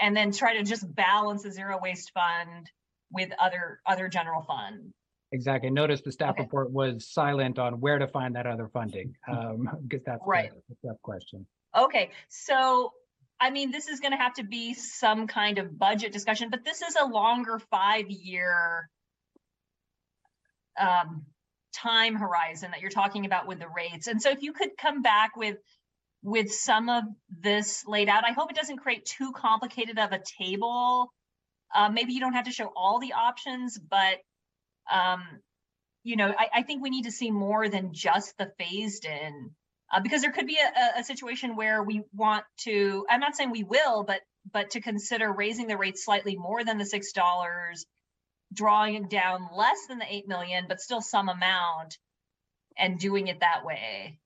and 0.00 0.16
then 0.16 0.32
try 0.32 0.56
to 0.56 0.62
just 0.62 0.84
balance 0.94 1.42
the 1.42 1.50
zero 1.50 1.78
waste 1.82 2.12
fund 2.12 2.70
with 3.10 3.30
other, 3.38 3.80
other 3.86 4.08
general 4.08 4.42
fund. 4.42 4.92
Exactly. 5.32 5.70
Notice 5.70 6.00
the 6.00 6.12
staff 6.12 6.30
Okay. 6.32 6.42
report 6.42 6.70
was 6.70 7.06
silent 7.12 7.58
on 7.58 7.80
where 7.80 7.98
to 7.98 8.08
find 8.08 8.34
that 8.36 8.46
other 8.46 8.68
funding, 8.68 9.14
um, 9.28 9.68
because 9.86 10.04
that's 10.04 10.20
the- 10.24 10.28
Right. 10.30 10.50
the 10.68 10.88
tough 10.88 11.00
question. 11.02 11.46
Okay, 11.76 12.10
so 12.28 12.92
I 13.40 13.50
mean, 13.50 13.70
this 13.70 13.86
is 13.86 14.00
gonna 14.00 14.16
have 14.16 14.34
to 14.34 14.42
be 14.42 14.74
some 14.74 15.28
kind 15.28 15.58
of 15.58 15.78
budget 15.78 16.12
discussion, 16.12 16.50
but 16.50 16.64
this 16.64 16.82
is 16.82 16.96
a 16.96 17.04
longer 17.06 17.60
five-year 17.70 18.90
um, 20.76 21.24
time 21.72 22.16
horizon 22.16 22.70
that 22.72 22.80
you're 22.80 22.90
talking 22.90 23.26
about 23.26 23.46
with 23.46 23.58
the 23.60 23.68
rates. 23.68 24.06
And 24.06 24.20
so 24.20 24.30
if 24.30 24.42
you 24.42 24.52
could 24.52 24.70
come 24.76 25.02
back 25.02 25.36
with 25.36 25.58
with 26.22 26.52
some 26.52 26.88
of 26.88 27.04
this 27.28 27.86
laid 27.86 28.08
out, 28.08 28.24
I 28.24 28.32
hope 28.32 28.50
it 28.50 28.56
doesn't 28.56 28.78
create 28.78 29.04
too 29.06 29.30
complicated 29.32 29.98
of 30.00 30.10
a 30.10 30.18
table. 30.18 31.12
Uh, 31.74 31.88
maybe 31.90 32.12
you 32.12 32.20
don't 32.20 32.32
have 32.34 32.46
to 32.46 32.52
show 32.52 32.72
all 32.74 32.98
the 32.98 33.12
options, 33.12 33.78
but 33.78 34.18
um, 34.90 35.22
you 36.02 36.16
know, 36.16 36.32
I, 36.36 36.48
I 36.54 36.62
think 36.62 36.82
we 36.82 36.90
need 36.90 37.04
to 37.04 37.12
see 37.12 37.30
more 37.30 37.68
than 37.68 37.92
just 37.92 38.36
the 38.38 38.50
phased 38.58 39.04
in. 39.04 39.50
Uh, 39.92 40.00
because 40.00 40.20
there 40.20 40.32
could 40.32 40.46
be 40.46 40.58
a, 40.58 41.00
a, 41.00 41.04
situation 41.04 41.56
where 41.56 41.82
we 41.82 42.02
want 42.14 42.44
to, 42.58 43.06
I'm 43.08 43.20
not 43.20 43.36
saying 43.36 43.50
we 43.50 43.64
will, 43.64 44.04
but 44.04 44.20
but 44.52 44.70
to 44.70 44.80
consider 44.80 45.32
raising 45.32 45.66
the 45.66 45.78
rate 45.78 45.98
slightly 45.98 46.36
more 46.36 46.62
than 46.62 46.78
the 46.78 46.84
six 46.84 47.12
dollars, 47.12 47.86
drawing 48.52 48.94
it 48.94 49.10
down 49.10 49.48
less 49.54 49.86
than 49.88 49.98
the 49.98 50.06
eight 50.08 50.28
million, 50.28 50.66
but 50.68 50.80
still 50.80 51.00
some 51.00 51.28
amount, 51.28 51.96
and 52.76 52.98
doing 52.98 53.28
it 53.28 53.40
that 53.40 53.64
way. 53.64 54.18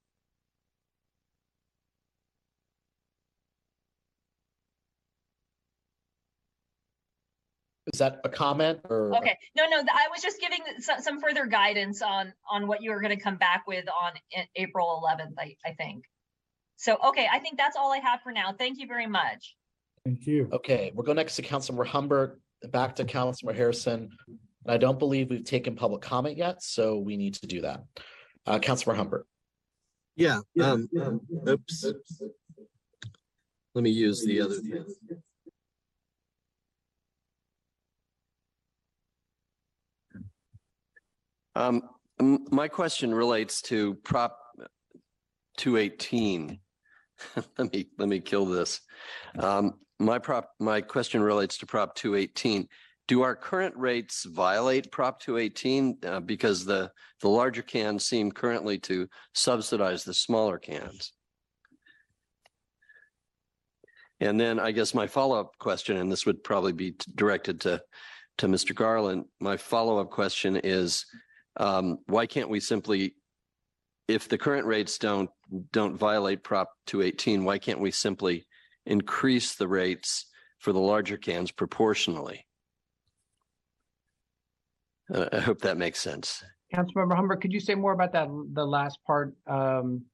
Is 7.92 7.98
that 7.98 8.20
a 8.24 8.28
comment 8.30 8.80
or? 8.88 9.14
Okay, 9.18 9.36
no, 9.54 9.68
no, 9.68 9.76
I 9.78 10.08
was 10.10 10.22
just 10.22 10.40
giving 10.40 10.60
some, 10.78 11.02
some 11.02 11.20
further 11.20 11.44
guidance 11.44 12.00
on 12.00 12.32
on 12.50 12.66
what 12.66 12.82
you 12.82 12.90
were 12.90 13.00
going 13.00 13.14
to 13.14 13.22
come 13.22 13.36
back 13.36 13.64
with 13.66 13.84
on 13.88 14.12
April 14.56 15.02
11th, 15.04 15.34
I, 15.38 15.56
I 15.66 15.72
think. 15.74 16.04
So, 16.76 16.96
okay, 17.08 17.28
I 17.30 17.38
think 17.38 17.58
that's 17.58 17.76
all 17.76 17.92
I 17.92 17.98
have 17.98 18.20
for 18.22 18.32
now. 18.32 18.54
Thank 18.58 18.80
you 18.80 18.86
very 18.86 19.06
much. 19.06 19.56
Thank 20.06 20.26
you. 20.26 20.48
Okay, 20.52 20.90
we'll 20.94 21.04
go 21.04 21.12
next 21.12 21.36
to 21.36 21.42
Councilmember 21.42 21.86
Humbert, 21.86 22.40
back 22.70 22.96
to 22.96 23.04
Councilmember 23.04 23.54
Harrison. 23.54 24.08
I 24.66 24.78
don't 24.78 24.98
believe 24.98 25.28
we've 25.28 25.44
taken 25.44 25.76
public 25.76 26.00
comment 26.00 26.38
yet, 26.38 26.62
so 26.62 26.98
we 26.98 27.18
need 27.18 27.34
to 27.34 27.46
do 27.46 27.60
that. 27.60 27.84
Uh, 28.46 28.58
Councilmember 28.58 28.96
Humbert. 28.96 29.26
Yeah, 30.16 30.40
um, 30.62 30.88
oops. 31.46 31.84
Let 33.74 33.84
me 33.84 33.90
use 33.90 34.24
the 34.24 34.40
other 34.40 34.54
thing. 34.54 34.84
Um, 41.54 41.82
my 42.20 42.68
question 42.68 43.14
relates 43.14 43.62
to 43.62 43.94
Prop 43.96 44.38
two 45.56 45.76
eighteen. 45.76 46.60
Let 47.58 47.72
me, 47.72 47.86
let 47.98 48.08
me 48.08 48.18
kill 48.18 48.46
this. 48.46 48.80
Um, 49.38 49.74
my 50.00 50.18
prop, 50.18 50.50
my 50.58 50.80
question 50.80 51.22
relates 51.22 51.58
to 51.58 51.66
Prop 51.66 51.94
two 51.94 52.16
eighteen. 52.16 52.68
Do 53.06 53.22
our 53.22 53.36
current 53.36 53.76
rates 53.76 54.24
violate 54.24 54.90
Prop 54.90 55.20
two 55.20 55.36
eighteen? 55.36 55.98
Uh, 56.04 56.20
because 56.20 56.64
the, 56.64 56.90
the 57.20 57.28
larger 57.28 57.62
cans 57.62 58.06
seem 58.06 58.32
currently 58.32 58.78
to 58.78 59.08
subsidize 59.34 60.02
the 60.02 60.14
smaller 60.14 60.58
cans. 60.58 61.12
And 64.20 64.40
then 64.40 64.58
I 64.60 64.70
guess 64.70 64.94
my 64.94 65.08
follow-up 65.08 65.58
question, 65.58 65.96
and 65.96 66.10
this 66.10 66.26
would 66.26 66.44
probably 66.44 66.72
be 66.72 66.92
t- 66.92 67.12
directed 67.14 67.60
to, 67.62 67.82
to 68.38 68.46
Mr. 68.46 68.72
Garland. 68.72 69.24
My 69.40 69.56
follow-up 69.56 70.10
question 70.10 70.56
is, 70.56 71.04
um, 71.56 71.98
why 72.06 72.26
can't 72.26 72.48
we 72.48 72.60
simply, 72.60 73.14
if 74.08 74.28
the 74.28 74.38
current 74.38 74.66
rates 74.66 74.98
don't, 74.98 75.30
don't 75.72 75.96
violate 75.96 76.42
Prop 76.42 76.68
two 76.86 77.02
eighteen, 77.02 77.44
why 77.44 77.58
can't 77.58 77.80
we 77.80 77.90
simply 77.90 78.46
increase 78.86 79.54
the 79.54 79.68
rates 79.68 80.26
for 80.58 80.72
the 80.72 80.80
larger 80.80 81.16
cans 81.16 81.50
proportionally? 81.50 82.46
Uh, 85.12 85.28
I 85.32 85.40
hope 85.40 85.60
that 85.62 85.76
makes 85.76 86.00
sense. 86.00 86.42
Councilmember 86.74 87.14
Humbert, 87.14 87.42
could 87.42 87.52
you 87.52 87.60
say 87.60 87.74
more 87.74 87.92
about 87.92 88.12
that, 88.12 88.28
the 88.54 88.64
last 88.64 88.98
part? 89.06 89.34
Um, 89.46 90.06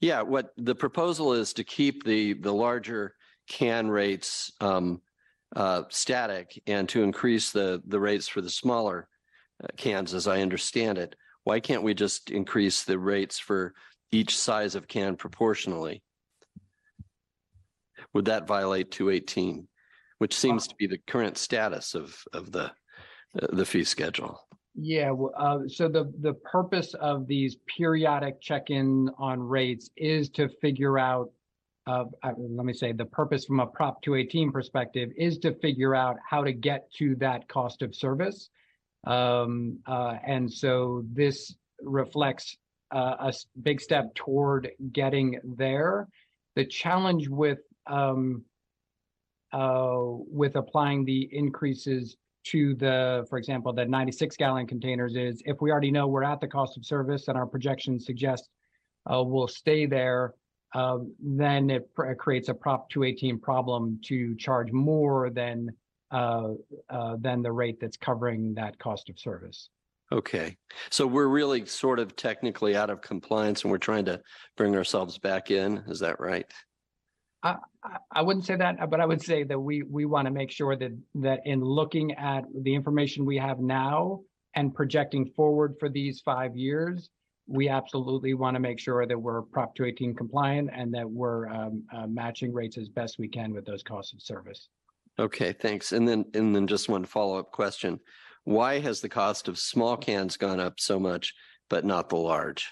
Yeah, 0.00 0.22
what 0.22 0.50
the 0.56 0.74
proposal 0.74 1.32
is 1.32 1.52
to 1.54 1.64
keep 1.64 2.04
the, 2.04 2.34
the 2.34 2.54
larger 2.54 3.14
can 3.48 3.88
rates 3.88 4.52
um, 4.60 5.02
uh, 5.56 5.82
static 5.88 6.62
and 6.68 6.88
to 6.90 7.02
increase 7.02 7.50
the, 7.50 7.82
the 7.86 7.98
rates 7.98 8.28
for 8.28 8.40
the 8.40 8.48
smaller 8.48 9.08
cans, 9.76 10.14
as 10.14 10.26
I 10.26 10.42
understand 10.42 10.98
it. 10.98 11.16
Why 11.44 11.60
can't 11.60 11.82
we 11.82 11.94
just 11.94 12.30
increase 12.30 12.84
the 12.84 12.98
rates 12.98 13.38
for 13.38 13.72
each 14.12 14.36
size 14.36 14.74
of 14.74 14.88
can 14.88 15.16
proportionally? 15.16 16.02
Would 18.12 18.26
that 18.26 18.46
violate 18.46 18.90
two 18.90 19.10
eighteen, 19.10 19.68
which 20.18 20.34
seems 20.34 20.66
to 20.68 20.74
be 20.76 20.86
the 20.86 21.00
current 21.06 21.38
status 21.38 21.94
of, 21.94 22.22
of 22.32 22.50
the, 22.52 22.72
uh, 23.40 23.46
the 23.52 23.64
fee 23.64 23.84
schedule? 23.84 24.40
Yeah, 24.74 25.12
uh, 25.36 25.60
so 25.66 25.88
the, 25.88 26.12
the 26.20 26.34
purpose 26.34 26.94
of 26.94 27.26
these 27.26 27.56
periodic 27.76 28.40
check-in 28.40 29.10
on 29.18 29.40
rates 29.40 29.90
is 29.96 30.30
to 30.30 30.48
figure 30.60 30.98
out, 30.98 31.30
uh, 31.86 32.04
uh, 32.22 32.32
let 32.36 32.64
me 32.64 32.72
say, 32.72 32.92
the 32.92 33.04
purpose 33.04 33.44
from 33.44 33.60
a 33.60 33.66
Prop 33.66 34.02
two 34.02 34.14
eighteen 34.14 34.52
perspective 34.52 35.10
is 35.16 35.38
to 35.38 35.54
figure 35.54 35.94
out 35.94 36.16
how 36.28 36.44
to 36.44 36.52
get 36.52 36.92
to 36.98 37.14
that 37.16 37.48
cost 37.48 37.82
of 37.82 37.94
service. 37.94 38.50
Um, 39.04 39.78
uh, 39.86 40.16
and 40.26 40.52
so 40.52 41.04
this 41.12 41.54
reflects 41.82 42.56
uh, 42.94 43.16
a 43.20 43.32
big 43.62 43.80
step 43.80 44.14
toward 44.14 44.70
getting 44.92 45.38
there. 45.56 46.08
The 46.56 46.66
challenge 46.66 47.28
with, 47.28 47.60
um, 47.86 48.44
uh, 49.52 49.98
with 50.00 50.56
applying 50.56 51.04
the 51.04 51.28
increases 51.32 52.16
to 52.42 52.74
the, 52.74 53.26
for 53.28 53.38
example, 53.38 53.72
the 53.72 53.84
96 53.84 54.36
gallon 54.36 54.66
containers 54.66 55.14
is 55.14 55.42
if 55.44 55.60
we 55.60 55.70
already 55.70 55.90
know 55.90 56.06
we're 56.06 56.24
at 56.24 56.40
the 56.40 56.48
cost 56.48 56.76
of 56.76 56.84
service 56.84 57.28
and 57.28 57.36
our 57.36 57.46
projections 57.46 58.06
suggest 58.06 58.48
uh, 59.10 59.22
we'll 59.22 59.48
stay 59.48 59.86
there, 59.86 60.34
uh, 60.74 60.98
then 61.20 61.70
it 61.70 61.92
pr- 61.94 62.12
creates 62.14 62.48
a 62.48 62.54
Prop 62.54 62.88
218 62.90 63.38
problem 63.38 64.00
to 64.04 64.34
charge 64.36 64.72
more 64.72 65.30
than 65.30 65.70
uh, 66.10 66.48
uh, 66.88 67.16
than 67.20 67.42
the 67.42 67.52
rate 67.52 67.78
that's 67.80 67.96
covering 67.96 68.54
that 68.54 68.78
cost 68.78 69.08
of 69.08 69.18
service. 69.18 69.68
Okay, 70.12 70.56
so 70.90 71.06
we're 71.06 71.28
really 71.28 71.64
sort 71.66 72.00
of 72.00 72.16
technically 72.16 72.74
out 72.74 72.90
of 72.90 73.00
compliance 73.00 73.62
and 73.62 73.70
we're 73.70 73.78
trying 73.78 74.04
to 74.06 74.20
bring 74.56 74.74
ourselves 74.74 75.18
back 75.18 75.52
in, 75.52 75.84
is 75.86 76.00
that 76.00 76.18
right? 76.18 76.46
I, 77.42 77.56
I- 77.84 77.98
I 78.12 78.22
wouldn't 78.22 78.44
say 78.44 78.56
that, 78.56 78.90
but 78.90 79.00
I 79.00 79.06
would 79.06 79.22
say 79.22 79.44
that 79.44 79.58
we, 79.58 79.82
we 79.82 80.04
want 80.04 80.26
to 80.26 80.32
make 80.32 80.50
sure 80.50 80.76
that, 80.76 80.90
that 81.14 81.40
in 81.44 81.60
looking 81.62 82.12
at 82.12 82.42
the 82.62 82.74
information 82.74 83.24
we 83.24 83.38
have 83.38 83.60
now 83.60 84.20
and 84.54 84.74
projecting 84.74 85.30
forward 85.36 85.76
for 85.78 85.88
these 85.88 86.20
five 86.20 86.56
years, 86.56 87.08
we 87.46 87.68
absolutely 87.68 88.34
want 88.34 88.54
to 88.54 88.60
make 88.60 88.78
sure 88.78 89.06
that 89.06 89.18
we're 89.18 89.42
Prop 89.42 89.74
218 89.74 90.14
compliant 90.14 90.70
and 90.72 90.92
that 90.92 91.08
we're 91.08 91.48
um, 91.48 91.84
uh, 91.94 92.06
matching 92.06 92.52
rates 92.52 92.78
as 92.78 92.88
best 92.88 93.18
we 93.18 93.28
can 93.28 93.52
with 93.52 93.64
those 93.64 93.82
costs 93.82 94.12
of 94.12 94.20
service. 94.20 94.68
Okay, 95.20 95.52
thanks. 95.52 95.92
And 95.92 96.08
then, 96.08 96.24
and 96.32 96.56
then 96.56 96.66
just 96.66 96.88
one 96.88 97.04
follow-up 97.04 97.52
question. 97.52 98.00
Why 98.44 98.78
has 98.80 99.02
the 99.02 99.08
cost 99.08 99.48
of 99.48 99.58
small 99.58 99.98
cans 99.98 100.38
gone 100.38 100.58
up 100.58 100.80
so 100.80 100.98
much, 100.98 101.34
but 101.68 101.84
not 101.84 102.08
the 102.08 102.16
large? 102.16 102.70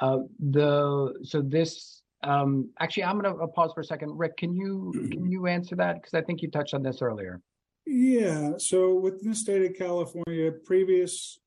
Uh, 0.00 0.20
the, 0.40 1.12
so 1.22 1.42
this, 1.42 2.00
um, 2.24 2.70
actually, 2.80 3.04
I'm 3.04 3.20
going 3.20 3.38
to 3.38 3.46
pause 3.48 3.72
for 3.74 3.82
a 3.82 3.84
second. 3.84 4.16
Rick, 4.16 4.38
can 4.38 4.56
you, 4.56 4.92
can 5.12 5.30
you 5.30 5.46
answer 5.46 5.76
that? 5.76 5.96
Because 5.96 6.14
I 6.14 6.22
think 6.22 6.40
you 6.40 6.50
touched 6.50 6.72
on 6.72 6.82
this 6.82 7.02
earlier. 7.02 7.42
Yeah, 7.84 8.52
so 8.56 8.94
within 8.94 9.28
the 9.28 9.36
state 9.36 9.70
of 9.70 9.76
California, 9.76 10.52
previous 10.64 11.38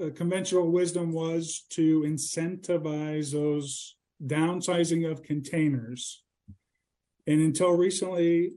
uh, 0.00 0.10
conventional 0.14 0.70
wisdom 0.70 1.12
was 1.12 1.64
to 1.70 2.02
incentivize 2.02 3.32
those 3.32 3.96
downsizing 4.22 5.10
of 5.10 5.22
containers. 5.22 6.24
And 7.26 7.40
until 7.40 7.72
recently, 7.72 8.52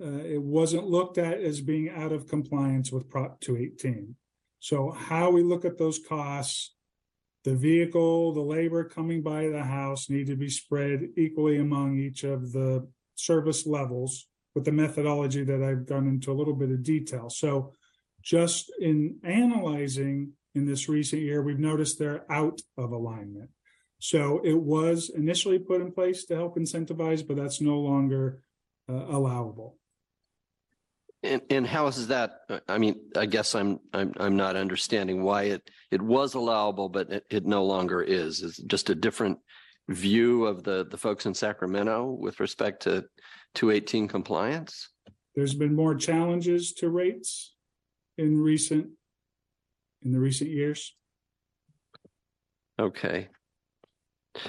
uh, 0.00 0.24
it 0.24 0.42
wasn't 0.42 0.88
looked 0.88 1.18
at 1.18 1.40
as 1.40 1.60
being 1.60 1.90
out 1.90 2.12
of 2.12 2.28
compliance 2.28 2.92
with 2.92 3.08
Prop 3.08 3.40
218. 3.40 4.14
So 4.58 4.90
how 4.90 5.30
we 5.30 5.42
look 5.42 5.64
at 5.64 5.78
those 5.78 5.98
costs, 5.98 6.74
the 7.44 7.54
vehicle, 7.54 8.32
the 8.32 8.40
labor 8.40 8.84
coming 8.84 9.22
by 9.22 9.48
the 9.48 9.62
house 9.62 10.10
need 10.10 10.26
to 10.26 10.36
be 10.36 10.48
spread 10.48 11.08
equally 11.16 11.58
among 11.58 11.98
each 11.98 12.24
of 12.24 12.52
the 12.52 12.88
service 13.14 13.66
levels 13.66 14.26
with 14.54 14.64
the 14.64 14.72
methodology 14.72 15.44
that 15.44 15.62
I've 15.62 15.86
gone 15.86 16.08
into 16.08 16.32
a 16.32 16.34
little 16.34 16.54
bit 16.54 16.70
of 16.70 16.82
detail. 16.82 17.30
So 17.30 17.72
just 18.22 18.72
in 18.80 19.18
analyzing 19.22 20.32
in 20.54 20.66
this 20.66 20.88
recent 20.88 21.22
year, 21.22 21.42
we've 21.42 21.58
noticed 21.58 21.98
they're 21.98 22.30
out 22.32 22.60
of 22.76 22.90
alignment. 22.90 23.50
So 23.98 24.40
it 24.44 24.58
was 24.58 25.10
initially 25.14 25.58
put 25.58 25.80
in 25.80 25.92
place 25.92 26.24
to 26.26 26.36
help 26.36 26.56
incentivize, 26.56 27.26
but 27.26 27.36
that's 27.36 27.60
no 27.60 27.78
longer 27.78 28.42
uh, 28.88 28.92
allowable. 28.92 29.78
And, 31.22 31.42
and 31.50 31.66
how 31.66 31.86
is 31.86 32.06
that? 32.08 32.40
uh, 32.50 32.60
I 32.68 32.78
mean, 32.78 33.00
I 33.16 33.26
guess 33.26 33.54
I'm, 33.54 33.80
I'm, 33.92 34.12
I'm 34.18 34.36
not 34.36 34.54
understanding 34.56 35.22
why 35.22 35.44
it, 35.44 35.70
it 35.90 36.02
was 36.02 36.34
allowable, 36.34 36.88
but 36.88 37.10
it, 37.10 37.24
it 37.30 37.46
no 37.46 37.64
longer 37.64 38.02
is. 38.02 38.42
Is 38.42 38.58
just 38.58 38.90
a 38.90 38.94
different 38.94 39.38
view 39.88 40.46
of 40.46 40.62
the, 40.62 40.86
the 40.90 40.98
folks 40.98 41.26
in 41.26 41.34
Sacramento 41.34 42.16
with 42.20 42.38
respect 42.38 42.82
to 42.82 43.04
218 43.54 44.08
compliance? 44.08 44.90
There's 45.34 45.54
been 45.54 45.74
more 45.74 45.94
challenges 45.94 46.72
to 46.74 46.90
rates 46.90 47.54
in 48.18 48.40
recent, 48.40 48.88
in 50.02 50.12
the 50.12 50.20
recent 50.20 50.50
years. 50.50 50.94
Okay. 52.78 53.28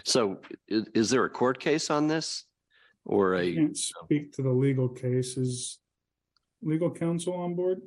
So 0.03 0.39
is, 0.67 0.85
is 0.93 1.09
there 1.09 1.25
a 1.25 1.29
court 1.29 1.59
case 1.59 1.89
on 1.89 2.07
this? 2.07 2.45
Or 3.05 3.35
I 3.35 3.41
a, 3.41 3.55
can't 3.55 3.77
speak 3.77 4.33
to 4.33 4.41
the 4.41 4.51
legal 4.51 4.89
cases. 4.89 5.79
Legal 6.61 6.91
counsel 6.91 7.33
on 7.35 7.55
board? 7.55 7.81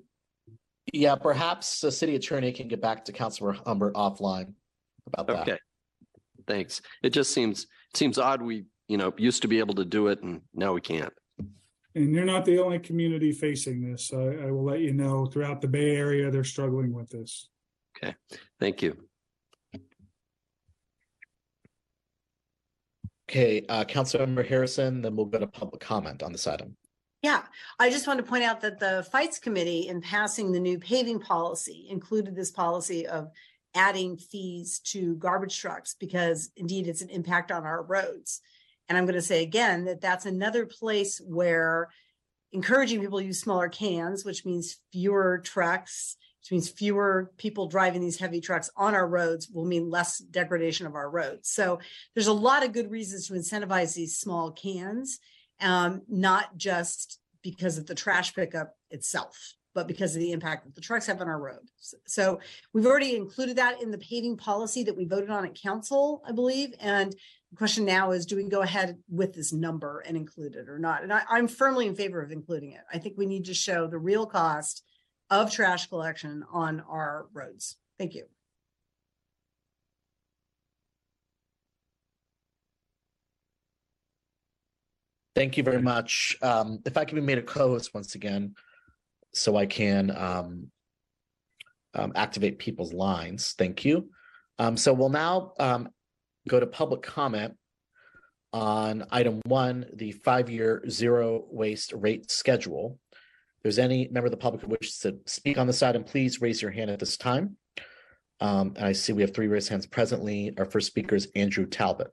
Yeah, 0.93 1.15
perhaps 1.17 1.81
the 1.81 1.93
city 1.93 2.17
attorney 2.17 2.53
can 2.53 2.69
get 2.69 2.81
back 2.81 3.05
to 3.05 3.13
Councilor 3.13 3.53
Humbert 3.53 3.95
offline 3.95 4.55
about 5.07 5.27
that. 5.27 5.43
okay. 5.43 5.59
Thanks. 6.47 6.81
It 7.03 7.11
just 7.11 7.33
seems, 7.33 7.65
it 7.65 7.97
seems 7.97 8.19
odd. 8.19 8.43
We, 8.43 8.65
you 8.89 8.97
know, 8.97 9.13
used 9.17 9.43
to 9.43 9.49
be 9.49 9.59
able 9.59 9.75
to 9.75 9.85
do 9.85 10.09
it 10.09 10.23
and 10.23 10.41
now 10.55 10.73
we 10.73 10.81
can't. 10.81 11.13
And 11.95 12.15
you're 12.15 12.25
not 12.25 12.45
the 12.45 12.59
only 12.59 12.79
community 12.79 13.33
facing 13.33 13.91
this. 13.91 14.13
I, 14.13 14.47
I 14.47 14.51
will 14.51 14.65
let 14.65 14.81
you 14.81 14.93
know 14.93 15.27
throughout 15.27 15.61
the 15.61 15.69
Bay 15.69 15.97
Area, 15.97 16.31
they're 16.31 16.45
struggling 16.45 16.93
with 16.93 17.11
this. 17.11 17.51
Okay, 17.97 18.15
thank 18.59 18.81
you. 18.83 18.97
Okay, 23.31 23.65
uh, 23.69 23.85
Councilmember 23.85 24.45
Harrison, 24.45 25.03
then 25.03 25.15
we'll 25.15 25.25
go 25.25 25.39
to 25.39 25.47
public 25.47 25.81
comment 25.81 26.21
on 26.21 26.33
this 26.33 26.49
item. 26.49 26.77
Yeah, 27.23 27.43
I 27.79 27.89
just 27.89 28.09
want 28.09 28.19
to 28.19 28.25
point 28.25 28.43
out 28.43 28.61
that 28.63 28.81
the 28.81 29.07
FITES 29.13 29.39
Committee 29.39 29.87
in 29.87 30.01
passing 30.01 30.51
the 30.51 30.59
new 30.59 30.81
paving 30.81 31.21
policy 31.21 31.87
included 31.91 32.35
this 32.35 32.51
policy 32.51 33.07
of 33.07 33.31
adding 33.77 34.17
fees 34.17 34.81
to 34.81 35.15
garbage 35.15 35.57
trucks 35.57 35.95
because 35.95 36.51
indeed 36.57 36.89
it's 36.89 37.03
an 37.03 37.11
impact 37.11 37.53
on 37.53 37.63
our 37.63 37.85
roads. 37.85 38.41
And 38.89 38.99
I'm 38.99 39.05
going 39.05 39.15
to 39.15 39.23
say 39.23 39.45
again 39.45 39.85
that 39.85 40.01
that's 40.01 40.27
another 40.27 40.67
place 40.67 41.21
where 41.25 41.89
encouraging 42.51 43.01
people 43.01 43.21
to 43.21 43.27
use 43.27 43.39
smaller 43.39 43.69
cans, 43.69 44.25
which 44.25 44.45
means 44.45 44.79
fewer 44.91 45.39
trucks, 45.39 46.17
which 46.41 46.53
means 46.53 46.71
fewer 46.71 47.31
people 47.37 47.67
driving 47.69 48.01
these 48.01 48.19
heavy 48.19 48.41
trucks 48.41 48.71
on 48.77 48.95
our 48.95 49.07
roads 49.07 49.49
will 49.49 49.65
mean 49.67 49.91
less 49.91 50.19
degradation 50.19 50.87
of 50.87 50.95
our 50.95 51.11
roads. 51.11 51.51
So 51.51 51.79
there's 52.15 52.29
a 52.29 52.33
lot 52.33 52.65
of 52.65 52.73
good 52.73 52.91
reasons 52.91 53.27
to 53.29 53.35
incentivize 53.35 53.95
these 53.95 54.19
small 54.19 54.51
cans, 54.51 55.19
um, 55.61 56.03
not 56.09 56.57
just 56.57 57.19
because 57.43 57.79
of 57.79 57.87
the 57.87 57.95
trash 57.95 58.35
pickup 58.35 58.75
itself, 58.91 59.55
but 59.75 59.87
because 59.87 60.15
of 60.15 60.21
the 60.21 60.33
impact 60.33 60.65
that 60.65 60.75
the 60.75 60.81
trucks 60.81 61.07
have 61.07 61.21
on 61.21 61.29
our 61.29 61.39
road. 61.39 61.61
S- 61.79 61.95
So 62.07 62.41
we've 62.73 62.87
already 62.87 63.17
included 63.17 63.57
that 63.57 63.83
in 63.83 63.91
the 63.91 63.99
paving 63.99 64.37
policy 64.39 64.83
that 64.85 64.97
we 64.97 65.05
voted 65.05 65.31
on 65.31 65.45
at 65.45 65.55
council, 65.61 66.23
I 66.27 66.33
believe. 66.33 66.75
And 66.81 67.13
the 67.51 67.57
question 67.57 67.85
now 67.85 68.13
is, 68.13 68.27
do 68.27 68.37
we 68.37 68.45
go 68.45 68.63
ahead 68.63 68.97
with 69.09 69.35
this 69.35 69.53
number 69.53 70.03
and 70.07 70.17
include 70.17 70.55
it 70.55 70.69
or 70.69 70.79
not? 70.79 71.03
And 71.03 71.13
I, 71.13 71.23
I'm 71.29 71.49
firmly 71.49 71.87
in 71.87 71.95
favor 71.95 72.23
of 72.23 72.33
including 72.33 72.73
it. 72.73 72.81
I 72.93 72.99
think 72.99 73.17
we 73.19 73.27
need 73.27 73.45
to 73.47 73.55
show 73.55 73.87
the 73.87 73.99
real 73.99 74.25
cost 74.25 74.85
of 75.31 75.51
trash 75.51 75.87
collection 75.87 76.45
on 76.53 76.81
our 76.89 77.27
roads. 77.33 77.77
Thank 77.99 78.15
you. 78.15 78.25
Thank 85.37 85.57
you 85.57 85.63
very 85.63 85.81
much. 85.81 86.37
Um, 86.43 86.81
if 86.85 86.97
I 86.97 87.05
can 87.05 87.17
be 87.17 87.23
made 87.23 87.39
a 87.39 87.43
co-host 87.43 87.95
once 87.95 88.15
again, 88.15 88.55
so 89.33 89.57
I 89.57 89.65
can 89.67 90.11
um, 90.11 90.71
um, 91.95 92.13
activate 92.17 92.59
people's 92.59 92.93
lines. 92.93 93.55
Thank 93.57 93.85
you. 93.85 94.11
Um, 94.59 94.77
so 94.77 94.93
we'll 94.93 95.09
now 95.09 95.53
um, 95.59 95.89
go 96.49 96.59
to 96.59 96.67
public 96.67 97.03
comment 97.03 97.55
on 98.53 99.07
item 99.11 99.41
one, 99.47 99.87
the 99.95 100.13
five-year 100.13 100.83
zero 100.91 101.45
waste 101.49 101.93
rate 101.95 102.31
schedule. 102.31 102.99
There's 103.63 103.79
any 103.79 104.09
member 104.09 104.27
of 104.27 104.31
the 104.31 104.39
public 104.39 104.63
who 104.63 104.69
wishes 104.69 104.99
to 105.01 105.19
speak 105.27 105.59
on 105.59 105.67
this 105.67 105.83
item, 105.83 106.05
please 106.05 106.41
raise 106.41 106.63
your 106.63 106.71
hand 106.71 106.91
at 106.91 106.99
this 106.99 107.17
time. 107.17 107.57
Um, 108.41 108.73
and 108.77 108.87
I 108.87 108.93
see 108.93 109.13
we 109.13 109.23
have 109.23 109.35
three 109.35 109.49
raised 109.49 109.69
hands 109.69 109.87
presently. 109.87 110.53
Our 110.57 110.65
first 110.65 110.87
speaker 110.87 111.15
is 111.15 111.29
Andrew 111.35 111.67
Talbot. 111.67 112.09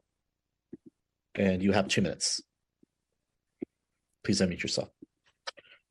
And 1.35 1.63
you 1.63 1.71
have 1.71 1.87
two 1.87 2.01
minutes. 2.01 2.41
Please 4.25 4.41
unmute 4.41 4.61
yourself. 4.61 4.89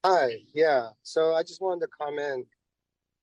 Hi, 0.04 0.36
yeah, 0.54 0.90
so 1.02 1.34
I 1.34 1.42
just 1.42 1.62
wanted 1.62 1.86
to 1.86 1.88
comment 2.00 2.46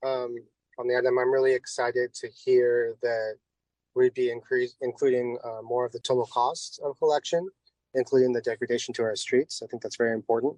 um, 0.03 0.35
on 0.79 0.87
the 0.87 0.97
item. 0.97 1.19
I'm 1.19 1.31
really 1.31 1.53
excited 1.53 2.13
to 2.15 2.27
hear 2.43 2.95
that 3.03 3.35
we'd 3.95 4.13
be 4.15 4.31
increase, 4.31 4.75
including 4.81 5.37
uh, 5.43 5.61
more 5.61 5.85
of 5.85 5.91
the 5.91 5.99
total 5.99 6.25
cost 6.25 6.81
of 6.83 6.97
collection, 6.97 7.47
including 7.93 8.33
the 8.33 8.41
degradation 8.41 8.93
to 8.95 9.03
our 9.03 9.15
streets. 9.15 9.61
I 9.63 9.67
think 9.67 9.83
that's 9.83 9.97
very 9.97 10.13
important. 10.13 10.55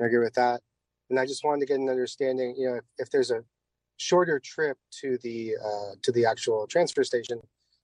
I 0.00 0.06
agree 0.06 0.18
with 0.18 0.34
that. 0.34 0.62
And 1.10 1.18
I 1.18 1.26
just 1.26 1.44
wanted 1.44 1.60
to 1.60 1.66
get 1.66 1.80
an 1.80 1.88
understanding, 1.88 2.54
you 2.56 2.68
know, 2.68 2.76
if, 2.76 2.84
if 2.98 3.10
there's 3.10 3.30
a 3.30 3.42
shorter 3.96 4.40
trip 4.40 4.78
to 5.00 5.18
the 5.22 5.56
uh, 5.62 5.94
to 6.02 6.12
the 6.12 6.24
actual 6.24 6.66
transfer 6.66 7.04
station, 7.04 7.40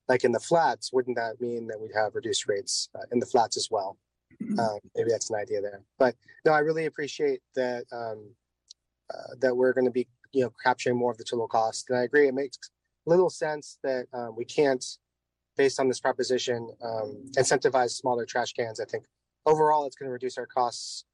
like 0.09 0.25
in 0.25 0.33
the 0.33 0.41
flats, 0.41 0.93
wouldn't 0.93 1.17
that 1.17 1.41
mean 1.41 1.67
that 1.67 1.81
we'd 1.81 1.91
have 1.95 2.15
reduced 2.15 2.49
rates 2.49 2.89
uh, 2.95 3.05
in 3.13 3.19
the 3.19 3.27
flats 3.27 3.57
as 3.57 3.69
well? 3.71 3.99
Um, 4.59 4.79
maybe 4.95 5.11
that's 5.11 5.31
an 5.31 5.37
idea 5.37 5.61
there. 5.61 5.83
But 5.99 6.15
no, 6.45 6.53
I 6.53 6.61
really 6.61 6.87
appreciate 6.87 7.41
that 7.55 7.85
um, 7.93 8.35
uh, 9.13 9.35
that 9.41 9.57
we're 9.57 9.73
going 9.73 9.87
to 9.87 9.91
be, 9.91 10.07
you 10.33 10.45
know, 10.45 10.53
capturing 10.63 10.97
more 10.97 11.11
of 11.11 11.19
the 11.19 11.25
total 11.25 11.49
cost. 11.49 11.91
And 11.91 11.99
I 11.99 12.03
agree, 12.03 12.29
it 12.29 12.35
makes 12.35 12.59
little 13.07 13.31
sense 13.31 13.79
that 13.83 14.07
um, 14.13 14.35
we 14.37 14.45
can't, 14.45 14.85
based 15.57 15.81
on 15.81 15.89
this 15.89 16.01
proposition, 16.01 16.69
um, 16.83 17.25
incentivize 17.37 17.91
smaller 17.91 18.27
trash 18.27 18.53
cans. 18.53 18.81
I 18.81 18.85
think 18.85 19.05
overall, 19.47 19.87
it's 19.87 19.97
going 19.97 20.09
to 20.09 20.13
reduce 20.13 20.39
our 20.39 20.47
costs 20.47 21.05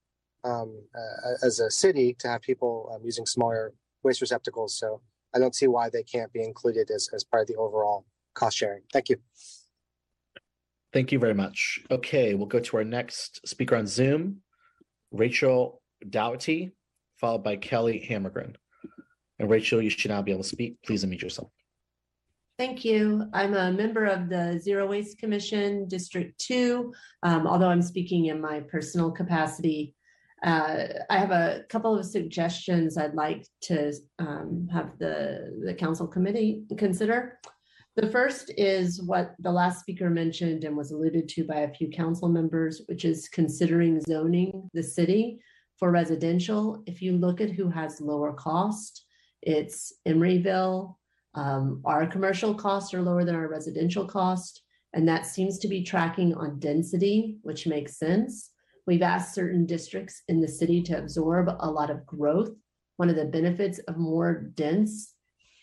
um, 0.45 0.83
uh, 0.95 1.47
as 1.47 1.61
a 1.61 1.71
city 1.71 2.15
to 2.19 2.29
have 2.29 2.43
people 2.43 2.93
um, 2.95 3.01
using 3.05 3.27
smaller 3.27 3.73
waste 4.03 4.21
receptacles. 4.21 4.77
So 4.79 5.01
I 5.35 5.39
don't 5.39 5.55
see 5.55 5.67
why 5.67 5.89
they 5.89 6.03
can't 6.03 6.33
be 6.33 6.43
included 6.43 6.91
as, 6.91 7.09
as 7.15 7.25
part 7.25 7.43
of 7.43 7.49
the 7.49 7.57
overall 7.57 8.05
cost 8.35 8.57
sharing. 8.57 8.83
Thank 8.93 9.09
you. 9.09 9.17
Thank 10.93 11.11
you 11.11 11.19
very 11.19 11.35
much. 11.35 11.81
Okay, 11.91 12.35
we'll 12.35 12.47
go 12.47 12.61
to 12.61 12.77
our 12.77 12.85
next 12.85 13.47
speaker 13.49 13.77
on 13.77 13.87
Zoom, 13.87 14.43
Rachel 15.11 15.81
Doughty, 16.11 16.73
followed 17.17 17.43
by 17.43 17.57
Kelly 17.57 18.07
Hammergren. 18.11 18.57
And 19.39 19.49
Rachel, 19.49 19.81
you 19.81 19.89
should 19.89 20.11
now 20.11 20.21
be 20.21 20.33
able 20.33 20.43
to 20.43 20.49
speak. 20.49 20.77
Please 20.85 21.05
unmute 21.05 21.23
yourself. 21.23 21.51
Thank 22.59 22.85
you. 22.85 23.25
I'm 23.33 23.55
a 23.55 23.73
member 23.73 24.05
of 24.05 24.29
the 24.29 24.59
Zero 24.63 24.87
Waste 24.87 25.19
Commission, 25.19 25.89
District 25.89 26.39
Two. 26.39 26.93
Um, 27.23 27.47
although 27.47 27.71
I'm 27.71 27.81
speaking 27.83 28.27
in 28.27 28.41
my 28.41 28.61
personal 28.61 29.11
capacity, 29.11 29.95
uh, 30.43 30.85
I 31.09 31.19
have 31.19 31.31
a 31.31 31.65
couple 31.69 31.97
of 31.97 32.05
suggestions 32.05 32.97
I'd 32.97 33.15
like 33.15 33.47
to 33.63 33.93
um, 34.19 34.69
have 34.73 34.99
the, 34.99 35.63
the 35.65 35.75
council 35.75 36.07
committee 36.07 36.65
consider. 36.77 37.39
The 37.95 38.11
first 38.11 38.51
is 38.57 39.03
what 39.03 39.35
the 39.39 39.53
last 39.53 39.81
speaker 39.81 40.09
mentioned 40.09 40.65
and 40.65 40.77
was 40.77 40.93
alluded 40.93 41.29
to 41.31 41.45
by 41.45 41.61
a 41.61 41.75
few 41.75 41.91
council 41.91 42.29
members, 42.29 42.83
which 42.87 43.05
is 43.05 43.29
considering 43.29 44.01
zoning 44.01 44.71
the 44.73 44.83
city 44.83 45.41
for 45.79 45.91
residential. 45.91 46.83
If 46.87 47.03
you 47.03 47.13
look 47.13 47.41
at 47.41 47.51
who 47.51 47.69
has 47.69 48.01
lower 48.01 48.33
cost, 48.33 49.05
it's 49.43 49.93
Emeryville. 50.09 50.97
Um, 51.35 51.83
our 51.85 52.07
commercial 52.07 52.55
costs 52.55 52.95
are 52.95 53.03
lower 53.03 53.25
than 53.25 53.35
our 53.35 53.49
residential 53.49 54.07
cost, 54.07 54.63
and 54.95 55.07
that 55.09 55.27
seems 55.27 55.59
to 55.59 55.69
be 55.69 55.85
tracking 55.85 56.35
on 56.35 56.59
density, 56.59 57.37
which 57.43 57.67
makes 57.67 57.99
sense. 57.99 58.52
We've 58.87 59.03
asked 59.03 59.35
certain 59.35 59.67
districts 59.67 60.23
in 60.29 60.41
the 60.41 60.49
city 60.49 60.83
to 60.85 60.99
absorb 60.99 61.49
a 61.61 61.71
lot 61.71 61.91
of 61.91 62.05
growth. 62.05 62.51
One 62.97 63.09
of 63.09 63.17
the 63.17 63.25
benefits 63.25 63.79
of 63.81 63.97
more 63.97 64.51
dense 64.55 65.15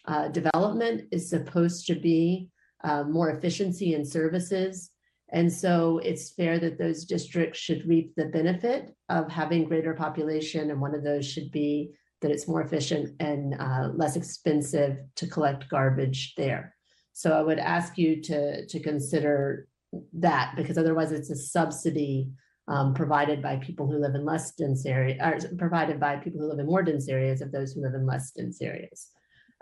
uh, 0.07 0.29
development 0.29 1.03
is 1.11 1.29
supposed 1.29 1.85
to 1.87 1.95
be 1.95 2.49
uh, 2.83 3.03
more 3.03 3.29
efficiency 3.31 3.93
in 3.93 4.05
services. 4.05 4.91
And 5.31 5.51
so 5.51 5.99
it's 5.99 6.31
fair 6.31 6.59
that 6.59 6.79
those 6.79 7.05
districts 7.05 7.59
should 7.59 7.87
reap 7.87 8.15
the 8.15 8.25
benefit 8.25 8.95
of 9.09 9.29
having 9.29 9.65
greater 9.65 9.93
population. 9.93 10.71
And 10.71 10.81
one 10.81 10.95
of 10.95 11.03
those 11.03 11.25
should 11.25 11.51
be 11.51 11.91
that 12.21 12.31
it's 12.31 12.47
more 12.47 12.61
efficient 12.61 13.15
and 13.19 13.55
uh, 13.59 13.89
less 13.93 14.15
expensive 14.15 14.97
to 15.15 15.27
collect 15.27 15.69
garbage 15.69 16.33
there. 16.35 16.75
So 17.13 17.33
I 17.33 17.41
would 17.41 17.59
ask 17.59 17.97
you 17.97 18.21
to, 18.23 18.65
to 18.65 18.79
consider 18.79 19.67
that 20.13 20.53
because 20.55 20.77
otherwise 20.77 21.11
it's 21.11 21.29
a 21.29 21.35
subsidy 21.35 22.29
um, 22.69 22.93
provided 22.93 23.41
by 23.41 23.57
people 23.57 23.87
who 23.87 23.97
live 23.97 24.15
in 24.15 24.23
less 24.23 24.51
dense 24.51 24.85
areas, 24.85 25.17
or 25.21 25.57
provided 25.57 25.99
by 25.99 26.15
people 26.17 26.39
who 26.39 26.47
live 26.47 26.59
in 26.59 26.67
more 26.67 26.83
dense 26.83 27.09
areas 27.09 27.41
of 27.41 27.51
those 27.51 27.73
who 27.73 27.81
live 27.81 27.95
in 27.95 28.05
less 28.05 28.31
dense 28.31 28.61
areas. 28.61 29.07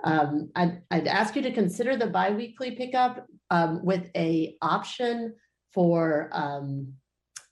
Um, 0.04 0.52
I'd, 0.56 0.82
I'd 0.92 1.08
ask 1.08 1.36
you 1.36 1.42
to 1.42 1.52
consider 1.52 1.96
the 1.96 2.08
biweekly 2.08 2.76
pickup 2.76 3.26
um, 3.50 3.84
with 3.84 4.10
a 4.16 4.56
option 4.62 5.34
for 5.74 6.30
um, 6.34 6.94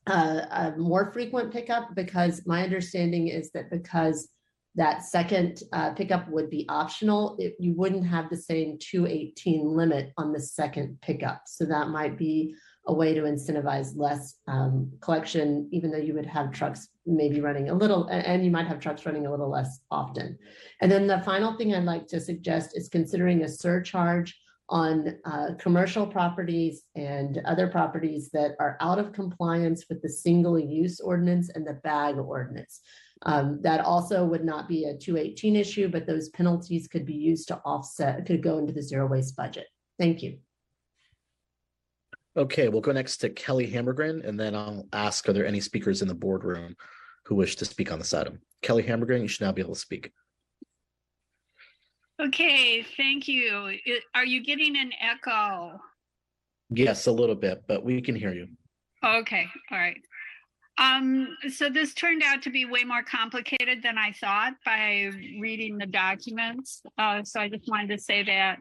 a, 0.08 0.12
a 0.12 0.74
more 0.78 1.12
frequent 1.12 1.52
pickup 1.52 1.96
because 1.96 2.46
my 2.46 2.64
understanding 2.64 3.30
is 3.30 3.50
that 3.52 3.72
because 3.72 4.30
that 4.76 5.06
second 5.06 5.64
uh, 5.72 5.94
pickup 5.94 6.30
would 6.30 6.50
be 6.50 6.66
optional, 6.68 7.38
it, 7.40 7.56
you 7.60 7.74
wouldn't 7.74 8.06
have 8.06 8.30
the 8.30 8.38
same 8.38 8.78
218 8.78 9.66
limit 9.66 10.12
on 10.18 10.34
the 10.34 10.40
second 10.40 11.00
pickup. 11.02 11.44
So 11.48 11.66
that 11.66 11.88
might 11.88 12.18
be 12.18 12.56
a 12.88 12.94
way 12.94 13.14
to 13.14 13.22
incentivize 13.22 13.94
less 13.96 14.36
um, 14.48 14.92
collection, 15.02 15.68
even 15.72 15.92
though 15.92 15.98
you 15.98 16.14
would 16.14 16.26
have 16.26 16.52
trucks 16.52 16.88
maybe 17.06 17.42
running 17.42 17.70
a 17.70 17.74
little, 17.74 18.08
and 18.08 18.46
you 18.46 18.52
might 18.52 18.68
have 18.68 18.80
trucks 18.80 19.06
running 19.06 19.26
a 19.26 19.32
little 19.32 19.50
less 19.50 19.80
often. 19.90 20.38
And 20.82 20.92
then 20.92 21.08
the 21.08 21.22
final 21.22 21.56
thing 21.56 21.74
I'd 21.74 21.84
like 21.84 22.08
to 22.08 22.20
suggest 22.20 22.78
is 22.78 22.90
considering 22.90 23.44
a 23.44 23.50
surcharge 23.50 24.38
on 24.70 25.16
uh, 25.26 25.50
commercial 25.60 26.08
properties 26.08 26.84
and 26.96 27.40
other 27.46 27.68
properties 27.68 28.30
that 28.32 28.52
are 28.60 28.78
out 28.82 28.98
of 28.98 29.14
compliance 29.14 29.86
with 29.90 30.02
the 30.02 30.10
single 30.10 30.58
use 30.58 31.00
ordinance 31.00 31.50
and 31.54 31.66
the 31.66 31.80
bag 31.84 32.18
ordinance. 32.18 32.82
Um, 33.24 33.60
that 33.62 33.82
also 33.82 34.26
would 34.26 34.44
not 34.44 34.68
be 34.68 34.86
a 34.86 34.98
218 34.98 35.56
issue, 35.56 35.88
but 35.88 36.06
those 36.06 36.30
penalties 36.30 36.88
could 36.88 37.06
be 37.06 37.14
used 37.14 37.48
to 37.48 37.58
offset, 37.66 38.26
could 38.26 38.44
go 38.44 38.58
into 38.58 38.74
the 38.74 38.82
zero 38.82 39.08
waste 39.08 39.36
budget. 39.36 39.68
Thank 40.00 40.22
you. 40.22 40.40
Okay, 42.38 42.68
we'll 42.68 42.82
go 42.82 42.92
next 42.92 43.18
to 43.18 43.30
Kelly 43.30 43.72
Hammergren, 43.72 44.28
and 44.28 44.38
then 44.38 44.56
I'll 44.56 44.88
ask, 44.92 45.28
are 45.30 45.34
there 45.34 45.46
any 45.46 45.62
speakers 45.62 46.02
in 46.02 46.08
the 46.08 46.14
boardroom 46.14 46.76
who 47.26 47.36
wish 47.36 47.56
to 47.58 47.66
speak 47.66 47.92
on 47.92 48.00
this 48.00 48.14
item? 48.14 48.42
Kelly 48.62 48.84
Hammergren, 48.84 49.22
you 49.22 49.28
should 49.28 49.46
now 49.46 49.54
be 49.54 49.62
able 49.62 49.74
to 49.74 49.80
speak. 49.80 50.12
Okay, 52.22 52.86
thank 52.98 53.28
you. 53.28 53.78
Are 54.14 54.26
you 54.26 54.44
getting 54.44 54.78
an 54.78 54.92
echo? 55.02 55.80
Yes, 56.70 57.08
a 57.08 57.12
little 57.12 57.36
bit, 57.36 57.64
but 57.68 57.84
we 57.84 58.02
can 58.02 58.16
hear 58.16 58.34
you. 58.34 58.48
Okay, 59.04 59.48
all 59.72 59.78
right. 59.78 59.98
Um, 60.78 61.38
so 61.50 61.70
this 61.70 61.94
turned 61.94 62.22
out 62.22 62.42
to 62.42 62.50
be 62.50 62.66
way 62.66 62.84
more 62.84 63.04
complicated 63.04 63.82
than 63.82 63.98
I 63.98 64.12
thought 64.12 64.56
by 64.66 65.10
reading 65.40 65.78
the 65.78 65.86
documents. 65.86 66.82
Uh, 66.98 67.24
so 67.24 67.40
I 67.40 67.48
just 67.48 67.70
wanted 67.70 67.96
to 67.96 67.98
say 67.98 68.24
that. 68.24 68.58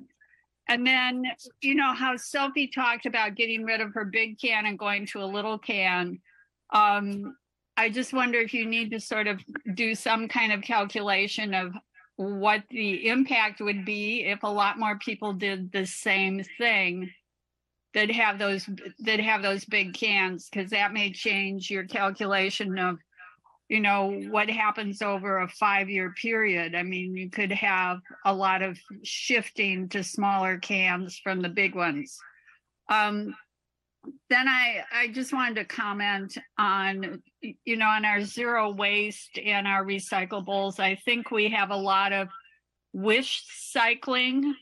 And 0.69 0.87
then, 0.87 1.25
you 1.61 1.75
know, 1.75 1.93
how 1.93 2.17
Sophie 2.17 2.69
talked 2.69 3.07
about 3.07 3.35
getting 3.35 3.65
rid 3.65 3.81
of 3.81 3.93
her 3.95 4.05
big 4.05 4.39
can 4.39 4.67
and 4.67 4.79
going 4.79 5.07
to 5.09 5.23
a 5.23 5.27
little 5.27 5.59
can. 5.59 6.21
Um, 6.73 7.37
I 7.77 7.91
just 7.91 8.13
wonder 8.13 8.39
if 8.39 8.55
you 8.55 8.67
need 8.67 8.91
to 8.93 9.01
sort 9.01 9.27
of 9.27 9.41
do 9.75 9.95
some 9.95 10.29
kind 10.29 10.53
of 10.53 10.63
calculation 10.63 11.53
of 11.53 11.75
what 12.17 12.63
the 12.71 13.09
impact 13.09 13.61
would 13.61 13.85
be 13.85 14.25
if 14.25 14.43
a 14.43 14.49
lot 14.49 14.79
more 14.79 14.99
people 14.99 15.33
did 15.33 15.73
the 15.73 15.85
same 15.85 16.43
thing 16.59 17.11
that 17.93 18.11
have 18.11 18.39
those 18.39 18.69
that 19.01 19.21
have 19.21 19.43
those 19.43 19.65
big 19.65 19.95
cans 19.95 20.49
because 20.51 20.71
that 20.71 20.93
may 20.93 21.11
change 21.13 21.71
your 21.71 21.85
calculation 21.85 22.79
of 22.79 22.99
you 23.69 23.81
know 23.81 24.21
what 24.31 24.51
happens 24.51 25.01
over 25.03 25.39
a 25.39 25.49
five 25.49 25.89
year 25.89 26.13
period. 26.21 26.75
I 26.75 26.83
mean 26.83 27.17
you 27.17 27.31
could 27.31 27.53
have 27.53 27.99
a 28.25 28.35
lot 28.35 28.63
of 28.63 28.79
shifting 29.03 29.89
to 29.91 30.05
smaller 30.05 30.59
cans 30.59 31.19
from 31.23 31.41
the 31.41 31.49
big 31.49 31.75
ones. 31.75 32.19
Um 32.91 33.35
then 34.29 34.47
i 34.47 34.85
i 34.93 35.09
just 35.09 35.33
wanted 35.33 35.55
to 35.55 35.65
comment 35.65 36.37
on 36.59 37.23
you 37.65 37.77
know 37.77 37.87
on 37.87 38.05
our 38.05 38.23
zero 38.23 38.71
waste 38.71 39.39
and 39.45 39.67
our 39.67 39.85
recyclables. 39.85 40.79
I 40.79 40.97
think 40.97 41.31
we 41.31 41.49
have 41.51 41.71
a 41.71 41.77
lot 41.77 42.13
of 42.13 42.29
wish 42.93 43.45
cycling 43.49 44.55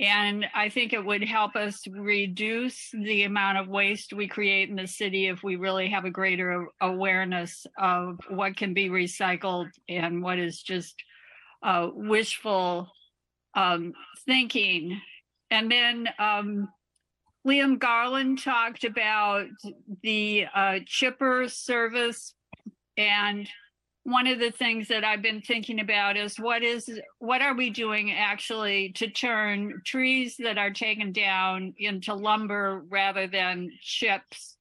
and 0.00 0.46
I 0.54 0.70
think 0.70 0.94
it 0.94 1.04
would 1.04 1.22
help 1.22 1.56
us 1.56 1.86
reduce 1.86 2.90
the 2.90 3.24
amount 3.24 3.58
of 3.58 3.68
waste 3.68 4.14
we 4.14 4.26
create 4.26 4.70
in 4.70 4.76
the 4.76 4.86
city 4.86 5.26
if 5.26 5.42
we 5.42 5.56
really 5.56 5.90
have 5.90 6.06
a 6.06 6.10
greater 6.10 6.68
awareness 6.80 7.66
of 7.78 8.18
what 8.30 8.56
can 8.56 8.72
be 8.72 8.88
recycled 8.88 9.68
and 9.90 10.22
what 10.22 10.38
is 10.38 10.62
just 10.62 10.94
uh, 11.62 11.88
wishful 11.92 12.88
um, 13.54 13.92
thinking. 14.24 14.98
And 15.50 15.70
then 15.70 16.08
um, 16.18 16.70
Liam 17.46 17.78
Garland 17.78 18.42
talked 18.42 18.84
about 18.84 19.48
the 20.02 20.46
uh, 20.54 20.78
chipper 20.86 21.44
service 21.48 22.32
and 22.96 23.46
one 24.04 24.26
of 24.26 24.38
the 24.38 24.50
things 24.50 24.88
that 24.88 25.04
I've 25.04 25.22
been 25.22 25.42
thinking 25.42 25.80
about 25.80 26.16
is 26.16 26.38
what 26.38 26.62
is 26.62 26.90
what 27.18 27.42
are 27.42 27.54
we 27.54 27.70
doing 27.70 28.12
actually 28.12 28.92
to 28.96 29.08
turn 29.08 29.82
trees 29.84 30.36
that 30.38 30.58
are 30.58 30.70
taken 30.70 31.12
down 31.12 31.74
into 31.78 32.14
lumber 32.14 32.82
rather 32.88 33.26
than 33.26 33.70
chips? 33.82 34.56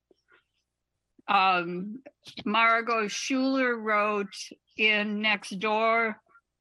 Um, 1.28 2.00
Margot 2.44 3.08
Schuler 3.08 3.78
wrote 3.78 4.34
in 4.78 5.22
Nextdoor, 5.22 6.16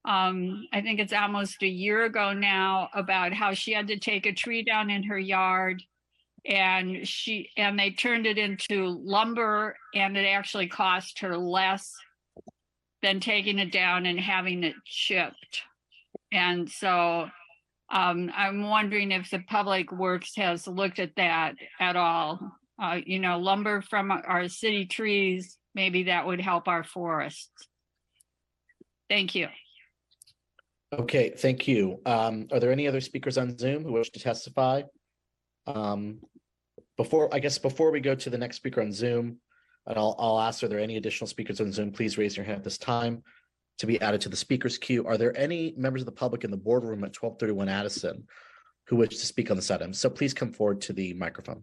um, 0.04 0.66
I 0.72 0.80
think 0.80 1.00
it's 1.00 1.12
almost 1.12 1.62
a 1.62 1.68
year 1.68 2.04
ago 2.04 2.32
now, 2.32 2.90
about 2.94 3.32
how 3.32 3.54
she 3.54 3.72
had 3.72 3.88
to 3.88 3.98
take 3.98 4.26
a 4.26 4.32
tree 4.32 4.62
down 4.62 4.90
in 4.90 5.02
her 5.04 5.18
yard 5.18 5.82
and 6.46 7.06
she 7.06 7.50
and 7.56 7.78
they 7.78 7.90
turned 7.90 8.26
it 8.26 8.38
into 8.38 8.86
lumber 8.86 9.76
and 9.94 10.16
it 10.16 10.24
actually 10.26 10.68
cost 10.68 11.18
her 11.18 11.36
less 11.36 11.94
than 13.02 13.20
taking 13.20 13.58
it 13.58 13.72
down 13.72 14.06
and 14.06 14.18
having 14.18 14.64
it 14.64 14.74
shipped. 14.84 15.62
And 16.32 16.68
so 16.68 17.28
um, 17.90 18.30
I'm 18.36 18.68
wondering 18.68 19.12
if 19.12 19.30
the 19.30 19.40
Public 19.40 19.92
Works 19.92 20.32
has 20.36 20.66
looked 20.66 20.98
at 20.98 21.16
that 21.16 21.54
at 21.80 21.96
all. 21.96 22.40
Uh, 22.80 22.98
you 23.04 23.18
know, 23.18 23.38
lumber 23.38 23.82
from 23.82 24.10
our 24.10 24.48
city 24.48 24.86
trees, 24.86 25.56
maybe 25.74 26.04
that 26.04 26.26
would 26.26 26.40
help 26.40 26.68
our 26.68 26.84
forests. 26.84 27.50
Thank 29.08 29.34
you. 29.34 29.48
Okay, 30.92 31.30
thank 31.30 31.66
you. 31.66 32.00
Um, 32.06 32.46
are 32.52 32.60
there 32.60 32.72
any 32.72 32.86
other 32.86 33.00
speakers 33.00 33.36
on 33.36 33.56
Zoom 33.58 33.84
who 33.84 33.92
wish 33.92 34.10
to 34.10 34.20
testify? 34.20 34.82
Um, 35.66 36.20
before, 36.96 37.34
I 37.34 37.38
guess, 37.38 37.58
before 37.58 37.90
we 37.90 38.00
go 38.00 38.14
to 38.14 38.30
the 38.30 38.38
next 38.38 38.56
speaker 38.56 38.80
on 38.80 38.92
Zoom, 38.92 39.38
and 39.88 39.98
I'll, 39.98 40.14
I'll 40.18 40.38
ask, 40.38 40.62
are 40.62 40.68
there 40.68 40.78
any 40.78 40.96
additional 40.96 41.26
speakers 41.26 41.60
on 41.60 41.72
Zoom? 41.72 41.90
Please 41.90 42.16
raise 42.16 42.36
your 42.36 42.46
hand 42.46 42.58
at 42.58 42.64
this 42.64 42.78
time 42.78 43.22
to 43.78 43.86
be 43.86 44.00
added 44.00 44.20
to 44.20 44.28
the 44.28 44.36
speakers 44.36 44.78
queue. 44.78 45.06
Are 45.06 45.16
there 45.16 45.36
any 45.36 45.74
members 45.76 46.02
of 46.02 46.06
the 46.06 46.12
public 46.12 46.44
in 46.44 46.50
the 46.50 46.56
boardroom 46.56 47.02
at 47.04 47.12
twelve 47.12 47.38
thirty-one 47.38 47.68
Addison 47.68 48.26
who 48.86 48.96
wish 48.96 49.10
to 49.10 49.26
speak 49.26 49.50
on 49.50 49.56
this 49.56 49.70
item? 49.70 49.92
So 49.92 50.08
please 50.10 50.34
come 50.34 50.52
forward 50.52 50.80
to 50.82 50.92
the 50.92 51.14
microphone. 51.14 51.62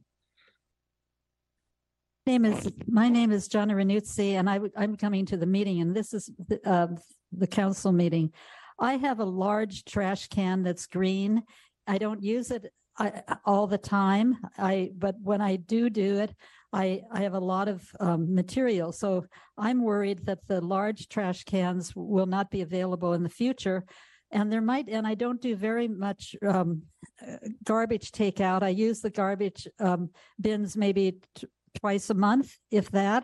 Name 2.26 2.45
is, 2.45 2.72
my 2.88 3.07
name 3.07 3.31
is 3.31 3.47
John 3.47 3.69
Renuzzi, 3.69 4.31
and 4.31 4.49
I, 4.49 4.60
I'm 4.76 4.95
coming 4.95 5.27
to 5.27 5.38
the 5.38 5.45
meeting, 5.45 5.80
and 5.81 5.95
this 5.95 6.11
is 6.11 6.31
the, 6.47 6.60
uh, 6.68 6.88
the 7.31 7.45
council 7.45 7.91
meeting. 7.91 8.31
I 8.80 8.95
have 8.97 9.19
a 9.19 9.26
large 9.26 9.85
trash 9.85 10.27
can 10.30 10.64
that's 10.64 10.88
green. 10.88 11.43
I 11.85 11.99
don't 11.99 12.23
use 12.23 12.49
it 12.49 12.73
I, 12.97 13.22
all 13.45 13.68
the 13.68 13.77
time. 13.77 14.38
I, 14.57 14.89
but 14.97 15.15
when 15.22 15.39
I 15.39 15.57
do 15.57 15.88
do 15.91 16.18
it, 16.18 16.34
I, 16.76 17.03
I 17.10 17.22
have 17.22 17.35
a 17.35 17.39
lot 17.39 17.68
of 17.69 17.89
um, 18.02 18.35
material. 18.35 18.91
So 18.91 19.26
I'm 19.57 19.81
worried 19.81 20.26
that 20.26 20.45
the 20.45 20.60
large 20.60 21.07
trash 21.07 21.43
cans 21.45 21.93
will 21.95 22.26
not 22.26 22.52
be 22.52 22.61
available 22.61 23.14
in 23.14 23.23
the 23.23 23.30
future. 23.30 23.85
And 24.31 24.52
there 24.52 24.61
might, 24.61 24.89
and 24.89 25.07
I 25.07 25.15
don't 25.15 25.41
do 25.41 25.56
very 25.56 25.88
much 25.88 26.35
um, 26.45 26.81
uh, 27.26 27.38
garbage 27.64 28.11
takeout. 28.11 28.61
I 28.61 28.69
use 28.88 28.99
the 28.99 29.10
garbage 29.10 29.68
um, 29.80 30.10
bins 30.38 30.76
maybe 30.76 31.06
t- 31.35 31.47
twice 31.80 32.10
a 32.10 32.14
month, 32.14 32.57
if 32.72 32.91
that. 32.91 33.23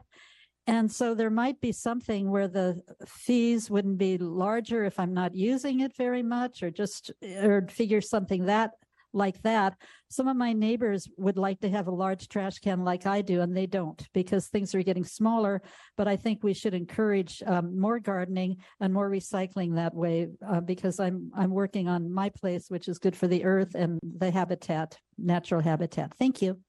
And 0.67 0.89
so 0.89 1.13
there 1.13 1.31
might 1.43 1.59
be 1.59 1.73
something 1.73 2.31
where 2.31 2.47
the 2.47 2.81
fees 3.05 3.69
wouldn't 3.69 3.97
be 3.97 4.17
larger 4.17 4.85
if 4.85 4.97
I'm 4.97 5.13
not 5.13 5.35
using 5.35 5.81
it 5.81 5.93
very 5.97 6.23
much, 6.23 6.63
or 6.63 6.71
just 6.71 7.11
or 7.43 7.67
figure 7.67 7.99
something 7.99 8.45
that 8.45 8.71
like 9.13 9.41
that. 9.43 9.75
Some 10.09 10.27
of 10.27 10.35
my 10.37 10.53
neighbors 10.53 11.07
would 11.17 11.37
like 11.37 11.59
to 11.61 11.69
have 11.69 11.87
a 11.87 11.91
large 11.91 12.27
trash 12.27 12.59
can 12.59 12.83
like 12.83 13.05
I 13.05 13.21
do, 13.21 13.41
and 13.41 13.55
they 13.55 13.65
don't 13.65 14.01
because 14.13 14.47
things 14.47 14.75
are 14.75 14.83
getting 14.83 15.03
smaller. 15.03 15.61
But 15.97 16.07
I 16.07 16.15
think 16.15 16.43
we 16.43 16.53
should 16.53 16.73
encourage 16.73 17.41
um, 17.45 17.79
more 17.79 17.99
gardening 17.99 18.57
and 18.79 18.93
more 18.93 19.09
recycling 19.09 19.75
that 19.75 19.93
way 19.93 20.27
uh, 20.47 20.61
because 20.61 20.99
I'm 20.99 21.31
I'm 21.35 21.51
working 21.51 21.87
on 21.87 22.11
my 22.11 22.29
place, 22.29 22.69
which 22.69 22.87
is 22.87 22.97
good 22.97 23.15
for 23.15 23.27
the 23.27 23.43
earth 23.43 23.75
and 23.75 23.99
the 24.03 24.31
habitat, 24.31 24.97
natural 25.17 25.61
habitat. 25.61 26.13
Thank 26.17 26.41
you. 26.41 26.59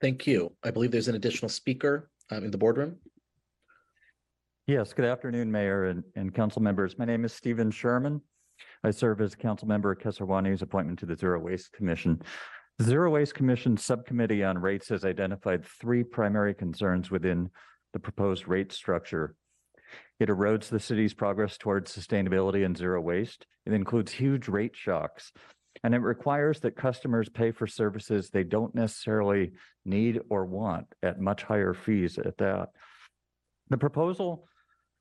Thank 0.00 0.26
you. 0.26 0.52
I 0.64 0.72
believe 0.72 0.90
there's 0.90 1.08
an 1.08 1.14
additional 1.14 1.48
speaker 1.48 2.10
um, 2.30 2.44
in 2.44 2.50
the 2.50 2.58
boardroom. 2.58 2.96
Yes, 4.66 4.92
good 4.92 5.04
afternoon, 5.04 5.50
Mayor 5.50 5.86
and, 5.86 6.04
and 6.16 6.34
council 6.34 6.62
members. 6.62 6.98
My 6.98 7.04
name 7.04 7.24
is 7.24 7.32
Stephen 7.32 7.70
Sherman. 7.70 8.20
I 8.84 8.90
serve 8.90 9.20
as 9.20 9.34
council 9.34 9.68
member 9.68 9.92
at 9.92 9.98
Kesarwani's 9.98 10.62
appointment 10.62 10.98
to 11.00 11.06
the 11.06 11.16
Zero 11.16 11.38
Waste 11.38 11.72
Commission. 11.72 12.20
The 12.78 12.84
Zero 12.84 13.10
Waste 13.10 13.34
Commission 13.34 13.76
Subcommittee 13.76 14.42
on 14.42 14.58
Rates 14.58 14.88
has 14.88 15.04
identified 15.04 15.64
three 15.64 16.02
primary 16.02 16.54
concerns 16.54 17.10
within 17.10 17.50
the 17.92 18.00
proposed 18.00 18.48
rate 18.48 18.72
structure. 18.72 19.36
It 20.18 20.28
erodes 20.28 20.68
the 20.68 20.80
city's 20.80 21.14
progress 21.14 21.58
towards 21.58 21.96
sustainability 21.96 22.64
and 22.64 22.76
zero 22.76 23.00
waste. 23.00 23.46
It 23.66 23.72
includes 23.72 24.12
huge 24.12 24.48
rate 24.48 24.74
shocks, 24.74 25.32
and 25.84 25.94
it 25.94 25.98
requires 25.98 26.60
that 26.60 26.76
customers 26.76 27.28
pay 27.28 27.50
for 27.50 27.66
services 27.66 28.30
they 28.30 28.44
don't 28.44 28.74
necessarily 28.74 29.52
need 29.84 30.20
or 30.30 30.44
want 30.44 30.86
at 31.02 31.20
much 31.20 31.42
higher 31.42 31.74
fees 31.74 32.18
at 32.18 32.38
that. 32.38 32.70
The 33.68 33.76
proposal, 33.76 34.48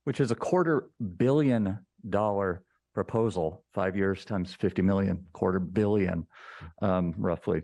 which 0.03 0.20
is 0.20 0.32
a 0.32 0.36
quarter 0.36 0.90
billion 1.18 1.80
dollar 2.08 2.64
proposal, 2.94 3.64
five 3.74 3.96
years 3.96 4.26
times 4.26 4.54
50 4.54 4.82
million, 4.82 5.26
quarter 5.34 5.60
billion, 5.60 6.28
um, 6.82 7.14
roughly. 7.18 7.62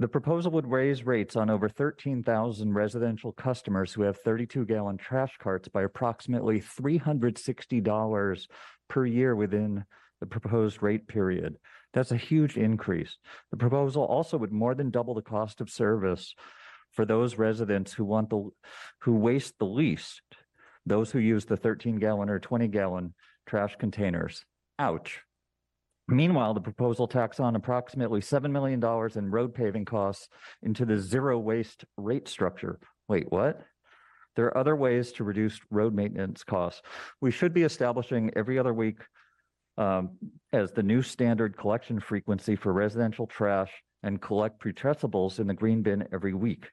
The 0.00 0.08
proposal 0.08 0.52
would 0.52 0.70
raise 0.70 1.04
rates 1.04 1.34
on 1.34 1.50
over 1.50 1.68
13,000 1.68 2.72
residential 2.72 3.32
customers 3.32 3.92
who 3.92 4.02
have 4.02 4.16
32 4.18 4.64
gallon 4.64 4.96
trash 4.96 5.36
carts 5.40 5.68
by 5.68 5.82
approximately 5.82 6.60
$360 6.60 8.46
per 8.88 9.06
year 9.06 9.34
within 9.34 9.84
the 10.20 10.26
proposed 10.26 10.82
rate 10.82 11.08
period. 11.08 11.56
That's 11.92 12.12
a 12.12 12.16
huge 12.16 12.56
increase. 12.56 13.16
The 13.50 13.56
proposal 13.56 14.04
also 14.04 14.36
would 14.38 14.52
more 14.52 14.74
than 14.74 14.90
double 14.90 15.14
the 15.14 15.22
cost 15.22 15.60
of 15.60 15.70
service 15.70 16.34
for 16.92 17.04
those 17.04 17.36
residents 17.36 17.92
who 17.92 18.04
want 18.04 18.30
the 18.30 18.50
who 19.00 19.16
waste 19.16 19.58
the 19.58 19.66
least, 19.66 20.22
those 20.86 21.10
who 21.10 21.18
use 21.18 21.44
the 21.44 21.56
13 21.56 21.96
gallon 21.96 22.30
or 22.30 22.38
20 22.38 22.68
gallon 22.68 23.14
trash 23.48 23.74
containers. 23.78 24.44
Ouch. 24.78 25.20
Meanwhile, 26.06 26.54
the 26.54 26.60
proposal 26.60 27.06
tacks 27.06 27.40
on 27.40 27.56
approximately 27.56 28.20
$7 28.20 28.50
million 28.50 28.82
in 29.16 29.30
road 29.30 29.54
paving 29.54 29.84
costs 29.84 30.28
into 30.62 30.86
the 30.86 30.96
zero 30.96 31.38
waste 31.38 31.84
rate 31.96 32.28
structure. 32.28 32.78
Wait, 33.08 33.30
what? 33.30 33.60
There 34.36 34.46
are 34.46 34.56
other 34.56 34.76
ways 34.76 35.12
to 35.12 35.24
reduce 35.24 35.58
road 35.70 35.94
maintenance 35.94 36.44
costs. 36.44 36.80
We 37.20 37.30
should 37.30 37.52
be 37.52 37.64
establishing 37.64 38.30
every 38.36 38.58
other 38.58 38.72
week 38.72 39.00
um, 39.76 40.10
as 40.52 40.72
the 40.72 40.82
new 40.82 41.02
standard 41.02 41.56
collection 41.56 42.00
frequency 42.00 42.56
for 42.56 42.72
residential 42.72 43.26
trash 43.26 43.70
and 44.02 44.22
collect 44.22 44.62
putrescibles 44.62 45.40
in 45.40 45.46
the 45.46 45.54
green 45.54 45.82
bin 45.82 46.06
every 46.12 46.34
week. 46.34 46.70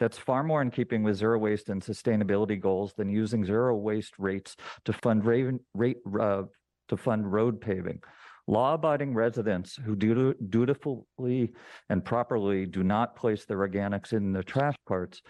That's 0.00 0.18
far 0.18 0.42
more 0.42 0.62
in 0.62 0.70
keeping 0.70 1.02
with 1.02 1.16
zero 1.16 1.38
waste 1.38 1.68
and 1.68 1.82
sustainability 1.82 2.60
goals 2.60 2.94
than 2.96 3.08
using 3.08 3.44
zero 3.44 3.76
waste 3.76 4.14
rates 4.18 4.56
to 4.84 4.92
fund 4.92 5.24
rate, 5.24 5.54
rate 5.74 5.98
uh, 6.20 6.42
to 6.88 6.96
fund 6.96 7.32
road 7.32 7.60
paving. 7.60 8.00
Law-abiding 8.46 9.12
residents 9.12 9.76
who 9.76 9.94
dutifully 9.94 11.52
and 11.90 12.04
properly 12.04 12.64
do 12.64 12.82
not 12.82 13.14
place 13.14 13.44
their 13.44 13.58
organics 13.58 14.12
in 14.12 14.32
the 14.32 14.42
trash 14.42 14.76
carts 14.86 15.20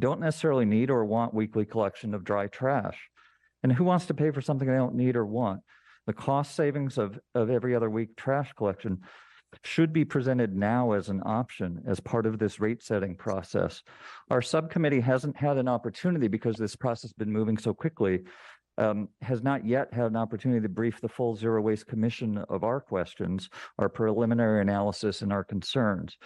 don't 0.00 0.20
necessarily 0.20 0.64
need 0.64 0.90
or 0.90 1.04
want 1.04 1.34
weekly 1.34 1.64
collection 1.64 2.14
of 2.14 2.22
dry 2.22 2.46
trash. 2.46 3.08
And 3.62 3.72
who 3.72 3.82
wants 3.82 4.06
to 4.06 4.14
pay 4.14 4.30
for 4.30 4.40
something 4.40 4.68
they 4.68 4.76
don't 4.76 4.94
need 4.94 5.16
or 5.16 5.26
want? 5.26 5.62
The 6.06 6.12
cost 6.12 6.54
savings 6.54 6.98
of, 6.98 7.18
of 7.34 7.50
every 7.50 7.74
other 7.74 7.90
week 7.90 8.16
trash 8.16 8.52
collection 8.52 9.00
should 9.62 9.92
be 9.92 10.04
presented 10.04 10.54
now 10.54 10.92
as 10.92 11.08
an 11.08 11.22
option 11.24 11.82
as 11.86 12.00
part 12.00 12.26
of 12.26 12.38
this 12.38 12.60
rate 12.60 12.82
setting 12.82 13.14
process. 13.16 13.82
Our 14.30 14.42
subcommittee 14.42 15.00
hasn't 15.00 15.36
had 15.36 15.56
an 15.56 15.68
opportunity 15.68 16.28
because 16.28 16.56
this 16.56 16.76
process 16.76 17.10
has 17.10 17.12
been 17.12 17.32
moving 17.32 17.56
so 17.58 17.72
quickly, 17.72 18.24
um, 18.76 19.08
has 19.22 19.42
not 19.42 19.66
yet 19.66 19.92
had 19.92 20.06
an 20.06 20.16
opportunity 20.16 20.60
to 20.60 20.68
brief 20.68 21.00
the 21.00 21.08
full 21.08 21.34
Zero 21.34 21.60
Waste 21.62 21.86
Commission 21.86 22.38
of 22.48 22.62
our 22.62 22.80
questions, 22.80 23.48
our 23.78 23.88
preliminary 23.88 24.60
analysis, 24.60 25.22
and 25.22 25.32
our 25.32 25.44
concerns. 25.44 26.16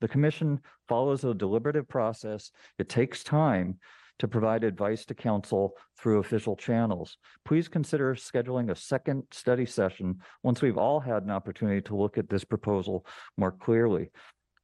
The 0.00 0.08
commission 0.08 0.60
follows 0.88 1.24
a 1.24 1.32
deliberative 1.32 1.88
process. 1.88 2.50
It 2.78 2.88
takes 2.88 3.22
time 3.22 3.78
to 4.18 4.28
provide 4.28 4.64
advice 4.64 5.04
to 5.06 5.14
council 5.14 5.74
through 5.98 6.18
official 6.18 6.56
channels. 6.56 7.16
Please 7.44 7.68
consider 7.68 8.14
scheduling 8.14 8.70
a 8.70 8.76
second 8.76 9.24
study 9.30 9.66
session 9.66 10.18
once 10.42 10.62
we've 10.62 10.78
all 10.78 11.00
had 11.00 11.22
an 11.22 11.30
opportunity 11.30 11.80
to 11.82 11.96
look 11.96 12.18
at 12.18 12.28
this 12.28 12.44
proposal 12.44 13.04
more 13.36 13.52
clearly. 13.52 14.10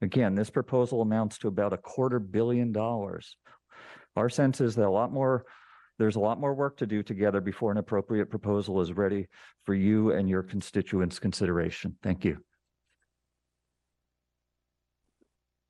Again, 0.00 0.34
this 0.34 0.50
proposal 0.50 1.02
amounts 1.02 1.38
to 1.38 1.48
about 1.48 1.72
a 1.72 1.78
quarter 1.78 2.20
billion 2.20 2.72
dollars. 2.72 3.36
Our 4.16 4.28
sense 4.28 4.60
is 4.60 4.74
that 4.76 4.86
a 4.86 4.90
lot 4.90 5.12
more, 5.12 5.44
there's 5.98 6.16
a 6.16 6.20
lot 6.20 6.40
more 6.40 6.54
work 6.54 6.76
to 6.78 6.86
do 6.86 7.02
together 7.02 7.40
before 7.40 7.72
an 7.72 7.78
appropriate 7.78 8.30
proposal 8.30 8.80
is 8.80 8.92
ready 8.92 9.26
for 9.64 9.74
you 9.74 10.12
and 10.12 10.28
your 10.28 10.42
constituents' 10.42 11.18
consideration. 11.18 11.96
Thank 12.02 12.24
you. 12.24 12.38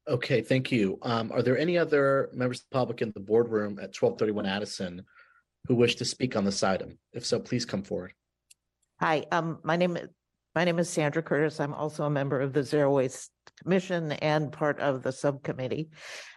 Okay, 0.09 0.41
thank 0.41 0.73
you. 0.73 0.99
Um, 1.03 1.31
are 1.33 1.43
there 1.43 1.59
any 1.59 1.77
other 1.77 2.31
members 2.33 2.61
of 2.61 2.65
the 2.71 2.75
public 2.75 3.03
in 3.03 3.13
the 3.13 3.21
boardroom 3.21 3.79
at 3.81 3.93
twelve 3.93 4.19
thirty-one 4.19 4.47
Addison 4.47 5.05
who 5.67 5.75
wish 5.75 5.97
to 5.97 6.05
speak 6.07 6.35
on 6.35 6.47
this 6.47 6.63
item? 6.63 6.99
If 7.13 7.27
so, 7.27 7.39
please 7.39 7.67
come 7.67 7.83
forward. 7.83 8.15
Hi, 9.01 9.27
um, 9.31 9.59
my 9.65 9.77
name, 9.77 9.99
my 10.55 10.65
name 10.65 10.79
is 10.79 10.89
Sandra 10.89 11.23
Curtis. 11.23 11.61
I'm 11.61 11.75
also 11.75 12.05
a 12.05 12.11
member 12.11 12.41
of 12.41 12.55
the 12.55 12.63
Zero 12.63 12.91
Waste 12.95 13.31
Commission 13.63 14.13
and 14.13 14.51
part 14.51 14.81
of 14.81 15.03
the 15.03 15.13
subcommittee. 15.13 15.91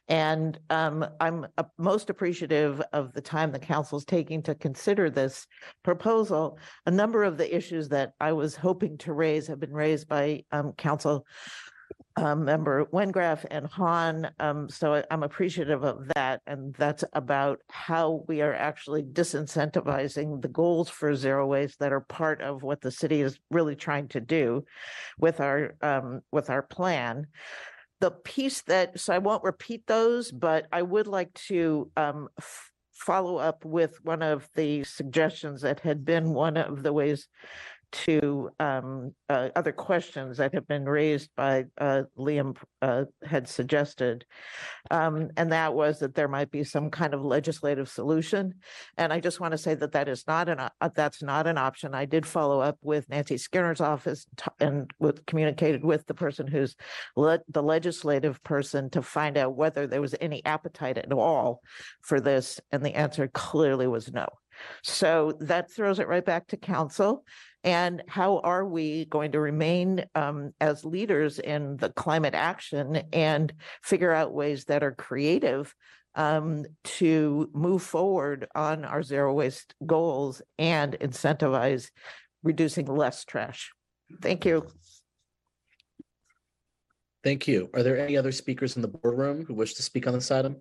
And 0.10 0.60
um, 0.70 1.06
I'm 1.22 1.48
most 1.78 2.10
appreciative 2.10 2.82
of 2.92 3.14
the 3.14 3.22
time 3.22 3.54
the 3.54 3.60
council 3.60 3.98
is 3.98 4.04
taking 4.04 4.44
to 4.44 4.56
consider 4.56 5.10
this 5.10 5.48
proposal. 5.82 6.60
A 6.86 6.92
number 6.92 7.24
of 7.24 7.38
the 7.38 7.56
issues 7.56 7.88
that 7.90 8.12
I 8.20 8.34
was 8.34 8.58
hoping 8.58 8.98
to 9.00 9.14
raise 9.14 9.48
have 9.48 9.62
been 9.62 9.72
raised 9.72 10.10
by 10.10 10.44
um, 10.52 10.74
council 10.74 11.26
um, 12.18 12.46
member 12.46 12.86
Wengraf 12.86 13.46
and 13.50 13.66
Hahn. 13.68 14.32
Um, 14.40 14.70
so 14.70 14.96
I- 14.96 15.06
I'm 15.10 15.24
appreciative 15.24 15.84
of 15.84 16.08
that. 16.16 16.42
And 16.46 16.74
that's 16.76 17.04
about 17.14 17.60
how 17.70 18.24
we 18.28 18.42
are 18.42 18.54
actually 18.54 19.04
disincentivizing 19.04 20.42
the 20.42 20.48
goals 20.48 20.90
for 20.90 21.16
zero 21.16 21.48
waste 21.48 21.80
that 21.80 21.94
are 21.94 22.02
part 22.02 22.42
of 22.42 22.64
what 22.64 22.82
the 22.82 22.92
city 22.92 23.22
is 23.22 23.40
really 23.50 23.76
trying 23.76 24.08
to 24.10 24.20
do 24.20 24.66
with 25.18 25.40
our, 25.40 25.76
um, 25.82 26.22
with 26.32 26.50
our 26.50 26.62
plan. 26.62 27.28
The 28.00 28.12
piece 28.12 28.62
that, 28.64 29.00
so 29.00 29.14
I 29.14 29.20
won't 29.20 29.44
repeat 29.44 29.86
those, 29.88 30.32
but 30.32 30.66
I 30.72 30.82
would 30.82 31.08
like 31.08 31.34
to, 31.48 31.92
um, 31.96 32.28
f- 32.38 32.72
follow 32.94 33.38
up 33.38 33.66
with 33.66 33.98
one 34.04 34.22
of 34.22 34.48
the 34.54 34.84
suggestions 34.84 35.62
that 35.62 35.80
had 35.80 36.06
been 36.06 36.34
one 36.34 36.56
of 36.56 36.84
the 36.84 36.94
ways 36.94 37.28
to 37.92 38.50
um, 38.60 39.14
uh, 39.30 39.50
other 39.56 39.72
questions 39.72 40.38
that 40.38 40.54
have 40.54 40.68
been 40.68 40.86
raised 40.86 41.30
by 41.36 41.66
uh, 41.78 42.04
Liam 42.18 42.56
uh, 42.82 43.06
had 43.24 43.48
suggested. 43.48 44.26
Um, 44.90 45.30
and 45.38 45.52
that 45.52 45.74
was 45.74 46.00
that 46.00 46.16
there 46.16 46.28
might 46.28 46.52
be 46.52 46.64
some 46.64 46.90
kind 46.90 47.14
of 47.14 47.24
legislative 47.24 47.90
solution. 47.90 48.56
And 48.98 49.12
I 49.12 49.20
just 49.20 49.40
want 49.40 49.52
to 49.52 49.58
say 49.58 49.76
that 49.76 49.92
that 49.92 50.08
is 50.08 50.26
not 50.28 50.50
an, 50.50 50.60
uh, 50.60 50.90
that's 50.96 51.22
not 51.22 51.48
an 51.48 51.58
option. 51.58 51.94
I 51.94 52.06
did 52.06 52.26
follow 52.26 52.60
up 52.60 52.78
with 52.82 53.10
Nancy 53.10 53.38
Skinner's 53.38 53.82
office 53.82 54.26
and 54.60 54.90
with 55.00 55.26
communicated 55.26 55.84
with 55.84 56.06
the 56.08 56.14
person 56.14 56.48
who's 56.48 56.76
le- 57.16 57.40
the 57.50 57.64
legislative 57.64 58.42
person 58.44 58.90
to 58.92 59.02
find 59.02 59.38
out 59.38 59.56
whether 59.56 59.86
there 59.88 60.02
was 60.02 60.16
any 60.22 60.44
appetite 60.46 60.98
at 60.98 61.12
all 61.12 61.62
for 62.02 62.20
this. 62.20 62.60
And 62.72 62.84
the 62.84 62.96
answer 62.96 63.28
clearly 63.28 63.88
was 63.88 64.12
no. 64.12 64.28
So 64.84 65.38
that 65.40 65.72
throws 65.72 66.00
it 66.00 66.08
right 66.08 66.26
back 66.26 66.48
to 66.48 66.58
council. 66.58 67.24
And 67.64 68.04
how 68.08 68.40
are 68.40 68.66
we 68.66 69.06
going 69.06 69.34
to 69.34 69.40
remain 69.40 70.06
um, 70.16 70.52
as 70.60 70.84
leaders 70.84 71.40
in 71.40 71.78
the 71.78 71.90
climate 71.90 72.34
action 72.34 73.04
and 73.14 73.54
figure 73.84 74.12
out 74.12 74.34
ways 74.34 74.66
that 74.66 74.84
are 74.84 74.94
creative 74.94 75.74
um, 76.16 76.66
to 76.84 77.50
move 77.54 77.84
forward 77.84 78.48
on 78.56 78.84
our 78.84 79.04
zero 79.04 79.34
waste 79.34 79.76
goals 79.86 80.42
and 80.58 80.94
incentivize 81.00 81.90
reducing 82.44 82.86
less 82.86 83.24
trash? 83.24 83.72
Thank 84.22 84.46
you. 84.46 84.68
Thank 87.24 87.48
you. 87.48 87.70
Are 87.74 87.84
there 87.84 88.00
any 88.00 88.18
other 88.18 88.32
speakers 88.32 88.76
in 88.76 88.82
the 88.82 88.88
boardroom 88.88 89.46
who 89.46 89.54
wish 89.54 89.76
to 89.76 89.84
speak 89.84 90.08
on 90.08 90.14
this 90.14 90.32
item? 90.32 90.60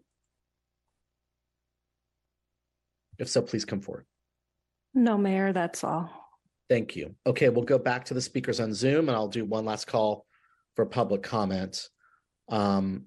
If 3.20 3.28
so, 3.28 3.42
please 3.42 3.64
come 3.64 3.80
forward. 3.80 4.06
No, 4.94 5.16
Mayor, 5.16 5.52
that's 5.52 5.84
all. 5.84 6.10
Thank 6.68 6.96
you. 6.96 7.14
Okay, 7.26 7.48
we'll 7.48 7.64
go 7.64 7.78
back 7.78 8.04
to 8.06 8.14
the 8.14 8.20
speakers 8.20 8.60
on 8.60 8.72
Zoom 8.72 9.08
and 9.08 9.16
I'll 9.16 9.28
do 9.28 9.44
one 9.44 9.64
last 9.64 9.86
call 9.86 10.26
for 10.74 10.86
public 10.86 11.22
comment. 11.22 11.88
Um, 12.48 13.04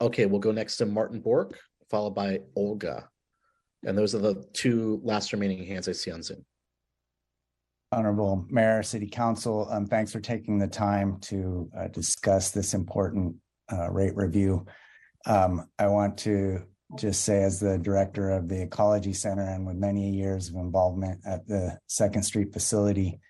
okay, 0.00 0.26
we'll 0.26 0.40
go 0.40 0.52
next 0.52 0.78
to 0.78 0.86
Martin 0.86 1.20
Bourque, 1.20 1.58
followed 1.90 2.14
by 2.14 2.40
Olga. 2.56 3.08
And 3.86 3.96
those 3.96 4.14
are 4.14 4.18
the 4.18 4.44
two 4.52 5.00
last 5.04 5.32
remaining 5.32 5.64
hands 5.64 5.88
I 5.88 5.92
see 5.92 6.10
on 6.10 6.22
Zoom. 6.22 6.44
Honorable 7.92 8.44
Mayor, 8.50 8.82
City 8.82 9.06
Council, 9.06 9.68
um, 9.70 9.86
thanks 9.86 10.10
for 10.10 10.20
taking 10.20 10.58
the 10.58 10.66
time 10.66 11.20
to 11.20 11.70
uh, 11.78 11.88
discuss 11.88 12.50
this 12.50 12.74
important 12.74 13.36
uh, 13.72 13.88
rate 13.90 14.16
review. 14.16 14.66
Um, 15.26 15.68
I 15.78 15.86
want 15.86 16.18
to 16.18 16.64
just 16.98 17.24
say 17.24 17.42
as 17.42 17.60
the 17.60 17.78
director 17.78 18.30
of 18.30 18.48
the 18.48 18.62
Ecology 18.62 19.12
Center 19.12 19.42
and 19.42 19.66
with 19.66 19.76
many 19.76 20.10
years 20.10 20.48
of 20.48 20.56
involvement 20.56 21.20
at 21.26 21.46
the 21.46 21.78
Second 21.86 22.22
Street 22.22 22.52
facility, 22.52 23.20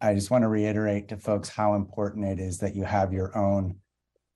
I 0.00 0.14
just 0.14 0.30
want 0.30 0.42
to 0.42 0.48
reiterate 0.48 1.08
to 1.08 1.16
folks 1.16 1.48
how 1.48 1.74
important 1.74 2.26
it 2.26 2.38
is 2.38 2.58
that 2.58 2.74
you 2.74 2.84
have 2.84 3.12
your 3.12 3.36
own 3.36 3.76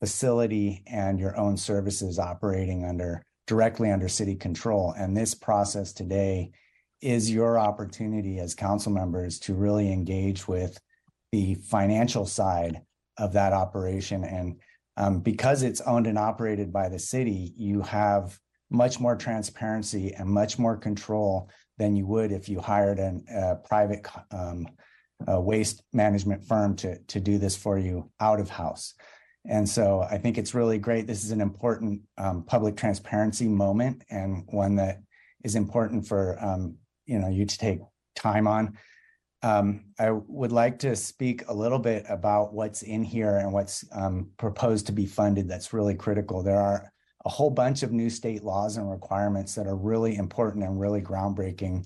facility 0.00 0.82
and 0.86 1.18
your 1.18 1.36
own 1.38 1.56
services 1.56 2.18
operating 2.18 2.84
under 2.84 3.22
directly 3.46 3.90
under 3.90 4.08
city 4.08 4.34
control. 4.34 4.92
And 4.96 5.16
this 5.16 5.34
process 5.34 5.92
today 5.92 6.50
is 7.00 7.30
your 7.30 7.58
opportunity 7.58 8.38
as 8.38 8.54
council 8.54 8.92
members 8.92 9.38
to 9.40 9.54
really 9.54 9.92
engage 9.92 10.48
with 10.48 10.78
the 11.32 11.54
financial 11.54 12.26
side 12.26 12.82
of 13.18 13.32
that 13.34 13.52
operation. 13.52 14.24
And 14.24 14.56
um, 14.96 15.20
because 15.20 15.62
it's 15.62 15.80
owned 15.82 16.06
and 16.06 16.18
operated 16.18 16.72
by 16.72 16.88
the 16.88 16.98
city, 16.98 17.52
you 17.56 17.82
have 17.82 18.38
much 18.70 18.98
more 19.00 19.16
transparency 19.16 20.12
and 20.14 20.28
much 20.28 20.58
more 20.58 20.76
control 20.76 21.48
than 21.78 21.94
you 21.94 22.06
would 22.06 22.32
if 22.32 22.48
you 22.48 22.60
hired 22.60 22.98
a 22.98 23.56
private 23.64 24.06
um, 24.30 24.66
waste 25.26 25.82
management 25.92 26.42
firm 26.44 26.74
to, 26.76 26.98
to 27.04 27.20
do 27.20 27.38
this 27.38 27.56
for 27.56 27.78
you 27.78 28.10
out 28.20 28.40
of 28.40 28.48
house. 28.48 28.94
And 29.48 29.68
so 29.68 30.00
I 30.02 30.18
think 30.18 30.38
it's 30.38 30.54
really 30.54 30.78
great. 30.78 31.06
This 31.06 31.24
is 31.24 31.30
an 31.30 31.40
important 31.40 32.02
um, 32.18 32.42
public 32.44 32.76
transparency 32.76 33.46
moment 33.46 34.02
and 34.10 34.44
one 34.46 34.76
that 34.76 35.00
is 35.44 35.54
important 35.54 36.06
for 36.06 36.42
um, 36.44 36.76
you 37.04 37.18
know 37.18 37.28
you 37.28 37.44
to 37.44 37.58
take 37.58 37.80
time 38.16 38.46
on. 38.46 38.76
Um, 39.42 39.84
I 39.98 40.10
would 40.10 40.50
like 40.50 40.80
to 40.80 40.96
speak 40.96 41.44
a 41.46 41.54
little 41.54 41.78
bit 41.78 42.04
about 42.08 42.52
what's 42.52 42.82
in 42.82 43.04
here 43.04 43.36
and 43.36 43.52
what's 43.52 43.84
um, 43.92 44.30
proposed 44.38 44.86
to 44.86 44.92
be 44.92 45.06
funded. 45.06 45.48
That's 45.48 45.72
really 45.72 45.94
critical. 45.94 46.42
There 46.42 46.58
are 46.58 46.92
a 47.26 47.28
whole 47.28 47.50
bunch 47.50 47.82
of 47.82 47.90
new 47.90 48.08
state 48.08 48.44
laws 48.44 48.76
and 48.76 48.88
requirements 48.88 49.56
that 49.56 49.66
are 49.66 49.74
really 49.74 50.14
important 50.14 50.64
and 50.64 50.80
really 50.80 51.02
groundbreaking, 51.02 51.84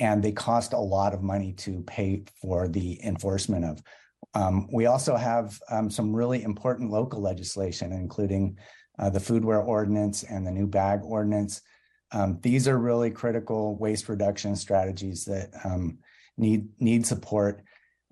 and 0.00 0.20
they 0.20 0.32
cost 0.32 0.72
a 0.72 0.78
lot 0.78 1.14
of 1.14 1.22
money 1.22 1.52
to 1.52 1.82
pay 1.82 2.24
for 2.40 2.66
the 2.66 3.00
enforcement 3.04 3.64
of. 3.64 3.80
Um, 4.34 4.68
we 4.72 4.86
also 4.86 5.14
have 5.14 5.56
um, 5.70 5.88
some 5.88 6.14
really 6.14 6.42
important 6.42 6.90
local 6.90 7.22
legislation, 7.22 7.92
including 7.92 8.58
uh, 8.98 9.08
the 9.08 9.20
foodware 9.20 9.64
ordinance 9.64 10.24
and 10.24 10.44
the 10.44 10.50
new 10.50 10.66
bag 10.66 11.00
ordinance. 11.04 11.62
Um, 12.10 12.40
these 12.42 12.66
are 12.66 12.76
really 12.76 13.12
critical 13.12 13.76
waste 13.76 14.08
reduction 14.08 14.56
strategies 14.56 15.24
that 15.26 15.50
um, 15.64 15.98
need 16.36 16.68
need 16.80 17.06
support. 17.06 17.62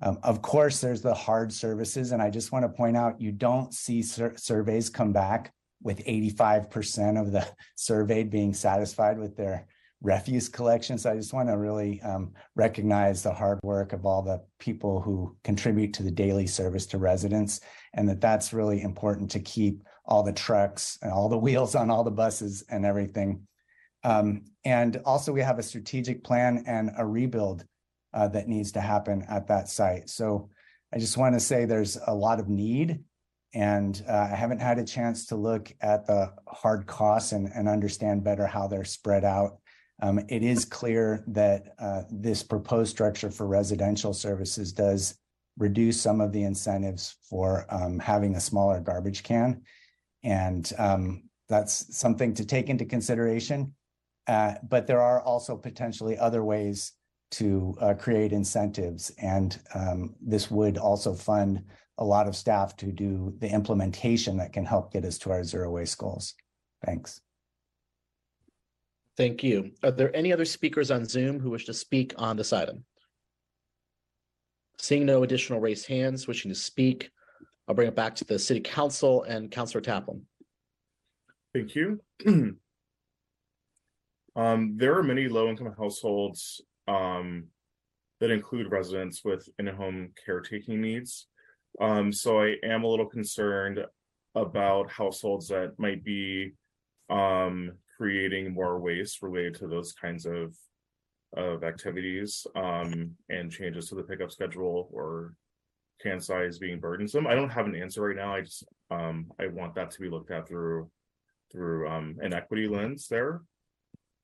Um, 0.02 0.20
of 0.22 0.40
course, 0.40 0.80
there's 0.80 1.02
the 1.02 1.14
hard 1.14 1.52
services, 1.52 2.12
and 2.12 2.22
I 2.22 2.30
just 2.30 2.52
want 2.52 2.64
to 2.64 2.68
point 2.68 2.96
out 2.96 3.20
you 3.20 3.32
don't 3.32 3.74
see 3.74 4.02
sur- 4.02 4.36
surveys 4.36 4.88
come 4.88 5.12
back 5.12 5.52
with 5.82 6.04
85% 6.04 7.20
of 7.20 7.32
the 7.32 7.46
surveyed 7.76 8.30
being 8.30 8.54
satisfied 8.54 9.18
with 9.18 9.36
their 9.36 9.66
refuse 10.02 10.48
collection. 10.48 10.96
So 10.98 11.10
I 11.10 11.16
just 11.16 11.32
want 11.32 11.48
to 11.48 11.58
really 11.58 12.00
um, 12.00 12.32
recognize 12.56 13.22
the 13.22 13.34
hard 13.34 13.60
work 13.62 13.92
of 13.92 14.06
all 14.06 14.22
the 14.22 14.42
people 14.58 15.00
who 15.00 15.36
contribute 15.44 15.92
to 15.94 16.02
the 16.02 16.10
daily 16.10 16.46
service 16.46 16.86
to 16.86 16.98
residents, 16.98 17.60
and 17.94 18.08
that 18.08 18.20
that's 18.20 18.52
really 18.52 18.80
important 18.82 19.30
to 19.32 19.40
keep 19.40 19.82
all 20.06 20.22
the 20.22 20.32
trucks 20.32 20.98
and 21.02 21.12
all 21.12 21.28
the 21.28 21.38
wheels 21.44 21.74
on 21.74 21.90
all 21.90 22.04
the 22.04 22.10
buses 22.10 22.64
and 22.70 22.86
everything 22.86 23.46
Um, 24.02 24.44
and 24.64 24.96
also 25.04 25.32
we 25.32 25.42
have 25.42 25.58
a 25.58 25.62
strategic 25.62 26.24
plan 26.24 26.64
and 26.66 26.90
a 26.96 27.06
rebuild 27.06 27.64
uh, 28.14 28.28
that 28.28 28.48
needs 28.48 28.72
to 28.72 28.80
happen 28.80 29.24
at 29.28 29.48
that 29.48 29.68
site. 29.68 30.08
So 30.08 30.48
I 30.92 30.98
just 30.98 31.16
want 31.16 31.34
to 31.34 31.40
say 31.40 31.64
there's 31.64 31.98
a 32.06 32.14
lot 32.14 32.40
of 32.40 32.48
need. 32.48 33.00
And 33.52 34.02
uh, 34.08 34.28
I 34.32 34.36
haven't 34.36 34.60
had 34.60 34.78
a 34.78 34.84
chance 34.84 35.26
to 35.26 35.36
look 35.36 35.72
at 35.80 36.06
the 36.06 36.32
hard 36.46 36.86
costs 36.86 37.32
and, 37.32 37.50
and 37.54 37.68
understand 37.68 38.22
better 38.22 38.46
how 38.46 38.68
they're 38.68 38.84
spread 38.84 39.24
out. 39.24 39.58
Um, 40.02 40.20
it 40.28 40.42
is 40.42 40.64
clear 40.64 41.24
that 41.28 41.74
uh, 41.78 42.02
this 42.10 42.42
proposed 42.42 42.90
structure 42.90 43.30
for 43.30 43.46
residential 43.46 44.14
services 44.14 44.72
does 44.72 45.18
reduce 45.58 46.00
some 46.00 46.20
of 46.20 46.32
the 46.32 46.42
incentives 46.42 47.16
for 47.28 47.66
um, 47.70 47.98
having 47.98 48.34
a 48.34 48.40
smaller 48.40 48.80
garbage 48.80 49.22
can. 49.22 49.62
And 50.22 50.72
um, 50.78 51.24
that's 51.48 51.96
something 51.96 52.34
to 52.34 52.44
take 52.44 52.68
into 52.68 52.84
consideration. 52.84 53.74
Uh, 54.26 54.54
but 54.68 54.86
there 54.86 55.02
are 55.02 55.20
also 55.22 55.56
potentially 55.56 56.16
other 56.16 56.44
ways 56.44 56.92
to 57.32 57.76
uh, 57.80 57.94
create 57.94 58.32
incentives. 58.32 59.10
And 59.20 59.58
um, 59.74 60.14
this 60.20 60.50
would 60.50 60.78
also 60.78 61.14
fund 61.14 61.64
a 62.00 62.04
lot 62.04 62.26
of 62.26 62.34
staff 62.34 62.76
to 62.78 62.86
do 62.86 63.34
the 63.38 63.48
implementation 63.48 64.38
that 64.38 64.52
can 64.52 64.64
help 64.64 64.92
get 64.92 65.04
us 65.04 65.18
to 65.18 65.30
our 65.30 65.44
zero 65.44 65.70
waste 65.70 65.98
goals. 65.98 66.34
Thanks. 66.84 67.20
Thank 69.16 69.44
you. 69.44 69.72
Are 69.82 69.90
there 69.90 70.14
any 70.16 70.32
other 70.32 70.46
speakers 70.46 70.90
on 70.90 71.04
Zoom 71.04 71.38
who 71.38 71.50
wish 71.50 71.66
to 71.66 71.74
speak 71.74 72.14
on 72.16 72.36
this 72.36 72.54
item? 72.54 72.84
Seeing 74.78 75.04
no 75.04 75.22
additional 75.22 75.60
raised 75.60 75.86
hands 75.86 76.26
wishing 76.26 76.48
to 76.48 76.54
speak, 76.54 77.10
I'll 77.68 77.74
bring 77.74 77.88
it 77.88 77.94
back 77.94 78.14
to 78.16 78.24
the 78.24 78.38
city 78.38 78.60
council 78.60 79.22
and 79.24 79.50
Councilor 79.50 79.82
Taplin. 79.82 80.22
Thank 81.54 81.74
you. 81.74 82.00
Um, 84.36 84.76
there 84.76 84.96
are 84.96 85.02
many 85.02 85.26
low-income 85.26 85.74
households, 85.76 86.62
um, 86.86 87.48
that 88.20 88.30
include 88.30 88.70
residents 88.70 89.24
with 89.24 89.48
in-home 89.58 90.12
caretaking 90.24 90.80
needs. 90.80 91.26
Um, 91.80 92.12
so 92.12 92.40
I 92.40 92.56
am 92.62 92.84
a 92.84 92.88
little 92.88 93.06
concerned 93.06 93.84
about 94.34 94.90
households 94.90 95.48
that 95.48 95.78
might 95.78 96.04
be, 96.04 96.52
um, 97.08 97.72
creating 97.96 98.54
more 98.54 98.78
waste 98.78 99.22
related 99.22 99.54
to 99.56 99.66
those 99.66 99.92
kinds 99.92 100.26
of 100.26 100.54
of 101.34 101.62
activities, 101.62 102.44
um, 102.56 103.14
and 103.28 103.52
changes 103.52 103.88
to 103.88 103.94
the 103.94 104.02
pickup 104.02 104.32
schedule 104.32 104.88
or 104.92 105.34
can 106.02 106.20
size 106.20 106.58
being 106.58 106.80
burdensome. 106.80 107.26
I 107.26 107.34
don't 107.34 107.50
have 107.50 107.66
an 107.66 107.76
answer 107.76 108.02
right 108.02 108.16
now. 108.16 108.34
I 108.34 108.40
just, 108.40 108.64
um, 108.90 109.30
I 109.38 109.46
want 109.46 109.74
that 109.76 109.90
to 109.92 110.00
be 110.00 110.08
looked 110.08 110.30
at 110.30 110.48
through 110.48 110.90
through 111.52 111.88
um 111.88 112.16
an 112.22 112.32
equity 112.32 112.68
lens 112.68 113.08
there. 113.08 113.42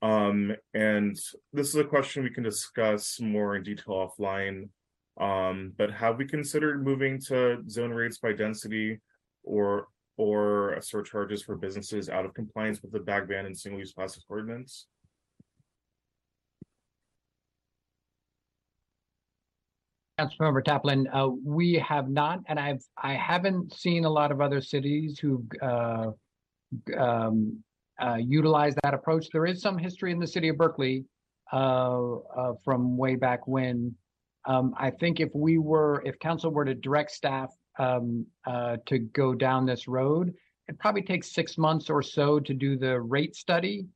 Um, 0.03 0.55
and 0.75 1.17
this 1.53 1.69
is 1.69 1.77
a 1.77 1.85
question 1.85 2.23
we 2.23 2.31
can 2.31 2.45
discuss 2.45 3.21
more 3.21 3.57
in 3.57 3.63
detail 3.63 4.11
offline. 4.19 4.69
Um, 5.19 5.73
but 5.79 5.91
have 5.93 6.19
we 6.19 6.27
considered 6.27 6.85
moving 6.85 7.21
to 7.29 7.63
zone 7.69 7.91
rates 7.91 8.19
by 8.19 8.33
density 8.33 9.01
or 9.45 9.89
or 10.19 10.79
surcharges 10.81 11.43
for 11.43 11.57
businesses 11.57 12.09
out 12.09 12.25
of 12.25 12.33
compliance 12.35 12.81
with 12.83 12.93
the 12.93 13.01
bag 13.01 13.29
ban 13.29 13.45
and 13.47 13.57
single-use 13.57 13.93
plastics 13.93 14.25
ordinance? 14.29 14.87
Councilmember 20.19 20.65
Taplin, 20.65 21.07
uh, 21.13 21.29
we 21.45 21.75
have 21.75 22.09
not, 22.09 22.41
and 22.47 22.59
I've, 22.59 22.83
I 22.97 23.13
haven't 23.13 23.75
seen 23.75 24.07
a 24.07 24.11
lot 24.11 24.33
of 24.33 24.41
other 24.41 24.63
cities 24.63 25.19
who, 25.19 25.45
uh, 25.61 26.13
um, 26.97 27.63
uh, 28.01 28.17
utilize 28.17 28.75
that 28.83 28.95
approach. 28.95 29.29
There 29.31 29.45
is 29.45 29.61
some 29.61 29.77
history 29.77 30.13
in 30.13 30.19
the 30.19 30.27
city 30.27 30.49
of 30.49 30.57
Berkeley, 30.57 31.05
uh, 31.53 32.15
uh, 32.15 32.55
from 32.65 32.97
way 32.97 33.17
back 33.17 33.47
when. 33.47 33.95
Um, 34.47 34.75
I 34.79 34.91
think 34.91 35.21
if 35.21 35.31
we 35.35 35.59
were, 35.59 36.03
if 36.07 36.19
council 36.19 36.51
were 36.51 36.65
to 36.65 36.75
direct 36.75 37.11
staff, 37.11 37.53
um, 37.79 38.27
uh, 38.47 38.79
to 38.87 38.99
go 38.99 39.35
down 39.35 39.67
this 39.67 39.87
road, 39.87 40.33
it 40.69 40.79
probably 40.79 41.03
takes 41.03 41.33
six 41.33 41.59
months 41.59 41.91
or 41.91 42.03
so 42.03 42.41
to 42.41 42.55
do 42.55 42.77
the 42.77 43.01
rate 43.01 43.37
study 43.37 43.87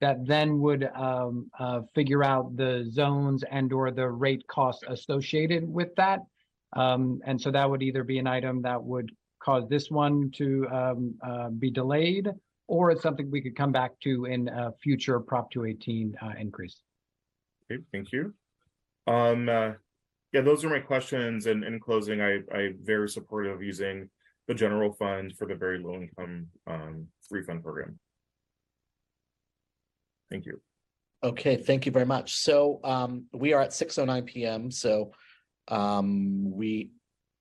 that 0.00 0.26
then 0.26 0.58
would 0.58 0.90
um, 0.96 1.48
uh, 1.60 1.80
figure 1.94 2.24
out 2.24 2.56
the 2.56 2.84
zones 2.90 3.44
and 3.50 3.72
or 3.72 3.92
the 3.92 4.08
rate 4.08 4.44
costs 4.48 4.82
associated 4.88 5.68
with 5.68 5.94
that. 5.96 6.20
Um, 6.72 7.20
and 7.24 7.40
so 7.40 7.50
that 7.52 7.68
would 7.70 7.82
either 7.82 8.02
be 8.02 8.18
an 8.18 8.26
item 8.26 8.62
that 8.62 8.82
would 8.82 9.12
cause 9.40 9.68
this 9.68 9.90
one 9.90 10.30
to 10.32 10.66
um, 10.72 11.14
uh, 11.24 11.50
be 11.50 11.70
delayed, 11.70 12.30
or 12.66 12.90
it's 12.90 13.02
something 13.02 13.30
we 13.30 13.40
could 13.40 13.54
come 13.54 13.70
back 13.70 13.92
to 14.00 14.24
in 14.24 14.48
a 14.48 14.72
future 14.82 15.20
Prop 15.20 15.50
218 15.52 16.16
uh, 16.20 16.32
increase. 16.38 16.80
Okay, 17.70 17.82
thank 17.92 18.10
you. 18.10 18.34
Um, 19.06 19.48
uh, 19.48 19.72
yeah, 20.32 20.40
those 20.40 20.64
are 20.64 20.70
my 20.70 20.80
questions. 20.80 21.46
And 21.46 21.64
in 21.64 21.80
closing, 21.80 22.20
I, 22.20 22.40
I'm 22.54 22.78
very 22.82 23.08
supportive 23.08 23.54
of 23.54 23.62
using 23.62 24.08
the 24.48 24.54
general 24.54 24.92
fund 24.92 25.34
for 25.36 25.46
the 25.46 25.54
very 25.54 25.78
low 25.78 25.94
income, 25.94 26.46
um, 26.66 27.06
refund 27.30 27.62
program. 27.62 27.98
Thank 30.30 30.46
you. 30.46 30.60
Okay, 31.24 31.56
thank 31.56 31.86
you 31.86 31.92
very 31.92 32.06
much. 32.06 32.34
So 32.36 32.80
um, 32.82 33.26
we 33.32 33.52
are 33.52 33.62
at 33.62 33.72
six 33.72 33.98
oh 33.98 34.04
nine 34.04 34.24
PM, 34.24 34.70
so 34.70 35.12
um, 35.68 36.50
we 36.50 36.90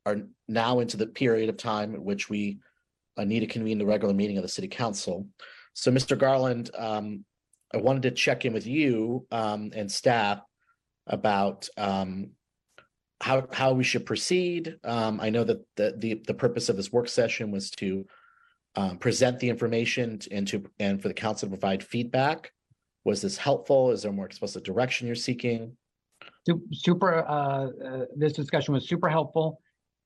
are 0.05 0.17
now 0.47 0.79
into 0.79 0.97
the 0.97 1.07
period 1.07 1.49
of 1.49 1.57
time 1.57 1.95
at 1.95 2.01
which 2.01 2.29
we 2.29 2.59
uh, 3.17 3.23
need 3.23 3.39
to 3.39 3.47
convene 3.47 3.79
the 3.79 3.85
regular 3.85 4.13
meeting 4.13 4.37
of 4.37 4.43
the 4.43 4.49
city 4.49 4.67
council. 4.67 5.27
So 5.73 5.91
Mr. 5.91 6.17
Garland, 6.17 6.69
um, 6.77 7.25
I 7.73 7.77
wanted 7.77 8.03
to 8.03 8.11
check 8.11 8.45
in 8.45 8.53
with 8.53 8.67
you 8.67 9.25
um, 9.31 9.71
and 9.75 9.91
staff 9.91 10.41
about 11.07 11.67
um, 11.77 12.31
how 13.21 13.47
how 13.51 13.73
we 13.73 13.83
should 13.83 14.05
proceed. 14.05 14.77
Um, 14.83 15.19
I 15.21 15.29
know 15.29 15.43
that 15.43 15.65
the 15.75 15.95
the 15.97 16.21
the 16.27 16.33
purpose 16.33 16.69
of 16.69 16.77
this 16.77 16.91
work 16.91 17.07
session 17.07 17.51
was 17.51 17.69
to 17.71 18.05
um, 18.75 18.97
present 18.97 19.39
the 19.39 19.49
information 19.49 20.19
and 20.31 20.47
to 20.47 20.63
and 20.79 21.01
for 21.01 21.07
the 21.07 21.13
council 21.13 21.47
to 21.47 21.57
provide 21.57 21.83
feedback. 21.83 22.51
Was 23.03 23.21
this 23.21 23.37
helpful? 23.37 23.91
Is 23.91 24.03
there 24.03 24.11
more 24.11 24.25
explicit 24.25 24.63
direction 24.63 25.07
you're 25.07 25.15
seeking? 25.15 25.75
Su- 26.47 26.61
Super, 26.71 27.25
uh, 27.27 27.67
uh, 27.67 28.05
this 28.15 28.33
discussion 28.33 28.73
was 28.73 28.87
super 28.87 29.09
helpful. 29.09 29.59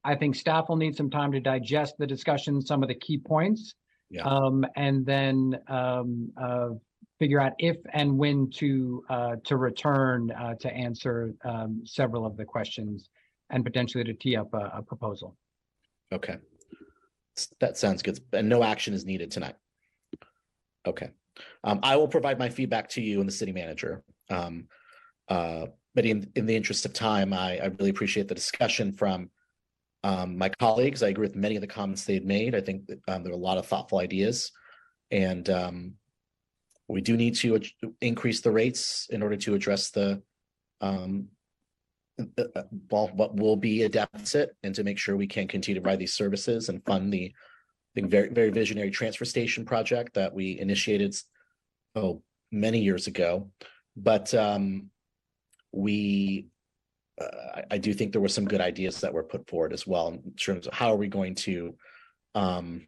I 0.04 0.16
think 0.16 0.36
staff 0.36 0.70
will 0.70 0.78
need 0.78 0.96
some 0.96 1.10
time 1.10 1.32
to 1.34 1.40
digest 1.40 1.96
the 1.98 2.08
discussion, 2.08 2.62
some 2.62 2.84
of 2.84 2.90
the 2.90 2.96
key 2.96 3.18
points. 3.18 3.76
Yeah. 4.10 4.24
Um, 4.24 4.66
and 4.76 5.06
then, 5.06 5.60
um, 5.68 6.32
uh, 6.42 6.70
figure 7.20 7.40
out 7.40 7.54
if 7.60 7.78
and 7.94 8.18
when 8.18 8.50
to, 8.50 9.04
uh, 9.10 9.36
to 9.46 9.58
return, 9.58 10.32
uh, 10.32 10.56
to 10.56 10.74
answer, 10.74 11.34
um, 11.44 11.82
several 11.86 12.26
of 12.26 12.36
the 12.38 12.46
questions 12.46 13.10
and 13.50 13.64
potentially 13.64 14.04
to 14.04 14.14
tee 14.14 14.36
up 14.36 14.54
a, 14.54 14.74
a 14.78 14.82
proposal. 14.82 15.36
Okay. 16.12 16.38
That 17.60 17.78
sounds 17.78 18.02
good. 18.02 18.20
And 18.34 18.50
no 18.50 18.64
action 18.64 18.94
is 18.94 19.06
needed 19.06 19.32
tonight. 19.32 19.56
Okay. 20.88 21.10
Um, 21.64 21.80
I 21.84 21.96
will 21.96 22.08
provide 22.08 22.40
my 22.40 22.50
feedback 22.50 22.90
to 22.90 23.02
you 23.02 23.20
and 23.20 23.28
the 23.28 23.34
city 23.34 23.52
manager. 23.52 24.04
Um, 24.30 24.68
uh, 25.28 25.68
but 25.94 26.06
in, 26.06 26.32
in 26.36 26.46
the 26.46 26.56
interest 26.56 26.86
of 26.86 26.94
time, 26.94 27.34
I, 27.34 27.58
I 27.58 27.66
really 27.66 27.90
appreciate 27.90 28.28
the 28.28 28.36
discussion 28.36 28.94
from 28.94 29.30
um, 30.04 30.38
my 30.38 30.50
colleagues. 30.50 31.04
I 31.04 31.10
agree 31.10 31.28
with 31.28 31.36
many 31.36 31.56
of 31.56 31.62
the 31.62 31.68
comments 31.68 32.06
they 32.06 32.14
had 32.14 32.26
made. 32.26 32.56
I 32.56 32.62
think 32.62 32.88
that, 32.88 33.00
um, 33.08 33.24
there 33.24 33.32
are 33.34 33.36
a 33.36 33.40
lot 33.40 33.58
of 33.58 33.66
thoughtful 33.66 34.00
ideas. 34.00 34.52
And, 35.12 35.50
um, 35.50 35.94
we 36.88 37.02
do 37.02 37.18
need 37.18 37.36
to 37.36 37.56
ad- 37.56 37.94
increase 38.02 38.41
the 38.41 38.52
rates 38.52 39.07
in 39.10 39.24
order 39.24 39.36
to 39.38 39.56
address 39.56 39.90
the, 39.90 40.22
um, 40.82 41.30
uh, 42.20 42.64
well, 42.90 43.10
what 43.14 43.36
will 43.36 43.56
be 43.56 43.84
a 43.84 43.90
deficit 43.90 44.56
and 44.64 44.74
to 44.76 44.84
make 44.84 44.98
sure 44.98 45.16
we 45.16 45.28
can 45.28 45.48
continue 45.48 45.76
to 45.76 45.82
provide 45.82 45.99
these 45.99 46.14
services 46.14 46.70
and 46.70 46.86
fund 46.86 47.12
the 47.12 47.34
very, 47.95 48.30
very 48.30 48.49
visionary 48.49 48.91
transfer 48.91 49.26
station 49.26 49.66
project 49.66 50.14
that 50.14 50.34
we 50.34 50.60
initiated 50.60 51.16
oh, 51.95 52.22
many 52.52 52.80
years 52.80 53.07
ago. 53.07 53.49
But 53.98 54.34
um, 54.34 54.90
we, 55.72 56.48
uh, 57.20 57.62
I 57.72 57.78
do 57.78 57.94
think 57.94 58.12
there 58.12 58.22
were 58.22 58.28
some 58.28 58.45
good 58.45 58.62
ideas 58.62 59.02
that 59.02 59.14
were 59.14 59.24
put 59.24 59.49
forward 59.49 59.74
as 59.74 59.88
well 59.88 60.10
in 60.10 60.34
terms 60.34 60.68
of 60.68 60.74
how 60.74 60.91
are 60.91 60.98
we 60.98 61.07
going 61.07 61.36
to, 61.36 61.76
um, 62.36 62.88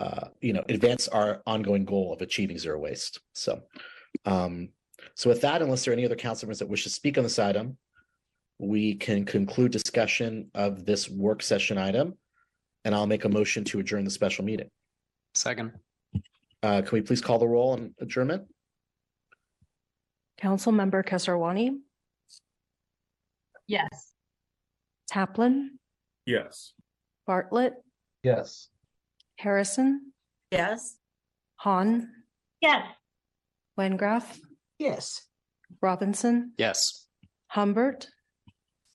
uh, 0.00 0.28
you 0.40 0.52
know, 0.54 0.64
advance 0.70 1.08
our 1.08 1.42
ongoing 1.46 1.84
goal 1.84 2.12
of 2.12 2.22
achieving 2.22 2.58
zero 2.58 2.78
waste. 2.78 3.20
So, 3.34 3.60
um, 4.24 4.70
so 5.14 5.28
with 5.28 5.42
that, 5.42 5.60
unless 5.60 5.84
there 5.84 5.92
are 5.92 5.96
any 5.96 6.06
other 6.06 6.16
council 6.16 6.46
members 6.46 6.58
that 6.60 6.68
wish 6.68 6.84
to 6.84 6.90
speak 6.90 7.18
on 7.18 7.24
this 7.24 7.38
item, 7.38 7.76
we 8.58 8.94
can 8.94 9.24
conclude 9.24 9.72
discussion 9.72 10.50
of 10.54 10.86
this 10.86 11.08
work 11.10 11.42
session 11.42 11.76
item. 11.76 12.14
And 12.86 12.94
I'll 12.94 13.06
make 13.06 13.26
a 13.26 13.28
motion 13.28 13.62
to 13.64 13.80
adjourn 13.80 14.04
the 14.04 14.10
special 14.10 14.42
meeting. 14.42 14.68
Second. 15.34 15.72
Uh, 16.62 16.80
can 16.80 16.88
we 16.92 17.02
please 17.02 17.20
call 17.20 17.38
the 17.38 17.46
roll 17.46 17.72
on 17.72 17.94
adjournment? 18.00 18.44
Councilmember 20.42 21.04
Kesarwani, 21.06 21.76
Yes. 23.66 24.14
Taplin, 25.12 25.68
Yes. 26.24 26.72
Bartlett, 27.26 27.74
Yes. 28.22 28.68
Harrison, 29.40 30.12
Yes. 30.50 30.96
Hahn, 31.56 32.12
Yes. 32.60 32.86
Wengraf, 33.78 34.38
Yes. 34.78 35.26
Robinson, 35.80 36.52
Yes. 36.58 37.06
Humbert, 37.48 38.08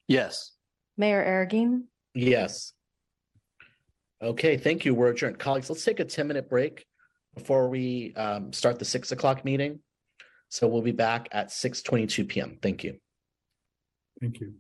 Yes. 0.07 0.51
Mayor 0.97 1.23
Arreguín. 1.25 1.87
Yes. 2.13 2.73
Okay, 4.21 4.55
thank 4.57 4.85
you. 4.85 4.93
We're 4.93 5.09
adjourned. 5.09 5.39
Colleagues, 5.39 5.69
let's 5.69 5.83
take 5.83 5.99
a 5.99 6.05
ten 6.05 6.27
minute 6.27 6.47
break 6.49 6.85
before 7.33 7.67
we 7.69 8.13
um 8.15 8.53
start 8.53 8.77
the 8.79 8.85
six 8.85 9.11
o'clock 9.11 9.43
meeting. 9.43 9.79
So 10.49 10.67
we'll 10.67 10.81
be 10.83 10.91
back 10.91 11.27
at 11.31 11.51
six 11.51 11.81
twenty-two 11.81 12.25
PM. 12.25 12.59
Thank 12.61 12.83
you. 12.83 12.99
Thank 14.21 14.39
you. 14.39 14.53